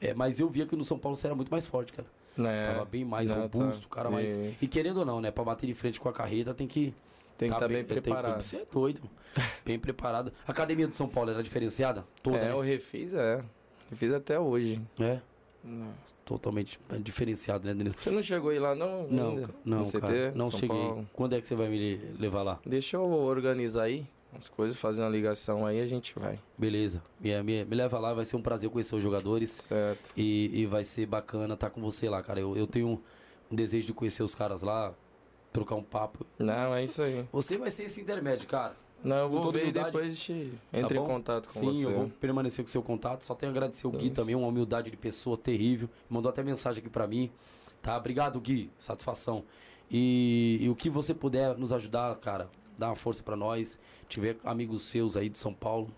é, 0.00 0.14
mas 0.14 0.38
eu 0.38 0.48
via 0.48 0.64
que 0.66 0.76
no 0.76 0.84
São 0.84 0.98
Paulo 0.98 1.16
você 1.16 1.26
era 1.26 1.34
muito 1.34 1.50
mais 1.50 1.66
forte, 1.66 1.92
cara. 1.92 2.06
É, 2.38 2.72
Tava 2.72 2.84
bem 2.84 3.04
mais 3.04 3.28
não, 3.28 3.42
robusto, 3.42 3.88
tá, 3.88 3.96
cara 3.96 4.10
mais. 4.10 4.36
Isso. 4.36 4.64
E 4.64 4.68
querendo 4.68 4.98
ou 4.98 5.04
não, 5.04 5.20
né? 5.20 5.32
Pra 5.32 5.42
bater 5.42 5.66
de 5.66 5.74
frente 5.74 6.00
com 6.00 6.08
a 6.08 6.12
carreta 6.12 6.54
tem 6.54 6.68
que. 6.68 6.94
Tem 7.36 7.48
que 7.48 7.54
estar 7.54 7.56
tá, 7.56 7.60
tá 7.60 7.68
bem, 7.68 7.82
bem 7.82 8.00
preparado. 8.02 8.34
Tem, 8.34 8.42
você 8.42 8.56
é 8.58 8.66
doido. 8.70 9.00
bem 9.64 9.78
preparado. 9.78 10.32
A 10.46 10.52
academia 10.52 10.86
do 10.86 10.94
São 10.94 11.08
Paulo 11.08 11.30
era 11.30 11.42
diferenciada? 11.42 12.04
Toda, 12.22 12.36
é, 12.36 12.44
né? 12.44 12.52
eu 12.52 12.60
refiz, 12.60 13.14
é. 13.14 13.42
Refiz 13.90 14.12
até 14.12 14.38
hoje. 14.38 14.80
É? 15.00 15.20
Não. 15.64 15.92
Totalmente 16.24 16.78
diferenciado, 17.00 17.66
né, 17.66 17.74
Danilo? 17.74 17.94
Você 17.98 18.10
não 18.10 18.22
chegou 18.22 18.50
aí 18.50 18.58
lá, 18.58 18.74
não? 18.74 19.08
Não, 19.08 19.30
ainda? 19.30 19.50
não, 19.64 19.90
cara, 19.90 20.32
não 20.34 20.50
São 20.50 20.60
cheguei. 20.60 20.76
Paulo. 20.76 21.08
Quando 21.12 21.34
é 21.34 21.40
que 21.40 21.46
você 21.46 21.54
vai 21.54 21.68
me 21.68 21.96
levar 22.18 22.42
lá? 22.42 22.60
Deixa 22.64 22.96
eu 22.96 23.10
organizar 23.10 23.84
aí 23.84 24.06
as 24.36 24.48
coisas, 24.48 24.76
fazer 24.78 25.02
uma 25.02 25.08
ligação 25.08 25.66
aí, 25.66 25.80
a 25.80 25.86
gente 25.86 26.14
vai. 26.18 26.38
Beleza. 26.56 27.02
Me, 27.20 27.42
me, 27.42 27.64
me, 27.64 27.76
leva 27.76 27.98
lá, 27.98 28.14
vai 28.14 28.24
ser 28.24 28.36
um 28.36 28.42
prazer 28.42 28.70
conhecer 28.70 28.94
os 28.94 29.02
jogadores. 29.02 29.66
Certo. 29.68 30.10
E, 30.16 30.60
e 30.60 30.66
vai 30.66 30.84
ser 30.84 31.06
bacana 31.06 31.54
estar 31.54 31.68
tá 31.68 31.74
com 31.74 31.80
você 31.80 32.08
lá, 32.08 32.22
cara. 32.22 32.40
Eu, 32.40 32.56
eu 32.56 32.66
tenho 32.66 33.00
um 33.50 33.54
desejo 33.54 33.86
de 33.86 33.92
conhecer 33.92 34.22
os 34.22 34.34
caras 34.34 34.62
lá, 34.62 34.94
trocar 35.52 35.74
um 35.74 35.82
papo. 35.82 36.24
Não, 36.38 36.74
é 36.74 36.84
isso 36.84 37.02
aí. 37.02 37.26
Você 37.32 37.58
vai 37.58 37.70
ser 37.70 37.84
esse 37.84 38.00
intermédio, 38.00 38.46
cara. 38.46 38.74
Não, 39.02 39.16
eu 39.16 39.28
vou 39.30 39.50
ver 39.50 39.60
e 39.60 39.62
humildade. 39.62 39.86
depois 39.86 40.18
te 40.18 40.52
Tá 40.70 40.78
entre 40.78 40.96
em 40.98 41.00
bom? 41.00 41.06
contato 41.06 41.46
com 41.46 41.50
Sim, 41.58 41.72
você. 41.72 41.86
eu 41.86 41.92
vou 41.92 42.08
permanecer 42.20 42.64
com 42.64 42.68
o 42.68 42.70
seu 42.70 42.82
contato. 42.82 43.22
Só 43.22 43.34
tenho 43.34 43.50
a 43.50 43.54
agradecer 43.54 43.86
o 43.86 43.90
Gui 43.90 44.06
Isso. 44.06 44.14
também, 44.14 44.34
uma 44.34 44.46
humildade 44.46 44.90
de 44.90 44.96
pessoa 44.96 45.36
terrível. 45.36 45.88
Mandou 46.08 46.28
até 46.28 46.42
mensagem 46.42 46.80
aqui 46.80 46.90
pra 46.90 47.06
mim. 47.06 47.30
Tá? 47.80 47.96
Obrigado, 47.96 48.38
Gui. 48.40 48.70
Satisfação. 48.78 49.42
E, 49.90 50.58
e 50.60 50.68
o 50.68 50.76
que 50.76 50.88
você 50.90 51.14
puder 51.14 51.56
nos 51.56 51.72
ajudar, 51.72 52.14
cara, 52.16 52.48
dá 52.80 52.88
uma 52.88 52.96
força 52.96 53.22
pra 53.22 53.36
nós. 53.36 53.78
Tiver 54.08 54.36
amigos 54.44 54.82
seus 54.82 55.16
aí 55.16 55.28
de 55.28 55.38
São 55.38 55.52
Paulo. 55.54 55.88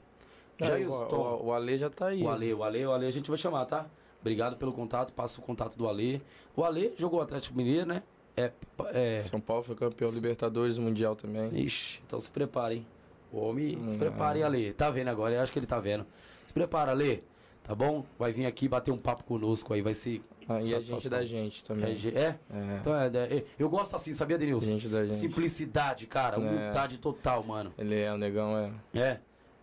É, 0.59 0.66
Já 0.66 0.76
o, 0.88 1.46
o, 1.46 1.52
Ale 1.52 1.78
já 1.78 1.88
tá 1.88 2.09
aí. 2.09 2.22
o 2.22 2.28
Ale, 2.28 2.52
o 2.52 2.62
Ale, 2.62 2.86
o 2.86 2.92
Ale 2.92 3.06
a 3.06 3.10
gente 3.10 3.28
vai 3.28 3.38
chamar, 3.38 3.64
tá? 3.64 3.86
Obrigado 4.20 4.56
pelo 4.56 4.72
contato. 4.72 5.12
Passa 5.12 5.40
o 5.40 5.42
contato 5.42 5.76
do 5.76 5.88
Ale. 5.88 6.22
O 6.54 6.62
Ale 6.64 6.94
jogou 6.98 7.20
o 7.20 7.22
Atlético 7.22 7.56
Mineiro, 7.56 7.86
né? 7.86 8.02
É, 8.36 8.50
é, 8.94 9.22
São 9.30 9.40
Paulo 9.40 9.62
foi 9.62 9.74
campeão 9.74 10.10
Libertadores 10.12 10.78
Mundial 10.78 11.14
também. 11.16 11.48
Ixi, 11.64 12.00
então 12.06 12.20
se 12.20 12.30
prepare, 12.30 12.76
hein? 12.76 12.86
O 13.32 13.38
homem, 13.40 13.70
se 13.88 13.94
Hum, 13.94 13.98
prepare, 13.98 14.40
é. 14.40 14.42
Ale. 14.44 14.72
Tá 14.72 14.90
vendo 14.90 15.09
agora? 15.09 15.34
Eu 15.34 15.40
acho 15.40 15.50
que 15.52 15.59
ele 15.59 15.66
tá 15.66 15.80
vendo. 15.80 16.06
Se 16.46 16.52
prepara, 16.52 16.92
Ale. 16.92 17.22
Tá 17.64 17.74
bom? 17.74 18.04
Vai 18.18 18.32
vir 18.32 18.46
aqui 18.46 18.68
bater 18.68 18.90
um 18.90 18.98
papo 18.98 19.24
conosco 19.24 19.72
aí, 19.72 19.80
vai 19.82 19.94
ser. 19.94 20.22
Ah, 20.48 20.60
e 20.60 20.74
a 20.74 20.81
gente 20.81 21.09
da 21.09 21.24
gente 21.24 21.64
também. 21.64 21.85
É, 22.14 22.19
é? 22.19 22.23
É, 22.23 22.39
Então 22.81 22.94
é, 22.94 23.06
é, 23.06 23.44
eu 23.59 23.69
gosto 23.69 23.94
assim, 23.97 24.12
sabia, 24.12 24.39
Denilson? 24.39 24.66
gente 24.66 24.89
da 24.89 25.05
gente. 25.05 25.16
Simplicidade, 25.16 26.06
cara. 26.06 26.36
É. 26.36 26.39
Humildade 26.39 26.98
total, 26.98 27.43
mano. 27.43 27.73
Ele 27.78 27.98
é, 27.98 28.12
o 28.12 28.19
negão 28.19 28.56
é. 28.56 28.73
É. 28.98 29.19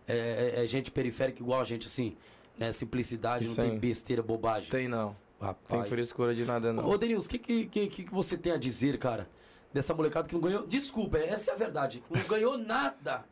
É, 0.08 0.62
é- 0.64 0.66
gente 0.66 0.90
periférica 0.90 1.40
igual 1.40 1.60
a 1.60 1.64
gente, 1.64 1.86
assim. 1.86 2.16
Né? 2.58 2.72
Simplicidade, 2.72 3.44
não 3.44 3.52
Isso 3.52 3.60
tem 3.60 3.70
aí. 3.70 3.78
besteira, 3.78 4.22
bobagem. 4.22 4.68
Tem 4.70 4.88
não. 4.88 5.16
Tem 5.38 5.48
Rapaz. 5.48 5.88
frescura 5.88 6.34
de 6.34 6.44
nada 6.44 6.72
não. 6.72 6.86
Ô, 6.86 6.98
Denilson, 6.98 7.26
o 7.26 7.30
que, 7.30 7.38
que, 7.38 7.66
que, 7.66 8.04
que 8.04 8.10
você 8.12 8.36
tem 8.36 8.52
a 8.52 8.58
dizer, 8.58 8.98
cara, 8.98 9.26
dessa 9.72 9.94
molecada 9.94 10.28
que 10.28 10.34
não 10.34 10.40
ganhou? 10.40 10.66
Desculpa, 10.66 11.16
essa 11.18 11.50
é 11.50 11.54
a 11.54 11.56
verdade. 11.56 12.02
Não 12.10 12.22
ganhou 12.24 12.58
nada. 12.58 13.24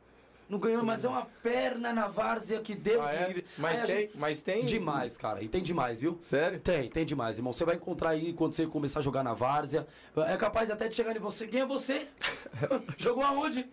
Não 0.48 0.58
ganhou, 0.58 0.82
mas 0.82 1.04
é 1.04 1.08
uma 1.08 1.26
perna 1.42 1.92
na 1.92 2.08
várzea 2.08 2.60
que 2.60 2.74
Deus 2.74 3.06
Ah, 3.08 3.12
me 3.12 3.18
é? 3.18 3.26
livre. 3.28 3.44
Mas 3.58 3.80
Aí 3.82 3.86
tem, 3.86 4.00
gente- 4.00 4.16
mas 4.16 4.42
tem. 4.42 4.64
Demais, 4.64 5.18
cara. 5.18 5.42
E 5.42 5.48
tem 5.48 5.62
demais, 5.62 6.00
viu? 6.00 6.16
Sério? 6.20 6.58
Tem, 6.60 6.88
tem 6.88 7.04
demais, 7.04 7.36
irmão. 7.36 7.52
Você 7.52 7.64
vai 7.66 7.74
encontrar 7.76 8.10
aí 8.10 8.32
quando 8.32 8.54
você 8.54 8.66
começar 8.66 9.00
a 9.00 9.02
jogar 9.02 9.22
na 9.22 9.34
várzea. 9.34 9.86
É 10.26 10.36
capaz 10.38 10.70
até 10.70 10.88
de 10.88 10.96
chegar 10.96 11.14
em 11.14 11.18
você. 11.20 11.46
Quem 11.46 11.60
é 11.60 11.66
você? 11.66 12.08
Jogou 12.96 13.22
aonde? 13.24 13.68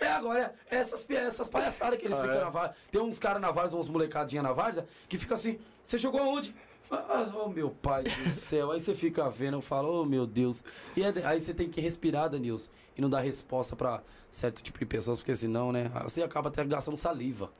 É 0.00 0.06
agora, 0.06 0.54
é 0.70 0.76
essas, 0.76 1.08
essas 1.10 1.48
palhaçadas 1.48 1.98
que 1.98 2.06
eles 2.06 2.16
Ah, 2.16 2.22
ficam 2.22 2.36
é? 2.36 2.44
na 2.44 2.50
várzea. 2.50 2.76
Tem 2.90 3.00
uns 3.00 3.18
caras 3.18 3.42
na 3.42 3.50
várzea, 3.50 3.78
uns 3.78 3.88
molecadinha 3.88 4.42
na 4.42 4.52
várzea, 4.52 4.86
que 5.08 5.18
fica 5.18 5.34
assim, 5.34 5.58
você 5.82 5.98
jogou 5.98 6.22
aonde? 6.22 6.54
Ah, 6.90 7.30
oh 7.44 7.48
meu 7.48 7.70
pai 7.70 8.04
do 8.04 8.30
céu, 8.34 8.70
aí 8.70 8.80
você 8.80 8.94
fica 8.94 9.28
vendo, 9.28 9.54
eu 9.54 9.60
falo, 9.60 10.02
oh 10.02 10.04
meu 10.04 10.26
Deus. 10.26 10.64
E 10.96 11.02
é- 11.02 11.12
aí 11.24 11.40
você 11.40 11.52
tem 11.52 11.68
que 11.68 11.80
respirar, 11.80 12.30
Danilson, 12.30 12.70
e 12.96 13.00
não 13.02 13.10
dar 13.10 13.20
resposta 13.20 13.76
pra 13.76 14.02
certo 14.30 14.62
tipo 14.62 14.78
de 14.78 14.86
pessoas, 14.86 15.18
porque 15.18 15.34
senão, 15.36 15.70
né, 15.72 15.90
você 16.04 16.22
acaba 16.22 16.48
até 16.48 16.64
gastando 16.64 16.96
saliva. 16.96 17.50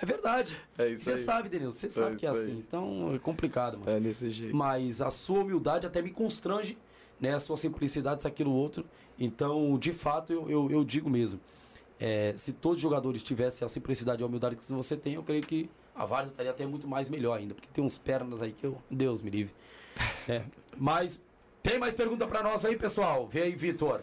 É 0.00 0.04
verdade. 0.04 0.56
É 0.76 0.88
isso 0.90 1.04
Você 1.04 1.12
aí. 1.12 1.16
sabe, 1.16 1.48
Denilson, 1.48 1.78
você 1.78 1.88
sabe 1.90 2.16
que 2.16 2.26
é 2.26 2.28
assim. 2.28 2.50
aí. 2.52 2.58
Então 2.58 3.14
é 3.14 3.18
complicado, 3.18 3.78
mano. 3.78 3.90
É 3.90 3.98
desse 3.98 4.28
jeito. 4.30 4.54
Mas 4.54 5.00
a 5.00 5.10
sua 5.10 5.40
humildade 5.40 5.86
até 5.86 6.02
me 6.02 6.10
constrange, 6.10 6.76
né? 7.18 7.34
A 7.34 7.40
sua 7.40 7.56
simplicidade, 7.56 8.18
isso, 8.20 8.28
aquilo, 8.28 8.50
outro. 8.52 8.84
Então, 9.18 9.78
de 9.78 9.94
fato, 9.94 10.34
eu, 10.34 10.50
eu, 10.50 10.70
eu 10.70 10.84
digo 10.84 11.08
mesmo. 11.08 11.40
é, 11.98 12.34
se 12.36 12.52
todos 12.52 12.76
os 12.76 12.82
jogadores 12.82 13.22
tivessem 13.22 13.64
a 13.64 13.68
simplicidade 13.68 14.20
e 14.20 14.22
a 14.22 14.26
humildade 14.26 14.56
que 14.56 14.62
você 14.70 14.98
tem, 14.98 15.14
eu 15.14 15.22
creio 15.22 15.42
que 15.42 15.70
a 15.96 16.04
Várzea 16.04 16.30
estaria 16.32 16.50
até 16.52 16.64
muito 16.66 16.86
mais 16.86 17.08
melhor 17.08 17.38
ainda. 17.38 17.54
Porque 17.54 17.68
tem 17.72 17.82
uns 17.82 17.96
pernas 17.98 18.42
aí 18.42 18.52
que 18.52 18.64
eu. 18.64 18.80
Deus 18.90 19.20
me 19.22 19.30
livre. 19.30 19.54
né? 20.28 20.44
Mas. 20.76 21.22
Tem 21.62 21.80
mais 21.80 21.94
pergunta 21.96 22.26
pra 22.28 22.44
nós 22.44 22.64
aí, 22.64 22.76
pessoal? 22.76 23.26
Vem 23.26 23.42
aí, 23.42 23.56
Vitor. 23.56 24.02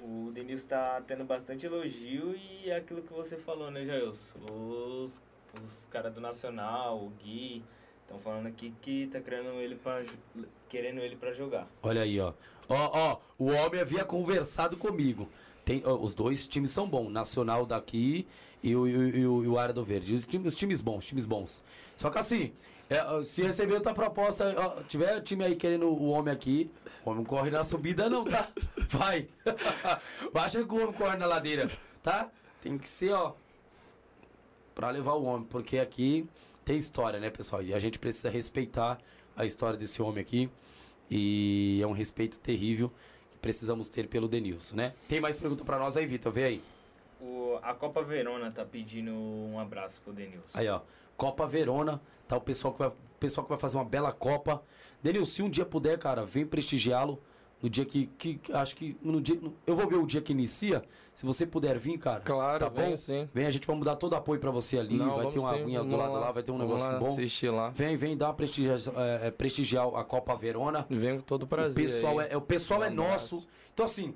O 0.00 0.30
Denilson 0.34 0.68
tá 0.68 1.02
tendo 1.06 1.24
bastante 1.24 1.64
elogio 1.64 2.34
e 2.36 2.68
é 2.68 2.76
aquilo 2.76 3.00
que 3.02 3.12
você 3.12 3.36
falou, 3.36 3.70
né, 3.70 3.84
Jailson? 3.86 4.38
Os, 4.50 5.22
os 5.64 5.86
caras 5.90 6.12
do 6.12 6.20
Nacional, 6.20 6.98
o 6.98 7.08
Gui, 7.22 7.62
estão 8.02 8.18
falando 8.18 8.46
aqui 8.48 8.74
que 8.82 9.06
tá 9.06 9.18
querendo 9.20 9.50
ele 9.60 9.78
jo- 10.04 10.44
querendo 10.68 11.00
ele 11.00 11.16
pra 11.16 11.32
jogar. 11.32 11.66
Olha 11.82 12.02
aí, 12.02 12.20
ó. 12.20 12.34
Ó, 12.68 12.90
ó, 12.92 13.18
o 13.38 13.46
homem 13.46 13.80
havia 13.80 14.04
conversado 14.04 14.76
comigo. 14.76 15.26
Tem, 15.68 15.82
os 15.84 16.14
dois 16.14 16.46
times 16.46 16.70
são 16.70 16.88
bons, 16.88 17.10
Nacional 17.10 17.66
daqui 17.66 18.26
e 18.62 18.74
o, 18.74 18.86
e 18.86 19.26
o, 19.26 19.44
e 19.44 19.46
o, 19.48 19.58
Área 19.58 19.74
do 19.74 19.84
Verde. 19.84 20.14
Os 20.14 20.26
times, 20.26 20.54
os 20.54 20.58
times 20.58 20.80
bons, 20.80 21.04
times 21.04 21.26
bons. 21.26 21.62
Só 21.94 22.08
que 22.08 22.16
assim, 22.16 22.52
é, 22.88 23.22
se 23.22 23.42
receber 23.42 23.74
outra 23.74 23.92
proposta, 23.92 24.54
ó, 24.56 24.82
tiver 24.84 25.20
time 25.20 25.44
aí 25.44 25.56
querendo 25.56 25.88
o 25.88 26.08
homem 26.08 26.32
aqui, 26.32 26.70
o 27.04 27.10
homem 27.10 27.22
não 27.22 27.28
corre 27.28 27.50
na 27.50 27.64
subida 27.64 28.08
não, 28.08 28.24
tá? 28.24 28.48
Vai. 28.88 29.28
Baixa 30.32 30.64
que 30.64 30.72
o 30.72 30.76
homem 30.76 30.94
corre 30.94 31.18
na 31.18 31.26
ladeira, 31.26 31.70
tá? 32.02 32.30
Tem 32.62 32.78
que 32.78 32.88
ser, 32.88 33.12
ó, 33.12 33.34
pra 34.74 34.88
levar 34.88 35.16
o 35.16 35.24
homem, 35.24 35.46
porque 35.50 35.78
aqui 35.78 36.26
tem 36.64 36.78
história, 36.78 37.20
né, 37.20 37.28
pessoal? 37.28 37.62
E 37.62 37.74
a 37.74 37.78
gente 37.78 37.98
precisa 37.98 38.30
respeitar 38.30 38.98
a 39.36 39.44
história 39.44 39.78
desse 39.78 40.00
homem 40.00 40.22
aqui. 40.22 40.48
E 41.10 41.78
é 41.82 41.86
um 41.86 41.92
respeito 41.92 42.38
terrível 42.38 42.90
precisamos 43.40 43.88
ter 43.88 44.08
pelo 44.08 44.28
Denilson, 44.28 44.76
né? 44.76 44.94
Tem 45.08 45.20
mais 45.20 45.36
pergunta 45.36 45.64
pra 45.64 45.78
nós 45.78 45.96
aí, 45.96 46.06
Vitor? 46.06 46.32
Vê 46.32 46.44
aí. 46.44 46.62
O, 47.20 47.58
a 47.62 47.74
Copa 47.74 48.02
Verona 48.02 48.50
tá 48.50 48.64
pedindo 48.64 49.12
um 49.12 49.58
abraço 49.58 50.00
pro 50.02 50.12
Denilson. 50.12 50.50
Aí, 50.54 50.68
ó. 50.68 50.80
Copa 51.16 51.46
Verona, 51.46 52.00
tá? 52.28 52.36
O 52.36 52.40
pessoal 52.40 52.72
que 52.72 52.78
vai, 52.78 52.88
o 52.88 52.94
pessoal 53.18 53.44
que 53.44 53.48
vai 53.50 53.58
fazer 53.58 53.76
uma 53.76 53.84
bela 53.84 54.12
Copa. 54.12 54.62
Denilson, 55.02 55.32
se 55.32 55.42
um 55.42 55.50
dia 55.50 55.64
puder, 55.64 55.98
cara, 55.98 56.24
vem 56.24 56.46
prestigiá-lo. 56.46 57.20
No 57.60 57.68
dia 57.68 57.84
que, 57.84 58.06
que 58.18 58.40
Acho 58.52 58.76
que. 58.76 58.96
No 59.02 59.20
dia, 59.20 59.40
eu 59.66 59.74
vou 59.74 59.88
ver 59.88 59.96
o 59.96 60.06
dia 60.06 60.20
que 60.20 60.32
inicia. 60.32 60.82
Se 61.12 61.26
você 61.26 61.44
puder 61.44 61.76
vir, 61.78 61.98
cara. 61.98 62.20
Claro, 62.20 62.60
tá 62.60 62.68
venho 62.68 62.90
bom? 62.90 62.96
sim. 62.96 63.28
Vem, 63.34 63.46
a 63.46 63.50
gente 63.50 63.66
vai 63.66 63.76
dar 63.80 63.96
todo 63.96 64.14
apoio 64.14 64.38
pra 64.38 64.52
você 64.52 64.78
ali. 64.78 64.96
Não, 64.96 65.16
vai 65.16 65.26
ter 65.26 65.40
uma 65.40 65.52
sim, 65.54 65.62
aguinha 65.62 65.82
do 65.82 65.96
lado 65.96 66.12
lá, 66.12 66.30
vai 66.30 66.42
ter 66.44 66.52
um 66.52 66.58
negócio 66.58 66.90
lá 66.92 66.98
bom. 67.00 67.06
assistir 67.06 67.50
lá. 67.50 67.70
Vem, 67.70 67.96
vem 67.96 68.16
dar 68.16 68.32
prestigiar, 68.34 68.78
é, 68.96 69.26
é, 69.26 69.30
prestigiar 69.32 69.86
a 69.88 70.04
Copa 70.04 70.36
Verona. 70.36 70.86
Venho 70.88 71.16
com 71.16 71.22
todo 71.22 71.46
prazer. 71.46 71.84
O 71.84 71.88
pessoal, 71.88 72.18
aí. 72.20 72.28
é, 72.30 72.36
o 72.36 72.40
pessoal 72.40 72.80
Um 72.80 72.84
é 72.84 72.90
nosso. 72.90 73.48
Então, 73.74 73.84
assim, 73.84 74.14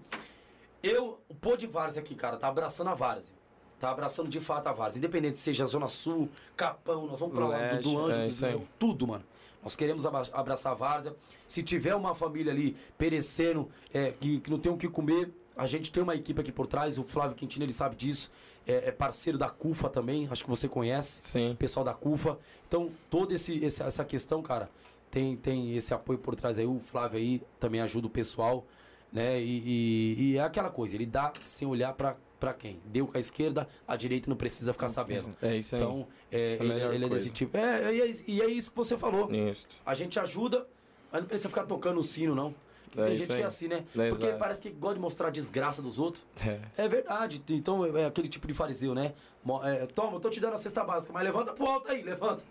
eu, 0.82 1.18
o 1.28 1.34
Pô 1.34 1.56
de 1.56 1.66
Várzea 1.66 2.00
aqui, 2.02 2.14
cara, 2.14 2.36
tá 2.36 2.46
abraçando 2.48 2.90
a 2.90 2.94
Várzea. 2.94 3.34
Tá 3.80 3.90
abraçando 3.90 4.28
de 4.28 4.38
fato 4.38 4.68
a 4.68 4.72
Várzea. 4.72 4.98
Independente 4.98 5.38
seja 5.38 5.66
Zona 5.66 5.88
Sul, 5.88 6.28
Capão, 6.56 7.06
nós 7.08 7.18
vamos 7.18 7.34
pra 7.34 7.48
lá, 7.48 7.58
do, 7.58 7.62
Leste, 7.62 7.82
do 7.82 7.98
Anjo, 7.98 8.46
é 8.46 8.52
do- 8.52 8.68
tudo, 8.78 9.08
mano. 9.08 9.24
Nós 9.62 9.76
queremos 9.76 10.04
abraçar 10.06 10.72
a 10.72 10.74
Várzea. 10.74 11.14
Se 11.46 11.62
tiver 11.62 11.94
uma 11.94 12.14
família 12.14 12.52
ali 12.52 12.76
perecendo, 12.98 13.68
é, 13.94 14.12
que, 14.12 14.40
que 14.40 14.50
não 14.50 14.58
tem 14.58 14.72
o 14.72 14.76
que 14.76 14.88
comer, 14.88 15.32
a 15.56 15.66
gente 15.66 15.92
tem 15.92 16.02
uma 16.02 16.14
equipe 16.16 16.40
aqui 16.40 16.50
por 16.50 16.66
trás. 16.66 16.98
O 16.98 17.04
Flávio 17.04 17.36
Quintino, 17.36 17.64
ele 17.64 17.72
sabe 17.72 17.94
disso. 17.94 18.30
É, 18.66 18.88
é 18.88 18.92
parceiro 18.92 19.36
da 19.38 19.48
CUFA 19.50 19.88
também, 19.88 20.28
acho 20.30 20.44
que 20.44 20.50
você 20.50 20.68
conhece 20.68 21.20
Sim. 21.24 21.54
pessoal 21.58 21.84
da 21.84 21.92
CUFA. 21.94 22.38
Então, 22.66 22.90
toda 23.10 23.34
esse, 23.34 23.56
esse- 23.64 23.82
essa 23.82 24.04
questão, 24.04 24.40
cara, 24.42 24.70
tem, 25.10 25.36
tem 25.36 25.76
esse 25.76 25.92
apoio 25.92 26.18
por 26.18 26.34
trás 26.34 26.58
aí. 26.58 26.66
O 26.66 26.78
Flávio 26.78 27.18
aí 27.18 27.42
também 27.60 27.80
ajuda 27.80 28.06
o 28.06 28.10
pessoal, 28.10 28.64
né? 29.12 29.40
E, 29.42 29.58
e- 29.64 30.22
e 30.32 30.36
é 30.38 30.42
aquela 30.42 30.70
coisa, 30.70 30.94
ele 30.94 31.06
dá 31.06 31.32
sem 31.40 31.66
olhar 31.68 31.92
pra, 31.92 32.16
pra 32.42 32.52
quem? 32.52 32.80
Deu 32.86 33.06
com 33.06 33.16
a 33.16 33.20
esquerda, 33.20 33.68
a 33.86 33.94
direita 33.94 34.28
não 34.28 34.36
precisa 34.36 34.72
ficar 34.72 34.88
sabendo. 34.88 35.32
É 35.40 35.56
isso 35.56 35.76
aí. 35.76 35.80
Então, 35.80 36.08
é, 36.28 36.40
é 36.40 36.52
ele, 36.54 36.68
melhor 36.74 36.92
ele 36.92 37.04
é 37.04 37.08
desse 37.08 37.30
tipo. 37.30 37.56
É, 37.56 37.94
e 37.94 38.00
é, 38.00 38.10
e 38.26 38.42
é 38.42 38.46
isso 38.46 38.72
que 38.72 38.76
você 38.76 38.98
falou. 38.98 39.32
Isso. 39.32 39.64
A 39.86 39.94
gente 39.94 40.18
ajuda, 40.18 40.66
mas 41.12 41.20
não 41.20 41.28
precisa 41.28 41.48
ficar 41.48 41.66
tocando 41.66 42.00
o 42.00 42.02
sino, 42.02 42.34
não. 42.34 42.52
É 42.96 43.04
tem 43.04 43.16
gente 43.16 43.36
que 43.36 43.42
é 43.42 43.44
assim, 43.44 43.68
né? 43.68 43.84
É, 43.96 44.08
Porque 44.08 44.24
exato. 44.24 44.38
parece 44.40 44.60
que 44.60 44.70
gosta 44.70 44.96
de 44.96 45.00
mostrar 45.00 45.28
a 45.28 45.30
desgraça 45.30 45.80
dos 45.80 46.00
outros. 46.00 46.24
É. 46.44 46.58
É 46.76 46.88
verdade. 46.88 47.40
Então 47.48 47.96
é 47.96 48.06
aquele 48.06 48.26
tipo 48.26 48.48
de 48.48 48.54
fariseu, 48.54 48.92
né? 48.92 49.14
É, 49.62 49.86
Toma, 49.86 50.16
eu 50.16 50.20
tô 50.20 50.28
te 50.28 50.40
dando 50.40 50.54
a 50.54 50.58
cesta 50.58 50.82
básica, 50.82 51.12
mas 51.12 51.22
levanta 51.22 51.52
pro 51.52 51.64
alto 51.64 51.88
aí, 51.88 52.02
levanta. 52.02 52.42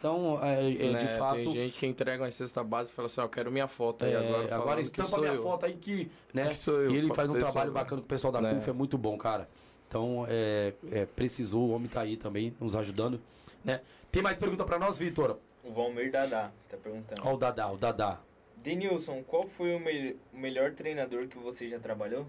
Então, 0.00 0.42
é, 0.42 0.72
é, 0.72 0.90
Né, 0.92 0.98
de 0.98 1.18
fato. 1.18 1.34
Tem 1.34 1.52
gente 1.52 1.78
que 1.78 1.86
entrega 1.86 2.22
uma 2.24 2.30
cesta 2.30 2.64
base 2.64 2.90
e 2.90 2.94
fala 2.94 3.04
assim, 3.04 3.20
ó, 3.20 3.28
quero 3.28 3.52
minha 3.52 3.68
foto 3.68 4.06
aí 4.06 4.14
é, 4.14 4.16
agora. 4.16 4.54
agora, 4.54 4.80
estampa 4.80 5.10
sou 5.10 5.20
minha 5.20 5.34
eu. 5.34 5.42
foto 5.42 5.66
aí 5.66 5.74
que, 5.74 6.10
né? 6.32 6.48
Que 6.48 6.54
sou 6.54 6.80
eu, 6.80 6.90
e 6.90 6.96
ele 6.96 7.14
faz 7.14 7.28
um 7.28 7.34
trabalho 7.34 7.70
bacana 7.70 8.00
com 8.00 8.06
o 8.06 8.08
pessoal 8.08 8.32
da 8.32 8.40
né? 8.40 8.54
CUF, 8.54 8.70
é 8.70 8.72
muito 8.72 8.96
bom, 8.96 9.18
cara. 9.18 9.46
Então, 9.86 10.24
é, 10.26 10.72
é, 10.90 11.04
precisou, 11.04 11.68
o 11.68 11.72
homem 11.72 11.86
tá 11.86 12.00
aí 12.00 12.16
também, 12.16 12.54
nos 12.58 12.74
ajudando, 12.74 13.20
né? 13.62 13.82
Tem 14.10 14.22
mais 14.22 14.38
pergunta 14.38 14.64
pra 14.64 14.78
nós, 14.78 14.96
Vitor? 14.96 15.36
O 15.62 15.70
Valmir 15.70 16.10
Dadá 16.10 16.50
tá 16.70 16.78
perguntando. 16.82 17.20
Ó 17.22 17.34
o 17.34 17.36
Dadá, 17.36 17.70
o 17.70 17.76
Dadá. 17.76 18.20
Denilson, 18.56 19.22
qual 19.22 19.42
foi 19.42 19.74
o, 19.74 19.80
me- 19.80 20.16
o 20.32 20.38
melhor 20.38 20.72
treinador 20.72 21.26
que 21.26 21.36
você 21.36 21.68
já 21.68 21.78
trabalhou? 21.78 22.26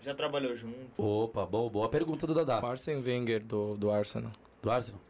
Já 0.00 0.14
trabalhou 0.14 0.52
junto? 0.56 1.00
Opa, 1.00 1.46
boa, 1.46 1.70
boa 1.70 1.88
pergunta 1.88 2.26
do 2.26 2.34
Dadá. 2.34 2.58
Arsene 2.58 3.00
Wenger 3.00 3.44
do, 3.44 3.76
do 3.76 3.90
Arsenal. 3.90 4.32
Do 4.62 4.70
Arsenal. 4.70 5.00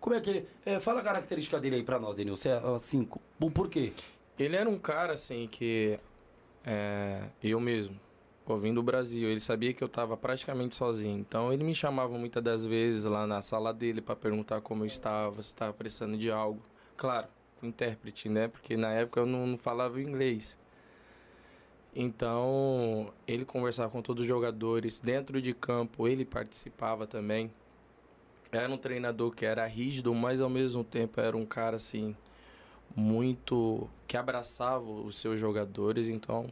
Como 0.00 0.14
é 0.14 0.20
que 0.20 0.30
ele... 0.30 0.48
é, 0.64 0.78
fala 0.80 1.00
a 1.00 1.02
característica 1.02 1.58
dele 1.60 1.76
aí 1.76 1.82
pra 1.82 1.98
nós, 1.98 2.16
Denilson. 2.16 2.48
É, 2.50 2.74
Assim, 2.74 3.04
co- 3.04 3.20
por 3.50 3.68
quê? 3.68 3.92
Ele 4.38 4.56
era 4.56 4.68
um 4.68 4.78
cara, 4.78 5.14
assim, 5.14 5.48
que... 5.50 5.98
É, 6.64 7.22
eu 7.42 7.58
mesmo, 7.60 7.98
pô, 8.44 8.56
vim 8.58 8.74
do 8.74 8.82
Brasil, 8.82 9.28
ele 9.28 9.40
sabia 9.40 9.72
que 9.72 9.82
eu 9.82 9.88
tava 9.88 10.16
praticamente 10.16 10.74
sozinho. 10.74 11.18
Então 11.18 11.52
ele 11.52 11.64
me 11.64 11.74
chamava 11.74 12.16
muitas 12.18 12.42
das 12.42 12.64
vezes 12.66 13.04
lá 13.04 13.26
na 13.26 13.40
sala 13.40 13.72
dele 13.72 14.02
para 14.02 14.14
perguntar 14.14 14.60
como 14.60 14.82
eu 14.82 14.86
estava, 14.86 15.40
se 15.42 15.48
estava 15.48 15.72
precisando 15.72 16.16
de 16.18 16.30
algo. 16.30 16.60
Claro, 16.96 17.26
o 17.62 17.66
intérprete, 17.66 18.28
né? 18.28 18.48
Porque 18.48 18.76
na 18.76 18.92
época 18.92 19.20
eu 19.20 19.26
não, 19.26 19.46
não 19.46 19.56
falava 19.56 20.00
inglês. 20.00 20.58
Então, 21.94 23.12
ele 23.26 23.44
conversava 23.44 23.90
com 23.90 24.02
todos 24.02 24.22
os 24.22 24.28
jogadores. 24.28 25.00
Dentro 25.00 25.40
de 25.40 25.54
campo, 25.54 26.06
ele 26.06 26.24
participava 26.24 27.06
também. 27.06 27.50
Era 28.50 28.72
um 28.72 28.78
treinador 28.78 29.30
que 29.32 29.44
era 29.44 29.66
rígido, 29.66 30.14
mas 30.14 30.40
ao 30.40 30.48
mesmo 30.48 30.82
tempo 30.82 31.20
era 31.20 31.36
um 31.36 31.44
cara 31.44 31.76
assim 31.76 32.16
muito 32.96 33.88
que 34.06 34.16
abraçava 34.16 34.84
os 34.84 35.18
seus 35.18 35.38
jogadores, 35.38 36.08
então 36.08 36.50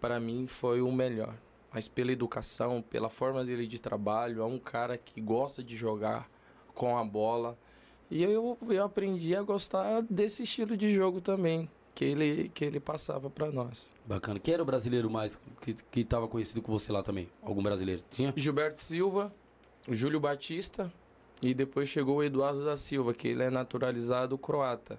para 0.00 0.20
mim 0.20 0.46
foi 0.46 0.82
o 0.82 0.92
melhor. 0.92 1.34
Mas 1.72 1.88
pela 1.88 2.12
educação, 2.12 2.82
pela 2.82 3.08
forma 3.08 3.44
dele 3.44 3.66
de 3.66 3.80
trabalho, 3.80 4.42
é 4.42 4.44
um 4.44 4.58
cara 4.58 4.98
que 4.98 5.20
gosta 5.20 5.62
de 5.62 5.76
jogar 5.76 6.28
com 6.74 6.98
a 6.98 7.04
bola. 7.04 7.56
E 8.10 8.22
eu, 8.22 8.58
eu 8.68 8.84
aprendi 8.84 9.34
a 9.36 9.42
gostar 9.42 10.02
desse 10.02 10.42
estilo 10.42 10.76
de 10.76 10.92
jogo 10.92 11.20
também, 11.20 11.70
que 11.94 12.04
ele, 12.04 12.50
que 12.52 12.64
ele 12.64 12.80
passava 12.80 13.30
para 13.30 13.50
nós. 13.50 13.88
Bacana. 14.04 14.40
Quem 14.40 14.54
era 14.54 14.62
o 14.62 14.66
brasileiro 14.66 15.08
mais 15.08 15.40
que 15.90 16.00
estava 16.00 16.26
conhecido 16.26 16.60
com 16.60 16.72
você 16.72 16.90
lá 16.90 17.02
também? 17.02 17.28
Algum 17.40 17.62
brasileiro? 17.62 18.02
Tinha? 18.10 18.34
Gilberto 18.36 18.80
Silva, 18.80 19.32
Júlio 19.88 20.18
Batista 20.18 20.92
e 21.42 21.54
depois 21.54 21.88
chegou 21.88 22.16
o 22.16 22.22
Eduardo 22.22 22.64
da 22.64 22.76
Silva, 22.76 23.14
que 23.14 23.28
ele 23.28 23.42
é 23.42 23.50
naturalizado 23.50 24.36
croata. 24.36 24.98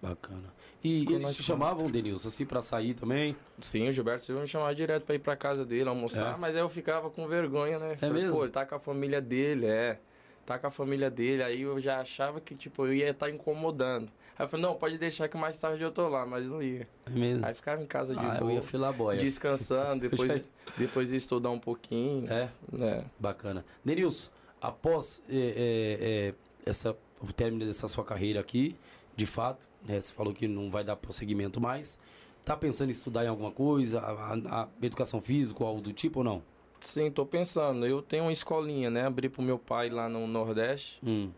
Bacana. 0.00 0.54
E 0.82 1.04
Quando 1.04 1.22
eles 1.22 1.36
te 1.36 1.42
chamavam, 1.42 1.90
Denilson, 1.90 2.28
assim, 2.28 2.46
pra 2.46 2.62
sair 2.62 2.94
também? 2.94 3.36
Sim, 3.60 3.88
o 3.88 3.92
Gilberto 3.92 4.24
Silva 4.24 4.42
me 4.42 4.46
chamava 4.46 4.72
direto 4.74 5.04
pra 5.04 5.14
ir 5.16 5.18
pra 5.18 5.36
casa 5.36 5.64
dele 5.64 5.88
almoçar, 5.88 6.34
é. 6.34 6.36
mas 6.36 6.54
aí 6.54 6.62
eu 6.62 6.68
ficava 6.68 7.10
com 7.10 7.26
vergonha, 7.26 7.78
né? 7.80 7.94
É 7.94 7.96
Falei, 7.96 8.22
mesmo? 8.22 8.36
Pô, 8.36 8.44
ele 8.44 8.52
tá 8.52 8.64
com 8.64 8.76
a 8.76 8.78
família 8.78 9.20
dele, 9.20 9.66
é. 9.66 9.98
Tá 10.46 10.56
com 10.58 10.68
a 10.68 10.70
família 10.70 11.10
dele, 11.10 11.42
aí 11.42 11.62
eu 11.62 11.80
já 11.80 12.00
achava 12.00 12.40
que, 12.40 12.54
tipo, 12.54 12.86
eu 12.86 12.94
ia 12.94 13.10
estar 13.10 13.26
tá 13.26 13.32
incomodando. 13.32 14.08
Aí 14.38 14.44
eu 14.44 14.48
falei, 14.48 14.64
não, 14.64 14.74
pode 14.76 14.96
deixar 14.98 15.28
que 15.28 15.36
mais 15.36 15.58
tarde 15.58 15.82
eu 15.82 15.90
tô 15.90 16.08
lá, 16.08 16.24
mas 16.24 16.46
não 16.46 16.62
ia. 16.62 16.88
É 17.06 17.10
mesmo? 17.10 17.44
Aí 17.44 17.52
ficava 17.52 17.82
em 17.82 17.86
casa 17.86 18.14
de 18.14 18.24
ah, 18.24 18.36
boa. 18.36 18.52
eu 18.52 18.54
ia 18.54 18.62
filar 18.62 18.92
boia. 18.92 19.18
Descansando, 19.18 20.06
depois, 20.08 20.42
depois 20.76 21.08
de 21.10 21.16
estudar 21.16 21.50
um 21.50 21.58
pouquinho. 21.58 22.32
É? 22.32 22.48
É. 22.80 23.04
Bacana. 23.18 23.64
Denilson, 23.84 24.30
após 24.60 25.22
é, 25.28 25.36
é, 25.36 25.98
é, 26.00 26.34
essa, 26.66 26.96
o 27.20 27.32
término 27.32 27.64
dessa 27.64 27.88
sua 27.88 28.04
carreira 28.04 28.40
aqui, 28.40 28.76
de 29.16 29.26
fato, 29.26 29.68
né, 29.86 30.00
você 30.00 30.12
falou 30.12 30.32
que 30.32 30.46
não 30.46 30.70
vai 30.70 30.84
dar 30.84 30.96
prosseguimento 30.96 31.60
mais. 31.60 31.98
Tá 32.44 32.56
pensando 32.56 32.88
em 32.88 32.92
estudar 32.92 33.24
em 33.24 33.28
alguma 33.28 33.50
coisa, 33.50 34.00
a, 34.00 34.12
a, 34.12 34.62
a 34.62 34.68
educação 34.80 35.20
física 35.20 35.62
ou 35.62 35.68
algo 35.68 35.80
do 35.80 35.92
tipo 35.92 36.20
ou 36.20 36.24
não? 36.24 36.42
Sim, 36.80 37.10
tô 37.10 37.26
pensando. 37.26 37.84
Eu 37.84 38.00
tenho 38.00 38.24
uma 38.24 38.32
escolinha, 38.32 38.88
né? 38.88 39.04
Abri 39.04 39.28
pro 39.28 39.42
meu 39.42 39.58
pai 39.58 39.90
lá 39.90 40.08
no 40.08 40.26
Nordeste. 40.26 41.00
Hum. 41.04 41.30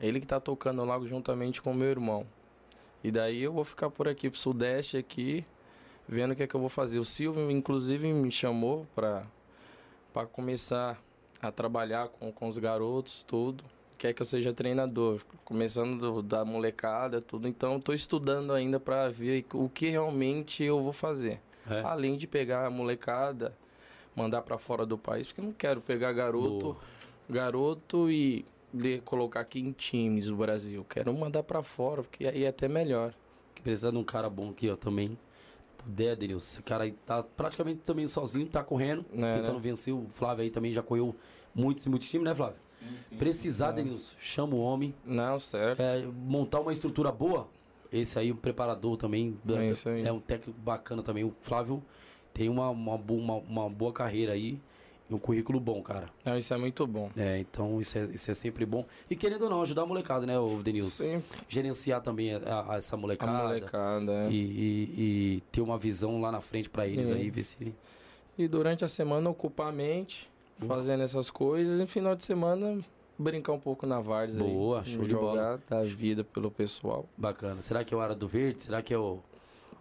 Ele 0.00 0.20
que 0.20 0.26
tá 0.26 0.40
tocando 0.40 0.84
lá 0.84 0.98
juntamente 1.00 1.62
com 1.62 1.72
meu 1.72 1.88
irmão. 1.88 2.26
E 3.02 3.10
daí 3.10 3.42
eu 3.42 3.52
vou 3.52 3.64
ficar 3.64 3.90
por 3.90 4.08
aqui 4.08 4.28
pro 4.28 4.38
Sudeste 4.38 4.96
aqui, 4.96 5.44
vendo 6.08 6.32
o 6.32 6.36
que 6.36 6.42
é 6.42 6.46
que 6.46 6.54
eu 6.54 6.60
vou 6.60 6.68
fazer. 6.68 6.98
O 6.98 7.04
Silvio, 7.04 7.50
inclusive, 7.50 8.12
me 8.12 8.30
chamou 8.30 8.86
pra 8.94 9.24
começar 10.32 11.00
a 11.40 11.50
trabalhar 11.50 12.08
com, 12.08 12.32
com 12.32 12.48
os 12.48 12.58
garotos, 12.58 13.24
tudo. 13.24 13.64
Quer 13.96 14.12
que 14.12 14.22
eu 14.22 14.26
seja 14.26 14.52
treinador, 14.52 15.20
começando 15.44 15.98
do, 15.98 16.22
da 16.22 16.44
molecada, 16.44 17.20
tudo. 17.20 17.48
Então, 17.48 17.78
estou 17.78 17.94
estudando 17.94 18.52
ainda 18.52 18.78
para 18.78 19.08
ver 19.08 19.44
o 19.52 19.68
que 19.68 19.90
realmente 19.90 20.62
eu 20.62 20.80
vou 20.80 20.92
fazer. 20.92 21.40
É. 21.68 21.80
Além 21.80 22.16
de 22.16 22.26
pegar 22.26 22.66
a 22.66 22.70
molecada, 22.70 23.56
mandar 24.14 24.42
para 24.42 24.56
fora 24.56 24.86
do 24.86 24.96
país, 24.96 25.26
porque 25.26 25.40
eu 25.40 25.44
não 25.44 25.52
quero 25.52 25.80
pegar 25.80 26.12
garoto, 26.12 26.66
Boa. 26.66 26.76
garoto 27.28 28.10
e 28.10 28.44
de 28.72 29.00
colocar 29.00 29.40
aqui 29.40 29.60
em 29.60 29.72
times 29.72 30.26
do 30.26 30.36
Brasil. 30.36 30.84
Quero 30.88 31.12
mandar 31.12 31.42
para 31.42 31.62
fora, 31.62 32.02
porque 32.02 32.26
aí 32.26 32.44
é 32.44 32.48
até 32.48 32.68
melhor. 32.68 33.14
Que 33.54 33.62
precisa 33.62 33.90
de 33.90 33.98
um 33.98 34.04
cara 34.04 34.28
bom 34.28 34.50
aqui, 34.50 34.70
ó, 34.70 34.76
também. 34.76 35.18
Puder, 35.78 36.16
Denilson. 36.16 36.46
Esse 36.46 36.62
cara 36.62 36.84
aí 36.84 36.92
tá 36.92 37.22
praticamente 37.22 37.80
também 37.80 38.06
sozinho, 38.06 38.46
tá 38.46 38.62
correndo, 38.62 39.04
é, 39.12 39.36
tentando 39.36 39.54
né? 39.54 39.60
vencer. 39.60 39.94
O 39.94 40.06
Flávio 40.12 40.44
aí 40.44 40.50
também 40.50 40.72
já 40.72 40.82
correu 40.82 41.14
muitos 41.54 41.86
e 41.86 41.88
muitos 41.88 42.08
times, 42.08 42.24
né, 42.24 42.34
Flávio? 42.34 42.56
Sim, 42.66 42.86
sim, 43.00 43.16
Precisar, 43.16 43.70
sim, 43.70 43.76
Denilson, 43.76 44.14
chama 44.18 44.54
o 44.54 44.60
homem. 44.60 44.94
Não, 45.04 45.38
certo. 45.38 45.80
É, 45.80 46.06
montar 46.06 46.60
uma 46.60 46.72
estrutura 46.72 47.10
boa. 47.10 47.48
Esse 47.90 48.18
aí, 48.18 48.30
um 48.30 48.36
preparador 48.36 48.96
também. 48.96 49.36
É, 49.48 50.08
é 50.08 50.12
um 50.12 50.20
técnico 50.20 50.60
bacana 50.60 51.02
também. 51.02 51.24
O 51.24 51.34
Flávio 51.40 51.82
tem 52.34 52.48
uma, 52.48 52.68
uma, 52.68 52.94
uma, 52.94 53.34
uma 53.36 53.70
boa 53.70 53.92
carreira 53.92 54.32
aí 54.32 54.60
e 55.08 55.14
um 55.14 55.18
currículo 55.18 55.58
bom, 55.58 55.82
cara. 55.82 56.08
Não, 56.24 56.36
isso 56.36 56.52
é 56.52 56.58
muito 56.58 56.86
bom. 56.86 57.10
É, 57.16 57.38
então 57.38 57.80
isso 57.80 57.96
é, 57.96 58.04
isso 58.04 58.30
é 58.30 58.34
sempre 58.34 58.66
bom. 58.66 58.84
E 59.08 59.16
querendo 59.16 59.42
ou 59.42 59.50
não, 59.50 59.62
ajudar 59.62 59.82
a 59.82 59.86
molecada, 59.86 60.26
né, 60.26 60.38
o 60.38 60.62
Denilson? 60.62 61.02
Sempre. 61.02 61.40
Gerenciar 61.48 62.02
também 62.02 62.34
a, 62.34 62.72
a 62.72 62.76
essa 62.76 62.96
molecada. 62.96 63.38
A 63.38 63.42
molecada, 63.44 64.12
é. 64.12 64.30
e, 64.30 64.34
e, 64.34 65.36
e, 65.36 65.40
ter 65.50 65.60
uma 65.60 65.78
visão 65.78 66.20
lá 66.20 66.30
na 66.30 66.40
frente 66.40 66.68
para 66.68 66.86
eles 66.86 67.10
é. 67.10 67.14
aí, 67.14 67.30
ver 67.30 67.42
se. 67.42 67.74
E 68.36 68.46
durante 68.46 68.84
a 68.84 68.88
semana 68.88 69.28
ocupar 69.30 69.68
a 69.68 69.72
mente, 69.72 70.30
fazendo 70.66 71.02
essas 71.02 71.30
coisas, 71.30 71.78
e 71.78 71.80
no 71.80 71.86
final 71.86 72.14
de 72.14 72.24
semana 72.24 72.78
brincar 73.18 73.52
um 73.52 73.58
pouco 73.58 73.84
na 73.86 74.00
Várzea 74.00 74.42
Boa, 74.42 74.80
aí, 74.80 74.86
show 74.86 75.04
de 75.04 75.14
bola. 75.14 75.60
Dar 75.68 75.84
vida 75.84 76.22
pelo 76.22 76.50
pessoal. 76.50 77.06
Bacana. 77.16 77.60
Será 77.60 77.82
que 77.82 77.92
é 77.92 77.96
o 77.96 78.00
Hora 78.00 78.14
do 78.14 78.28
Verde? 78.28 78.62
Será 78.62 78.80
que 78.80 78.94
é 78.94 78.98
o 78.98 79.20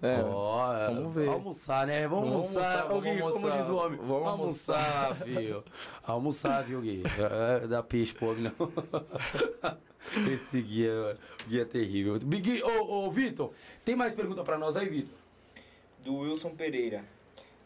é, 0.01 0.23
oh, 0.23 0.93
vamos 0.93 1.13
ver. 1.13 1.29
Almoçar, 1.29 1.87
né? 1.87 2.07
Vamos, 2.07 2.29
vamos 2.29 2.55
almoçar. 2.55 2.81
almoçar, 2.83 2.87
vamos 2.87 3.21
almoçar. 3.21 3.41
Como 3.41 3.61
diz 3.61 3.69
o 3.69 3.75
homem. 3.75 3.99
Vamos 3.99 4.27
almoçar, 4.27 5.05
almoçar 5.05 5.25
filho. 5.25 5.63
Almoçar, 6.03 6.63
viu, 6.63 6.81
Gui? 6.81 7.03
É, 7.03 7.63
é, 7.63 7.67
dá 7.67 7.81
peixe 7.81 8.13
pobre, 8.13 8.43
não. 8.43 8.53
Esse 10.31 10.61
guia, 10.61 11.17
guia 11.47 11.63
é 11.63 11.65
terrível. 11.65 12.17
Gui, 12.19 12.61
ô, 12.63 13.05
ô, 13.05 13.11
Vitor, 13.11 13.51
tem 13.83 13.95
mais 13.95 14.13
pergunta 14.13 14.43
pra 14.43 14.57
nós 14.57 14.77
aí, 14.77 14.87
Vitor? 14.87 15.15
Do 16.03 16.17
Wilson 16.17 16.51
Pereira. 16.51 17.03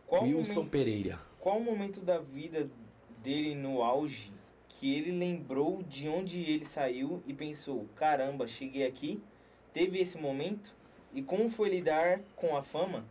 Qual 0.07 0.23
Wilson 0.23 0.53
momento, 0.55 0.71
Pereira. 0.71 1.19
Qual 1.39 1.57
o 1.57 1.63
momento 1.63 1.99
da 1.99 2.17
vida 2.17 2.69
dele 3.21 3.55
no 3.55 3.83
auge 3.83 4.31
que 4.67 4.95
ele 4.95 5.11
lembrou 5.11 5.83
de 5.83 6.09
onde 6.09 6.41
ele 6.41 6.65
saiu 6.65 7.21
e 7.27 7.33
pensou: 7.33 7.87
caramba, 7.95 8.47
cheguei 8.47 8.85
aqui? 8.85 9.21
Teve 9.73 9.99
esse 9.99 10.17
momento? 10.17 10.73
E 11.13 11.21
como 11.21 11.49
foi 11.49 11.69
lidar 11.69 12.21
com 12.35 12.55
a 12.55 12.61
fama? 12.61 13.03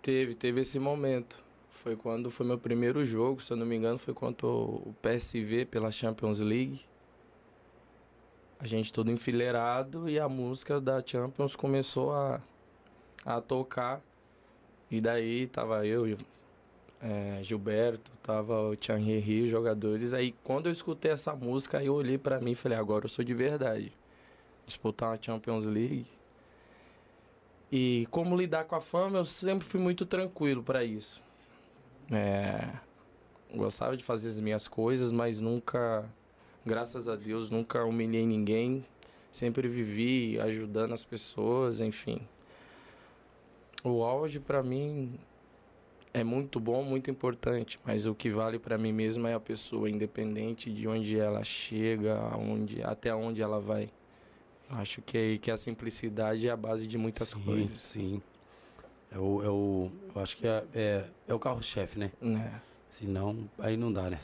Teve, 0.00 0.34
teve 0.34 0.60
esse 0.60 0.78
momento. 0.78 1.42
Foi 1.68 1.96
quando 1.96 2.30
foi 2.30 2.46
meu 2.46 2.58
primeiro 2.58 3.04
jogo, 3.04 3.40
se 3.40 3.52
eu 3.52 3.56
não 3.56 3.66
me 3.66 3.76
engano, 3.76 3.98
foi 3.98 4.14
contra 4.14 4.46
o 4.46 4.94
PSV 5.02 5.64
pela 5.64 5.90
Champions 5.90 6.38
League. 6.38 6.80
A 8.60 8.66
gente 8.66 8.92
todo 8.92 9.10
enfileirado 9.10 10.08
e 10.08 10.18
a 10.20 10.28
música 10.28 10.80
da 10.80 11.02
Champions 11.04 11.56
começou 11.56 12.12
a, 12.12 12.40
a 13.24 13.40
tocar. 13.40 14.00
E 14.88 15.00
daí 15.00 15.48
tava 15.48 15.84
eu, 15.84 16.16
é, 17.00 17.40
Gilberto, 17.42 18.12
tava 18.22 18.60
o 18.70 18.76
Thierry, 18.76 19.44
os 19.44 19.50
jogadores. 19.50 20.12
Aí 20.12 20.32
quando 20.44 20.66
eu 20.66 20.72
escutei 20.72 21.10
essa 21.10 21.34
música, 21.34 21.78
aí 21.78 21.86
eu 21.86 21.94
olhei 21.94 22.18
para 22.18 22.38
mim 22.40 22.52
e 22.52 22.54
falei, 22.54 22.78
agora 22.78 23.06
eu 23.06 23.08
sou 23.08 23.24
de 23.24 23.34
verdade. 23.34 23.92
Disputar 24.66 25.08
uma 25.08 25.18
Champions 25.20 25.66
League 25.66 26.06
e 27.72 28.06
como 28.10 28.36
lidar 28.36 28.64
com 28.64 28.74
a 28.74 28.80
fama, 28.82 29.16
eu 29.16 29.24
sempre 29.24 29.66
fui 29.66 29.80
muito 29.80 30.04
tranquilo 30.04 30.62
para 30.62 30.84
isso. 30.84 31.22
É, 32.10 32.68
gostava 33.54 33.96
de 33.96 34.04
fazer 34.04 34.28
as 34.28 34.40
minhas 34.40 34.68
coisas, 34.68 35.10
mas 35.10 35.40
nunca, 35.40 36.04
graças 36.66 37.08
a 37.08 37.16
Deus, 37.16 37.50
nunca 37.50 37.82
humilhei 37.82 38.26
ninguém. 38.26 38.84
Sempre 39.32 39.68
vivi 39.68 40.38
ajudando 40.38 40.92
as 40.92 41.02
pessoas, 41.02 41.80
enfim. 41.80 42.20
O 43.82 44.02
auge 44.04 44.38
para 44.38 44.62
mim 44.62 45.18
é 46.12 46.22
muito 46.22 46.60
bom, 46.60 46.82
muito 46.84 47.10
importante, 47.10 47.80
mas 47.86 48.04
o 48.04 48.14
que 48.14 48.28
vale 48.28 48.58
para 48.58 48.76
mim 48.76 48.92
mesmo 48.92 49.26
é 49.26 49.32
a 49.32 49.40
pessoa, 49.40 49.88
independente 49.88 50.70
de 50.70 50.86
onde 50.86 51.18
ela 51.18 51.42
chega, 51.42 52.36
onde, 52.36 52.82
até 52.82 53.14
onde 53.14 53.40
ela 53.40 53.58
vai. 53.58 53.90
Acho 54.70 55.02
que, 55.02 55.38
que 55.38 55.50
a 55.50 55.56
simplicidade 55.56 56.48
é 56.48 56.50
a 56.50 56.56
base 56.56 56.86
de 56.86 56.96
muitas 56.96 57.28
sim, 57.28 57.42
coisas. 57.42 57.78
Sim. 57.78 58.22
É 59.10 59.18
o, 59.18 59.42
é 59.42 59.48
o, 59.48 59.90
eu 60.14 60.22
acho 60.22 60.36
que 60.36 60.46
é, 60.46 60.64
é, 60.74 61.04
é 61.28 61.34
o 61.34 61.38
carro-chefe, 61.38 61.98
né? 61.98 62.10
É. 62.22 62.60
Senão, 62.88 63.48
aí 63.58 63.76
não 63.76 63.92
dá, 63.92 64.08
né? 64.08 64.18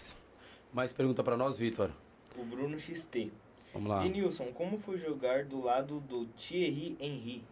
Mais 0.73 0.93
pergunta 0.93 1.23
para 1.23 1.37
nós, 1.37 1.59
Vitor. 1.59 1.91
O 2.37 2.45
Bruno 2.45 2.79
XT. 2.79 3.31
Vamos 3.73 3.91
lá. 3.91 4.07
E 4.07 4.09
Nilson, 4.09 4.47
como 4.53 4.79
foi 4.79 4.97
jogar 4.97 5.45
do 5.45 5.63
lado 5.63 6.01
do 6.01 6.27
Thierry 6.37 6.97
Henry? 6.99 7.45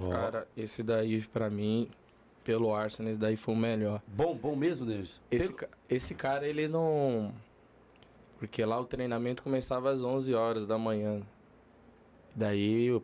Oh. 0.00 0.10
Cara, 0.10 0.48
esse 0.56 0.82
daí 0.82 1.22
para 1.22 1.48
mim, 1.48 1.88
pelo 2.42 2.74
Arsenal, 2.74 3.12
esse 3.12 3.20
daí 3.20 3.36
foi 3.36 3.54
o 3.54 3.56
melhor. 3.56 4.02
Bom, 4.06 4.34
bom 4.34 4.56
mesmo, 4.56 4.84
Denis? 4.84 5.20
Esse, 5.30 5.52
Pelo... 5.52 5.70
esse 5.88 6.14
cara, 6.14 6.46
ele 6.46 6.68
não... 6.68 7.32
Porque 8.38 8.64
lá 8.64 8.78
o 8.80 8.84
treinamento 8.84 9.42
começava 9.42 9.90
às 9.90 10.02
11 10.02 10.34
horas 10.34 10.66
da 10.66 10.76
manhã. 10.76 11.22
Daí, 12.34 12.86
eu, 12.86 13.02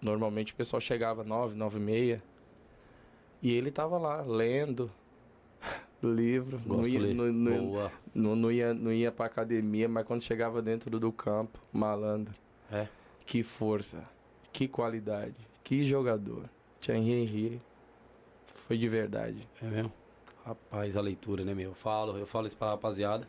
normalmente 0.00 0.52
o 0.52 0.56
pessoal 0.56 0.80
chegava 0.80 1.24
nove, 1.24 1.56
nove 1.56 1.78
e 1.78 1.82
meia. 1.82 2.22
E 3.42 3.52
ele 3.52 3.70
tava 3.70 3.98
lá, 3.98 4.20
lendo 4.22 4.90
livro. 6.02 6.58
Gosto 6.58 6.82
não 6.82 6.88
ia, 6.88 7.00
ler. 7.00 7.14
Não, 7.14 7.32
não, 7.32 7.90
não, 8.14 8.36
não, 8.36 8.52
ia, 8.52 8.74
não 8.74 8.92
ia 8.92 9.10
pra 9.10 9.26
academia, 9.26 9.88
mas 9.88 10.06
quando 10.06 10.22
chegava 10.22 10.60
dentro 10.60 10.98
do 10.98 11.12
campo, 11.12 11.58
malandro. 11.72 12.34
É. 12.70 12.88
Que 13.24 13.42
força, 13.42 14.04
que 14.52 14.68
qualidade, 14.68 15.34
que 15.64 15.84
jogador. 15.84 16.48
Thierry 16.80 17.10
Henry 17.10 17.62
foi 18.66 18.76
de 18.76 18.88
verdade. 18.88 19.48
É 19.62 19.66
mesmo? 19.66 19.92
Rapaz, 20.44 20.96
a 20.96 21.00
leitura, 21.00 21.44
né, 21.44 21.54
meu? 21.54 21.70
Eu 21.70 21.74
falo, 21.74 22.16
eu 22.16 22.26
falo 22.26 22.46
isso 22.46 22.56
pra 22.56 22.70
rapaziada. 22.70 23.26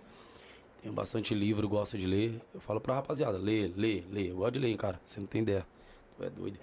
Tenho 0.87 0.95
bastante 0.95 1.35
livro, 1.35 1.67
gosto 1.67 1.97
de 1.97 2.07
ler. 2.07 2.41
Eu 2.53 2.61
falo 2.61 2.79
pra 2.79 2.93
rapaziada, 2.93 3.37
lê, 3.37 3.67
lê, 3.75 4.05
lê. 4.09 4.31
Eu 4.31 4.37
gosto 4.37 4.53
de 4.53 4.59
ler, 4.59 4.69
hein, 4.69 4.77
cara. 4.77 4.97
Você 5.03 5.19
não 5.19 5.27
tem 5.27 5.41
ideia. 5.41 5.67
Tu 6.15 6.23
é 6.23 6.29
doido. 6.29 6.57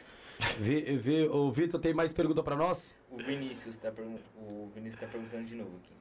vê, 0.59 0.81
vê, 0.97 1.29
o 1.29 1.53
Vitor 1.53 1.79
tem 1.79 1.93
mais 1.93 2.11
pergunta 2.11 2.43
pra 2.43 2.57
nós? 2.57 2.97
O 3.11 3.19
Vinícius 3.19 3.77
tá, 3.77 3.93
o 4.35 4.71
Vinícius 4.75 4.99
tá 4.99 5.07
perguntando 5.07 5.45
de 5.45 5.55
novo 5.55 5.77
aqui. 5.77 5.93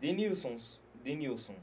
Denilson, 0.00 0.56
Denilson, 1.04 1.54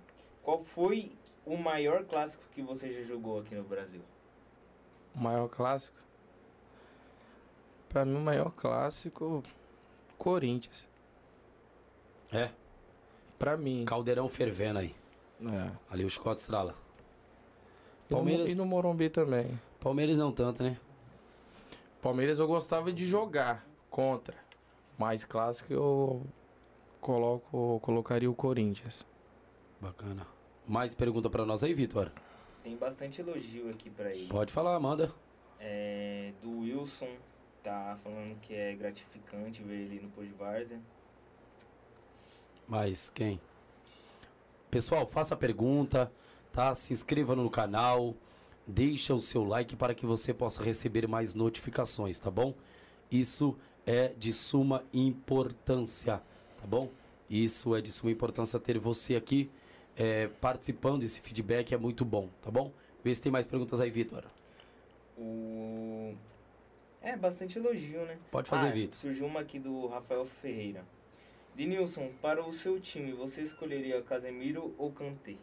qual 0.43 0.59
foi 0.59 1.13
o 1.43 1.57
maior 1.57 2.03
clássico 2.03 2.43
que 2.53 2.61
você 2.61 2.93
já 2.93 3.01
jogou 3.01 3.39
aqui 3.39 3.55
no 3.55 3.63
Brasil? 3.63 4.01
O 5.15 5.19
maior 5.19 5.47
clássico? 5.47 5.97
Pra 7.89 8.05
mim, 8.05 8.17
o 8.17 8.21
maior 8.21 8.51
clássico, 8.51 9.41
Corinthians. 10.15 10.87
É? 12.31 12.51
Pra 13.39 13.57
mim. 13.57 13.83
Caldeirão 13.83 14.29
fervendo 14.29 14.77
aí. 14.77 14.95
É. 15.41 15.71
Ali 15.89 16.03
o 16.03 16.09
Scott 16.09 16.39
Estrala. 16.39 16.75
Palmeiras... 18.09 18.51
E 18.51 18.55
no 18.55 18.65
Morumbi 18.65 19.09
também. 19.09 19.59
Palmeiras 19.79 20.17
não 20.17 20.31
tanto, 20.31 20.63
né? 20.63 20.79
Palmeiras 22.01 22.39
eu 22.39 22.47
gostava 22.47 22.91
de 22.91 23.05
jogar 23.05 23.67
contra. 23.89 24.35
Mais 24.97 25.23
clássico 25.23 25.73
eu 25.73 26.25
coloco, 27.01 27.79
colocaria 27.81 28.29
o 28.29 28.35
Corinthians. 28.35 29.05
Bacana. 29.79 30.25
Mais 30.67 30.95
pergunta 30.95 31.29
para 31.29 31.45
nós 31.45 31.63
aí, 31.63 31.73
Vitor? 31.73 32.11
Tem 32.63 32.75
bastante 32.75 33.21
elogio 33.21 33.69
aqui 33.69 33.89
para 33.89 34.13
ele. 34.13 34.27
Pode 34.27 34.51
falar, 34.51 34.79
manda. 34.79 35.13
É, 35.59 36.33
do 36.41 36.59
Wilson, 36.59 37.15
tá 37.63 37.97
falando 38.03 38.39
que 38.41 38.53
é 38.53 38.73
gratificante 38.75 39.63
ver 39.63 39.81
ele 39.81 39.99
no 40.01 40.09
Pôr 40.09 40.25
Várzea. 40.37 40.79
Mas 42.67 43.09
quem? 43.09 43.39
Pessoal, 44.69 45.07
faça 45.07 45.33
a 45.33 45.37
pergunta, 45.37 46.11
tá? 46.51 46.75
Se 46.75 46.91
inscreva 46.91 47.35
no 47.35 47.49
canal, 47.49 48.13
deixa 48.67 49.15
o 49.15 49.21
seu 49.21 49.45
like 49.45 49.77
para 49.77 49.95
que 49.95 50.05
você 50.05 50.33
possa 50.33 50.61
receber 50.61 51.07
mais 51.07 51.33
notificações, 51.33 52.19
tá 52.19 52.29
bom? 52.29 52.53
Isso 53.09 53.57
é 53.85 54.09
de 54.17 54.33
suma 54.33 54.83
importância, 54.93 56.21
tá 56.57 56.67
bom? 56.67 56.89
Isso 57.29 57.75
é 57.75 57.81
de 57.81 57.93
suma 57.93 58.11
importância 58.11 58.59
ter 58.59 58.77
você 58.77 59.15
aqui 59.15 59.49
é, 59.95 60.27
participando 60.41 60.99
desse 60.99 61.21
feedback, 61.21 61.73
é 61.73 61.77
muito 61.77 62.03
bom, 62.03 62.29
tá 62.41 62.51
bom? 62.51 62.73
Vê 63.03 63.15
se 63.15 63.21
tem 63.21 63.31
mais 63.31 63.47
perguntas 63.47 63.79
aí, 63.79 63.89
Vitor. 63.89 64.25
O... 65.17 66.13
É, 67.01 67.15
bastante 67.15 67.57
elogio, 67.57 68.05
né? 68.05 68.17
Pode 68.29 68.49
fazer, 68.49 68.67
ah, 68.67 68.71
Vitor. 68.71 68.99
Surgiu 68.99 69.27
uma 69.27 69.39
aqui 69.39 69.59
do 69.59 69.87
Rafael 69.87 70.25
Ferreira. 70.25 70.83
Denilson, 71.57 72.11
para 72.21 72.45
o 72.45 72.53
seu 72.53 72.79
time, 72.79 73.13
você 73.13 73.41
escolheria 73.41 73.99
Casemiro 74.03 74.75
ou 74.77 74.91
Kanté? 74.91 75.37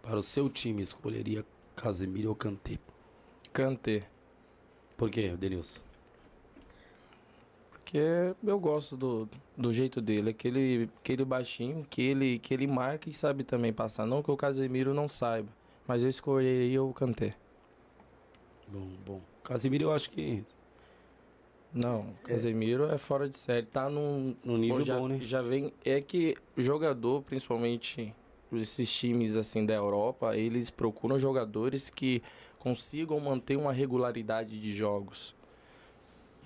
Para 0.00 0.16
o 0.16 0.22
seu 0.22 0.48
time, 0.48 0.80
escolheria 0.80 1.44
Casemiro 1.76 2.30
ou 2.30 2.34
Kanté? 2.34 2.78
Kanté. 3.52 4.08
Por 4.96 5.10
quê, 5.10 5.36
Denilson? 5.36 5.82
Porque 7.72 7.98
eu 8.42 8.58
gosto 8.58 8.96
do, 8.96 9.28
do 9.54 9.70
jeito 9.70 10.00
dele, 10.00 10.30
aquele, 10.30 10.88
aquele 10.98 11.22
baixinho 11.22 11.84
que 11.84 12.00
ele, 12.00 12.38
que 12.38 12.54
ele 12.54 12.66
marca 12.66 13.10
e 13.10 13.12
sabe 13.12 13.44
também 13.44 13.70
passar. 13.70 14.06
Não 14.06 14.22
que 14.22 14.30
o 14.30 14.36
Casemiro 14.36 14.94
não 14.94 15.06
saiba, 15.06 15.50
mas 15.86 16.02
eu 16.02 16.08
escolheria 16.08 16.82
o 16.82 16.94
Kanté. 16.94 17.36
Bom, 18.66 18.88
bom. 19.04 19.20
Casemiro 19.44 19.84
eu 19.84 19.92
acho 19.92 20.08
que 20.10 20.42
não, 21.72 22.14
Casemiro 22.24 22.90
é. 22.90 22.94
é 22.94 22.98
fora 22.98 23.28
de 23.28 23.36
série. 23.36 23.66
Tá 23.66 23.88
num, 23.88 24.34
no 24.44 24.56
nível 24.56 24.82
já, 24.82 24.98
bom, 24.98 25.08
né? 25.08 25.18
Já 25.22 25.42
vem. 25.42 25.72
É 25.84 26.00
que 26.00 26.34
jogador, 26.56 27.22
principalmente 27.22 28.14
esses 28.52 28.90
times 28.90 29.36
assim 29.36 29.66
da 29.66 29.74
Europa, 29.74 30.36
eles 30.36 30.70
procuram 30.70 31.18
jogadores 31.18 31.90
que 31.90 32.22
consigam 32.58 33.18
manter 33.20 33.56
uma 33.56 33.72
regularidade 33.72 34.58
de 34.58 34.74
jogos. 34.74 35.34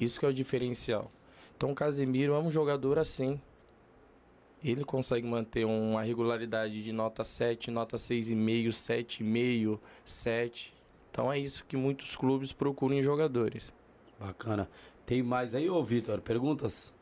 Isso 0.01 0.19
que 0.19 0.27
é 0.27 0.29
o 0.29 0.35
diferencial. 0.35 1.11
Então, 1.57 1.75
Casemiro 1.75 2.35
é 2.35 2.39
um 2.39 2.51
jogador 2.51 2.99
assim. 2.99 3.41
Ele 4.65 4.85
consegue 4.85 5.27
manter 5.27 5.65
uma 5.65 6.03
regularidade 6.03 6.83
de 6.83 6.93
nota 6.93 7.25
7, 7.25 7.71
nota 7.71 7.97
6,5, 7.97 8.69
7,5, 8.69 9.79
7. 10.05 10.75
Então 11.11 11.33
é 11.33 11.39
isso 11.39 11.65
que 11.65 11.77
muitos 11.77 12.17
clubes 12.17 12.53
procuram 12.53 12.95
em 12.95 13.03
jogadores. 13.03 13.73
Bacana. 14.19 14.69
Tem 15.11 15.25
mais 15.25 15.57
aí, 15.57 15.69
ô 15.69 15.83
Vitor? 15.83 16.21
Perguntas? 16.21 16.95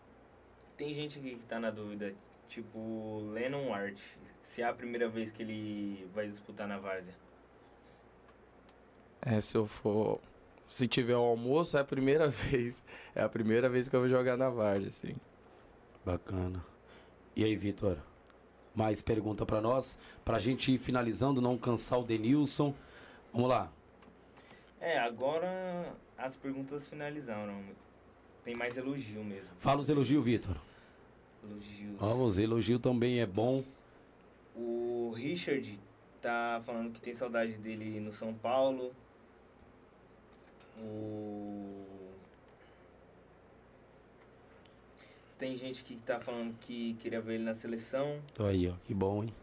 Tem 0.79 0.95
gente 0.95 1.19
aqui 1.19 1.37
que 1.37 1.45
tá 1.45 1.61
na 1.61 1.71
dúvida, 1.71 2.15
tipo 2.49 3.21
Lennon 3.35 3.75
Art, 3.75 4.01
se 4.41 4.63
é 4.63 4.65
a 4.65 4.73
primeira 4.73 5.11
vez 5.11 5.31
que 5.31 5.43
ele 5.43 6.09
vai 6.15 6.27
disputar 6.27 6.67
na 6.67 6.79
Várzea. 6.79 7.13
É, 9.21 9.39
se 9.43 9.55
eu 9.59 9.67
for. 9.67 10.19
Se 10.67 10.89
tiver 10.89 11.17
o 11.17 11.23
almoço, 11.23 11.77
é 11.77 11.81
a 11.83 11.85
primeira 11.85 12.29
vez. 12.33 12.83
É 13.15 13.23
a 13.23 13.29
primeira 13.29 13.69
vez 13.69 13.91
que 13.91 13.95
eu 13.95 14.01
vou 14.01 14.09
jogar 14.09 14.39
na 14.39 14.49
Várzea, 14.49 14.91
sim. 14.91 15.17
Bacana. 16.03 16.65
E 17.37 17.45
aí, 17.45 17.55
Vitor? 17.57 17.99
Mais 18.75 19.03
pergunta 19.03 19.45
para 19.45 19.61
nós? 19.61 19.99
Pra 20.25 20.39
gente 20.39 20.73
ir 20.73 20.79
finalizando, 20.79 21.43
não 21.43 21.59
cansar 21.59 22.01
o 22.01 22.05
Denilson. 22.05 22.75
Vamos 23.35 23.51
lá. 23.51 23.71
É, 24.81 24.97
agora 24.99 25.95
as 26.17 26.37
perguntas 26.37 26.87
finalizaram. 26.87 27.63
Tem 28.49 28.57
mais 28.57 28.79
elogio 28.79 29.23
mesmo. 29.23 29.51
Fala 29.59 29.83
os 29.83 29.91
elogios, 29.91 30.25
Vitor. 30.25 30.57
Elogios. 31.45 32.01
Vamos, 32.01 32.39
elogio 32.39 32.79
também 32.79 33.21
é 33.21 33.27
bom. 33.27 33.63
O 34.57 35.13
Richard 35.15 35.79
tá 36.23 36.59
falando 36.65 36.91
que 36.95 36.99
tem 36.99 37.13
saudade 37.13 37.59
dele 37.59 38.01
no 38.01 38.11
São 38.11 38.33
Paulo. 38.33 38.91
O... 40.79 41.85
Tem 45.37 45.55
gente 45.55 45.85
que 45.85 45.97
tá 45.97 46.19
falando 46.19 46.59
que 46.59 46.95
queria 47.01 47.21
ver 47.21 47.35
ele 47.35 47.45
na 47.45 47.53
seleção. 47.53 48.19
Aí, 48.39 48.67
ó, 48.67 48.73
que 48.83 48.95
bom, 48.95 49.25
hein? 49.25 49.35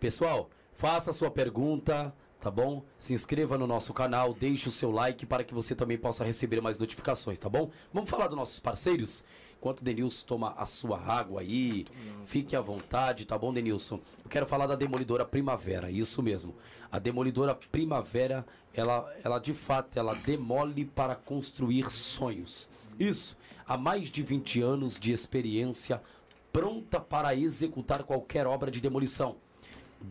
Pessoal, 0.00 0.48
faça 0.72 1.10
a 1.10 1.12
sua 1.12 1.30
pergunta 1.30 2.14
tá 2.46 2.50
bom? 2.52 2.84
Se 2.96 3.12
inscreva 3.12 3.58
no 3.58 3.66
nosso 3.66 3.92
canal, 3.92 4.32
deixe 4.32 4.68
o 4.68 4.72
seu 4.72 4.92
like 4.92 5.26
para 5.26 5.42
que 5.42 5.52
você 5.52 5.74
também 5.74 5.98
possa 5.98 6.24
receber 6.24 6.60
mais 6.60 6.78
notificações, 6.78 7.40
tá 7.40 7.48
bom? 7.48 7.72
Vamos 7.92 8.08
falar 8.08 8.28
dos 8.28 8.36
nossos 8.36 8.60
parceiros? 8.60 9.24
Enquanto 9.58 9.80
o 9.80 9.84
Denilson 9.84 10.24
toma 10.24 10.54
a 10.56 10.64
sua 10.64 10.96
água 10.96 11.40
aí, 11.40 11.86
fique 12.24 12.54
à 12.54 12.60
vontade, 12.60 13.24
tá 13.24 13.36
bom, 13.36 13.52
Denilson? 13.52 14.00
Eu 14.22 14.30
quero 14.30 14.46
falar 14.46 14.68
da 14.68 14.76
Demolidora 14.76 15.24
Primavera, 15.24 15.90
isso 15.90 16.22
mesmo. 16.22 16.54
A 16.92 17.00
Demolidora 17.00 17.52
Primavera, 17.52 18.46
ela, 18.72 19.12
ela 19.24 19.40
de 19.40 19.52
fato, 19.52 19.98
ela 19.98 20.14
demole 20.14 20.84
para 20.84 21.16
construir 21.16 21.90
sonhos. 21.90 22.70
Isso, 22.96 23.36
há 23.66 23.76
mais 23.76 24.08
de 24.08 24.22
20 24.22 24.62
anos 24.62 25.00
de 25.00 25.10
experiência, 25.10 26.00
pronta 26.52 27.00
para 27.00 27.34
executar 27.34 28.04
qualquer 28.04 28.46
obra 28.46 28.70
de 28.70 28.80
demolição 28.80 29.34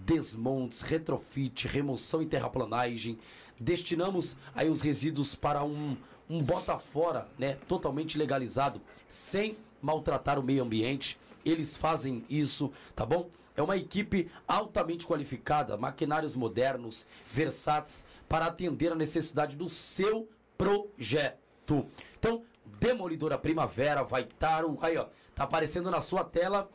desmontes, 0.05 0.81
retrofit, 0.81 1.67
remoção 1.67 2.21
e 2.21 2.25
terraplanagem. 2.25 3.17
Destinamos 3.59 4.37
aí 4.53 4.69
os 4.69 4.81
resíduos 4.81 5.35
para 5.35 5.63
um, 5.63 5.95
um 6.29 6.41
bota 6.41 6.77
fora, 6.77 7.27
né, 7.37 7.57
totalmente 7.67 8.17
legalizado, 8.17 8.81
sem 9.07 9.57
maltratar 9.81 10.39
o 10.39 10.43
meio 10.43 10.63
ambiente. 10.63 11.17
Eles 11.45 11.77
fazem 11.77 12.23
isso, 12.29 12.71
tá 12.95 13.05
bom? 13.05 13.29
É 13.55 13.61
uma 13.61 13.77
equipe 13.77 14.29
altamente 14.47 15.05
qualificada, 15.05 15.77
maquinários 15.77 16.35
modernos, 16.35 17.07
versáteis 17.31 18.03
para 18.27 18.47
atender 18.47 18.91
a 18.91 18.95
necessidade 18.95 19.55
do 19.55 19.69
seu 19.69 20.27
projeto. 20.57 21.87
Então, 22.19 22.43
Demolidora 22.79 23.37
Primavera 23.37 24.03
vai 24.03 24.23
estar 24.23 24.65
o 24.65 24.77
aí 24.81 24.97
ó, 24.97 25.05
tá 25.33 25.43
aparecendo 25.43 25.89
na 25.89 26.01
sua 26.01 26.23
tela 26.23 26.69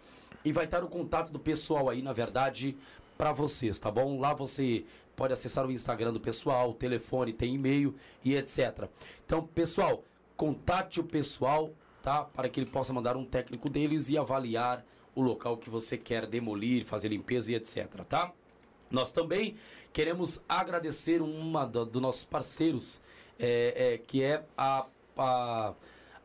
e 0.44 0.52
vai 0.52 0.64
estar 0.64 0.82
o 0.82 0.88
contato 0.88 1.30
do 1.30 1.38
pessoal 1.38 1.90
aí, 1.90 2.00
na 2.00 2.12
verdade, 2.12 2.76
para 3.20 3.32
vocês, 3.32 3.78
tá 3.78 3.90
bom? 3.90 4.18
Lá 4.18 4.32
você 4.32 4.82
pode 5.14 5.34
acessar 5.34 5.66
o 5.66 5.70
Instagram 5.70 6.10
do 6.10 6.18
pessoal, 6.18 6.70
o 6.70 6.72
telefone, 6.72 7.34
tem 7.34 7.54
e-mail 7.54 7.94
e 8.24 8.34
etc. 8.34 8.88
Então, 9.26 9.46
pessoal, 9.46 10.02
contate 10.38 11.00
o 11.00 11.04
pessoal, 11.04 11.70
tá? 12.02 12.24
Para 12.24 12.48
que 12.48 12.58
ele 12.58 12.70
possa 12.70 12.94
mandar 12.94 13.18
um 13.18 13.24
técnico 13.26 13.68
deles 13.68 14.08
e 14.08 14.16
avaliar 14.16 14.82
o 15.14 15.20
local 15.20 15.58
que 15.58 15.68
você 15.68 15.98
quer 15.98 16.24
demolir, 16.24 16.86
fazer 16.86 17.08
limpeza 17.08 17.52
e 17.52 17.56
etc, 17.56 17.88
tá? 18.08 18.32
Nós 18.90 19.12
também 19.12 19.54
queremos 19.92 20.42
agradecer 20.48 21.20
uma 21.20 21.66
dos 21.66 21.88
do 21.88 22.00
nossos 22.00 22.24
parceiros, 22.24 23.02
é, 23.38 23.92
é, 23.92 23.98
que 23.98 24.22
é 24.22 24.46
a, 24.56 24.86
a, 25.18 25.74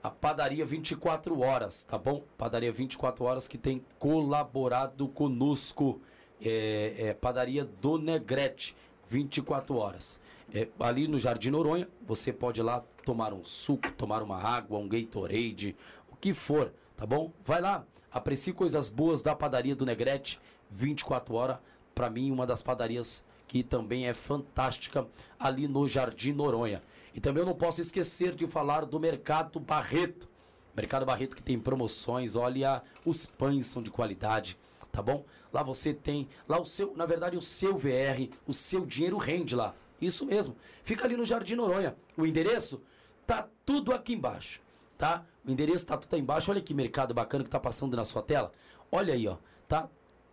a 0.02 0.10
Padaria 0.10 0.66
24 0.66 1.42
Horas, 1.42 1.84
tá 1.84 1.98
bom? 1.98 2.24
Padaria 2.38 2.72
24 2.72 3.26
Horas 3.26 3.50
que 3.50 3.58
tem 3.58 3.84
colaborado 4.00 5.10
conosco 5.10 6.00
é, 6.42 6.96
é, 6.98 7.14
padaria 7.14 7.66
do 7.66 7.98
Negrete, 7.98 8.76
24 9.08 9.76
horas. 9.76 10.20
É, 10.54 10.68
ali 10.80 11.08
no 11.08 11.18
Jardim 11.18 11.50
Noronha, 11.50 11.88
você 12.06 12.32
pode 12.32 12.62
ir 12.62 12.64
lá 12.64 12.84
tomar 13.04 13.34
um 13.34 13.44
suco, 13.44 13.92
tomar 13.94 14.22
uma 14.22 14.42
água, 14.42 14.80
um 14.80 14.88
Gatorade, 14.88 15.76
o 16.12 16.16
que 16.16 16.34
for, 16.34 16.74
tá 16.96 17.06
bom? 17.06 17.32
Vai 17.44 17.62
lá, 17.62 17.86
aprecie 18.12 18.54
coisas 18.54 18.90
boas 18.90 19.22
da 19.22 19.36
padaria 19.36 19.76
do 19.76 19.86
Negrete, 19.86 20.40
24 20.70 21.34
horas. 21.34 21.58
Para 21.94 22.10
mim, 22.10 22.32
uma 22.32 22.46
das 22.46 22.62
padarias 22.62 23.24
que 23.48 23.64
também 23.64 24.08
é 24.08 24.14
fantástica 24.14 25.08
ali 25.40 25.68
no 25.68 25.88
Jardim 25.88 26.34
Noronha. 26.34 26.82
E 27.14 27.20
também 27.20 27.42
eu 27.42 27.46
não 27.46 27.56
posso 27.56 27.80
esquecer 27.80 28.36
de 28.36 28.46
falar 28.48 28.86
do 28.86 29.00
Mercado 29.00 29.60
Barreto. 29.60 30.28
Mercado 30.76 31.06
Barreto 31.06 31.36
que 31.36 31.44
tem 31.44 31.58
promoções, 31.58 32.36
olha, 32.36 32.82
os 33.06 33.26
pães 33.26 33.66
são 33.66 33.82
de 33.82 33.90
qualidade, 33.90 34.58
tá 34.96 35.02
bom? 35.02 35.26
Lá 35.52 35.62
você 35.62 35.94
tem, 35.94 36.30
lá 36.48 36.58
o 36.60 36.66
seu, 36.66 36.96
na 36.96 37.06
verdade 37.06 37.36
o 37.36 37.42
seu 37.42 37.78
VR, 37.78 38.30
o 38.48 38.54
seu 38.54 38.86
dinheiro 38.86 39.18
rende 39.18 39.54
lá. 39.54 39.76
Isso 40.02 40.26
mesmo. 40.26 40.56
Fica 40.84 41.04
ali 41.04 41.18
no 41.18 41.26
Jardim 41.26 41.56
Noronha. 41.56 41.96
O 42.16 42.26
endereço 42.26 42.82
tá 43.28 43.48
tudo 43.66 43.94
aqui 43.94 44.14
embaixo, 44.14 44.62
tá? 44.98 45.26
O 45.46 45.52
endereço 45.52 45.86
tá 45.86 45.98
tudo 45.98 46.14
aí 46.14 46.22
embaixo. 46.22 46.50
Olha 46.50 46.62
que 46.62 46.74
mercado 46.74 47.14
bacana 47.14 47.44
que 47.44 47.50
tá 47.50 47.60
passando 47.60 47.96
na 47.98 48.06
sua 48.06 48.22
tela. 48.22 48.54
Olha 48.90 49.14
aí, 49.14 49.28
ó. 49.28 49.38
Tá 49.68 49.90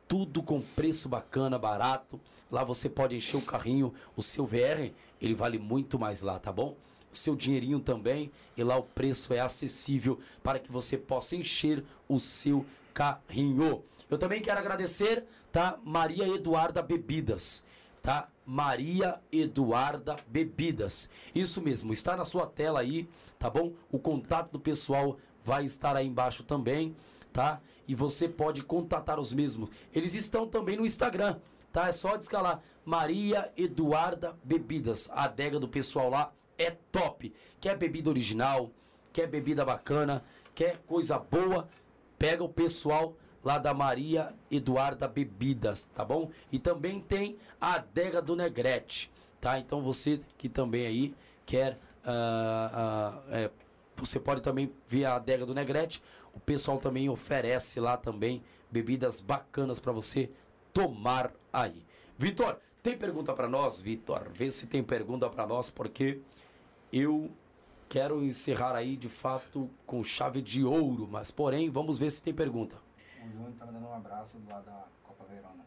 tudo 0.07 0.43
com 0.43 0.61
preço 0.61 1.09
bacana, 1.09 1.59
barato. 1.59 2.21
Lá 2.51 2.63
você 2.63 2.89
pode 2.89 3.17
encher 3.17 3.39
o 3.39 3.43
carrinho, 3.43 3.93
o 4.15 4.23
seu 4.23 4.47
VR, 4.47 4.93
ele 5.21 5.35
vale 5.35 5.59
muito 5.59 5.99
mais 5.99 6.23
lá, 6.23 6.39
tá 6.39 6.53
bom? 6.53 6.77
O 7.13 7.17
seu 7.17 7.35
dinheirinho 7.35 7.81
também, 7.81 8.31
e 8.57 8.63
lá 8.63 8.77
o 8.77 8.83
preço 8.83 9.35
é 9.35 9.41
acessível 9.41 10.19
para 10.43 10.59
que 10.59 10.71
você 10.71 10.97
possa 10.97 11.35
encher 11.35 11.85
o 12.09 12.19
seu 12.19 12.65
carrinho. 12.93 13.85
Eu 14.11 14.19
também 14.19 14.41
quero 14.41 14.59
agradecer, 14.59 15.25
tá? 15.51 15.79
Maria 15.85 16.29
Eduarda 16.29 16.83
Bebidas 16.83 17.65
tá? 18.03 18.27
Maria 18.45 19.21
Eduarda 19.31 20.17
Bebidas. 20.27 21.09
Isso 21.35 21.63
mesmo, 21.63 21.93
está 21.93 22.17
na 22.17 22.25
sua 22.25 22.47
tela 22.47 22.81
aí, 22.81 23.09
tá 23.39 23.49
bom? 23.49 23.73
O 23.91 23.99
contato 23.99 24.51
do 24.51 24.59
pessoal 24.59 25.17
vai 25.41 25.65
estar 25.65 25.97
aí 25.97 26.07
embaixo 26.07 26.43
também, 26.43 26.97
tá? 27.33 27.61
E 27.87 27.95
você 27.95 28.29
pode 28.29 28.63
contatar 28.63 29.21
os 29.21 29.33
mesmos. 29.33 29.71
Eles 29.95 30.15
estão 30.15 30.47
também 30.47 30.77
no 30.77 30.85
Instagram, 30.85 31.39
tá? 31.73 31.89
É 31.89 31.93
só 31.93 32.17
descalar 32.17 32.61
Maria 32.85 33.53
Eduarda 33.57 34.37
Bebidas. 34.43 35.09
A 35.13 35.25
adega 35.25 35.61
do 35.61 35.69
pessoal 35.69 36.11
lá 36.11 36.33
é 36.59 36.71
top. 36.71 37.33
Quer 37.61 37.77
bebida 37.77 38.11
original, 38.11 38.71
quer 39.13 39.29
bebida 39.29 39.65
bacana, 39.65 40.25
quer 40.55 40.79
coisa 40.87 41.19
boa, 41.19 41.69
pega 42.23 42.45
o 42.45 42.49
pessoal 42.49 43.17
lá 43.43 43.59
da 43.59 43.75
Maria 43.75 44.33
Eduarda 44.49 45.09
Bebidas, 45.09 45.89
tá 45.93 46.05
bom? 46.05 46.31
E 46.53 46.59
também 46.61 47.01
tem 47.01 47.37
a 47.61 47.75
adega 47.75 48.23
do 48.23 48.37
Negrete, 48.37 49.11
tá? 49.41 49.59
Então 49.59 49.83
você 49.83 50.21
que 50.39 50.49
também 50.49 50.87
aí 50.87 51.15
quer. 51.45 51.77
Uh, 52.05 53.27
uh, 53.27 53.35
é, 53.35 53.51
você 53.97 54.21
pode 54.21 54.41
também 54.41 54.73
ver 54.87 55.07
a 55.07 55.17
adega 55.17 55.45
do 55.45 55.53
Negrete. 55.53 56.01
O 56.33 56.39
pessoal 56.39 56.79
também 56.79 57.09
oferece 57.09 57.81
lá 57.81 57.97
também 57.97 58.41
bebidas 58.71 59.21
bacanas 59.21 59.81
para 59.81 59.91
você 59.91 60.31
tomar 60.73 61.33
aí. 61.53 61.85
Vitor, 62.17 62.57
tem 62.85 62.97
pergunta 62.97 63.33
para 63.33 63.49
nós, 63.49 63.81
Vitor? 63.81 64.29
Vê 64.33 64.49
se 64.53 64.69
tem 64.69 64.81
pergunta 64.81 65.29
para 65.29 65.45
nós, 65.45 65.71
porque 65.71 66.21
eu 66.93 67.33
quero 67.93 68.25
encerrar 68.25 68.75
aí 68.75 68.97
de 68.97 69.11
fato 69.11 69.69
com 69.85 70.03
chave 70.03 70.41
de 70.41 70.65
ouro, 70.65 71.07
mas 71.11 71.31
porém, 71.31 71.69
vamos 71.69 71.99
ver 71.99 72.09
se 72.09 72.23
tem 72.23 72.33
pergunta. 72.33 72.75
O 73.23 73.29
Júnior 73.31 73.53
tá 73.59 73.67
mandando 73.67 73.87
um 73.87 73.95
abraço 73.95 74.37
lá 74.49 74.61
da 74.61 74.85
Copa 75.03 75.25
Verona. 75.29 75.67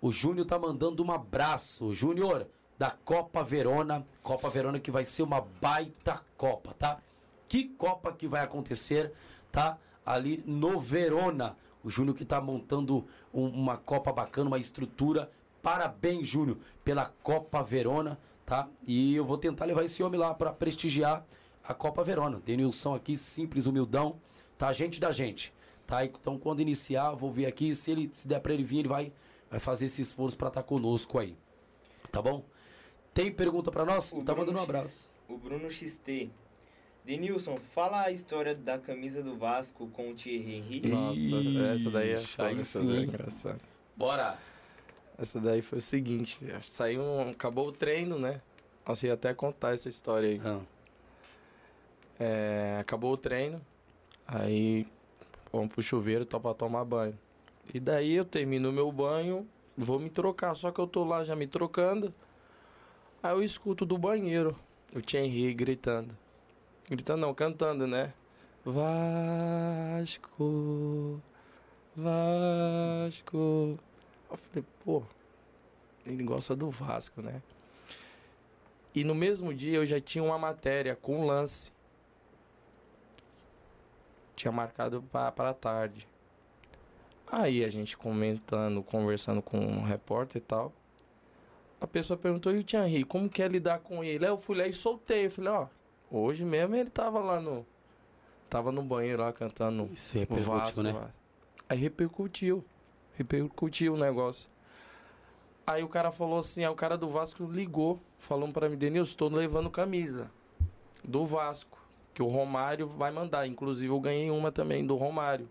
O 0.00 0.12
Júnior 0.12 0.46
tá 0.46 0.56
mandando 0.56 1.02
um 1.02 1.10
abraço. 1.10 1.92
Júnior, 1.92 2.46
da 2.78 2.92
Copa 2.92 3.42
Verona. 3.42 4.06
Copa 4.22 4.48
Verona 4.48 4.78
que 4.78 4.92
vai 4.92 5.04
ser 5.04 5.24
uma 5.24 5.40
baita 5.40 6.24
Copa, 6.36 6.74
tá? 6.74 7.00
Que 7.48 7.64
Copa 7.64 8.12
que 8.12 8.28
vai 8.28 8.44
acontecer, 8.44 9.12
tá? 9.50 9.78
Ali 10.06 10.44
no 10.46 10.78
Verona. 10.78 11.56
O 11.82 11.90
Júnior 11.90 12.14
que 12.14 12.24
tá 12.24 12.40
montando 12.40 13.04
um, 13.34 13.48
uma 13.48 13.76
Copa 13.76 14.12
bacana, 14.12 14.46
uma 14.46 14.60
estrutura. 14.60 15.28
Parabéns, 15.60 16.28
Júnior, 16.28 16.58
pela 16.84 17.06
Copa 17.20 17.64
Verona, 17.64 18.16
tá? 18.46 18.68
E 18.86 19.16
eu 19.16 19.24
vou 19.24 19.36
tentar 19.36 19.64
levar 19.64 19.82
esse 19.82 20.04
homem 20.04 20.20
lá 20.20 20.32
para 20.32 20.52
prestigiar 20.52 21.26
a 21.68 21.74
Copa 21.74 22.02
Verona. 22.02 22.40
Denilson 22.40 22.94
aqui, 22.94 23.14
simples, 23.14 23.66
humildão, 23.66 24.18
tá? 24.56 24.72
Gente 24.72 24.98
da 24.98 25.12
gente. 25.12 25.52
Tá? 25.86 26.02
Então, 26.02 26.38
quando 26.38 26.60
iniciar, 26.60 27.12
vou 27.12 27.30
ver 27.30 27.44
aqui. 27.44 27.74
Se 27.74 27.90
ele 27.90 28.10
se 28.14 28.26
der 28.26 28.40
para 28.40 28.54
ele 28.54 28.64
vir, 28.64 28.78
ele 28.78 28.88
vai, 28.88 29.12
vai 29.50 29.60
fazer 29.60 29.84
esse 29.84 30.00
esforço 30.00 30.36
para 30.36 30.48
estar 30.48 30.62
tá 30.62 30.66
conosco 30.66 31.18
aí. 31.18 31.36
Tá 32.10 32.22
bom? 32.22 32.42
Tem 33.12 33.30
pergunta 33.30 33.70
para 33.70 33.84
nós? 33.84 34.12
O 34.12 34.22
tá 34.24 34.32
Bruno 34.32 34.38
mandando 34.38 34.58
um 34.58 34.62
abraço. 34.62 34.88
X, 34.88 35.08
o 35.28 35.36
Bruno 35.36 35.70
XT. 35.70 36.30
Denilson, 37.04 37.58
fala 37.58 38.02
a 38.02 38.10
história 38.10 38.54
da 38.54 38.78
camisa 38.78 39.22
do 39.22 39.36
Vasco 39.36 39.88
com 39.88 40.10
o 40.10 40.14
Thierry 40.14 40.56
Henry. 40.56 40.88
Nossa, 40.88 41.74
essa 41.74 41.90
daí 41.90 42.10
é 42.10 42.20
foda, 42.20 42.60
essa 42.60 42.84
daí 42.84 42.96
é 42.96 43.00
engraçada. 43.00 43.60
Bora! 43.96 44.38
Essa 45.18 45.40
daí 45.40 45.62
foi 45.62 45.78
o 45.78 45.82
seguinte, 45.82 46.38
saiu 46.62 47.02
um, 47.02 47.30
acabou 47.30 47.68
o 47.68 47.72
treino, 47.72 48.18
né? 48.18 48.40
Nossa, 48.86 49.06
ia 49.06 49.14
até 49.14 49.34
contar 49.34 49.74
essa 49.74 49.88
história 49.88 50.28
aí. 50.28 50.40
Ah. 50.44 50.60
É, 52.18 52.78
acabou 52.80 53.12
o 53.12 53.16
treino, 53.16 53.60
aí 54.26 54.86
vamos 55.52 55.72
pro 55.72 55.82
chuveiro 55.82 56.26
tô 56.26 56.40
pra 56.40 56.52
tomar 56.54 56.84
banho. 56.84 57.16
E 57.72 57.78
daí 57.78 58.14
eu 58.14 58.24
termino 58.24 58.70
o 58.70 58.72
meu 58.72 58.90
banho, 58.90 59.46
vou 59.76 59.98
me 59.98 60.10
trocar, 60.10 60.54
só 60.54 60.70
que 60.70 60.80
eu 60.80 60.86
tô 60.86 61.04
lá 61.04 61.22
já 61.22 61.36
me 61.36 61.46
trocando. 61.46 62.12
Aí 63.22 63.32
eu 63.32 63.42
escuto 63.42 63.84
do 63.84 63.96
banheiro 63.96 64.56
o 64.94 65.00
Thierry 65.00 65.52
gritando. 65.54 66.16
Gritando 66.88 67.20
não, 67.20 67.34
cantando, 67.34 67.86
né? 67.86 68.12
Vasco, 68.64 70.40
Vasco. 71.94 73.78
Eu 74.30 74.36
falei, 74.36 74.64
pô, 74.84 75.02
ele 76.04 76.22
gosta 76.22 76.56
do 76.56 76.70
Vasco, 76.70 77.20
né? 77.20 77.42
E 78.94 79.04
no 79.04 79.14
mesmo 79.14 79.52
dia 79.52 79.76
eu 79.76 79.86
já 79.86 80.00
tinha 80.00 80.24
uma 80.24 80.38
matéria 80.38 80.96
com 80.96 81.26
lance 81.26 81.70
tinha 84.38 84.52
marcado 84.52 85.02
para 85.12 85.52
tarde. 85.52 86.06
Aí 87.30 87.64
a 87.64 87.68
gente 87.68 87.96
comentando, 87.96 88.82
conversando 88.82 89.42
com 89.42 89.58
um 89.58 89.82
repórter 89.82 90.40
e 90.40 90.44
tal. 90.44 90.72
A 91.80 91.86
pessoa 91.86 92.16
perguntou, 92.16 92.54
e 92.54 92.58
o 92.58 92.64
Thierry, 92.64 93.04
como 93.04 93.28
que 93.28 93.42
é 93.42 93.48
lidar 93.48 93.80
com 93.80 94.02
ele? 94.02 94.24
Aí 94.24 94.30
eu 94.30 94.38
fui 94.38 94.56
lá 94.56 94.66
e 94.66 94.72
soltei. 94.72 95.26
Eu 95.26 95.30
falei, 95.30 95.50
ó, 95.50 95.66
hoje 96.10 96.44
mesmo 96.44 96.74
ele 96.74 96.90
tava 96.90 97.20
lá 97.20 97.40
no. 97.40 97.66
Tava 98.48 98.72
no 98.72 98.82
banheiro 98.82 99.22
lá 99.22 99.32
cantando. 99.32 99.90
Isso 99.92 100.16
repercutiu, 100.16 100.52
Vasco, 100.52 100.82
né? 100.82 100.92
Vasco. 100.92 101.12
Aí 101.68 101.78
repercutiu. 101.78 102.64
Repercutiu 103.14 103.94
o 103.94 103.98
negócio. 103.98 104.48
Aí 105.66 105.82
o 105.82 105.88
cara 105.88 106.10
falou 106.10 106.38
assim, 106.38 106.64
aí 106.64 106.70
o 106.70 106.74
cara 106.74 106.96
do 106.96 107.08
Vasco 107.08 107.44
ligou, 107.44 108.00
falando 108.18 108.54
para 108.54 108.70
mim, 108.70 108.76
Denilson, 108.78 109.10
estou 109.10 109.28
levando 109.28 109.68
camisa 109.68 110.30
do 111.04 111.26
Vasco 111.26 111.77
que 112.18 112.22
o 112.22 112.26
Romário 112.26 112.88
vai 112.88 113.12
mandar. 113.12 113.46
Inclusive 113.46 113.92
eu 113.92 114.00
ganhei 114.00 114.28
uma 114.28 114.50
também 114.50 114.84
do 114.84 114.96
Romário. 114.96 115.48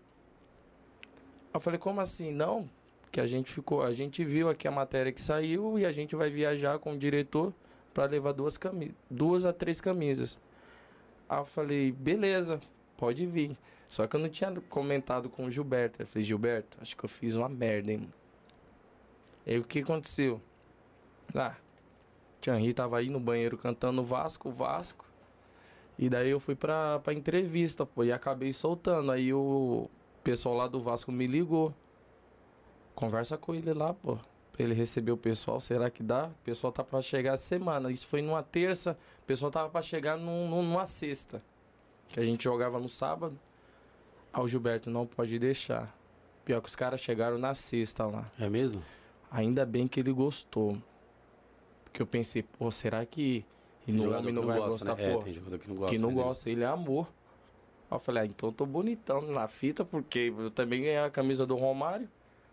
Eu 1.54 1.58
falei, 1.58 1.78
como 1.78 1.98
assim? 1.98 2.30
Não, 2.30 2.68
que 3.10 3.22
a 3.22 3.26
gente 3.26 3.50
ficou, 3.50 3.82
a 3.82 3.94
gente 3.94 4.22
viu 4.22 4.50
aqui 4.50 4.68
a 4.68 4.70
matéria 4.70 5.10
que 5.10 5.18
saiu 5.18 5.78
e 5.78 5.86
a 5.86 5.92
gente 5.92 6.14
vai 6.14 6.28
viajar 6.28 6.78
com 6.78 6.92
o 6.92 6.98
diretor 6.98 7.54
para 7.94 8.04
levar 8.04 8.32
duas 8.32 8.58
camisas, 8.58 8.94
duas 9.10 9.46
a 9.46 9.52
três 9.54 9.80
camisas. 9.80 10.36
Aí 11.26 11.38
eu 11.38 11.46
falei, 11.46 11.90
beleza, 11.90 12.60
pode 12.98 13.24
vir. 13.24 13.56
Só 13.88 14.06
que 14.06 14.16
eu 14.16 14.20
não 14.20 14.28
tinha 14.28 14.52
comentado 14.68 15.30
com 15.30 15.46
o 15.46 15.50
Gilberto. 15.50 16.02
Eu 16.02 16.06
falei, 16.06 16.22
Gilberto, 16.22 16.76
acho 16.82 16.94
que 16.94 17.02
eu 17.02 17.08
fiz 17.08 17.34
uma 17.34 17.48
merda, 17.48 17.92
hein? 17.92 18.12
E 19.46 19.52
aí 19.52 19.58
o 19.58 19.64
que 19.64 19.78
aconteceu? 19.78 20.38
Ah, 21.34 21.56
Thierry 22.42 22.74
tava 22.74 22.98
aí 22.98 23.08
no 23.08 23.18
banheiro 23.18 23.56
cantando 23.56 24.04
Vasco, 24.04 24.50
Vasco. 24.50 25.07
E 25.98 26.08
daí 26.08 26.30
eu 26.30 26.38
fui 26.38 26.54
pra, 26.54 27.00
pra 27.00 27.12
entrevista, 27.12 27.84
pô, 27.84 28.04
e 28.04 28.12
acabei 28.12 28.52
soltando. 28.52 29.10
Aí 29.10 29.32
o 29.32 29.90
pessoal 30.22 30.54
lá 30.54 30.68
do 30.68 30.80
Vasco 30.80 31.10
me 31.10 31.26
ligou. 31.26 31.74
Conversa 32.94 33.36
com 33.36 33.54
ele 33.54 33.72
lá, 33.72 33.92
pô. 33.92 34.16
Pra 34.52 34.64
ele 34.64 34.74
receber 34.74 35.10
o 35.10 35.16
pessoal, 35.16 35.60
será 35.60 35.90
que 35.90 36.02
dá? 36.02 36.26
O 36.26 36.44
pessoal 36.44 36.72
tá 36.72 36.84
pra 36.84 37.02
chegar 37.02 37.36
semana. 37.36 37.90
Isso 37.90 38.06
foi 38.06 38.22
numa 38.22 38.42
terça, 38.42 38.96
o 39.22 39.26
pessoal 39.26 39.50
tava 39.50 39.68
pra 39.68 39.82
chegar 39.82 40.16
num, 40.16 40.48
numa 40.48 40.86
sexta. 40.86 41.42
Que 42.08 42.20
a 42.20 42.24
gente 42.24 42.44
jogava 42.44 42.78
no 42.78 42.88
sábado. 42.88 43.38
Aí 44.32 44.42
o 44.42 44.48
Gilberto 44.48 44.90
não 44.90 45.06
pode 45.06 45.38
deixar. 45.38 45.94
Pior 46.44 46.60
que 46.60 46.68
os 46.68 46.76
caras 46.76 47.00
chegaram 47.00 47.38
na 47.38 47.54
sexta 47.54 48.06
lá. 48.06 48.30
É 48.38 48.48
mesmo? 48.48 48.82
Ainda 49.30 49.66
bem 49.66 49.86
que 49.86 50.00
ele 50.00 50.12
gostou. 50.12 50.78
Porque 51.84 52.00
eu 52.00 52.06
pensei, 52.06 52.42
pô, 52.42 52.70
será 52.70 53.04
que 53.04 53.44
e 53.88 53.92
no 53.92 54.14
homem 54.16 54.32
não, 54.32 54.42
não 54.42 54.48
vai 54.48 54.58
gosta, 54.58 54.84
gostar, 54.84 55.02
né? 55.02 55.12
É, 55.14 55.18
tem 55.18 55.32
jogador 55.32 55.58
que 55.58 55.68
não 55.68 55.76
gosta. 55.76 55.94
Que 55.94 56.00
não 56.02 56.08
né, 56.10 56.14
gosta, 56.14 56.50
ele 56.50 56.62
é 56.62 56.66
amor. 56.66 57.08
Aí 57.90 57.96
eu 57.96 57.98
falei, 58.00 58.22
ah, 58.22 58.26
então 58.26 58.50
eu 58.50 58.52
tô 58.52 58.66
bonitão 58.66 59.22
na 59.22 59.48
fita, 59.48 59.84
porque 59.84 60.32
eu 60.36 60.50
também 60.50 60.82
ganhei 60.82 60.98
a 60.98 61.10
camisa 61.10 61.46
do 61.46 61.56
Romário. 61.56 62.06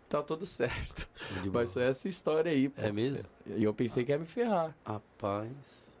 tá 0.08 0.22
tudo 0.22 0.46
certo. 0.46 1.08
Mas 1.52 1.72
foi 1.74 1.82
essa 1.84 2.08
história 2.08 2.50
aí, 2.50 2.68
pô. 2.70 2.80
É 2.80 2.90
mesmo? 2.90 3.28
E 3.46 3.62
eu 3.62 3.74
pensei 3.74 4.04
que 4.04 4.12
ia 4.12 4.18
me 4.18 4.24
ferrar. 4.24 4.74
Rapaz. 4.84 5.96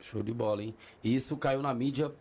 Show 0.00 0.22
de 0.22 0.32
bola, 0.32 0.62
hein? 0.62 0.74
E 1.02 1.14
isso 1.14 1.36
caiu 1.36 1.60
na 1.60 1.74
mídia. 1.74 2.12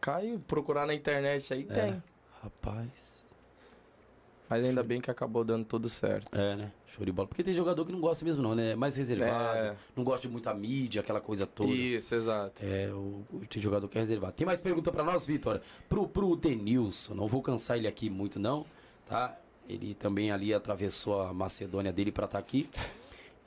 Caiu, 0.00 0.40
procurar 0.40 0.86
na 0.86 0.94
internet 0.94 1.52
aí 1.52 1.66
É. 1.68 1.74
tem. 1.74 2.02
Rapaz. 2.42 3.23
Mas 4.48 4.62
ainda 4.62 4.82
bem 4.82 5.00
que 5.00 5.10
acabou 5.10 5.42
dando 5.42 5.64
tudo 5.64 5.88
certo. 5.88 6.38
É, 6.38 6.54
né? 6.54 6.72
Show 6.86 7.04
de 7.04 7.10
bola. 7.10 7.26
Porque 7.26 7.42
tem 7.42 7.54
jogador 7.54 7.84
que 7.84 7.90
não 7.92 8.00
gosta 8.00 8.24
mesmo, 8.24 8.42
não, 8.42 8.54
né? 8.54 8.72
É 8.72 8.76
mais 8.76 8.94
reservado. 8.96 9.58
É, 9.58 9.74
Não 9.96 10.04
gosta 10.04 10.22
de 10.22 10.28
muita 10.28 10.52
mídia, 10.52 11.00
aquela 11.00 11.20
coisa 11.20 11.46
toda. 11.46 11.70
isso, 11.72 12.14
exato. 12.14 12.62
É, 12.62 12.88
o, 12.92 13.24
o 13.32 13.46
tem 13.48 13.62
jogador 13.62 13.88
que 13.88 13.96
é 13.96 14.00
reservado. 14.02 14.34
Tem 14.34 14.46
mais 14.46 14.60
pergunta 14.60 14.92
pra 14.92 15.02
nós, 15.02 15.24
Vitor? 15.26 15.60
Pro, 15.88 16.06
pro 16.06 16.36
Denilson, 16.36 17.14
não 17.14 17.26
vou 17.26 17.40
cansar 17.42 17.78
ele 17.78 17.88
aqui 17.88 18.10
muito, 18.10 18.38
não, 18.38 18.66
tá? 19.06 19.38
Ele 19.66 19.94
também 19.94 20.30
ali 20.30 20.52
atravessou 20.52 21.22
a 21.22 21.32
Macedônia 21.32 21.90
dele 21.92 22.12
pra 22.12 22.26
estar 22.26 22.38
aqui. 22.38 22.68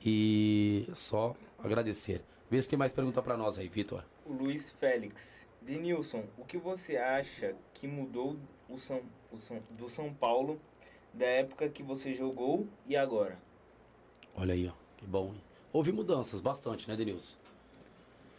E 0.04 0.88
só 0.94 1.34
agradecer. 1.58 2.22
Vê 2.50 2.60
se 2.60 2.68
tem 2.68 2.78
mais 2.78 2.92
pergunta 2.92 3.20
pra 3.22 3.36
nós 3.36 3.58
aí, 3.58 3.68
Vitor. 3.68 4.02
O 4.24 4.32
Luiz 4.32 4.70
Félix. 4.70 5.46
Denilson, 5.60 6.24
o 6.38 6.44
que 6.44 6.56
você 6.56 6.96
acha 6.96 7.54
que 7.74 7.86
mudou 7.86 8.36
o 8.68 8.78
São, 8.78 9.00
o 9.30 9.36
São, 9.36 9.60
do 9.78 9.88
São 9.88 10.12
Paulo 10.14 10.58
da 11.18 11.26
época 11.26 11.68
que 11.68 11.82
você 11.82 12.14
jogou 12.14 12.66
e 12.86 12.96
agora? 12.96 13.38
Olha 14.34 14.54
aí, 14.54 14.68
ó. 14.68 14.72
Que 14.96 15.06
bom, 15.06 15.32
hein? 15.34 15.42
Houve 15.72 15.92
mudanças, 15.92 16.40
bastante, 16.40 16.88
né, 16.88 16.96
Denilson? 16.96 17.36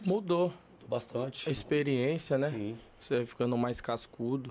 Mudou 0.00 0.52
Bastante. 0.88 1.48
a 1.48 1.52
experiência, 1.52 2.38
né? 2.38 2.48
Sim. 2.48 2.78
Você 2.98 3.16
vai 3.18 3.26
ficando 3.26 3.56
mais 3.56 3.80
cascudo. 3.80 4.50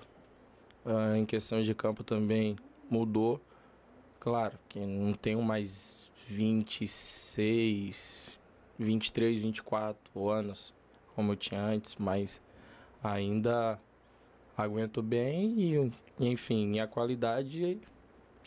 Ah, 0.86 1.18
em 1.18 1.26
questão 1.26 1.62
de 1.62 1.74
campo 1.74 2.04
também 2.04 2.56
mudou. 2.90 3.42
Claro 4.20 4.58
que 4.70 4.80
não 4.80 5.14
tenho 5.14 5.42
mais 5.42 6.12
26, 6.28 8.38
23, 8.78 9.38
24 9.40 10.30
anos 10.30 10.74
como 11.16 11.34
eu 11.34 11.36
tinha 11.36 11.62
antes, 11.62 11.96
mas 11.98 12.40
ainda 13.04 13.78
aguento 14.56 15.02
bem 15.02 15.54
e, 15.60 15.92
enfim, 16.20 16.80
a 16.80 16.88
qualidade, 16.88 17.80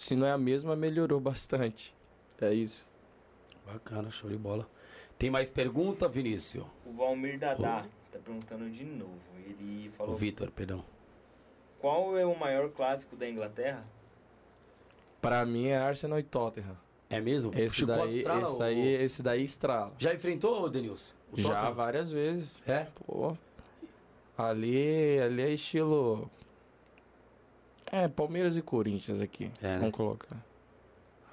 se 0.02 0.16
não 0.16 0.26
é 0.26 0.32
a 0.32 0.38
mesma, 0.38 0.74
melhorou 0.74 1.20
bastante. 1.20 1.94
É 2.40 2.52
isso. 2.52 2.88
Bacana, 3.64 4.10
show 4.10 4.28
de 4.28 4.36
bola. 4.36 4.68
Tem 5.16 5.30
mais 5.30 5.48
pergunta, 5.50 6.08
Vinícius? 6.08 6.66
O 6.84 6.92
Valmir 6.92 7.38
Dadá 7.38 7.84
tá 8.10 8.18
perguntando 8.18 8.68
de 8.68 8.84
novo. 8.84 9.20
Ele 9.46 9.88
falou: 9.96 10.16
Vitor, 10.16 10.50
perdão. 10.50 10.84
Qual 11.80 12.18
é 12.18 12.26
o 12.26 12.36
maior 12.36 12.68
clássico 12.70 13.14
da 13.14 13.28
Inglaterra? 13.28 13.84
Pra 15.20 15.46
mim 15.46 15.68
é 15.68 15.76
Arsenal 15.76 16.18
e 16.18 16.24
Tottenham. 16.24 16.76
É 17.08 17.20
mesmo? 17.20 17.52
Esse 17.54 17.76
Chicote 17.76 17.98
daí, 17.98 18.16
estrala 18.18 18.42
esse 18.42 18.52
ou- 18.52 18.58
daí, 18.58 18.88
esse 19.04 19.22
daí 19.22 19.44
estrala. 19.44 19.92
Já 19.98 20.12
enfrentou, 20.14 20.68
Denilson? 20.68 21.14
O 21.30 21.40
Já 21.40 21.70
várias 21.70 22.10
vezes. 22.10 22.58
É? 22.66 22.86
Pô. 23.06 23.36
Ali, 24.36 25.20
ali 25.20 25.42
é 25.42 25.50
estilo. 25.52 26.28
É, 27.92 28.08
Palmeiras 28.08 28.56
e 28.56 28.62
Corinthians 28.62 29.20
aqui. 29.20 29.50
É, 29.60 29.74
né? 29.74 29.78
Vamos 29.78 29.94
colocar. 29.94 30.42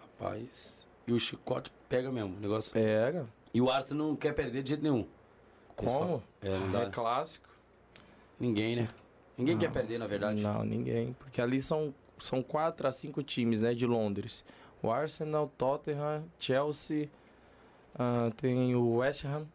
Rapaz. 0.02 0.86
E 1.08 1.14
o 1.14 1.18
chicote 1.18 1.72
pega 1.88 2.12
mesmo 2.12 2.36
o 2.36 2.40
negócio. 2.40 2.74
Pega. 2.74 3.26
E 3.54 3.62
o 3.62 3.72
Arsenal 3.72 4.10
não 4.10 4.16
quer 4.16 4.34
perder 4.34 4.62
de 4.62 4.70
jeito 4.70 4.84
nenhum. 4.84 5.08
Como? 5.76 6.22
É, 6.42 6.50
não 6.50 6.72
dá. 6.72 6.82
É 6.82 6.90
clássico. 6.90 7.48
Ninguém, 8.38 8.76
né? 8.76 8.90
Ninguém 9.38 9.56
Não. 9.56 9.62
quer 9.62 9.72
perder, 9.72 9.98
na 9.98 10.06
verdade. 10.06 10.42
Não, 10.42 10.66
ninguém. 10.66 11.14
Porque 11.14 11.42
ali 11.42 11.62
são, 11.62 11.94
são 12.18 12.44
quatro 12.44 12.86
a 12.86 12.92
cinco 12.92 13.24
times, 13.24 13.62
né, 13.62 13.74
de 13.74 13.86
Londres. 13.86 14.44
O 14.84 14.92
Arsenal, 14.92 15.50
Tottenham, 15.58 16.26
Chelsea, 16.38 17.10
ah, 17.98 18.30
tem 18.36 18.76
o 18.76 18.98
West 18.98 19.24
Ham 19.24 19.48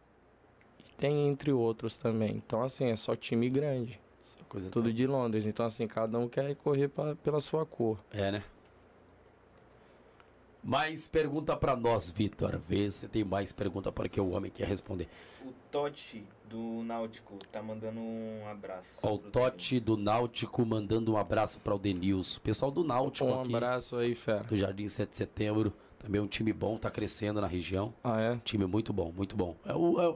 e 0.80 0.92
tem 0.96 1.28
entre 1.28 1.52
outros 1.52 1.98
também. 1.98 2.42
Então, 2.46 2.62
assim, 2.62 2.86
é 2.86 2.96
só 2.96 3.14
time 3.14 3.50
grande. 3.50 4.00
Tudo 4.48 4.70
toda. 4.70 4.92
de 4.92 5.06
Londres. 5.06 5.46
Então, 5.46 5.66
assim, 5.66 5.86
cada 5.86 6.18
um 6.18 6.28
quer 6.28 6.54
correr 6.56 6.88
pra, 6.88 7.14
pela 7.16 7.40
sua 7.40 7.64
cor. 7.66 7.98
É, 8.10 8.30
né? 8.32 8.44
Mais 10.62 11.06
pergunta 11.06 11.54
pra 11.56 11.76
nós, 11.76 12.10
Vitor. 12.10 12.58
Vê 12.58 12.90
se 12.90 13.06
tem 13.06 13.22
mais 13.22 13.52
pergunta 13.52 13.92
para 13.92 14.08
que 14.08 14.18
o 14.20 14.30
homem 14.30 14.50
quer 14.50 14.66
responder. 14.66 15.08
O 15.44 15.52
Totti 15.70 16.24
do 16.48 16.82
Náutico 16.82 17.36
tá 17.52 17.62
mandando 17.62 18.00
um 18.00 18.48
abraço. 18.48 18.98
Ó, 19.02 19.14
o 19.14 19.18
Totti 19.18 19.78
do 19.78 19.94
Náutico 19.96 20.64
mandando 20.64 21.12
um 21.12 21.18
abraço 21.18 21.60
para 21.60 21.74
o 21.74 21.78
Denilson. 21.78 22.40
Pessoal 22.40 22.70
do 22.70 22.82
Náutico 22.82 23.26
Um 23.28 23.42
aqui, 23.42 23.54
abraço 23.54 23.96
aí, 23.96 24.14
fera. 24.14 24.44
do 24.44 24.56
Jardim 24.56 24.88
7 24.88 25.10
de 25.10 25.16
Setembro. 25.16 25.70
Também 25.98 26.20
um 26.20 26.26
time 26.26 26.52
bom, 26.52 26.78
tá 26.78 26.90
crescendo 26.90 27.40
na 27.42 27.46
região. 27.46 27.92
Ah, 28.02 28.18
é? 28.20 28.36
Time 28.42 28.64
muito 28.66 28.90
bom, 28.92 29.12
muito 29.14 29.36
bom. 29.36 29.54
É, 29.66 29.74
o- 29.74 30.00
é 30.00 30.14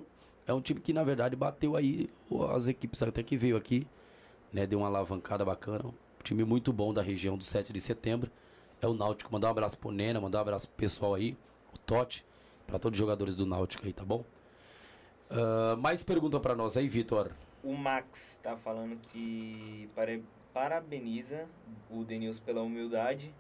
é 0.51 0.55
um 0.55 0.62
time 0.62 0.80
que, 0.80 0.94
na 0.94 1.05
verdade, 1.05 1.36
bateu 1.36 1.76
aí 1.76 2.09
as 2.55 2.68
equipes 2.68 3.02
até 3.02 3.22
que 3.22 3.36
veio 3.36 3.55
aqui, 3.55 3.86
né? 4.52 4.66
Deu 4.66 4.78
uma 4.80 4.88
alavancada 4.88 5.44
bacana. 5.44 5.86
Um 5.86 6.22
time 6.22 6.44
muito 6.44 6.72
bom 6.72 6.92
da 6.92 7.02
região 7.02 7.36
do 7.36 7.44
7 7.44 7.72
de 7.72 7.80
setembro. 7.80 8.30
É 8.80 8.86
o 8.86 8.94
Náutico. 8.94 9.32
Mandar 9.32 9.48
um 9.48 9.50
abraço 9.50 9.78
pro 9.78 9.90
Nena, 9.90 10.20
mandar 10.20 10.38
um 10.38 10.42
abraço 10.42 10.68
pro 10.68 10.76
pessoal 10.76 11.14
aí, 11.14 11.36
o 11.72 11.78
Totti, 11.78 12.24
pra 12.66 12.78
todos 12.78 12.96
os 12.96 13.00
jogadores 13.00 13.34
do 13.34 13.44
Náutico 13.46 13.86
aí, 13.86 13.92
tá 13.92 14.04
bom? 14.04 14.24
Ah, 15.30 15.76
mais 15.78 16.02
pergunta 16.02 16.38
pra 16.40 16.54
nós 16.54 16.76
aí, 16.76 16.88
Vitor. 16.88 17.32
O 17.62 17.74
Max 17.74 18.38
tá 18.42 18.56
falando 18.56 18.96
que 19.12 19.90
parabeniza 20.54 21.46
o 21.90 22.04
Denilson 22.04 22.42
pela 22.44 22.62
humildade 22.62 23.34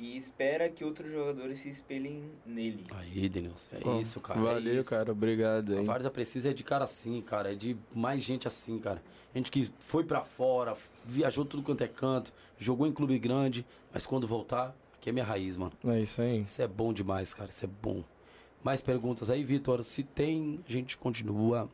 e 0.00 0.16
espera 0.16 0.68
que 0.70 0.82
outros 0.82 1.12
jogadores 1.12 1.58
se 1.58 1.68
espelhem 1.68 2.24
nele. 2.46 2.86
Aí, 2.90 3.28
Denilson. 3.28 3.68
É 3.76 3.80
Bom, 3.80 4.00
isso, 4.00 4.18
cara. 4.20 4.40
é 4.40 4.42
Valeu, 4.42 4.80
isso. 4.80 4.88
cara. 4.90 5.12
Obrigado, 5.12 5.74
A 5.74 5.76
hein? 5.78 5.84
Várzea 5.84 6.10
precisa 6.10 6.50
é 6.50 6.52
de 6.54 6.64
cara 6.64 6.84
assim, 6.84 7.20
cara. 7.20 7.52
É 7.52 7.54
de 7.54 7.76
mais 7.94 8.22
gente 8.22 8.48
assim, 8.48 8.78
cara. 8.78 9.02
Gente 9.34 9.50
que 9.50 9.70
foi 9.80 10.02
pra 10.04 10.24
fora, 10.24 10.76
viajou 11.04 11.44
tudo 11.44 11.62
quanto 11.62 11.82
é 11.84 11.88
canto, 11.88 12.32
jogou 12.58 12.86
em 12.86 12.92
clube 12.92 13.16
grande, 13.18 13.64
mas 13.92 14.06
quando 14.06 14.26
voltar, 14.26 14.74
aqui 14.94 15.10
é 15.10 15.12
minha 15.12 15.24
raiz, 15.24 15.56
mano. 15.56 15.72
É 15.84 16.00
isso 16.00 16.20
aí. 16.22 16.40
Isso 16.40 16.60
é 16.62 16.66
bom 16.66 16.92
demais, 16.92 17.34
cara. 17.34 17.50
Isso 17.50 17.64
é 17.64 17.68
bom. 17.68 18.02
Mais 18.64 18.80
perguntas 18.80 19.28
aí, 19.30 19.44
Vitor? 19.44 19.84
Se 19.84 20.02
tem, 20.02 20.60
a 20.68 20.72
gente 20.72 20.96
continua. 20.96 21.68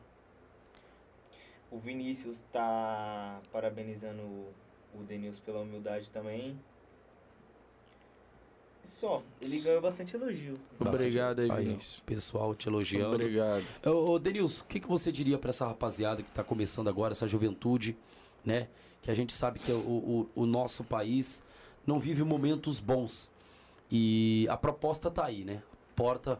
O 1.71 1.77
Vinícius 1.79 2.41
tá 2.51 3.41
parabenizando 3.51 4.21
o- 4.21 4.53
o 4.95 5.03
Denilson 5.03 5.41
pela 5.43 5.59
humildade 5.59 6.09
também. 6.09 6.57
Só, 8.87 9.21
ele 9.41 9.59
ganhou 9.59 9.81
bastante 9.81 10.15
elogio. 10.15 10.57
Obrigado 10.79 11.41
aí, 11.41 11.51
Vinícius. 11.51 12.01
Pessoal 12.05 12.55
te 12.55 12.69
elogiando. 12.69 13.15
Obrigado. 13.15 13.63
Ô, 13.85 14.11
ô 14.11 14.19
Denilson, 14.19 14.63
o 14.63 14.67
que, 14.67 14.79
que 14.79 14.87
você 14.87 15.11
diria 15.11 15.37
pra 15.37 15.49
essa 15.49 15.67
rapaziada 15.67 16.23
que 16.23 16.31
tá 16.31 16.41
começando 16.43 16.87
agora, 16.87 17.11
essa 17.11 17.27
juventude, 17.27 17.97
né? 18.45 18.69
Que 19.01 19.11
a 19.11 19.13
gente 19.13 19.33
sabe 19.33 19.59
que 19.59 19.71
o, 19.71 19.75
o, 19.77 20.29
o 20.33 20.45
nosso 20.45 20.83
país 20.85 21.43
não 21.85 21.99
vive 21.99 22.23
momentos 22.23 22.79
bons. 22.79 23.29
E 23.91 24.47
a 24.49 24.55
proposta 24.55 25.11
tá 25.11 25.25
aí, 25.25 25.43
né? 25.43 25.61
A 25.73 25.95
porta 25.95 26.39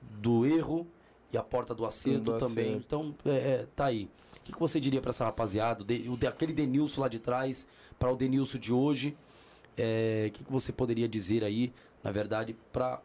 do 0.00 0.44
erro 0.46 0.86
e 1.32 1.36
a 1.38 1.42
porta 1.42 1.74
do 1.74 1.86
acerto 1.86 2.32
Do 2.32 2.38
também. 2.38 2.68
acerto. 2.68 2.84
Então, 2.86 3.14
é, 3.24 3.36
é, 3.36 3.66
tá 3.74 3.86
aí. 3.86 4.08
O 4.36 4.40
que, 4.44 4.52
que 4.52 4.58
você 4.58 4.78
diria 4.78 5.00
pra 5.00 5.10
essa 5.10 5.24
rapaziada? 5.24 5.82
O 5.82 5.86
de, 5.86 6.08
o 6.08 6.28
aquele 6.28 6.52
Denilson 6.52 7.00
lá 7.00 7.08
de 7.08 7.18
trás, 7.18 7.66
para 7.98 8.12
o 8.12 8.16
Denilson 8.16 8.58
de 8.58 8.72
hoje. 8.72 9.16
É, 9.76 10.30
que, 10.32 10.44
que 10.44 10.52
você 10.52 10.72
poderia 10.72 11.08
dizer 11.08 11.44
aí, 11.44 11.72
na 12.02 12.10
verdade, 12.10 12.56
pra 12.72 13.00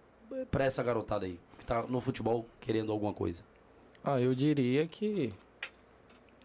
essa 0.60 0.82
garotada 0.82 1.26
aí, 1.26 1.40
que 1.58 1.66
tá 1.66 1.84
no 1.84 2.00
futebol 2.00 2.46
querendo 2.60 2.92
alguma 2.92 3.14
coisa? 3.14 3.44
Ah, 4.04 4.20
eu 4.20 4.34
diria 4.34 4.88
que 4.88 5.34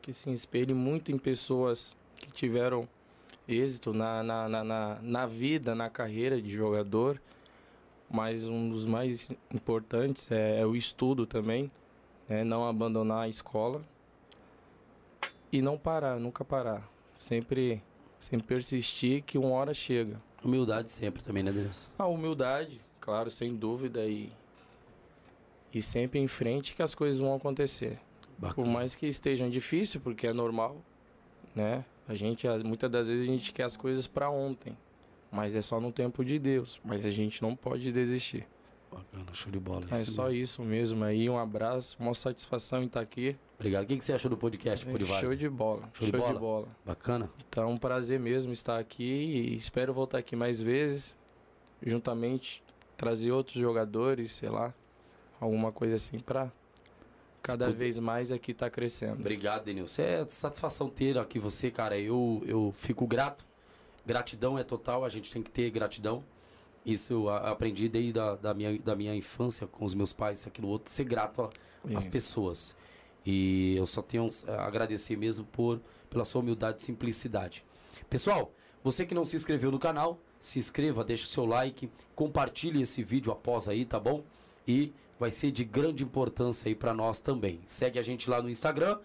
que 0.06 0.12
se 0.12 0.32
espelhe 0.32 0.72
muito 0.72 1.10
em 1.10 1.18
pessoas 1.18 1.96
que 2.14 2.30
tiveram 2.30 2.88
êxito 3.48 3.92
na, 3.92 4.22
na, 4.22 4.48
na, 4.48 4.62
na, 4.62 4.98
na 5.02 5.26
vida, 5.26 5.74
na 5.74 5.90
carreira 5.90 6.40
de 6.40 6.48
jogador. 6.48 7.20
Mas 8.08 8.46
um 8.46 8.70
dos 8.70 8.86
mais 8.86 9.32
importantes 9.52 10.30
é, 10.30 10.60
é 10.60 10.66
o 10.66 10.76
estudo 10.76 11.26
também, 11.26 11.68
né? 12.28 12.44
Não 12.44 12.68
abandonar 12.68 13.24
a 13.24 13.28
escola 13.28 13.82
e 15.50 15.60
não 15.60 15.76
parar, 15.76 16.20
nunca 16.20 16.44
parar. 16.44 16.88
Sempre, 17.16 17.82
sempre 18.28 18.46
persistir 18.46 19.22
que 19.22 19.38
uma 19.38 19.50
hora 19.50 19.72
chega. 19.72 20.20
Humildade 20.42 20.90
sempre 20.90 21.22
também, 21.22 21.42
né, 21.42 21.52
Denilson? 21.52 21.90
A 21.98 22.06
humildade, 22.06 22.80
claro, 23.00 23.30
sem 23.30 23.54
dúvida, 23.54 24.04
e, 24.06 24.32
e 25.72 25.80
sempre 25.82 26.18
em 26.18 26.26
frente 26.26 26.74
que 26.74 26.82
as 26.82 26.94
coisas 26.94 27.20
vão 27.20 27.34
acontecer. 27.34 27.98
Por 28.38 28.48
Bacana. 28.48 28.68
mais 28.68 28.94
que 28.94 29.06
estejam 29.06 29.48
difíceis, 29.48 30.02
porque 30.02 30.26
é 30.26 30.32
normal, 30.32 30.76
né? 31.54 31.84
A 32.08 32.14
gente, 32.14 32.46
as- 32.46 32.62
muitas 32.62 32.90
das 32.90 33.08
vezes, 33.08 33.28
a 33.28 33.32
gente 33.32 33.52
quer 33.52 33.64
as 33.64 33.76
coisas 33.76 34.06
para 34.06 34.28
ontem. 34.30 34.76
Mas 35.32 35.54
é 35.54 35.62
só 35.62 35.80
no 35.80 35.90
tempo 35.90 36.24
de 36.24 36.38
Deus. 36.38 36.80
Mas 36.84 37.04
a 37.04 37.10
gente 37.10 37.42
não 37.42 37.56
pode 37.56 37.90
desistir. 37.92 38.46
Bacana, 38.92 39.26
show 39.34 39.50
de 39.50 39.58
bola. 39.58 39.84
É 39.90 40.00
isso 40.00 40.12
só 40.12 40.24
mesmo. 40.26 40.40
isso 40.42 40.62
mesmo 40.62 41.04
aí. 41.04 41.28
Um 41.28 41.36
abraço, 41.38 41.96
uma 41.98 42.14
satisfação 42.14 42.82
em 42.82 42.86
estar 42.86 43.00
aqui. 43.00 43.36
Obrigado. 43.58 43.84
O 43.84 43.86
que, 43.86 43.96
que 43.96 44.04
você 44.04 44.12
achou 44.12 44.30
do 44.30 44.36
podcast 44.36 44.84
Polivárzea? 44.84 45.28
Show 45.28 45.36
de 45.36 45.48
bola. 45.48 45.88
Show 45.94 46.10
de 46.10 46.38
bola? 46.38 46.68
Bacana? 46.84 47.30
Então, 47.48 47.64
é 47.64 47.66
um 47.66 47.78
prazer 47.78 48.20
mesmo 48.20 48.52
estar 48.52 48.78
aqui 48.78 49.02
e 49.02 49.56
espero 49.56 49.92
voltar 49.92 50.18
aqui 50.18 50.36
mais 50.36 50.60
vezes. 50.60 51.16
juntamente 51.82 52.62
trazer 52.96 53.30
outros 53.30 53.56
jogadores, 53.56 54.32
sei 54.32 54.48
lá, 54.48 54.74
alguma 55.38 55.70
coisa 55.70 55.96
assim 55.96 56.18
pra 56.18 56.50
cada 57.42 57.70
vez 57.70 57.98
mais 57.98 58.32
aqui 58.32 58.52
tá 58.52 58.68
crescendo. 58.68 59.20
Obrigado, 59.20 59.64
Denilson. 59.64 60.02
É 60.02 60.24
satisfação 60.28 60.88
ter 60.88 61.16
aqui 61.16 61.38
você, 61.38 61.70
cara. 61.70 61.96
Eu, 61.98 62.42
eu 62.46 62.72
fico 62.76 63.06
grato. 63.06 63.44
Gratidão 64.04 64.58
é 64.58 64.64
total, 64.64 65.04
a 65.04 65.08
gente 65.08 65.30
tem 65.30 65.42
que 65.42 65.50
ter 65.50 65.70
gratidão. 65.70 66.24
Isso 66.84 67.12
eu 67.12 67.28
aprendi 67.28 67.88
desde 67.88 68.18
a, 68.18 68.36
da, 68.36 68.54
minha, 68.54 68.78
da 68.78 68.94
minha 68.94 69.14
infância 69.14 69.66
com 69.66 69.84
os 69.84 69.94
meus 69.94 70.12
pais, 70.12 70.38
isso, 70.38 70.48
aquilo 70.48 70.68
outro, 70.68 70.90
ser 70.92 71.04
grato 71.04 71.50
às 71.94 72.06
pessoas. 72.06 72.76
E 73.26 73.74
eu 73.76 73.86
só 73.86 74.00
tenho 74.00 74.28
a 74.46 74.66
agradecer 74.66 75.16
mesmo 75.16 75.44
por, 75.46 75.80
pela 76.08 76.24
sua 76.24 76.40
humildade 76.40 76.80
e 76.80 76.84
simplicidade. 76.84 77.64
Pessoal, 78.08 78.52
você 78.84 79.04
que 79.04 79.14
não 79.14 79.24
se 79.24 79.34
inscreveu 79.34 79.72
no 79.72 79.80
canal, 79.80 80.20
se 80.38 80.60
inscreva, 80.60 81.02
deixe 81.02 81.24
o 81.24 81.28
seu 81.28 81.44
like, 81.44 81.90
compartilhe 82.14 82.80
esse 82.80 83.02
vídeo 83.02 83.32
após 83.32 83.68
aí, 83.68 83.84
tá 83.84 83.98
bom? 83.98 84.22
E 84.66 84.92
vai 85.18 85.30
ser 85.30 85.50
de 85.50 85.64
grande 85.64 86.04
importância 86.04 86.68
aí 86.68 86.74
para 86.74 86.94
nós 86.94 87.18
também. 87.18 87.60
Segue 87.66 87.98
a 87.98 88.02
gente 88.02 88.30
lá 88.30 88.40
no 88.40 88.48
Instagram. 88.48 88.98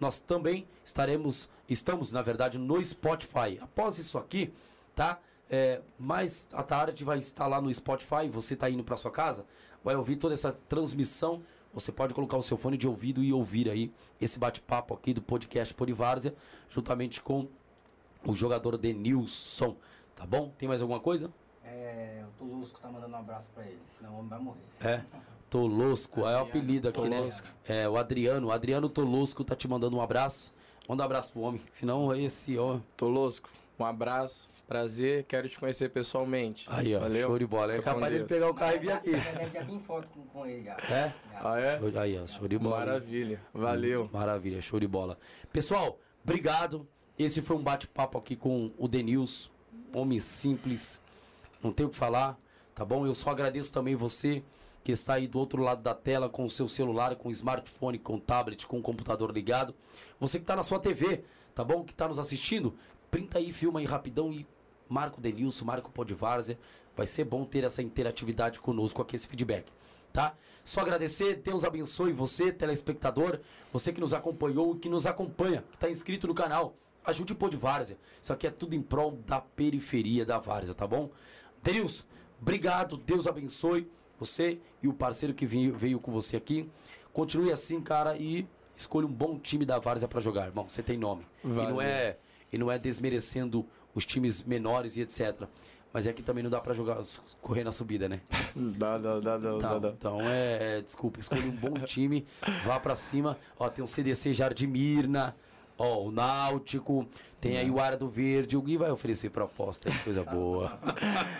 Nós 0.00 0.18
também 0.18 0.66
estaremos, 0.84 1.48
estamos 1.68 2.12
na 2.12 2.22
verdade 2.22 2.58
no 2.58 2.82
Spotify. 2.82 3.58
Após 3.60 3.98
isso 3.98 4.18
aqui, 4.18 4.52
tá? 4.94 5.20
É, 5.50 5.80
mais 5.98 6.46
à 6.52 6.62
tarde 6.62 7.04
vai 7.04 7.18
estar 7.18 7.46
lá 7.46 7.60
no 7.60 7.72
Spotify. 7.72 8.28
Você 8.30 8.56
tá 8.56 8.68
indo 8.68 8.82
para 8.82 8.96
sua 8.96 9.10
casa, 9.10 9.46
vai 9.84 9.94
ouvir 9.94 10.16
toda 10.16 10.34
essa 10.34 10.52
transmissão. 10.68 11.42
Você 11.72 11.92
pode 11.92 12.14
colocar 12.14 12.36
o 12.36 12.42
seu 12.42 12.56
fone 12.56 12.76
de 12.76 12.88
ouvido 12.88 13.22
e 13.22 13.32
ouvir 13.32 13.68
aí 13.68 13.92
esse 14.20 14.38
bate-papo 14.38 14.94
aqui 14.94 15.12
do 15.12 15.22
podcast 15.22 15.72
Polivárzia, 15.74 16.34
juntamente 16.68 17.20
com 17.22 17.46
o 18.24 18.34
jogador 18.34 18.76
Denilson. 18.76 19.76
Tá 20.16 20.26
bom? 20.26 20.52
Tem 20.58 20.68
mais 20.68 20.80
alguma 20.82 20.98
coisa? 20.98 21.30
É, 21.64 22.24
o 22.26 22.38
Tulusco 22.38 22.80
tá 22.80 22.88
mandando 22.88 23.14
um 23.14 23.18
abraço 23.18 23.46
pra 23.54 23.64
ele, 23.64 23.78
senão 23.86 24.14
o 24.14 24.18
homem 24.18 24.28
vai 24.28 24.38
morrer. 24.40 24.60
É. 24.80 25.04
Tolosco, 25.48 26.20
é 26.26 26.36
o 26.36 26.42
apelido 26.42 26.88
aqui, 26.88 27.00
Tolosco. 27.00 27.46
né? 27.46 27.82
É, 27.82 27.88
o 27.88 27.96
Adriano. 27.96 28.48
O 28.48 28.52
Adriano 28.52 28.88
Tolosco 28.88 29.42
tá 29.44 29.54
te 29.56 29.66
mandando 29.66 29.96
um 29.96 30.00
abraço. 30.02 30.52
Manda 30.88 31.02
um 31.02 31.06
abraço 31.06 31.32
pro 31.32 31.40
homem, 31.42 31.60
senão 31.70 32.14
esse, 32.14 32.58
ó. 32.58 32.80
Tolosco, 32.96 33.48
um 33.78 33.84
abraço, 33.84 34.48
prazer, 34.68 35.24
quero 35.24 35.48
te 35.48 35.58
conhecer 35.58 35.88
pessoalmente. 35.88 36.66
Aí, 36.70 36.94
ó, 36.94 37.00
Valeu. 37.00 37.26
show 37.26 37.38
de 37.38 37.46
bola. 37.46 37.72
É 37.74 37.80
capaz 37.80 38.04
dele 38.12 38.18
Deus. 38.18 38.28
pegar 38.28 38.50
o 38.50 38.54
carro 38.54 38.76
e 38.76 38.78
vir 38.78 38.92
aqui. 38.92 39.12
Já, 39.12 39.48
já 39.48 39.64
tem 39.64 39.80
foto 39.80 40.08
com, 40.10 40.20
com 40.26 40.46
ele 40.46 40.62
já. 40.62 40.74
É? 40.76 41.14
Já. 41.32 41.40
Ah, 41.52 41.58
é? 41.60 41.78
Show- 41.78 42.00
Aí, 42.00 42.20
ó, 42.22 42.26
show 42.26 42.46
de 42.46 42.58
bola. 42.58 42.78
Maravilha, 42.78 43.40
valeu. 43.54 44.10
Maravilha, 44.12 44.60
show 44.60 44.78
de 44.78 44.86
bola. 44.86 45.18
Pessoal, 45.50 45.98
obrigado. 46.22 46.86
Esse 47.18 47.40
foi 47.42 47.56
um 47.56 47.62
bate-papo 47.62 48.18
aqui 48.18 48.36
com 48.36 48.68
o 48.78 48.86
Denilson, 48.86 49.48
homem 49.92 50.18
simples, 50.20 51.00
não 51.62 51.72
tem 51.72 51.84
o 51.84 51.88
que 51.88 51.96
falar, 51.96 52.36
tá 52.74 52.84
bom? 52.84 53.04
Eu 53.06 53.14
só 53.14 53.30
agradeço 53.30 53.72
também 53.72 53.96
você 53.96 54.44
que 54.84 54.92
está 54.92 55.14
aí 55.14 55.26
do 55.26 55.38
outro 55.38 55.60
lado 55.62 55.82
da 55.82 55.94
tela 55.94 56.28
com 56.28 56.44
o 56.44 56.50
seu 56.50 56.68
celular, 56.68 57.16
com 57.16 57.28
o 57.28 57.32
smartphone, 57.32 57.98
com 57.98 58.14
o 58.16 58.20
tablet, 58.20 58.66
com 58.66 58.78
o 58.78 58.82
computador 58.82 59.32
ligado. 59.32 59.74
Você 60.20 60.38
que 60.38 60.44
está 60.44 60.54
na 60.54 60.62
sua 60.62 60.78
TV, 60.78 61.24
tá 61.54 61.64
bom? 61.64 61.82
Que 61.82 61.92
está 61.92 62.06
nos 62.06 62.18
assistindo, 62.20 62.72
printa 63.10 63.38
aí, 63.38 63.52
filma 63.52 63.80
aí 63.80 63.84
rapidão 63.86 64.32
e 64.32 64.46
marca 64.88 65.18
o 65.18 65.20
Denilson, 65.20 65.64
marca 65.64 65.88
o 65.88 65.90
Podvárzia. 65.90 66.58
Vai 66.96 67.06
ser 67.06 67.24
bom 67.24 67.44
ter 67.44 67.64
essa 67.64 67.82
interatividade 67.82 68.58
conosco 68.58 69.00
aqui, 69.00 69.14
esse 69.14 69.28
feedback, 69.28 69.70
tá? 70.12 70.34
Só 70.64 70.80
agradecer, 70.80 71.36
Deus 71.36 71.64
abençoe 71.64 72.12
você, 72.12 72.52
telespectador, 72.52 73.38
você 73.72 73.92
que 73.92 74.00
nos 74.00 74.12
acompanhou 74.12 74.74
e 74.74 74.78
que 74.78 74.88
nos 74.88 75.06
acompanha, 75.06 75.64
que 75.70 75.76
está 75.76 75.88
inscrito 75.88 76.26
no 76.26 76.34
canal. 76.34 76.74
Ajude 77.04 77.32
o 77.32 77.36
Podvárzia. 77.36 77.96
Isso 78.20 78.32
aqui 78.32 78.46
é 78.46 78.50
tudo 78.50 78.74
em 78.74 78.82
prol 78.82 79.12
da 79.26 79.40
periferia 79.40 80.26
da 80.26 80.38
Várzea, 80.38 80.74
tá 80.74 80.86
bom? 80.86 81.10
Denilson, 81.62 82.04
obrigado, 82.40 82.96
Deus 82.96 83.26
abençoe 83.26 83.88
você 84.18 84.58
e 84.82 84.88
o 84.88 84.92
parceiro 84.92 85.32
que 85.32 85.46
veio, 85.46 85.76
veio 85.76 86.00
com 86.00 86.10
você 86.10 86.36
aqui. 86.36 86.68
Continue 87.12 87.52
assim, 87.52 87.80
cara, 87.80 88.16
e 88.16 88.46
escolha 88.76 89.06
um 89.06 89.12
bom 89.12 89.38
time 89.38 89.64
da 89.64 89.78
Várzea 89.78 90.08
para 90.08 90.20
jogar, 90.20 90.46
irmão. 90.46 90.68
Você 90.68 90.82
tem 90.82 90.98
nome. 90.98 91.24
E 91.44 91.48
não 91.48 91.80
é 91.80 92.18
e 92.52 92.58
não 92.58 92.70
é 92.70 92.78
desmerecendo 92.78 93.66
os 93.94 94.04
times 94.04 94.42
menores 94.42 94.96
e 94.96 95.02
etc. 95.02 95.44
Mas 95.92 96.06
é 96.06 96.12
que 96.12 96.22
também 96.22 96.42
não 96.42 96.50
dá 96.50 96.60
para 96.60 96.74
jogar 96.74 96.98
correr 97.40 97.64
na 97.64 97.72
subida, 97.72 98.08
né? 98.08 98.16
Dá, 98.54 98.98
dá, 98.98 99.20
dá, 99.20 99.36
dá, 99.38 99.58
Tá, 99.58 99.78
dá, 99.78 99.88
então 99.88 100.20
é, 100.20 100.78
é, 100.78 100.80
desculpa, 100.82 101.20
escolha 101.20 101.46
um 101.46 101.50
bom 101.50 101.74
time, 101.84 102.26
vá 102.64 102.78
pra 102.80 102.94
cima. 102.96 103.38
Ó, 103.58 103.68
tem 103.68 103.84
o 103.84 103.88
CDC 103.88 104.34
Jardim 104.34 104.66
Mirna, 104.66 105.34
ó, 105.76 106.02
o 106.02 106.10
Náutico, 106.10 107.08
tem 107.40 107.56
aí 107.56 107.70
o 107.70 107.78
Área 107.80 107.96
do 107.96 108.08
Verde. 108.08 108.56
O 108.56 108.62
Gui 108.62 108.76
vai 108.76 108.90
oferecer 108.90 109.30
proposta, 109.30 109.90
coisa 110.02 110.24
boa. 110.24 110.76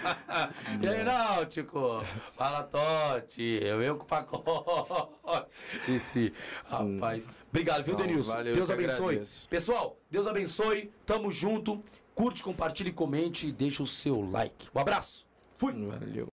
e 0.81 0.87
aí, 0.87 1.03
Náutico? 1.05 2.05
Fala, 2.37 2.63
Totti, 2.63 3.59
eu 3.61 3.79
venho 3.79 3.97
com 3.97 4.05
o 4.05 4.07
pacote. 4.07 5.49
Esse 5.89 6.33
rapaz. 6.65 7.29
Obrigado, 7.51 7.83
viu, 7.85 7.97
Denilson? 7.97 8.43
Deus 8.45 8.59
eu 8.59 8.67
que 8.67 8.73
abençoe. 8.73 9.07
agradeço. 9.07 9.49
Pessoal, 9.49 9.99
Deus 10.11 10.27
abençoe. 10.27 10.93
Tamo 11.05 11.33
junto. 11.33 11.81
Curte, 12.19 12.43
compartilhe, 12.43 12.91
comente 12.93 13.47
e 13.47 13.53
deixa 13.53 13.81
o 13.81 13.87
seu 13.87 14.21
like. 14.29 14.69
Um 14.75 14.81
abraço. 14.81 15.25
Fui. 15.57 15.73
Valeu. 15.73 16.27